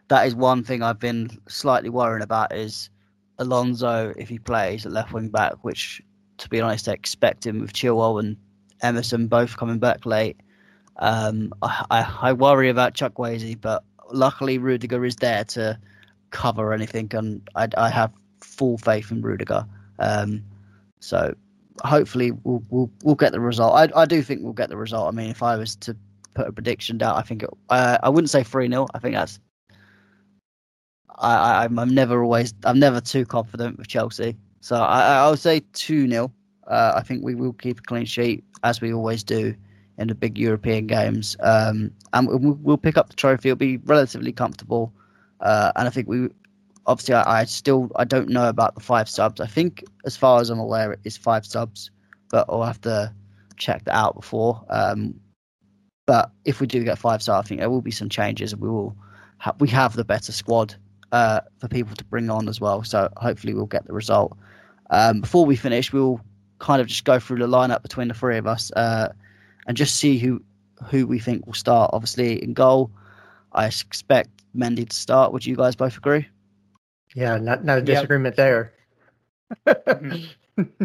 that 0.08 0.26
is 0.26 0.34
one 0.34 0.62
thing 0.62 0.82
I've 0.82 0.98
been 0.98 1.30
slightly 1.48 1.90
worrying 1.90 2.22
about 2.22 2.54
is 2.54 2.90
Alonso 3.38 4.14
if 4.16 4.28
he 4.28 4.38
plays 4.38 4.86
at 4.86 4.92
left 4.92 5.12
wing 5.12 5.28
back, 5.28 5.54
which 5.62 6.02
to 6.38 6.48
be 6.48 6.60
honest, 6.60 6.88
I 6.88 6.92
expect 6.92 7.46
him 7.46 7.60
with 7.60 7.72
Chilwell 7.72 8.20
and 8.20 8.36
Emerson 8.82 9.28
both 9.28 9.56
coming 9.56 9.78
back 9.78 10.04
late. 10.06 10.36
Um, 10.96 11.52
I, 11.62 11.84
I, 11.90 12.18
I, 12.22 12.32
worry 12.32 12.68
about 12.68 12.94
Chuck 12.94 13.14
Chukwueze, 13.14 13.60
but 13.60 13.82
luckily 14.12 14.58
Rudiger 14.58 15.04
is 15.04 15.16
there 15.16 15.44
to 15.44 15.78
cover 16.30 16.72
anything, 16.72 17.10
and 17.14 17.48
I, 17.56 17.68
I 17.76 17.90
have 17.90 18.12
full 18.44 18.78
faith 18.78 19.10
in 19.10 19.22
Rudiger. 19.22 19.66
Um, 19.98 20.44
so 21.00 21.34
hopefully 21.82 22.30
we'll, 22.30 22.62
we'll 22.70 22.90
we'll 23.02 23.14
get 23.14 23.32
the 23.32 23.40
result. 23.40 23.74
I 23.74 24.00
I 24.00 24.06
do 24.06 24.22
think 24.22 24.42
we'll 24.42 24.52
get 24.52 24.68
the 24.68 24.76
result. 24.76 25.08
I 25.08 25.16
mean, 25.16 25.30
if 25.30 25.42
I 25.42 25.56
was 25.56 25.76
to 25.76 25.96
put 26.34 26.46
a 26.46 26.52
prediction 26.52 26.98
down, 26.98 27.16
I 27.16 27.22
think 27.22 27.42
it, 27.42 27.50
uh, 27.70 27.98
I 28.02 28.08
wouldn't 28.08 28.30
say 28.30 28.42
three 28.42 28.68
0 28.68 28.86
I 28.94 28.98
think 28.98 29.14
that's. 29.14 29.40
I, 31.16 31.62
I 31.62 31.64
I'm 31.64 31.94
never 31.94 32.22
always 32.22 32.54
I'm 32.64 32.78
never 32.78 33.00
too 33.00 33.24
confident 33.24 33.78
with 33.78 33.88
Chelsea. 33.88 34.36
So 34.60 34.76
I, 34.76 35.16
I'll 35.16 35.36
say 35.36 35.62
2 35.74 36.08
0. 36.08 36.32
Uh, 36.66 36.92
I 36.96 37.02
think 37.02 37.22
we 37.22 37.34
will 37.34 37.52
keep 37.52 37.80
a 37.80 37.82
clean 37.82 38.06
sheet 38.06 38.44
as 38.62 38.80
we 38.80 38.92
always 38.94 39.22
do 39.22 39.54
in 39.98 40.08
the 40.08 40.14
big 40.14 40.38
European 40.38 40.86
games. 40.86 41.36
Um, 41.40 41.92
and 42.12 42.26
we'll, 42.26 42.58
we'll, 42.62 42.78
pick 42.78 42.96
up 42.96 43.10
the 43.10 43.16
trophy. 43.16 43.50
It'll 43.50 43.56
be 43.56 43.76
relatively 43.76 44.32
comfortable. 44.32 44.92
Uh, 45.40 45.70
and 45.76 45.86
I 45.86 45.90
think 45.90 46.08
we 46.08 46.30
obviously 46.86 47.14
I, 47.14 47.40
I, 47.40 47.44
still 47.44 47.90
I 47.96 48.04
don't 48.04 48.28
know 48.28 48.48
about 48.48 48.74
the 48.74 48.80
five 48.80 49.08
subs. 49.08 49.40
I 49.40 49.46
think 49.46 49.84
as 50.04 50.16
far 50.16 50.40
as 50.40 50.50
I'm 50.50 50.58
aware 50.58 50.92
it 50.92 51.00
is 51.04 51.16
five 51.16 51.46
subs, 51.46 51.90
but 52.30 52.46
I'll 52.48 52.62
have 52.62 52.80
to 52.82 53.12
check 53.56 53.84
that 53.84 53.94
out 53.94 54.14
before. 54.14 54.64
Um, 54.68 55.20
but 56.06 56.30
if 56.44 56.60
we 56.60 56.66
do 56.66 56.84
get 56.84 56.98
five 56.98 57.22
subs, 57.22 57.44
I 57.44 57.48
think 57.48 57.60
there 57.60 57.70
will 57.70 57.80
be 57.80 57.90
some 57.90 58.08
changes. 58.08 58.52
and 58.52 58.60
We 58.60 58.68
will 58.68 58.96
ha- 59.38 59.54
we 59.58 59.68
have 59.68 59.96
the 59.96 60.04
better 60.04 60.32
squad 60.32 60.74
uh, 61.12 61.40
for 61.58 61.68
people 61.68 61.94
to 61.96 62.04
bring 62.04 62.30
on 62.30 62.48
as 62.48 62.60
well. 62.60 62.82
So 62.84 63.08
hopefully 63.16 63.54
we'll 63.54 63.66
get 63.66 63.86
the 63.86 63.92
result. 63.92 64.36
Um, 64.90 65.22
before 65.22 65.46
we 65.46 65.56
finish, 65.56 65.92
we'll 65.92 66.20
kind 66.58 66.80
of 66.80 66.86
just 66.86 67.04
go 67.04 67.18
through 67.18 67.38
the 67.38 67.46
lineup 67.46 67.82
between 67.82 68.08
the 68.08 68.14
three 68.14 68.36
of 68.36 68.46
us 68.46 68.70
uh, 68.72 69.08
and 69.66 69.76
just 69.76 69.96
see 69.96 70.18
who 70.18 70.42
who 70.90 71.06
we 71.06 71.18
think 71.18 71.46
will 71.46 71.54
start. 71.54 71.90
Obviously, 71.92 72.42
in 72.42 72.52
goal, 72.52 72.90
I 73.52 73.66
expect 73.66 74.30
Mendy 74.54 74.88
to 74.88 74.96
start. 74.96 75.32
Would 75.32 75.46
you 75.46 75.56
guys 75.56 75.76
both 75.76 75.96
agree? 75.96 76.26
Yeah, 77.14 77.38
not 77.38 77.64
not 77.64 77.78
a 77.78 77.82
disagreement 77.82 78.36
yep. 78.36 78.36
there. 78.36 78.72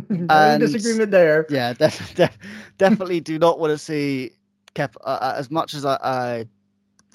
no 0.10 0.58
disagreement 0.60 1.12
there. 1.12 1.46
Yeah, 1.50 1.74
def- 1.78 2.16
def- 2.16 2.38
definitely 2.78 3.20
do 3.20 3.40
not 3.40 3.60
want 3.60 3.72
to 3.72 3.78
see 3.78 4.32
Kepa. 4.76 4.96
Uh, 5.04 5.20
uh, 5.22 5.34
as 5.38 5.52
much 5.52 5.74
as 5.74 5.86
I, 5.86 5.98
I, 6.04 6.46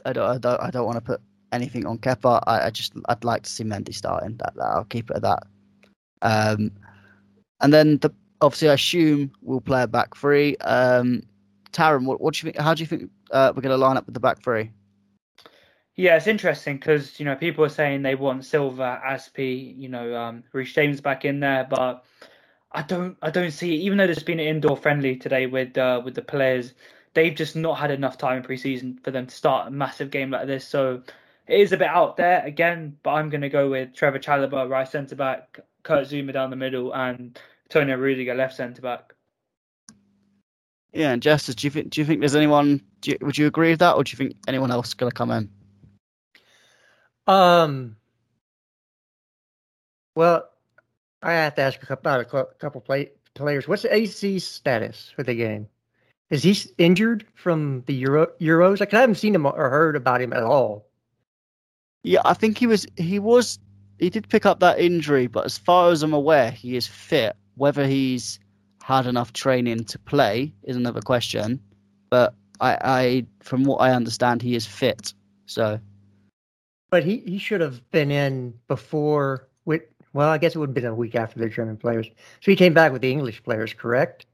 I 0.05 0.13
don't, 0.13 0.29
I 0.29 0.39
don't, 0.39 0.61
I 0.61 0.71
don't 0.71 0.87
want 0.87 0.97
to 0.97 1.01
put 1.01 1.21
anything 1.53 1.87
on 1.87 1.99
Kepa. 1.99 2.43
I, 2.47 2.67
I 2.67 2.71
just, 2.71 2.93
I'd 3.09 3.25
like 3.25 3.43
to 3.45 3.51
see 3.51 3.65
Mendy 3.65 3.95
starting. 3.95 4.37
That, 4.39 4.55
that 4.57 4.65
I'll 4.65 4.85
keep 4.85 5.11
it 5.11 5.17
at 5.17 5.23
that. 5.23 5.43
Um, 6.23 6.73
and 7.61 7.73
then 7.73 7.99
the, 7.99 8.11
obviously, 8.41 8.71
I 8.71 8.75
assume 8.75 9.31
we'll 9.43 9.61
play 9.61 9.83
a 9.83 9.87
back 9.87 10.17
three. 10.17 10.57
Um, 10.59 11.23
Taron, 11.73 12.05
what, 12.05 12.21
what 12.21 12.35
do 12.35 12.39
you 12.39 12.53
think? 12.53 12.63
How 12.63 12.75
do 12.75 12.83
you 12.83 12.87
think 12.87 13.11
uh, 13.31 13.53
we're 13.55 13.63
going 13.63 13.71
to 13.71 13.77
line 13.77 13.97
up 13.97 14.07
with 14.07 14.15
the 14.15 14.21
back 14.21 14.43
three? 14.43 14.71
Yeah, 15.97 16.17
it's 16.17 16.27
interesting 16.27 16.77
because 16.77 17.21
you 17.21 17.25
know 17.25 17.37
people 17.37 17.65
are 17.65 17.69
saying 17.69 18.03
they 18.03 18.17
want 18.17 18.45
Silva, 18.45 19.01
Azpi, 19.07 19.79
you 19.79 19.89
know, 19.89 20.17
um, 20.17 20.43
James 20.65 21.01
back 21.01 21.25
in 21.25 21.39
there, 21.41 21.67
but 21.71 22.05
I 22.73 22.83
don't, 22.83 23.17
I 23.23 23.31
don't 23.31 23.53
see. 23.53 23.75
It. 23.75 23.79
Even 23.83 23.99
though 23.99 24.07
there's 24.07 24.25
been 24.25 24.41
an 24.41 24.47
indoor 24.47 24.77
friendly 24.77 25.17
today 25.17 25.47
with 25.47 25.79
uh, 25.79 26.03
with 26.05 26.15
the 26.15 26.23
players, 26.23 26.75
they've 27.15 27.35
just 27.35 27.55
not 27.55 27.79
had 27.79 27.93
enough 27.93 28.19
time 28.19 28.39
in 28.39 28.43
preseason 28.43 29.03
for 29.05 29.13
them 29.13 29.27
to 29.27 29.35
start 29.35 29.69
a 29.69 29.71
massive 29.71 30.11
game 30.11 30.31
like 30.31 30.49
this. 30.49 30.67
So 30.67 31.03
it 31.47 31.61
is 31.61 31.73
a 31.73 31.77
bit 31.77 31.89
out 31.89 32.17
there 32.17 32.45
again, 32.45 32.97
but 33.05 33.11
I'm 33.11 33.31
going 33.31 33.43
to 33.43 33.49
go 33.49 33.71
with 33.71 33.93
Trevoh 33.93 34.21
Chalobah, 34.21 34.69
right 34.69 34.89
centre 34.89 35.15
back, 35.15 35.61
Kurt 35.85 36.09
Zouma 36.09 36.33
down 36.33 36.51
the 36.51 36.57
middle, 36.57 36.93
and 36.93 37.39
Antonio 37.67 37.97
Rudiger 37.97 38.35
left 38.35 38.57
centre 38.57 38.83
back. 38.83 39.15
Yeah, 40.93 41.13
and 41.13 41.23
Justice, 41.23 41.55
do 41.55 41.69
you 41.69 41.71
think 41.71 41.91
do 41.91 42.01
you 42.01 42.05
think 42.05 42.19
there's 42.19 42.35
anyone? 42.35 42.83
You, 43.05 43.17
would 43.21 43.39
you 43.39 43.47
agree 43.47 43.71
with 43.71 43.81
that, 43.81 43.95
or 43.95 44.03
do 44.03 44.11
you 44.11 44.17
think 44.17 44.37
anyone 44.49 44.73
else 44.73 44.89
is 44.89 44.95
going 44.95 45.11
to 45.11 45.15
come 45.15 45.31
in? 45.31 45.49
Um. 47.27 47.97
Well, 50.15 50.49
I 51.23 51.33
have 51.33 51.55
to 51.57 51.63
ask 51.63 51.91
about 51.91 52.21
a 52.21 52.47
couple 52.59 52.81
play, 52.81 53.11
players. 53.35 53.67
What's 53.67 53.83
the 53.83 53.95
AC 53.95 54.39
status 54.39 55.11
for 55.17 55.23
the 55.23 55.35
game? 55.35 55.69
Is 56.31 56.43
he 56.43 56.57
injured 56.79 57.27
from 57.35 57.83
the 57.87 57.95
Euro, 57.95 58.27
Euros? 58.41 58.81
Like 58.81 58.95
I 58.95 59.01
haven't 59.01 59.17
seen 59.17 59.35
him 59.35 59.47
or 59.47 59.71
heard 59.71 59.97
about 59.97 60.21
him 60.21 60.33
at 60.33 60.43
all. 60.43 60.87
Yeah, 62.03 62.21
I 62.25 62.35
think 62.35 62.59
he 62.59 62.67
was. 62.67 62.87
He 62.97 63.19
was. 63.19 63.59
He 63.99 64.11
did 64.11 64.29
pick 64.29 64.45
up 64.45 64.61
that 64.61 64.79
injury, 64.79 65.27
but 65.27 65.47
as 65.47 65.57
far 65.57 65.91
as 65.91 66.03
I'm 66.03 66.13
aware, 66.13 66.51
he 66.51 66.77
is 66.77 66.87
fit. 66.87 67.37
Whether 67.57 67.87
he's 67.87 68.39
had 68.83 69.07
enough 69.07 69.33
training 69.33 69.85
to 69.85 69.99
play 69.99 70.53
is 70.65 70.77
another 70.77 71.01
question. 71.01 71.61
But 72.11 72.35
I, 72.61 72.79
I 72.83 73.27
from 73.43 73.65
what 73.65 73.77
I 73.77 73.93
understand, 73.93 74.43
he 74.43 74.55
is 74.55 74.67
fit. 74.67 75.15
So. 75.47 75.81
But 76.95 77.03
he, 77.03 77.17
he 77.27 77.39
should 77.39 77.61
have 77.61 77.91
been 77.91 78.13
in 78.13 78.55
before. 78.69 79.49
With 79.65 79.83
well, 80.13 80.29
I 80.29 80.39
guess 80.39 80.55
it 80.55 80.61
would 80.61 80.69
have 80.69 80.75
been 80.75 80.85
a 80.85 80.95
week 80.95 81.17
after 81.17 81.41
the 81.41 81.49
German 81.49 81.77
players. 81.77 82.07
So 82.07 82.53
he 82.53 82.55
came 82.55 82.73
back 82.73 82.93
with 82.93 83.03
the 83.03 83.11
English 83.11 83.43
players, 83.43 83.75
correct? 83.75 84.27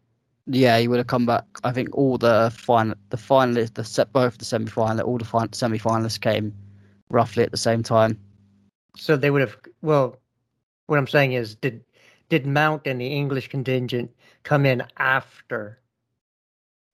Yeah, 0.47 0.79
he 0.79 0.87
would 0.87 0.99
have 0.99 1.07
come 1.07 1.25
back. 1.25 1.47
I 1.65 1.73
think 1.73 1.89
all 1.97 2.19
the 2.19 2.53
final, 2.55 2.97
the 3.09 3.17
finalists, 3.17 3.73
the 3.73 3.83
set 3.83 4.13
both 4.13 4.37
the 4.37 4.45
semi 4.45 4.67
final, 4.67 5.07
all 5.07 5.17
the 5.17 5.49
semi 5.53 5.79
finalists 5.79 6.21
came 6.21 6.55
roughly 7.09 7.45
at 7.45 7.51
the 7.51 7.57
same 7.57 7.83
time. 7.83 8.21
So 8.95 9.17
they 9.17 9.31
would 9.31 9.41
have. 9.41 9.57
Well, 9.81 10.19
what 10.85 10.99
I'm 10.99 11.07
saying 11.07 11.33
is, 11.33 11.55
did 11.55 11.83
did 12.29 12.47
Mount 12.47 12.83
and 12.87 13.01
the 13.01 13.07
English 13.07 13.49
contingent 13.49 14.11
come 14.43 14.67
in 14.67 14.83
after, 14.99 15.81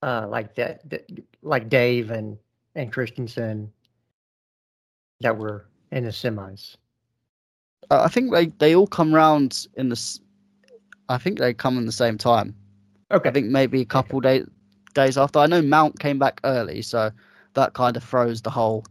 uh, 0.01 0.29
like 0.31 0.55
that, 0.55 0.85
like 1.43 1.69
Dave 1.69 2.13
and 2.13 2.39
and 2.77 2.93
Christensen, 2.93 3.73
that 5.21 5.37
were 5.37 5.67
in 5.91 6.05
the 6.05 6.11
semis? 6.11 6.77
Uh, 7.91 8.03
I 8.03 8.09
think 8.09 8.33
they 8.33 8.47
they 8.47 8.75
all 8.75 8.87
come 8.87 9.15
round 9.15 9.67
in 9.77 9.89
the. 9.89 10.19
I 11.09 11.19
think 11.19 11.39
they 11.39 11.55
come 11.55 11.79
in 11.79 11.87
the 11.87 11.93
same 11.93 12.19
time. 12.19 12.55
Okay. 13.13 13.29
I 13.29 13.33
think 13.33 13.47
maybe 13.47 13.81
a 13.81 13.87
couple 13.87 14.19
okay. 14.19 14.39
days 14.39 14.49
days 14.95 15.19
after. 15.19 15.39
I 15.39 15.47
know 15.47 15.63
Mount 15.63 16.01
came 16.01 16.19
back 16.19 16.41
early, 16.45 16.83
so 16.83 17.11
that 17.55 17.75
kind 17.75 17.97
of 17.97 18.03
throws 18.03 18.43
the 18.43 18.51
whole 18.51 18.85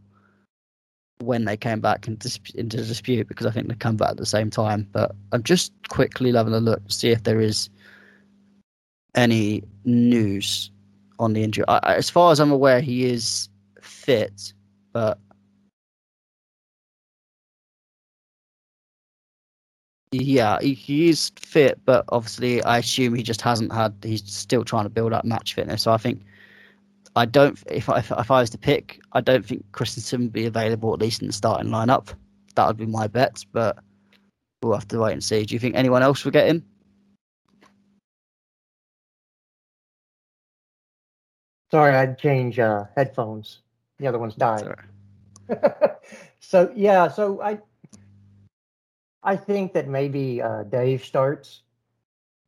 when 1.20 1.44
they 1.44 1.56
came 1.56 1.80
back 1.80 2.06
into, 2.08 2.38
into 2.54 2.76
dispute 2.76 3.26
because 3.26 3.46
I 3.46 3.50
think 3.50 3.68
they 3.68 3.74
come 3.74 3.96
back 3.96 4.10
at 4.10 4.16
the 4.16 4.26
same 4.26 4.50
time. 4.50 4.88
But 4.92 5.14
I'm 5.32 5.42
just 5.42 5.72
quickly 5.88 6.32
having 6.32 6.54
a 6.54 6.60
look 6.60 6.86
to 6.86 6.92
see 6.92 7.10
if 7.10 7.22
there 7.24 7.40
is 7.40 7.68
any 9.14 9.62
news 9.84 10.70
on 11.18 11.32
the 11.32 11.42
injury. 11.42 11.64
I, 11.68 11.94
as 11.94 12.10
far 12.10 12.32
as 12.32 12.40
I'm 12.40 12.50
aware, 12.50 12.80
he 12.80 13.04
is 13.04 13.48
fit, 13.80 14.52
but 14.92 15.18
yeah, 20.24 20.58
he, 20.60 20.74
he 20.74 21.08
is 21.08 21.30
fit. 21.36 21.80
But 21.84 22.04
obviously, 22.10 22.62
I 22.62 22.78
assume 22.78 23.14
he 23.14 23.22
just 23.22 23.40
hasn't 23.40 23.72
had. 23.72 23.94
He's 24.02 24.22
still 24.24 24.64
trying 24.64 24.84
to 24.84 24.90
build 24.90 25.12
up 25.12 25.24
match 25.24 25.54
fitness. 25.54 25.82
So 25.82 25.92
I 25.92 25.96
think 25.96 26.22
I 27.14 27.24
don't. 27.24 27.58
If 27.70 27.88
I, 27.88 27.98
if 27.98 28.30
I 28.30 28.40
was 28.40 28.50
to 28.50 28.58
pick, 28.58 29.00
I 29.12 29.20
don't 29.20 29.44
think 29.44 29.64
Christensen 29.72 30.22
would 30.22 30.32
be 30.32 30.46
available 30.46 30.92
at 30.92 31.00
least 31.00 31.22
in 31.22 31.28
the 31.28 31.32
starting 31.32 31.70
lineup. 31.70 32.08
That 32.54 32.66
would 32.66 32.76
be 32.76 32.86
my 32.86 33.06
bet, 33.06 33.44
but 33.52 33.78
we'll 34.62 34.74
have 34.74 34.88
to 34.88 34.98
wait 34.98 35.12
and 35.12 35.24
see. 35.24 35.44
Do 35.44 35.54
you 35.54 35.58
think 35.58 35.76
anyone 35.76 36.02
else 36.02 36.24
will 36.24 36.32
get 36.32 36.48
in? 36.48 36.64
Sorry, 41.70 41.94
I'd 41.94 42.18
change 42.18 42.58
uh, 42.58 42.84
headphones. 42.96 43.60
The 43.98 44.06
other 44.06 44.18
ones 44.18 44.34
died. 44.34 44.74
so 46.40 46.72
yeah, 46.74 47.08
so 47.08 47.40
I 47.42 47.58
I 49.26 49.34
think 49.34 49.72
that 49.72 49.88
maybe 49.88 50.40
uh, 50.40 50.62
Dave 50.62 51.04
starts 51.04 51.62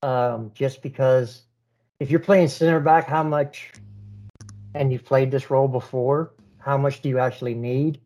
um, 0.05 0.53
just 0.55 0.81
because 0.81 1.43
if 1.99 2.09
you're 2.09 2.21
playing 2.21 2.47
center 2.47 2.79
back, 2.79 3.09
how 3.09 3.25
much 3.25 3.73
and 4.75 4.93
you've 4.93 5.05
played 5.05 5.33
this 5.33 5.51
role 5.51 5.67
before, 5.67 6.31
how 6.59 6.79
much 6.79 7.03
do 7.03 7.09
you 7.09 7.19
actually 7.19 7.55
need 7.55 8.01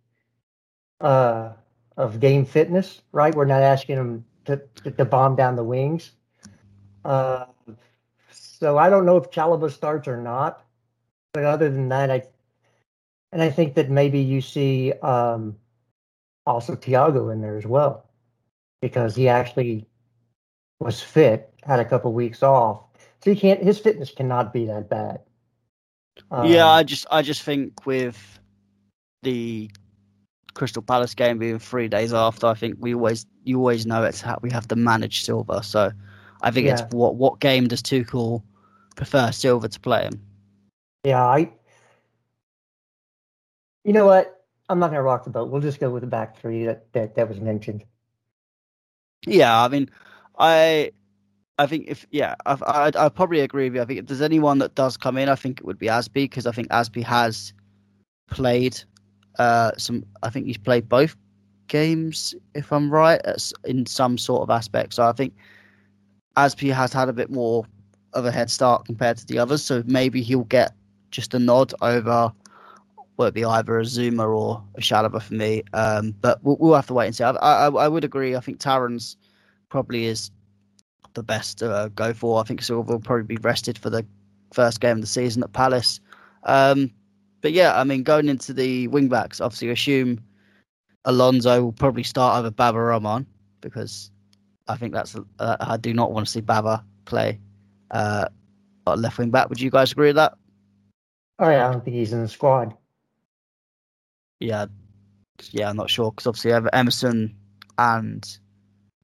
uh, 1.03 1.51
of 1.99 2.18
game 2.18 2.47
fitness? 2.47 3.03
Right, 3.12 3.35
we're 3.35 3.45
not 3.45 3.61
asking 3.61 3.97
them 3.97 4.25
to, 4.47 4.62
to, 4.85 4.91
to 4.91 5.05
bomb 5.05 5.37
down 5.37 5.55
the 5.55 5.64
wings. 5.64 6.12
Uh, 7.05 7.45
so 8.31 8.79
I 8.79 8.89
don't 8.89 9.05
know 9.05 9.18
if 9.18 9.31
Chalobah 9.31 9.70
starts 9.70 10.09
or 10.09 10.16
not, 10.16 10.64
but 11.35 11.45
other 11.45 11.68
than 11.68 11.91
that, 11.91 12.11
I 12.11 12.23
and 13.33 13.43
I 13.43 13.51
think 13.51 13.75
that 13.75 13.91
maybe 13.91 14.20
you 14.20 14.41
see 14.41 14.93
um, 15.03 15.57
also 16.47 16.75
Thiago 16.75 17.31
in 17.31 17.43
there 17.43 17.59
as 17.59 17.66
well 17.66 18.07
because 18.83 19.16
he 19.16 19.28
actually 19.28 19.87
was 20.80 21.01
fit, 21.01 21.55
had 21.62 21.80
a 21.80 21.85
couple 21.85 22.12
weeks 22.12 22.43
off, 22.43 22.83
so 23.22 23.30
he 23.33 23.41
can't. 23.41 23.62
His 23.62 23.78
fitness 23.78 24.11
cannot 24.11 24.53
be 24.53 24.66
that 24.66 24.91
bad. 24.91 25.20
Um, 26.30 26.47
yeah, 26.47 26.68
I 26.68 26.83
just 26.83 27.07
I 27.11 27.22
just 27.22 27.43
think 27.43 27.87
with 27.87 28.39
the 29.22 29.70
Crystal 30.53 30.83
Palace 30.83 31.14
game 31.14 31.39
being 31.39 31.59
three 31.59 31.89
days 31.89 32.12
after, 32.12 32.49
I 32.49 32.55
think 32.55 32.76
we 32.80 32.95
always 32.95 33.24
you 33.45 33.57
always 33.59 33.87
know 33.87 34.03
it's 34.03 34.20
how 34.20 34.39
we 34.43 34.51
have 34.51 34.68
to 34.68 34.76
manage 34.76 35.24
Silver. 35.24 35.62
So 35.62 35.93
I 36.43 36.51
think 36.51 36.66
yeah. 36.66 36.74
it's 36.74 36.95
what 36.95 37.14
what 37.14 37.41
game 37.41 37.68
does 37.68 37.80
Tuchel 37.80 38.43
prefer 38.97 39.33
Silver 39.33 39.68
to 39.68 39.80
play 39.80 40.03
him? 40.03 40.20
Yeah, 41.05 41.24
I. 41.24 41.51
You 43.85 43.93
know 43.93 44.07
what? 44.07 44.45
I'm 44.68 44.78
not 44.78 44.89
gonna 44.89 45.03
rock 45.03 45.24
the 45.24 45.30
boat. 45.30 45.51
We'll 45.51 45.61
just 45.61 45.80
go 45.80 45.91
with 45.91 46.03
the 46.03 46.07
back 46.09 46.39
three 46.39 46.64
that 46.64 46.93
that, 46.93 47.14
that 47.14 47.28
was 47.28 47.41
mentioned. 47.41 47.85
Yeah, 49.27 49.62
I 49.62 49.68
mean, 49.68 49.89
I 50.39 50.93
I 51.59 51.66
think 51.66 51.87
if 51.89 52.07
yeah, 52.11 52.35
I 52.47 52.93
I 52.97 53.09
probably 53.09 53.41
agree 53.41 53.66
with 53.70 53.77
you. 53.77 53.83
I 53.83 53.85
think 53.87 54.01
if 54.01 54.07
there's 54.07 54.23
anyone 54.23 54.59
that 54.59 54.75
does 54.75 54.97
come 54.97 55.18
in, 55.18 55.29
I 55.29 55.37
think 55.37 55.61
it 55.61 55.66
would 55.66 55.79
be 55.79 55.87
Azpi 55.89 56.14
because 56.25 56.47
I 56.47 56.53
think 56.53 56.68
Azpi 56.70 57.03
has 57.05 57.53
played 58.31 58.83
uh 59.39 59.73
some. 59.79 60.05
I 60.23 60.31
think 60.31 60.47
he's 60.47 60.59
played 60.59 60.89
both 60.89 61.16
games, 61.68 62.35
if 62.55 62.73
I'm 62.73 62.91
right, 62.91 63.20
in 63.64 63.87
some 63.87 64.18
sort 64.18 64.43
of 64.43 64.51
aspect. 64.51 64.95
So 64.95 65.05
I 65.05 65.12
think 65.12 65.35
Azpi 66.37 66.73
has 66.73 66.93
had 66.93 67.09
a 67.09 67.12
bit 67.12 67.31
more 67.31 67.64
of 68.14 68.27
a 68.27 68.31
head 68.33 68.51
start 68.51 68.85
compared 68.85 69.16
to 69.18 69.27
the 69.27 69.39
others. 69.39 69.62
So 69.62 69.83
maybe 69.87 70.23
he'll 70.23 70.45
get 70.45 70.73
just 71.11 71.35
a 71.35 71.39
nod 71.39 71.73
over. 71.83 72.33
It 73.27 73.35
be 73.35 73.45
either 73.45 73.79
a 73.79 73.83
Zouma 73.83 74.29
or 74.29 74.62
a 74.77 74.81
Chalobah 74.81 75.23
for 75.23 75.35
me? 75.35 75.62
Um, 75.73 76.14
but 76.20 76.43
we'll, 76.43 76.57
we'll, 76.59 76.75
have 76.75 76.87
to 76.89 76.95
wait 76.95 77.07
and 77.07 77.16
see. 77.16 77.25
I, 77.25 77.31
I, 77.33 77.68
I 77.68 77.89
would 77.89 78.05
agree. 78.05 78.37
I 78.37 78.41
think 78.41 78.59
Tarrant's 78.61 79.16
probably 79.68 80.07
is 80.07 80.31
the 81.14 81.23
best 81.23 81.59
to 81.59 81.70
uh, 81.70 81.89
go 81.89 82.12
for. 82.12 82.41
I 82.41 82.45
think 82.45 82.62
Silva 82.62 82.93
will 82.93 83.01
probably 83.01 83.25
be 83.25 83.37
rested 83.43 83.79
for 83.79 83.91
the 83.91 84.05
first 84.53 84.81
game 84.81 84.99
of 84.99 85.01
the 85.01 85.07
season 85.07 85.43
at 85.43 85.53
Palace. 85.53 86.01
Um, 86.45 86.91
but 87.41 87.53
yeah, 87.53 87.79
I 87.79 87.85
mean, 87.85 88.03
going 88.03 88.29
into 88.29 88.53
the 88.53 88.89
wing 88.89 89.09
backs, 89.09 89.41
obviously, 89.41 89.70
assume 89.70 90.20
Alonso 91.05 91.64
will 91.64 91.73
probably 91.73 92.03
start 92.03 92.39
over 92.39 92.51
Baba 92.51 92.79
Rahman 92.79 93.27
because 93.61 94.11
I 94.68 94.77
think 94.77 94.93
that's 94.93 95.16
uh, 95.39 95.57
I 95.61 95.77
do 95.77 95.93
not 95.93 96.12
want 96.12 96.27
to 96.27 96.33
see 96.33 96.41
Baba 96.41 96.85
play 97.05 97.41
uh, 97.91 98.29
left 98.87 99.18
wing 99.18 99.31
back. 99.31 99.49
Would 99.49 99.61
you 99.61 99.70
guys 99.70 99.93
agree 99.93 100.09
with 100.09 100.16
that? 100.16 100.35
Oh 101.39 101.49
yeah, 101.49 101.68
I 101.68 101.73
don't 101.73 101.85
think 101.85 101.97
he's 101.97 102.12
in 102.12 102.23
the 102.23 102.29
squad. 102.29 102.77
Yeah, 104.43 104.66
yeah, 105.51 105.70
I'm 105.70 105.76
not 105.76 105.90
sure 105.90 106.11
because 106.11 106.26
obviously 106.26 106.53
Emerson 106.72 107.36
and 107.78 108.38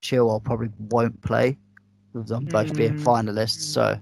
Chilwell 0.02 0.42
probably 0.42 0.70
won't 0.78 1.20
play 1.22 1.58
with 2.12 2.28
them 2.28 2.44
both 2.46 2.72
mm. 2.72 2.76
being 2.76 2.98
finalists. 2.98 3.62
So, 3.62 3.98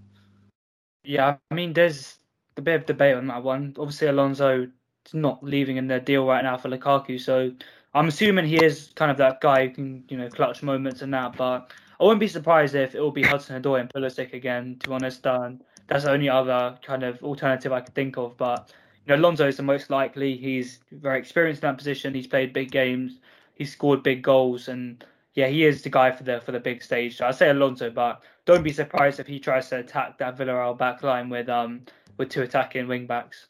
yeah, 1.05 1.37
I 1.51 1.55
mean, 1.55 1.73
there's 1.73 2.19
a 2.57 2.63
bit 2.63 2.75
of 2.75 2.87
debate 2.87 3.17
on 3.17 3.27
that 3.29 3.43
one. 3.43 3.75
Obviously, 3.79 4.09
Alonso 4.09 4.63
is 5.07 5.15
not 5.15 5.43
leaving 5.43 5.77
in 5.77 5.87
their 5.87 6.01
deal 6.01 6.27
right 6.27 6.43
now 6.43 6.57
for 6.57 6.69
Lukaku, 6.69 7.21
so 7.21 7.53
I'm 7.95 8.09
assuming 8.09 8.47
he 8.47 8.63
is 8.63 8.93
kind 8.95 9.11
of 9.11 9.17
that 9.19 9.41
guy 9.41 9.69
who 9.69 9.75
can, 9.75 10.05
you 10.09 10.17
know, 10.19 10.29
clutch 10.29 10.63
moments 10.63 11.03
and 11.03 11.15
that. 11.15 11.37
But 11.37 11.73
I 11.99 12.05
wouldn't 12.05 12.21
be 12.21 12.29
surprised 12.29 12.75
if 12.75 12.95
it 12.95 13.01
will 13.01 13.11
be 13.11 13.23
Hudson 13.23 13.61
Odoi 13.61 13.81
and 13.81 13.91
Pulisic 13.91 14.35
again. 14.35 14.77
To 14.81 14.89
be 14.89 14.95
honest, 14.95 15.27
um, 15.27 15.61
that's 15.87 16.05
the 16.05 16.11
only 16.11 16.29
other 16.29 16.79
kind 16.85 17.03
of 17.03 17.23
alternative 17.23 17.73
I 17.73 17.81
could 17.81 17.95
think 17.95 18.19
of. 18.19 18.37
But 18.37 18.73
you 19.09 19.17
know, 19.17 19.31
is 19.31 19.57
the 19.57 19.63
most 19.63 19.91
likely. 19.91 20.37
He's 20.37 20.81
very 20.91 21.19
experienced 21.19 21.63
in 21.63 21.69
that 21.69 21.79
position. 21.79 22.15
He's 22.15 22.27
played 22.27 22.53
big 22.53 22.71
games. 22.71 23.21
He's 23.55 23.73
scored 23.73 24.03
big 24.03 24.23
goals, 24.23 24.69
and 24.69 25.05
yeah, 25.35 25.47
he 25.47 25.65
is 25.65 25.83
the 25.83 25.91
guy 25.91 26.11
for 26.11 26.25
the 26.25 26.41
for 26.41 26.53
the 26.53 26.61
big 26.61 26.83
stage. 26.83 27.17
So 27.17 27.27
I 27.27 27.31
say 27.31 27.51
Alonso, 27.51 27.91
but 27.91 28.23
don't 28.45 28.63
be 28.63 28.73
surprised 28.73 29.21
if 29.21 29.27
he 29.27 29.39
tries 29.39 29.69
to 29.71 29.79
attack 29.79 30.19
that 30.19 30.37
Villarreal 30.37 30.77
back 30.77 31.03
line 31.03 31.29
with 31.29 31.49
um 31.49 31.83
with 32.17 32.31
two 32.31 32.43
attacking 32.43 32.89
wing 32.89 33.07
backs. 33.07 33.47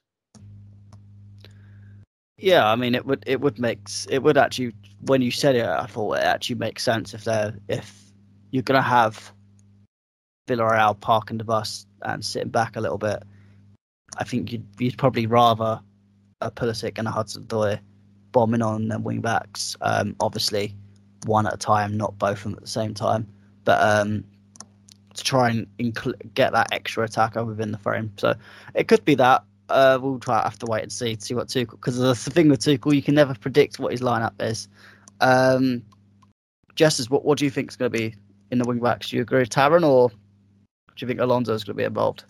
Yeah, 2.39 2.69
I 2.71 2.77
mean 2.77 2.95
it 2.95 3.07
would 3.07 3.25
it 3.27 3.41
would 3.41 3.59
make 3.59 3.89
it 4.11 4.23
would 4.23 4.37
actually 4.37 4.75
when 5.01 5.23
you 5.23 5.31
said 5.31 5.57
it, 5.57 5.65
I 5.65 5.87
thought 5.87 6.19
it 6.19 6.25
actually 6.25 6.57
makes 6.57 6.83
sense 6.83 7.15
if 7.15 7.25
they're 7.25 7.55
if 7.69 8.03
you're 8.51 8.63
gonna 8.63 8.83
have 8.83 9.33
Villarreal 10.47 11.01
parking 11.01 11.39
the 11.39 11.45
bus 11.45 11.87
and 12.03 12.25
sitting 12.25 12.51
back 12.51 12.77
a 12.77 12.81
little 12.81 12.99
bit, 12.99 13.23
I 14.17 14.25
think 14.25 14.53
you'd, 14.53 14.67
you'd 14.79 14.99
probably 14.99 15.27
rather 15.27 15.81
a 16.41 16.51
Pulisic 16.51 16.99
and 16.99 17.09
a 17.09 17.11
Hudson-Odoi 17.11 17.79
bombing 18.33 18.63
on 18.63 18.89
them 18.89 19.03
wing 19.03 19.21
backs. 19.21 19.77
Um, 19.81 20.15
obviously, 20.21 20.75
one 21.25 21.47
at 21.47 21.55
a 21.55 21.59
time, 21.59 21.97
not 21.97 22.19
both 22.19 22.39
of 22.39 22.43
them 22.45 22.55
at 22.55 22.61
the 22.61 22.69
same 22.69 22.95
time. 22.95 23.27
But 23.65 23.81
um, 23.83 24.25
to 25.15 25.25
try 25.25 25.51
and 25.51 25.67
incl- 25.79 26.35
get 26.35 26.53
that 26.53 26.73
extra 26.73 27.05
attacker 27.05 27.45
within 27.45 27.73
the 27.73 27.79
frame. 27.79 28.13
So 28.17 28.35
it 28.75 28.89
could 28.89 29.05
be 29.05 29.15
that. 29.17 29.43
Uh, 29.69 29.99
we'll 30.01 30.21
try 30.21 30.41
have 30.43 30.59
to 30.61 30.67
wait 30.67 30.83
and 30.83 30.93
see 30.93 31.17
to 31.17 31.21
see 31.25 31.35
what 31.35 31.49
Tuchel 31.49 31.73
because 31.73 31.97
the 31.97 32.15
thing 32.15 32.49
with 32.49 32.61
Tuchel, 32.61 32.95
you 32.95 33.03
can 33.03 33.17
never 33.17 33.35
predict 33.35 33.81
what 33.81 33.91
his 33.91 34.01
lineup 34.01 34.35
is. 34.41 34.69
Um, 35.21 35.83
what 37.09 37.25
what 37.25 37.39
do 37.39 37.45
you 37.45 37.51
think 37.51 37.71
is 37.71 37.77
going 37.77 37.91
to 37.91 37.99
be 37.99 38.15
in 38.53 38.59
the 38.59 38.65
wing 38.65 38.79
backs? 38.79 39.09
Do 39.09 39.17
you 39.17 39.23
agree 39.23 39.41
with 39.41 39.49
Taron 39.49 39.83
or 39.83 40.11
do 40.11 40.17
you 40.99 41.09
think 41.09 41.21
Alonso 41.21 41.55
is 41.55 41.65
going 41.65 41.75
to 41.75 41.79
be 41.79 41.85
involved? 41.85 42.25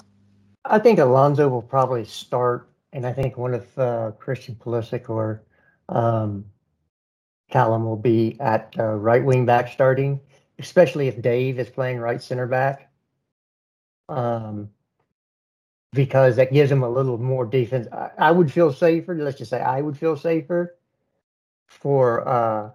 I 0.69 0.79
think 0.79 0.99
Alonso 0.99 1.49
will 1.49 1.63
probably 1.63 2.05
start, 2.05 2.69
and 2.93 3.07
I 3.07 3.13
think 3.13 3.37
one 3.37 3.55
of 3.55 3.79
uh, 3.79 4.13
Christian 4.19 4.55
Pulisic 4.57 5.09
or 5.09 5.43
um, 5.89 6.45
Callum 7.51 7.85
will 7.85 7.97
be 7.97 8.37
at 8.41 8.75
uh, 8.79 8.95
right 8.95 9.25
wing 9.25 9.47
back 9.47 9.71
starting, 9.71 10.21
especially 10.59 11.09
if 11.09 11.23
Dave 11.23 11.59
is 11.59 11.71
playing 11.71 11.99
right 11.99 12.21
center 12.21 12.47
back. 12.47 12.91
Um, 14.09 14.71
because 15.93 16.37
that 16.37 16.53
gives 16.53 16.71
him 16.71 16.83
a 16.83 16.89
little 16.89 17.19
more 17.19 17.47
defense. 17.47 17.87
I, 17.93 18.11
I, 18.19 18.31
would 18.31 18.53
feel 18.53 18.73
safer. 18.73 19.15
Let's 19.15 19.39
just 19.39 19.51
say 19.51 19.61
I 19.61 19.81
would 19.81 19.97
feel 19.97 20.17
safer 20.17 20.77
for 21.67 22.29
uh, 22.29 22.71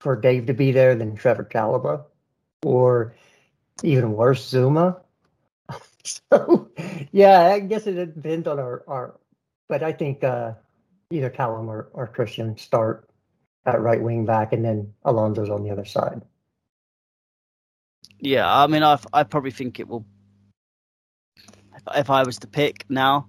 for 0.00 0.16
Dave 0.16 0.46
to 0.46 0.54
be 0.54 0.72
there 0.72 0.94
than 0.94 1.16
Trevoh 1.16 1.50
Chalobah, 1.50 2.04
or 2.62 3.14
even 3.82 4.12
worse, 4.12 4.50
Zouma. 4.50 5.03
so 6.30 6.70
yeah, 7.12 7.52
I 7.52 7.60
guess 7.60 7.86
it 7.86 8.14
depends 8.14 8.46
on 8.46 8.58
our, 8.58 8.84
our 8.86 9.14
but 9.68 9.82
I 9.82 9.92
think 9.92 10.22
uh, 10.22 10.52
either 11.10 11.30
Callum 11.30 11.68
or, 11.68 11.88
or 11.92 12.06
Christian 12.06 12.56
start 12.56 13.08
at 13.66 13.80
right 13.80 14.00
wing 14.00 14.26
back, 14.26 14.52
and 14.52 14.64
then 14.64 14.92
Alonso's 15.04 15.48
on 15.48 15.62
the 15.62 15.70
other 15.70 15.84
side. 15.84 16.20
Yeah, 18.20 18.46
I 18.46 18.66
mean, 18.66 18.82
I 18.82 18.98
I 19.12 19.22
probably 19.22 19.50
think 19.50 19.80
it 19.80 19.88
will. 19.88 20.04
If, 21.76 21.82
if 21.96 22.10
I 22.10 22.22
was 22.22 22.38
to 22.40 22.46
pick 22.46 22.84
now, 22.88 23.26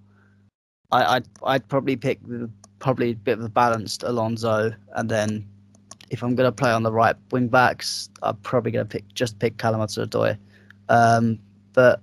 I 0.92 1.16
I'd, 1.16 1.28
I'd 1.44 1.68
probably 1.68 1.96
pick 1.96 2.22
the, 2.28 2.50
probably 2.80 3.12
a 3.12 3.16
bit 3.16 3.40
of 3.40 3.46
a 3.46 3.50
balanced 3.50 4.04
Alonso, 4.04 4.74
and 4.96 5.10
then 5.10 5.48
if 6.10 6.22
I'm 6.24 6.36
going 6.36 6.48
to 6.48 6.52
play 6.52 6.72
on 6.72 6.84
the 6.84 6.92
right 6.92 7.16
wing 7.32 7.48
backs, 7.48 8.10
I'm 8.22 8.36
probably 8.38 8.72
going 8.72 8.86
to 8.86 8.90
pick 8.90 9.14
just 9.14 9.40
pick 9.40 9.58
Callum 9.58 9.80
Hudson-Odoi. 9.80 10.38
Um, 10.90 11.40
but 11.74 12.02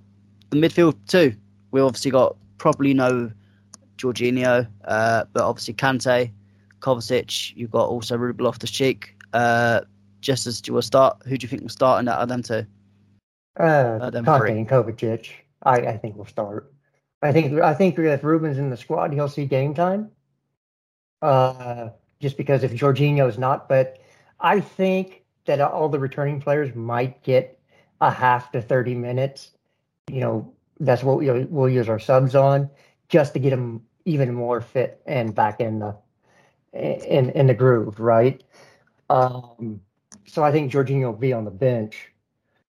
the 0.53 0.67
midfield 0.67 0.95
too, 1.07 1.35
we 1.71 1.81
obviously 1.81 2.11
got 2.11 2.35
probably 2.57 2.93
no 2.93 3.31
Jorginho, 3.97 4.67
uh, 4.85 5.25
but 5.33 5.43
obviously 5.43 5.73
Kante, 5.73 6.31
Kovacic. 6.79 7.53
You've 7.55 7.71
got 7.71 7.87
also 7.87 8.17
Ruben 8.17 8.43
Loftus-Cheek. 8.45 9.15
Uh, 9.33 9.81
just 10.21 10.47
as 10.47 10.61
you 10.65 10.73
will 10.73 10.81
start, 10.81 11.21
who 11.25 11.37
do 11.37 11.43
you 11.43 11.49
think 11.49 11.61
will 11.61 11.69
start 11.69 11.99
in 11.99 12.05
that 12.05 12.19
of 12.19 12.29
them 12.29 12.43
two? 12.43 12.65
Uh, 13.59 14.11
Kante 14.11 14.51
and 14.51 14.69
Kovacic. 14.69 15.29
I, 15.63 15.77
I 15.79 15.97
think 15.97 16.15
we'll 16.15 16.25
start. 16.25 16.71
I 17.21 17.31
think 17.31 17.59
I 17.61 17.73
think 17.73 17.97
if 17.97 18.23
Ruben's 18.23 18.57
in 18.57 18.69
the 18.69 18.77
squad, 18.77 19.13
he'll 19.13 19.29
see 19.29 19.45
game 19.45 19.73
time. 19.73 20.11
Uh, 21.21 21.89
just 22.19 22.35
because 22.35 22.63
if 22.63 22.73
Jorginho 22.73 23.29
is 23.29 23.37
not, 23.37 23.69
but 23.69 23.97
I 24.39 24.59
think 24.59 25.23
that 25.45 25.61
all 25.61 25.87
the 25.87 25.99
returning 25.99 26.41
players 26.41 26.75
might 26.75 27.23
get 27.23 27.59
a 28.01 28.11
half 28.11 28.51
to 28.51 28.61
30 28.61 28.95
minutes. 28.95 29.51
You 30.09 30.19
know, 30.19 30.53
that's 30.79 31.03
what 31.03 31.19
we'll, 31.19 31.45
we'll 31.49 31.69
use 31.69 31.89
our 31.89 31.99
subs 31.99 32.35
on 32.35 32.69
just 33.09 33.33
to 33.33 33.39
get 33.39 33.51
them 33.51 33.83
even 34.05 34.33
more 34.33 34.61
fit 34.61 35.01
and 35.05 35.33
back 35.33 35.59
in 35.59 35.79
the 35.79 35.95
in 36.73 37.29
in 37.29 37.47
the 37.47 37.53
groove, 37.53 37.99
right? 37.99 38.43
Um, 39.09 39.81
so 40.25 40.43
I 40.43 40.51
think 40.51 40.71
Jorginho 40.71 41.05
will 41.05 41.13
be 41.13 41.33
on 41.33 41.45
the 41.45 41.51
bench. 41.51 42.11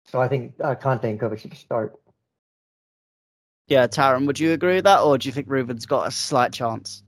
So 0.04 0.22
I 0.22 0.28
think 0.28 0.54
uh, 0.62 0.76
Kante 0.76 1.06
and 1.06 1.20
Kovacic 1.20 1.42
should 1.42 1.54
start. 1.56 1.96
Yeah, 3.68 3.88
Taron, 3.88 4.28
would 4.28 4.40
you 4.40 4.52
agree 4.52 4.76
with 4.76 4.84
that, 4.84 5.02
or 5.02 5.18
do 5.18 5.28
you 5.28 5.34
think 5.34 5.48
Ruben's 5.50 5.88
got 5.88 6.08
a 6.08 6.12
slight 6.12 6.54
chance? 6.54 7.04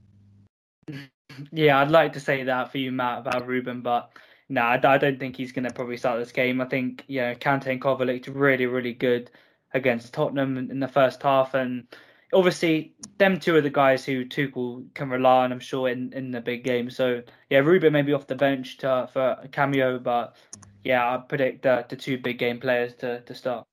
Yeah, 1.52 1.80
I'd 1.80 1.92
like 1.92 2.14
to 2.14 2.20
say 2.20 2.44
that 2.44 2.72
for 2.72 2.80
you, 2.80 2.92
Matt, 2.92 3.20
about 3.20 3.46
Ruben, 3.46 3.82
but 3.82 4.10
no, 4.50 4.62
nah, 4.62 4.90
I 4.90 4.98
don't 4.98 5.20
think 5.20 5.36
he's 5.36 5.52
going 5.52 5.66
to 5.66 5.74
probably 5.74 5.98
start 5.98 6.20
this 6.20 6.32
game. 6.32 6.60
I 6.60 6.66
think, 6.66 7.04
yeah, 7.08 7.36
Kante 7.36 7.68
and 7.68 7.80
Kovacic 7.80 8.08
looked 8.08 8.28
really, 8.28 8.66
really 8.66 8.94
good 8.94 9.30
against 9.74 10.14
Tottenham 10.14 10.58
in 10.58 10.80
the 10.80 10.88
first 10.88 11.22
half, 11.24 11.54
and 11.54 11.88
obviously 12.34 12.94
them 13.18 13.40
two 13.40 13.56
are 13.56 13.62
the 13.62 13.70
guys 13.70 14.06
who 14.06 14.26
Tuchel 14.26 14.86
can 14.94 15.10
rely 15.10 15.46
on, 15.46 15.52
I'm 15.52 15.60
sure, 15.60 15.90
in, 15.90 16.14
in 16.14 16.32
the 16.32 16.42
big 16.42 16.64
game. 16.64 16.90
So 16.90 17.24
yeah, 17.50 17.60
Ruben 17.60 17.94
may 17.94 18.02
be 18.02 18.14
off 18.14 18.28
the 18.28 18.36
bench 18.36 18.78
to, 18.78 19.10
for 19.12 19.38
a 19.44 19.48
cameo, 19.48 20.00
but 20.00 20.36
yeah, 20.84 21.14
I 21.14 21.18
predict 21.18 21.64
the, 21.64 21.86
the 21.88 21.96
two 21.96 22.18
big 22.18 22.38
game 22.38 22.60
players 22.60 22.94
to, 22.96 23.22
to 23.22 23.36
start. 23.36 23.66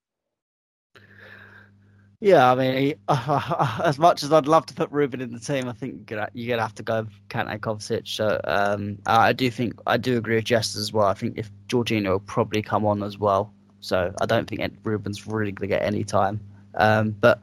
Yeah, 2.21 2.51
I 2.51 2.55
mean, 2.55 2.95
uh, 3.07 3.81
as 3.85 3.99
much 3.99 4.23
as 4.23 4.33
I'd 4.33 4.47
love 4.47 4.65
to 4.67 4.75
put 4.75 4.91
Ruben 4.91 5.21
in 5.21 5.31
the 5.31 5.41
team, 5.41 5.69
I 5.69 5.73
think 5.73 6.11
you're 6.11 6.27
gonna, 6.49 6.63
have 6.63 6.75
to 6.77 6.83
go 6.83 7.07
Kante 7.29 7.59
Kovacic. 7.59 8.09
So 8.09 8.41
um, 8.45 8.99
I 9.05 9.35
do 9.35 9.51
think 9.51 9.75
I 9.87 9.99
do 9.99 10.17
agree 10.17 10.37
with 10.37 10.47
Jess 10.47 10.75
as 10.75 10.91
well. 10.91 11.07
I 11.07 11.13
think 11.13 11.37
if 11.37 11.51
Jorginho 11.69 12.13
will 12.13 12.21
probably 12.21 12.63
come 12.63 12.87
on 12.87 13.03
as 13.03 13.19
well. 13.19 13.53
So 13.85 14.15
I 14.21 14.27
don't 14.27 14.49
think 14.49 14.63
Ruben's 14.83 15.27
really 15.27 15.53
going 15.53 15.69
to 15.69 15.75
get 15.75 15.83
any 15.83 16.05
time. 16.05 16.41
Um, 16.75 17.11
but 17.11 17.41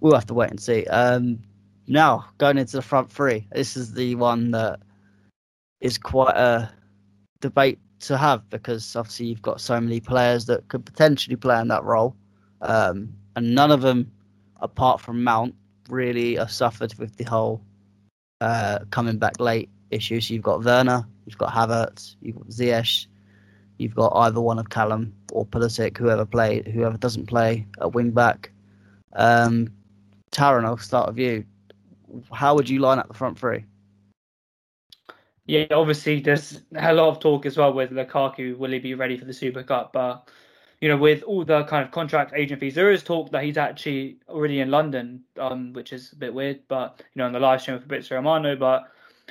we'll 0.00 0.14
have 0.14 0.26
to 0.26 0.34
wait 0.34 0.50
and 0.50 0.60
see. 0.60 0.84
Um, 0.86 1.38
now 1.86 2.26
going 2.38 2.58
into 2.58 2.76
the 2.76 2.82
front 2.82 3.12
three, 3.12 3.46
this 3.52 3.76
is 3.76 3.94
the 3.94 4.16
one 4.16 4.50
that 4.50 4.80
is 5.80 5.96
quite 5.98 6.36
a 6.36 6.70
debate 7.40 7.78
to 8.00 8.16
have 8.16 8.48
because 8.50 8.96
obviously 8.96 9.26
you've 9.26 9.42
got 9.42 9.60
so 9.60 9.80
many 9.80 10.00
players 10.00 10.46
that 10.46 10.66
could 10.68 10.84
potentially 10.84 11.36
play 11.36 11.60
in 11.60 11.68
that 11.68 11.84
role, 11.84 12.16
um, 12.60 13.14
and 13.36 13.54
none 13.54 13.70
of 13.70 13.80
them, 13.80 14.10
apart 14.60 15.00
from 15.00 15.22
Mount, 15.22 15.54
really 15.88 16.34
have 16.36 16.50
suffered 16.50 16.94
with 16.98 17.16
the 17.16 17.24
whole 17.24 17.62
uh, 18.40 18.80
coming 18.90 19.18
back 19.18 19.38
late 19.38 19.70
issue. 19.90 20.20
So 20.20 20.34
you've 20.34 20.42
got 20.42 20.64
Werner, 20.64 21.06
you've 21.24 21.38
got 21.38 21.52
Havertz, 21.52 22.16
you've 22.20 22.36
got 22.36 22.48
Ziyech, 22.48 23.06
you've 23.78 23.94
got 23.94 24.12
either 24.16 24.40
one 24.40 24.58
of 24.58 24.70
Callum 24.70 25.12
or 25.32 25.46
Pulisic, 25.46 25.96
whoever 25.96 26.24
play, 26.24 26.62
whoever 26.72 26.96
doesn't 26.96 27.26
play 27.26 27.66
at 27.80 27.92
wing 27.92 28.10
back. 28.10 28.50
Um, 29.14 29.72
Taron, 30.30 30.64
I'll 30.64 30.78
start 30.78 31.08
with 31.08 31.18
you. 31.18 31.44
How 32.32 32.54
would 32.54 32.68
you 32.68 32.80
line 32.80 32.98
up 32.98 33.08
the 33.08 33.14
front 33.14 33.38
three? 33.38 33.64
Yeah, 35.46 35.66
obviously 35.72 36.20
there's 36.20 36.62
a 36.74 36.92
lot 36.94 37.08
of 37.08 37.20
talk 37.20 37.44
as 37.44 37.56
well 37.56 37.72
with 37.72 37.90
Lukaku. 37.90 38.56
Will 38.56 38.70
he 38.70 38.78
be 38.78 38.94
ready 38.94 39.16
for 39.16 39.26
the 39.26 39.32
Super 39.32 39.62
Cup? 39.62 39.92
But 39.92 40.28
you 40.80 40.88
know, 40.88 40.96
with 40.96 41.22
all 41.22 41.44
the 41.44 41.64
kind 41.64 41.84
of 41.84 41.90
contract 41.92 42.32
agent 42.34 42.60
fees, 42.60 42.74
there 42.74 42.90
is 42.90 43.02
talk 43.02 43.30
that 43.30 43.44
he's 43.44 43.58
actually 43.58 44.18
already 44.28 44.60
in 44.60 44.70
London, 44.70 45.22
um, 45.38 45.72
which 45.72 45.92
is 45.92 46.12
a 46.12 46.16
bit 46.16 46.32
weird. 46.32 46.60
But 46.68 47.02
you 47.14 47.20
know, 47.20 47.26
on 47.26 47.32
the 47.32 47.40
live 47.40 47.60
stream 47.60 47.76
for 47.76 47.82
Fabrizio 47.82 48.16
Romano, 48.16 48.56
but 48.56 48.90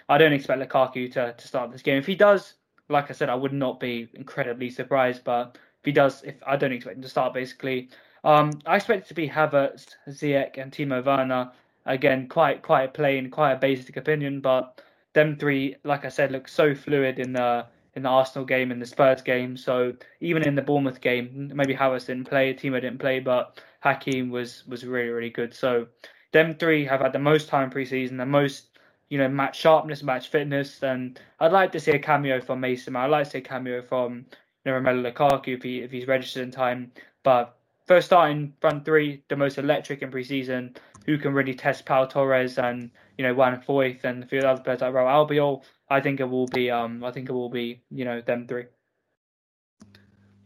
I 0.09 0.17
don't 0.17 0.33
expect 0.33 0.61
Lukaku 0.61 1.11
to 1.13 1.33
to 1.33 1.47
start 1.47 1.71
this 1.71 1.81
game. 1.81 1.97
If 1.97 2.05
he 2.05 2.15
does, 2.15 2.53
like 2.89 3.09
I 3.09 3.13
said, 3.13 3.29
I 3.29 3.35
would 3.35 3.53
not 3.53 3.79
be 3.79 4.07
incredibly 4.13 4.69
surprised. 4.69 5.23
But 5.23 5.57
if 5.81 5.85
he 5.85 5.91
does, 5.91 6.23
if 6.23 6.35
I 6.45 6.55
don't 6.55 6.71
expect 6.71 6.97
him 6.97 7.03
to 7.03 7.09
start, 7.09 7.33
basically, 7.33 7.89
um, 8.23 8.51
I 8.65 8.77
expect 8.77 9.05
it 9.05 9.07
to 9.09 9.13
be 9.13 9.27
Havertz, 9.27 9.95
Ziyech, 10.09 10.57
and 10.57 10.71
Timo 10.71 11.03
Werner. 11.03 11.51
Again, 11.85 12.27
quite 12.27 12.61
quite 12.61 12.93
plain, 12.93 13.29
quite 13.29 13.53
a 13.53 13.57
basic 13.57 13.97
opinion, 13.97 14.39
but 14.39 14.81
them 15.13 15.35
three, 15.37 15.75
like 15.83 16.05
I 16.05 16.09
said, 16.09 16.31
look 16.31 16.47
so 16.47 16.73
fluid 16.73 17.19
in 17.19 17.33
the 17.33 17.65
in 17.95 18.03
the 18.03 18.09
Arsenal 18.09 18.45
game 18.45 18.71
in 18.71 18.79
the 18.79 18.85
Spurs 18.85 19.21
game. 19.21 19.55
So 19.55 19.93
even 20.19 20.43
in 20.43 20.55
the 20.55 20.61
Bournemouth 20.61 21.01
game, 21.01 21.51
maybe 21.53 21.75
Havertz 21.75 22.07
didn't 22.07 22.29
play, 22.29 22.53
Timo 22.53 22.81
didn't 22.81 22.99
play, 22.99 23.19
but 23.19 23.61
Hakim 23.81 24.29
was 24.29 24.65
was 24.67 24.85
really 24.85 25.09
really 25.09 25.29
good. 25.29 25.53
So 25.53 25.87
them 26.31 26.55
three 26.55 26.85
have 26.85 27.01
had 27.01 27.13
the 27.13 27.19
most 27.19 27.47
time 27.47 27.69
preseason, 27.69 28.17
the 28.17 28.25
most 28.25 28.72
you 29.09 29.17
know 29.17 29.27
match 29.27 29.59
sharpness, 29.59 30.03
match 30.03 30.29
fitness, 30.29 30.83
and 30.83 31.19
I'd 31.39 31.51
like 31.51 31.71
to 31.73 31.79
see 31.79 31.91
a 31.91 31.99
cameo 31.99 32.41
from 32.41 32.59
Mason. 32.59 32.95
I'd 32.95 33.07
like 33.07 33.25
to 33.25 33.31
see 33.31 33.37
a 33.39 33.41
cameo 33.41 33.81
from 33.81 34.25
you 34.65 34.71
know, 34.71 34.79
Romelu 34.79 35.11
Lukaku 35.11 35.55
if 35.55 35.63
he 35.63 35.79
if 35.79 35.91
he's 35.91 36.07
registered 36.07 36.43
in 36.43 36.51
time. 36.51 36.91
But 37.23 37.57
first 37.85 38.07
starting 38.07 38.53
front 38.61 38.85
three, 38.85 39.23
the 39.29 39.35
most 39.35 39.57
electric 39.57 40.01
in 40.01 40.11
preseason, 40.11 40.75
who 41.05 41.17
can 41.17 41.33
really 41.33 41.53
test 41.53 41.85
Pau 41.85 42.05
Torres 42.05 42.57
and 42.57 42.89
you 43.17 43.23
know 43.23 43.33
Juan 43.33 43.61
Foyth 43.61 44.03
and 44.03 44.23
a 44.23 44.27
few 44.27 44.39
other 44.39 44.61
players 44.61 44.81
like 44.81 44.93
Raul 44.93 45.29
Albiol. 45.29 45.63
I 45.89 45.99
think 45.99 46.19
it 46.19 46.29
will 46.29 46.47
be 46.47 46.71
um 46.71 47.03
I 47.03 47.11
think 47.11 47.29
it 47.29 47.33
will 47.33 47.49
be 47.49 47.81
you 47.91 48.05
know 48.05 48.21
them 48.21 48.47
three. 48.47 48.65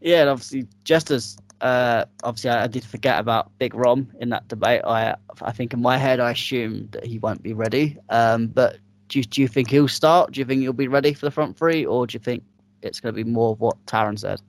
Yeah, 0.02 0.22
and 0.22 0.30
obviously 0.30 0.68
just 0.84 1.10
as 1.12 1.38
uh, 1.62 2.06
obviously 2.24 2.50
I, 2.50 2.64
I, 2.64 2.68
did 2.68 2.84
forget 2.84 3.20
about 3.20 3.58
Big 3.58 3.74
Rom 3.74 4.12
in 4.20 4.30
that 4.30 4.48
debate. 4.48 4.82
I 4.86 5.16
I 5.42 5.52
think 5.52 5.74
in 5.74 5.82
my 5.82 5.98
head 5.98 6.20
I 6.20 6.32
assumed 6.32 6.92
that 6.92 7.06
he 7.06 7.20
won't 7.20 7.42
be 7.42 7.54
ready. 7.54 7.98
Um, 8.10 8.48
but 8.48 8.78
do 9.08 9.20
you, 9.20 9.26
do 9.26 9.42
you 9.42 9.48
think 9.48 9.70
he'll 9.70 9.88
start? 9.88 10.32
Do 10.32 10.40
you 10.40 10.46
think 10.46 10.62
he'll 10.62 10.74
be 10.74 10.88
ready 10.88 11.14
for 11.14 11.26
the 11.26 11.32
front 11.32 11.58
three, 11.58 11.86
or 11.86 12.06
do 12.08 12.16
you 12.16 12.20
think 12.20 12.44
it's 12.82 13.00
going 13.00 13.14
to 13.14 13.24
be 13.24 13.30
more 13.30 13.54
of 13.54 13.60
what 13.60 13.84
Taron 13.86 14.20
said? 14.20 14.42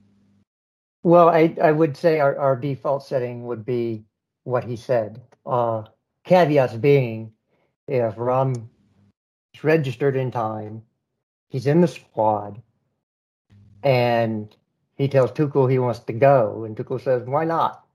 Well, 1.03 1.29
I, 1.29 1.55
I 1.61 1.71
would 1.71 1.95
say 1.95 2.19
our, 2.19 2.37
our 2.37 2.55
default 2.55 3.03
setting 3.03 3.47
would 3.47 3.65
be 3.65 4.03
what 4.43 4.63
he 4.65 4.75
said. 4.75 5.21
Uh, 5.45 5.83
caveats 6.25 6.75
being, 6.75 7.31
if 7.87 8.13
Rom 8.17 8.69
is 9.53 9.63
registered 9.63 10.15
in 10.15 10.29
time, 10.31 10.83
he's 11.47 11.67
in 11.67 11.81
the 11.81 11.87
squad, 11.87 12.61
and 13.81 14.53
he 14.99 15.07
tells 15.07 15.31
Tuchel 15.31 15.71
he 15.71 15.79
wants 15.79 15.99
to 16.01 16.13
go, 16.13 16.65
and 16.65 16.75
Tuchel 16.75 17.01
says, 17.01 17.23
"Why 17.25 17.45
not?" 17.45 17.85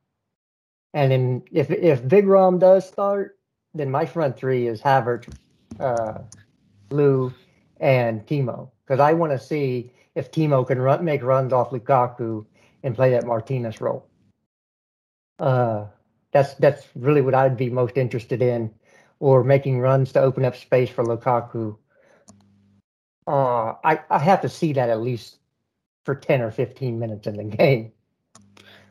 And 0.95 1.13
then 1.13 1.43
if 1.53 1.71
if 1.71 2.09
Big 2.09 2.27
Rom 2.27 2.59
does 2.59 2.89
start, 2.89 3.39
then 3.75 3.91
my 3.91 4.07
front 4.07 4.37
three 4.37 4.67
is 4.67 4.81
Havertz, 4.81 5.29
uh, 5.79 6.19
Lou, 6.91 7.33
and 7.79 8.27
Timo, 8.27 8.71
because 8.85 9.01
I 9.01 9.13
want 9.13 9.33
to 9.33 9.39
see 9.39 9.93
if 10.15 10.33
Timo 10.33 10.67
can 10.67 10.81
run, 10.81 11.05
make 11.05 11.23
runs 11.23 11.53
off 11.53 11.71
Lukaku 11.71 12.47
and 12.83 12.95
play 12.95 13.11
that 13.11 13.27
Martinez 13.27 13.81
role. 13.83 14.07
Uh, 15.39 15.87
that's 16.33 16.55
that's 16.55 16.89
really 16.97 17.21
what 17.21 17.35
I'd 17.35 17.57
be 17.57 17.69
most 17.69 17.99
interested 17.99 18.41
in, 18.41 18.73
or 19.21 19.45
making 19.45 19.79
runs 19.79 20.13
to 20.13 20.21
open 20.21 20.47
up 20.47 20.57
space 20.57 20.89
for 20.89 21.05
Lukaku. 21.05 21.77
Uh, 23.27 23.75
I 23.85 24.01
I 24.09 24.19
have 24.19 24.41
to 24.41 24.49
see 24.49 24.73
that 24.73 24.89
at 24.89 25.03
least 25.03 25.37
for 26.05 26.15
ten 26.15 26.41
or 26.43 26.51
fifteen 26.51 26.99
minutes 26.99 27.27
in 27.27 27.37
the 27.37 27.45
game, 27.45 27.93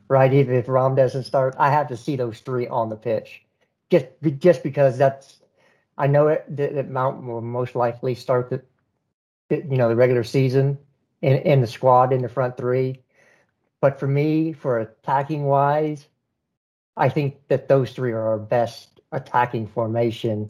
right? 0.07 0.33
Even 0.33 0.55
if 0.55 0.67
Rom 0.67 0.95
doesn't 0.95 1.23
start, 1.23 1.55
I 1.57 1.69
have 1.71 1.87
to 1.89 1.97
see 1.97 2.15
those 2.15 2.39
three 2.39 2.67
on 2.67 2.89
the 2.89 2.95
pitch, 2.95 3.43
just 3.89 4.07
just 4.39 4.63
because 4.63 4.97
that's 4.97 5.41
I 5.97 6.07
know 6.07 6.27
it 6.27 6.45
that, 6.55 6.75
that 6.75 6.89
Mount 6.89 7.25
will 7.25 7.41
most 7.41 7.75
likely 7.75 8.15
start 8.15 8.49
the, 8.49 8.61
you 9.49 9.77
know 9.77 9.89
the 9.89 9.95
regular 9.95 10.23
season 10.23 10.77
in 11.21 11.37
in 11.37 11.61
the 11.61 11.67
squad 11.67 12.11
in 12.11 12.21
the 12.21 12.29
front 12.29 12.57
three, 12.57 13.01
but 13.81 13.99
for 13.99 14.07
me, 14.07 14.53
for 14.53 14.79
attacking 14.79 15.43
wise, 15.45 16.07
I 16.97 17.09
think 17.09 17.47
that 17.47 17.67
those 17.67 17.91
three 17.91 18.11
are 18.11 18.27
our 18.27 18.39
best 18.39 19.01
attacking 19.11 19.67
formation 19.67 20.49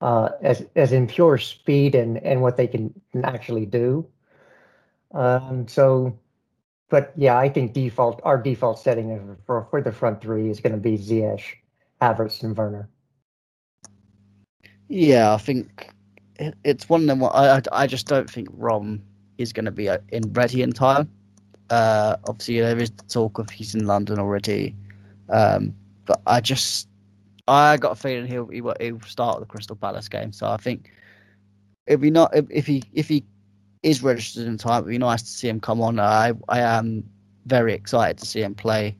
uh, 0.00 0.30
as 0.42 0.66
as 0.76 0.92
in 0.92 1.06
pure 1.06 1.38
speed 1.38 1.94
and 1.94 2.18
and 2.18 2.42
what 2.42 2.56
they 2.56 2.66
can 2.66 2.92
actually 3.24 3.66
do. 3.66 4.06
Um, 5.12 5.66
so, 5.68 6.18
but 6.88 7.12
yeah, 7.16 7.38
I 7.38 7.48
think 7.48 7.72
default 7.72 8.20
our 8.24 8.40
default 8.40 8.78
setting 8.78 9.36
for 9.46 9.66
for 9.70 9.80
the 9.80 9.92
front 9.92 10.20
three 10.20 10.50
is 10.50 10.60
going 10.60 10.72
to 10.72 10.78
be 10.78 10.98
Ziyech, 10.98 11.42
Havertz, 12.00 12.42
and 12.42 12.56
Werner. 12.56 12.88
Yeah, 14.88 15.34
I 15.34 15.38
think 15.38 15.90
it's 16.64 16.88
one 16.88 17.02
of 17.02 17.06
them. 17.06 17.24
I 17.24 17.62
I 17.72 17.86
just 17.86 18.06
don't 18.06 18.30
think 18.30 18.48
Rom 18.52 19.02
is 19.38 19.52
going 19.52 19.64
to 19.64 19.70
be 19.70 19.88
uh, 19.88 19.98
in 20.10 20.32
ready 20.32 20.62
in 20.62 20.72
time. 20.72 21.10
Uh, 21.70 22.16
obviously, 22.28 22.60
there 22.60 22.78
is 22.78 22.90
talk 23.08 23.38
of 23.38 23.50
he's 23.50 23.74
in 23.74 23.86
London 23.86 24.18
already. 24.18 24.74
Um, 25.28 25.74
but 26.04 26.20
I 26.26 26.40
just, 26.40 26.88
I 27.48 27.76
got 27.76 27.92
a 27.92 27.96
feeling 27.96 28.26
he'll 28.26 28.48
he'll 28.48 29.00
start 29.00 29.40
the 29.40 29.46
Crystal 29.46 29.76
Palace 29.76 30.08
game. 30.08 30.32
So 30.32 30.46
I 30.46 30.56
think 30.56 30.92
it'd 31.86 32.00
be 32.00 32.10
not 32.10 32.34
if, 32.34 32.46
if 32.50 32.66
he 32.66 32.82
if 32.92 33.08
he 33.08 33.24
is 33.86 34.02
registered 34.02 34.46
in 34.46 34.58
time, 34.58 34.82
it'd 34.82 34.88
be 34.88 34.98
nice 34.98 35.22
to 35.22 35.28
see 35.28 35.48
him 35.48 35.60
come 35.60 35.80
on. 35.80 36.00
I 36.00 36.32
I 36.48 36.60
am 36.60 37.08
very 37.46 37.72
excited 37.72 38.18
to 38.18 38.26
see 38.26 38.42
him 38.42 38.54
play 38.54 38.96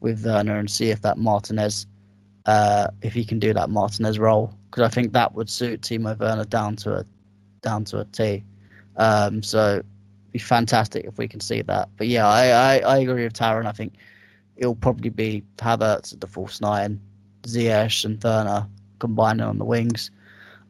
with 0.00 0.24
Werner 0.24 0.56
and 0.56 0.70
see 0.70 0.90
if 0.90 1.02
that 1.02 1.18
Martinez, 1.18 1.86
uh, 2.46 2.86
if 3.02 3.12
he 3.12 3.24
can 3.24 3.40
do 3.40 3.52
that 3.52 3.68
Martinez 3.68 4.18
role, 4.20 4.54
because 4.70 4.84
I 4.84 4.88
think 4.88 5.12
that 5.12 5.34
would 5.34 5.50
suit 5.50 5.80
Timo 5.80 6.16
Werner 6.16 6.44
down 6.44 6.76
to 6.76 6.98
a 6.98 7.04
down 7.62 7.84
to 7.86 7.98
a 7.98 8.04
T. 8.04 8.44
Um, 8.96 9.42
so 9.42 9.82
be 10.30 10.38
fantastic 10.38 11.04
if 11.04 11.18
we 11.18 11.26
can 11.26 11.40
see 11.40 11.62
that. 11.62 11.88
But 11.96 12.06
yeah, 12.06 12.28
I, 12.28 12.44
I, 12.48 12.78
I 12.78 12.98
agree 12.98 13.24
with 13.24 13.32
Taron. 13.32 13.66
I 13.66 13.72
think 13.72 13.94
it'll 14.56 14.76
probably 14.76 15.10
be 15.10 15.42
Havertz 15.56 16.12
at 16.12 16.20
the 16.20 16.28
false 16.28 16.60
nine, 16.60 17.00
Ziyech 17.42 18.04
and 18.04 18.22
Werner 18.22 18.68
combining 19.00 19.46
on 19.46 19.58
the 19.58 19.64
wings. 19.64 20.12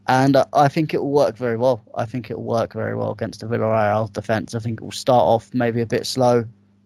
And 0.08 0.38
I 0.54 0.68
think 0.68 0.94
it 0.94 1.02
will 1.02 1.10
work 1.10 1.36
very 1.36 1.58
well. 1.58 1.82
I 1.94 2.06
think 2.06 2.30
it 2.30 2.38
will 2.38 2.44
work 2.44 2.72
very 2.72 2.96
well 2.96 3.12
against 3.12 3.40
the 3.40 3.46
Villarreal 3.46 4.10
defence. 4.12 4.54
I 4.54 4.58
think 4.58 4.80
it 4.80 4.84
will 4.84 4.90
start 4.90 5.22
off 5.22 5.52
maybe 5.52 5.82
a 5.82 5.86
bit 5.86 6.06
slow, 6.06 6.44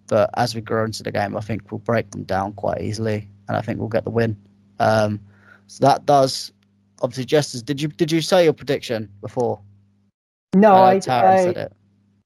but 0.08 0.28
as 0.34 0.54
we 0.56 0.60
grow 0.60 0.84
into 0.84 1.04
the 1.04 1.12
game, 1.12 1.36
I 1.36 1.40
think 1.40 1.70
we'll 1.70 1.78
break 1.78 2.10
them 2.10 2.24
down 2.24 2.52
quite 2.54 2.80
easily, 2.80 3.28
and 3.46 3.56
I 3.56 3.60
think 3.60 3.78
we'll 3.78 3.88
get 3.88 4.04
the 4.04 4.10
win. 4.10 4.36
Um, 4.80 5.20
so 5.68 5.86
that 5.86 6.04
does 6.04 6.52
obviously. 7.02 7.24
Jesters, 7.24 7.62
did 7.62 7.80
you 7.80 7.88
did 7.88 8.10
you 8.10 8.20
say 8.20 8.44
your 8.44 8.52
prediction 8.52 9.08
before? 9.20 9.60
No, 10.54 10.74
uh, 10.74 11.00
I, 11.06 11.10
I 11.10 11.68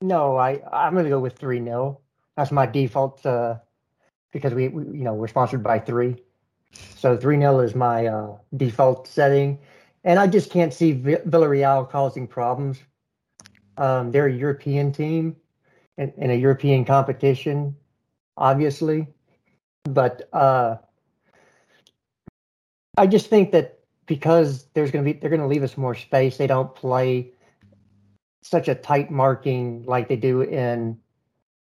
no, 0.02 0.36
I 0.36 0.60
I'm 0.72 0.92
going 0.92 1.04
to 1.04 1.10
go 1.10 1.18
with 1.18 1.36
three 1.36 1.62
0 1.62 2.00
That's 2.36 2.52
my 2.52 2.66
default 2.66 3.24
uh, 3.24 3.56
because 4.32 4.54
we, 4.54 4.68
we, 4.68 4.84
you 4.98 5.04
know 5.04 5.14
we're 5.14 5.28
sponsored 5.28 5.62
by 5.62 5.78
three, 5.78 6.16
so 6.72 7.16
three 7.16 7.38
0 7.38 7.60
is 7.60 7.74
my 7.74 8.06
uh, 8.06 8.36
default 8.56 9.08
setting, 9.08 9.58
and 10.06 10.20
I 10.20 10.28
just 10.28 10.50
can't 10.50 10.72
see 10.72 10.94
Villarreal 10.94 11.90
causing 11.90 12.28
problems. 12.28 12.78
Um, 13.76 14.12
they're 14.12 14.28
a 14.28 14.32
European 14.32 14.92
team 14.92 15.36
in, 15.98 16.12
in, 16.16 16.30
a 16.30 16.34
European 16.34 16.84
competition, 16.84 17.76
obviously, 18.36 19.08
but 19.84 20.28
uh, 20.32 20.76
I 22.96 23.06
just 23.06 23.26
think 23.28 23.50
that 23.50 23.80
because 24.06 24.68
there's 24.72 24.92
going 24.92 25.04
to 25.04 25.12
be 25.12 25.18
they're 25.18 25.28
going 25.28 25.42
to 25.42 25.48
leave 25.48 25.64
us 25.64 25.76
more 25.76 25.94
space. 25.94 26.36
They 26.36 26.46
don't 26.46 26.74
play 26.74 27.32
such 28.42 28.68
a 28.68 28.74
tight 28.76 29.10
marking 29.10 29.82
like 29.86 30.08
they 30.08 30.16
do 30.16 30.40
in 30.42 30.98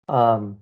um, 0.09 0.57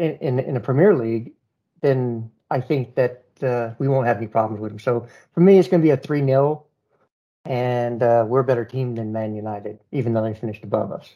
in, 0.00 0.16
in, 0.16 0.38
in 0.40 0.54
the 0.54 0.60
Premier 0.60 0.94
League, 0.94 1.32
then 1.80 2.30
I 2.50 2.60
think 2.60 2.96
that 2.96 3.23
uh, 3.42 3.70
we 3.78 3.88
won't 3.88 4.06
have 4.06 4.18
any 4.18 4.26
problems 4.26 4.60
with 4.60 4.72
them. 4.72 4.78
So 4.78 5.06
for 5.32 5.40
me, 5.40 5.58
it's 5.58 5.68
going 5.68 5.80
to 5.80 5.86
be 5.86 5.90
a 5.90 5.96
3 5.96 6.24
0, 6.24 6.64
and 7.44 8.02
uh, 8.02 8.24
we're 8.26 8.40
a 8.40 8.44
better 8.44 8.64
team 8.64 8.94
than 8.94 9.12
Man 9.12 9.34
United, 9.34 9.78
even 9.92 10.12
though 10.12 10.22
they 10.22 10.34
finished 10.34 10.64
above 10.64 10.92
us. 10.92 11.14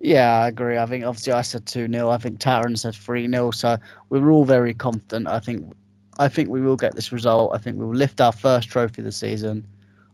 Yeah, 0.00 0.40
I 0.40 0.48
agree. 0.48 0.78
I 0.78 0.86
think 0.86 1.04
obviously 1.04 1.32
I 1.32 1.42
said 1.42 1.66
2 1.66 1.88
0. 1.88 2.10
I 2.10 2.18
think 2.18 2.38
Taron 2.38 2.78
said 2.78 2.94
3 2.94 3.28
0. 3.28 3.50
So 3.52 3.76
we 4.10 4.20
were 4.20 4.32
all 4.32 4.44
very 4.44 4.74
confident. 4.74 5.28
I 5.28 5.40
think 5.40 5.72
I 6.18 6.28
think 6.28 6.48
we 6.48 6.60
will 6.60 6.76
get 6.76 6.94
this 6.94 7.12
result. 7.12 7.54
I 7.54 7.58
think 7.58 7.78
we 7.78 7.84
will 7.84 7.94
lift 7.94 8.20
our 8.20 8.32
first 8.32 8.68
trophy 8.68 9.00
of 9.00 9.06
the 9.06 9.12
season. 9.12 9.66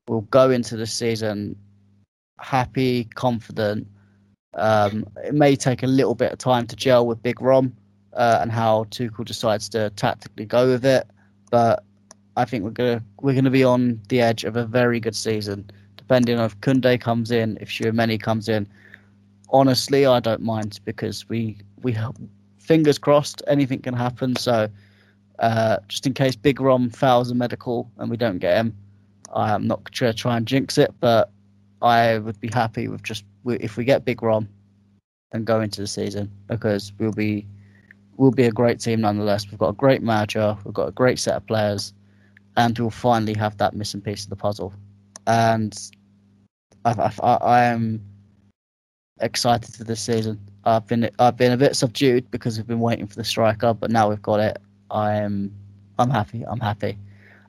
We'll 0.07 0.23
go 0.23 0.51
into 0.51 0.77
the 0.77 0.87
season 0.87 1.57
happy, 2.41 3.05
confident, 3.15 3.87
um, 4.55 5.07
it 5.25 5.35
may 5.35 5.57
take 5.57 5.83
a 5.83 5.87
little 5.87 6.15
bit 6.15 6.33
of 6.33 6.39
time 6.39 6.67
to 6.67 6.77
gel 6.77 7.07
with 7.07 7.23
Big 7.23 7.41
Rom 7.41 7.75
uh, 8.15 8.39
and 8.41 8.51
how 8.51 8.85
Tuchel 8.85 9.25
decides 9.25 9.69
to 9.71 9.91
tactically 9.91 10.45
go 10.45 10.67
with 10.67 10.85
it, 10.85 11.07
but 11.51 11.85
I 12.37 12.45
think 12.45 12.65
we're 12.65 12.71
gonna 12.71 13.03
we're 13.21 13.35
gonna 13.35 13.51
be 13.51 13.65
on 13.65 14.01
the 14.09 14.21
edge 14.21 14.45
of 14.45 14.57
a 14.57 14.65
very 14.65 15.01
good 15.01 15.17
season. 15.17 15.71
Depending 15.97 16.39
on 16.39 16.47
if 16.47 16.59
Kounde 16.61 17.01
comes 17.01 17.31
in, 17.31 17.59
if 17.61 17.69
Tchouameni 17.69 18.21
comes 18.21 18.49
in. 18.49 18.67
Honestly, 19.51 20.07
I 20.07 20.21
don't 20.21 20.43
mind 20.43 20.81
because 20.85 21.29
we 21.29 21.59
we 21.83 21.97
fingers 22.59 22.99
crossed 22.99 23.43
anything 23.47 23.81
can 23.81 23.95
happen. 23.95 24.37
So 24.37 24.69
uh, 25.39 25.79
just 25.89 26.07
in 26.07 26.15
case 26.15 26.37
Big 26.37 26.61
Rom 26.61 26.91
fails 26.91 27.31
a 27.31 27.35
medical 27.35 27.91
and 27.99 28.11
we 28.11 28.17
don't 28.17 28.39
get 28.39 28.57
him, 28.57 28.77
I'm 29.35 29.67
not 29.67 29.85
going 29.85 30.13
to 30.13 30.19
try 30.19 30.37
and 30.37 30.47
jinx 30.47 30.79
it, 30.79 30.93
but 31.01 31.31
I 31.81 32.19
would 32.19 32.41
be 32.41 32.49
happy 32.53 32.89
with 32.89 33.03
just 33.03 33.25
if 33.47 33.77
we 33.77 33.85
get 33.85 34.05
Big 34.05 34.23
Rom 34.23 34.49
and 35.33 35.47
go 35.47 35.61
into 35.61 35.81
the 35.81 35.87
season 35.87 36.31
because 36.47 36.93
we'll 36.99 37.13
be 37.13 37.47
we'll 38.19 38.33
be 38.33 38.45
a 38.45 38.53
great 38.53 38.81
team 38.81 39.01
nonetheless. 39.01 39.47
We've 39.51 39.59
got 39.59 39.71
a 39.71 39.75
great 39.75 40.03
manager, 40.03 40.57
we've 40.65 40.75
got 40.75 40.89
a 40.89 40.93
great 40.93 41.19
set 41.19 41.37
of 41.37 41.47
players, 41.47 41.95
and 42.57 42.79
we'll 42.79 42.91
finally 42.91 43.35
have 43.35 43.57
that 43.57 43.75
missing 43.75 44.03
piece 44.03 44.25
of 44.25 44.31
the 44.31 44.37
puzzle. 44.37 44.75
And 45.27 45.77
I, 46.85 47.11
I, 47.23 47.35
I 47.37 47.65
am 47.65 48.03
excited 49.21 49.75
for 49.75 49.85
this 49.85 50.01
season. 50.01 50.39
I've 50.65 50.87
been 50.87 51.09
I've 51.19 51.37
been 51.37 51.53
a 51.53 51.57
bit 51.57 51.77
subdued 51.77 52.31
because 52.31 52.59
we've 52.59 52.67
been 52.67 52.81
waiting 52.81 53.07
for 53.07 53.15
the 53.15 53.25
striker, 53.25 53.73
but 53.73 53.91
now 53.91 54.11
we've 54.11 54.21
got 54.21 54.41
it. 54.41 54.59
I 54.91 55.15
am 55.17 55.55
I'm 55.99 56.11
happy. 56.11 56.45
I'm 56.47 56.61
happy, 56.61 56.99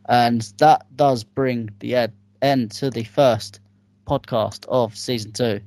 and 0.08 0.41
that 0.60 0.86
does 0.96 1.24
bring 1.24 1.70
the 1.80 1.96
ed, 1.96 2.14
end 2.41 2.72
to 2.72 2.90
the 2.90 3.04
first 3.04 3.60
podcast 4.08 4.66
of 4.70 4.96
season 4.96 5.32
two 5.32 5.60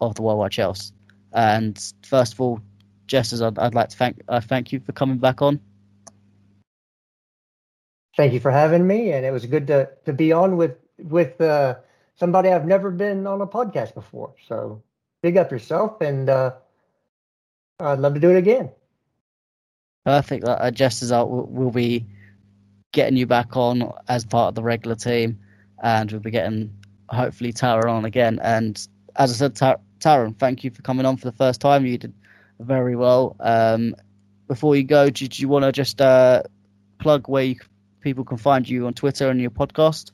of 0.00 0.14
the 0.14 0.22
Worldwide 0.22 0.52
Chelsea. 0.52 0.92
And 1.32 1.92
first 2.02 2.34
of 2.34 2.40
all, 2.40 2.60
Jess, 3.06 3.40
I'd, 3.40 3.58
I'd 3.58 3.74
like 3.74 3.90
to 3.90 3.96
thank 3.96 4.22
uh, 4.28 4.40
thank 4.40 4.72
you 4.72 4.80
for 4.80 4.92
coming 4.92 5.18
back 5.18 5.42
on. 5.42 5.60
Thank 8.16 8.32
you 8.32 8.40
for 8.40 8.50
having 8.50 8.86
me, 8.86 9.12
and 9.12 9.26
it 9.26 9.32
was 9.32 9.44
good 9.46 9.66
to 9.68 9.90
to 10.04 10.12
be 10.12 10.32
on 10.32 10.56
with 10.56 10.76
with 10.98 11.40
uh, 11.40 11.76
somebody 12.14 12.50
I've 12.50 12.66
never 12.66 12.90
been 12.90 13.26
on 13.26 13.40
a 13.40 13.46
podcast 13.46 13.94
before. 13.94 14.34
So 14.46 14.82
big 15.22 15.36
up 15.36 15.50
yourself, 15.50 16.00
and 16.00 16.28
uh, 16.28 16.52
I'd 17.80 17.98
love 17.98 18.14
to 18.14 18.20
do 18.20 18.30
it 18.30 18.36
again. 18.36 18.70
Perfect. 20.04 20.44
Uh, 20.44 20.70
just 20.70 21.02
as 21.02 21.12
I 21.12 21.22
will 21.22 21.46
we'll 21.46 21.70
be 21.70 22.06
getting 22.92 23.16
you 23.16 23.26
back 23.26 23.56
on 23.56 23.92
as 24.08 24.24
part 24.24 24.48
of 24.48 24.54
the 24.54 24.62
regular 24.62 24.96
team, 24.96 25.38
and 25.82 26.10
we'll 26.10 26.20
be 26.20 26.30
getting 26.30 26.72
hopefully 27.08 27.52
Taron 27.52 27.90
on 27.90 28.04
again. 28.04 28.38
And 28.42 28.76
as 29.16 29.30
I 29.30 29.34
said, 29.34 29.56
Tar- 29.56 29.80
Taron, 29.98 30.36
thank 30.38 30.62
you 30.62 30.70
for 30.70 30.82
coming 30.82 31.04
on 31.06 31.16
for 31.16 31.24
the 31.24 31.36
first 31.36 31.60
time. 31.60 31.84
You 31.84 31.98
did 31.98 32.14
very 32.60 32.96
well. 32.96 33.36
Um, 33.40 33.94
before 34.48 34.76
you 34.76 34.84
go, 34.84 35.10
did 35.10 35.38
you 35.38 35.48
want 35.48 35.64
to 35.64 35.72
just 35.72 36.00
uh, 36.00 36.42
plug 36.98 37.28
where 37.28 37.44
you, 37.44 37.56
people 38.00 38.24
can 38.24 38.36
find 38.36 38.68
you 38.68 38.86
on 38.86 38.94
Twitter 38.94 39.30
and 39.30 39.40
your 39.40 39.50
podcast? 39.50 40.10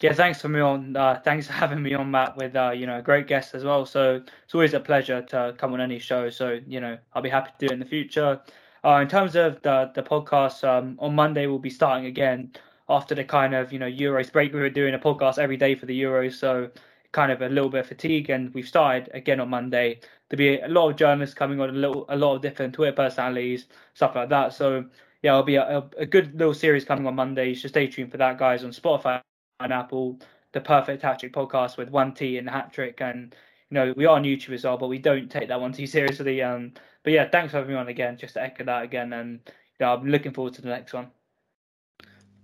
Yeah, 0.00 0.12
thanks 0.12 0.40
for 0.40 0.48
me 0.48 0.60
on. 0.60 0.96
Uh, 0.96 1.20
thanks 1.24 1.48
for 1.48 1.54
having 1.54 1.82
me 1.82 1.92
on, 1.94 2.10
Matt, 2.10 2.36
with 2.36 2.54
uh, 2.54 2.70
you 2.70 2.86
know 2.86 2.98
a 2.98 3.02
great 3.02 3.26
guest 3.26 3.54
as 3.54 3.64
well. 3.64 3.84
So 3.84 4.22
it's 4.44 4.54
always 4.54 4.74
a 4.74 4.80
pleasure 4.80 5.22
to 5.22 5.54
come 5.58 5.72
on 5.72 5.80
any 5.80 5.98
show. 5.98 6.30
So 6.30 6.60
you 6.66 6.80
know 6.80 6.98
I'll 7.14 7.22
be 7.22 7.28
happy 7.28 7.50
to 7.58 7.66
do 7.66 7.72
it 7.72 7.74
in 7.74 7.80
the 7.80 7.84
future. 7.84 8.40
Uh, 8.84 9.00
in 9.02 9.08
terms 9.08 9.34
of 9.34 9.60
the 9.62 9.90
the 9.94 10.02
podcast, 10.04 10.62
um, 10.62 10.96
on 11.00 11.16
Monday 11.16 11.46
we'll 11.46 11.58
be 11.58 11.70
starting 11.70 12.06
again 12.06 12.52
after 12.88 13.14
the 13.16 13.24
kind 13.24 13.54
of 13.54 13.72
you 13.72 13.80
know 13.80 13.90
Euros 13.90 14.32
break. 14.32 14.52
We 14.52 14.60
were 14.60 14.70
doing 14.70 14.94
a 14.94 15.00
podcast 15.00 15.38
every 15.38 15.56
day 15.56 15.74
for 15.74 15.86
the 15.86 16.00
Euros, 16.00 16.34
so 16.34 16.70
kind 17.10 17.32
of 17.32 17.42
a 17.42 17.48
little 17.48 17.70
bit 17.70 17.80
of 17.80 17.86
fatigue, 17.88 18.30
and 18.30 18.54
we've 18.54 18.68
started 18.68 19.10
again 19.14 19.40
on 19.40 19.48
Monday. 19.48 19.98
There'll 20.28 20.38
be 20.38 20.60
a 20.60 20.68
lot 20.68 20.90
of 20.90 20.96
journalists 20.96 21.34
coming 21.34 21.60
on, 21.60 21.70
a 21.70 21.72
little, 21.72 22.04
a 22.08 22.16
lot 22.16 22.34
of 22.34 22.42
different 22.42 22.74
Twitter 22.74 22.92
personalities, 22.92 23.66
stuff 23.94 24.14
like 24.14 24.28
that. 24.28 24.52
So 24.52 24.84
yeah, 25.22 25.32
it'll 25.32 25.42
be 25.42 25.56
a, 25.56 25.84
a 25.96 26.06
good 26.06 26.38
little 26.38 26.54
series 26.54 26.84
coming 26.84 27.06
on 27.06 27.14
Monday. 27.14 27.54
So 27.54 27.68
stay 27.68 27.86
tuned 27.86 28.10
for 28.10 28.18
that, 28.18 28.38
guys, 28.38 28.64
on 28.64 28.70
Spotify 28.70 29.20
and 29.60 29.72
Apple. 29.72 30.20
The 30.52 30.60
Perfect 30.60 31.02
Hat 31.02 31.20
Trick 31.20 31.32
podcast 31.32 31.76
with 31.76 31.90
one 31.90 32.14
T 32.14 32.38
and 32.38 32.48
hat 32.48 32.72
trick, 32.72 33.02
and 33.02 33.34
you 33.70 33.74
know 33.74 33.92
we 33.96 34.06
are 34.06 34.16
on 34.16 34.24
YouTube 34.24 34.54
as 34.54 34.64
well, 34.64 34.78
but 34.78 34.88
we 34.88 34.98
don't 34.98 35.30
take 35.30 35.48
that 35.48 35.60
one 35.60 35.72
too 35.72 35.86
seriously. 35.86 36.40
Um, 36.40 36.72
but 37.02 37.12
yeah, 37.12 37.28
thanks 37.28 37.50
for 37.50 37.58
having 37.58 37.74
me 37.74 37.78
on 37.78 37.88
again. 37.88 38.16
Just 38.16 38.34
to 38.34 38.42
echo 38.42 38.64
that 38.64 38.82
again, 38.82 39.12
and 39.12 39.40
you 39.46 39.86
know, 39.86 39.92
I'm 39.92 40.06
looking 40.06 40.32
forward 40.32 40.54
to 40.54 40.62
the 40.62 40.68
next 40.68 40.94
one. 40.94 41.08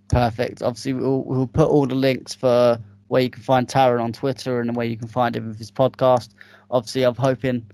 Perfect. 0.09 0.63
Obviously, 0.63 0.93
we'll, 0.93 1.25
we'll 1.25 1.47
put 1.47 1.69
all 1.69 1.87
the 1.87 1.95
links 1.95 2.35
for 2.35 2.79
where 3.09 3.23
you 3.23 3.31
can 3.31 3.43
find 3.43 3.67
Taron 3.67 4.03
on 4.03 4.13
Twitter 4.13 4.61
and 4.61 4.77
where 4.77 4.87
you 4.87 4.97
can 4.97 5.09
find 5.09 5.35
him 5.35 5.49
with 5.49 5.59
his 5.59 5.71
podcast. 5.71 6.31
Obviously, 6.71 7.05
I'm 7.05 7.15
hoping 7.15 7.65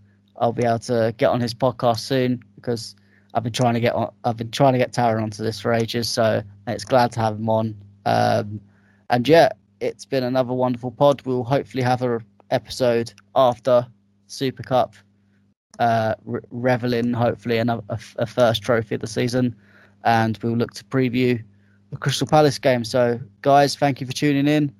I'll 0.40 0.52
be 0.52 0.64
able 0.64 0.78
to 0.80 1.14
get 1.18 1.28
on 1.28 1.40
his 1.40 1.54
podcast 1.54 2.00
soon 2.00 2.42
because 2.56 2.96
I've 3.34 3.42
been 3.42 3.52
trying 3.52 3.74
to 3.74 3.80
get 3.80 3.94
on. 3.94 4.12
I've 4.24 4.36
been 4.36 4.50
trying 4.50 4.72
to 4.72 4.78
get 4.78 4.92
Taron 4.92 5.22
onto 5.22 5.42
this 5.42 5.60
for 5.60 5.72
ages, 5.72 6.08
so 6.08 6.42
it's 6.66 6.84
glad 6.84 7.12
to 7.12 7.20
have 7.20 7.36
him 7.36 7.48
on. 7.48 7.76
Um, 8.06 8.60
and 9.10 9.28
yeah, 9.28 9.50
it's 9.80 10.04
been 10.04 10.24
another 10.24 10.52
wonderful 10.52 10.90
pod. 10.90 11.22
We'll 11.24 11.44
hopefully 11.44 11.82
have 11.82 12.02
a 12.02 12.20
episode 12.50 13.12
after 13.34 13.86
Super 14.26 14.62
Cup, 14.62 14.94
uh, 15.78 16.14
re- 16.24 16.40
reveling 16.50 17.12
hopefully 17.12 17.58
another, 17.58 17.82
a, 17.88 18.00
a 18.16 18.26
first 18.26 18.62
trophy 18.62 18.96
of 18.96 19.00
the 19.00 19.06
season, 19.06 19.54
and 20.04 20.38
we'll 20.42 20.56
look 20.56 20.72
to 20.74 20.84
preview 20.84 21.42
the 21.90 21.96
Crystal 21.96 22.26
Palace 22.26 22.58
game. 22.58 22.84
So, 22.84 23.20
guys, 23.42 23.76
thank 23.76 24.00
you 24.00 24.06
for 24.06 24.12
tuning 24.12 24.48
in. 24.48 24.74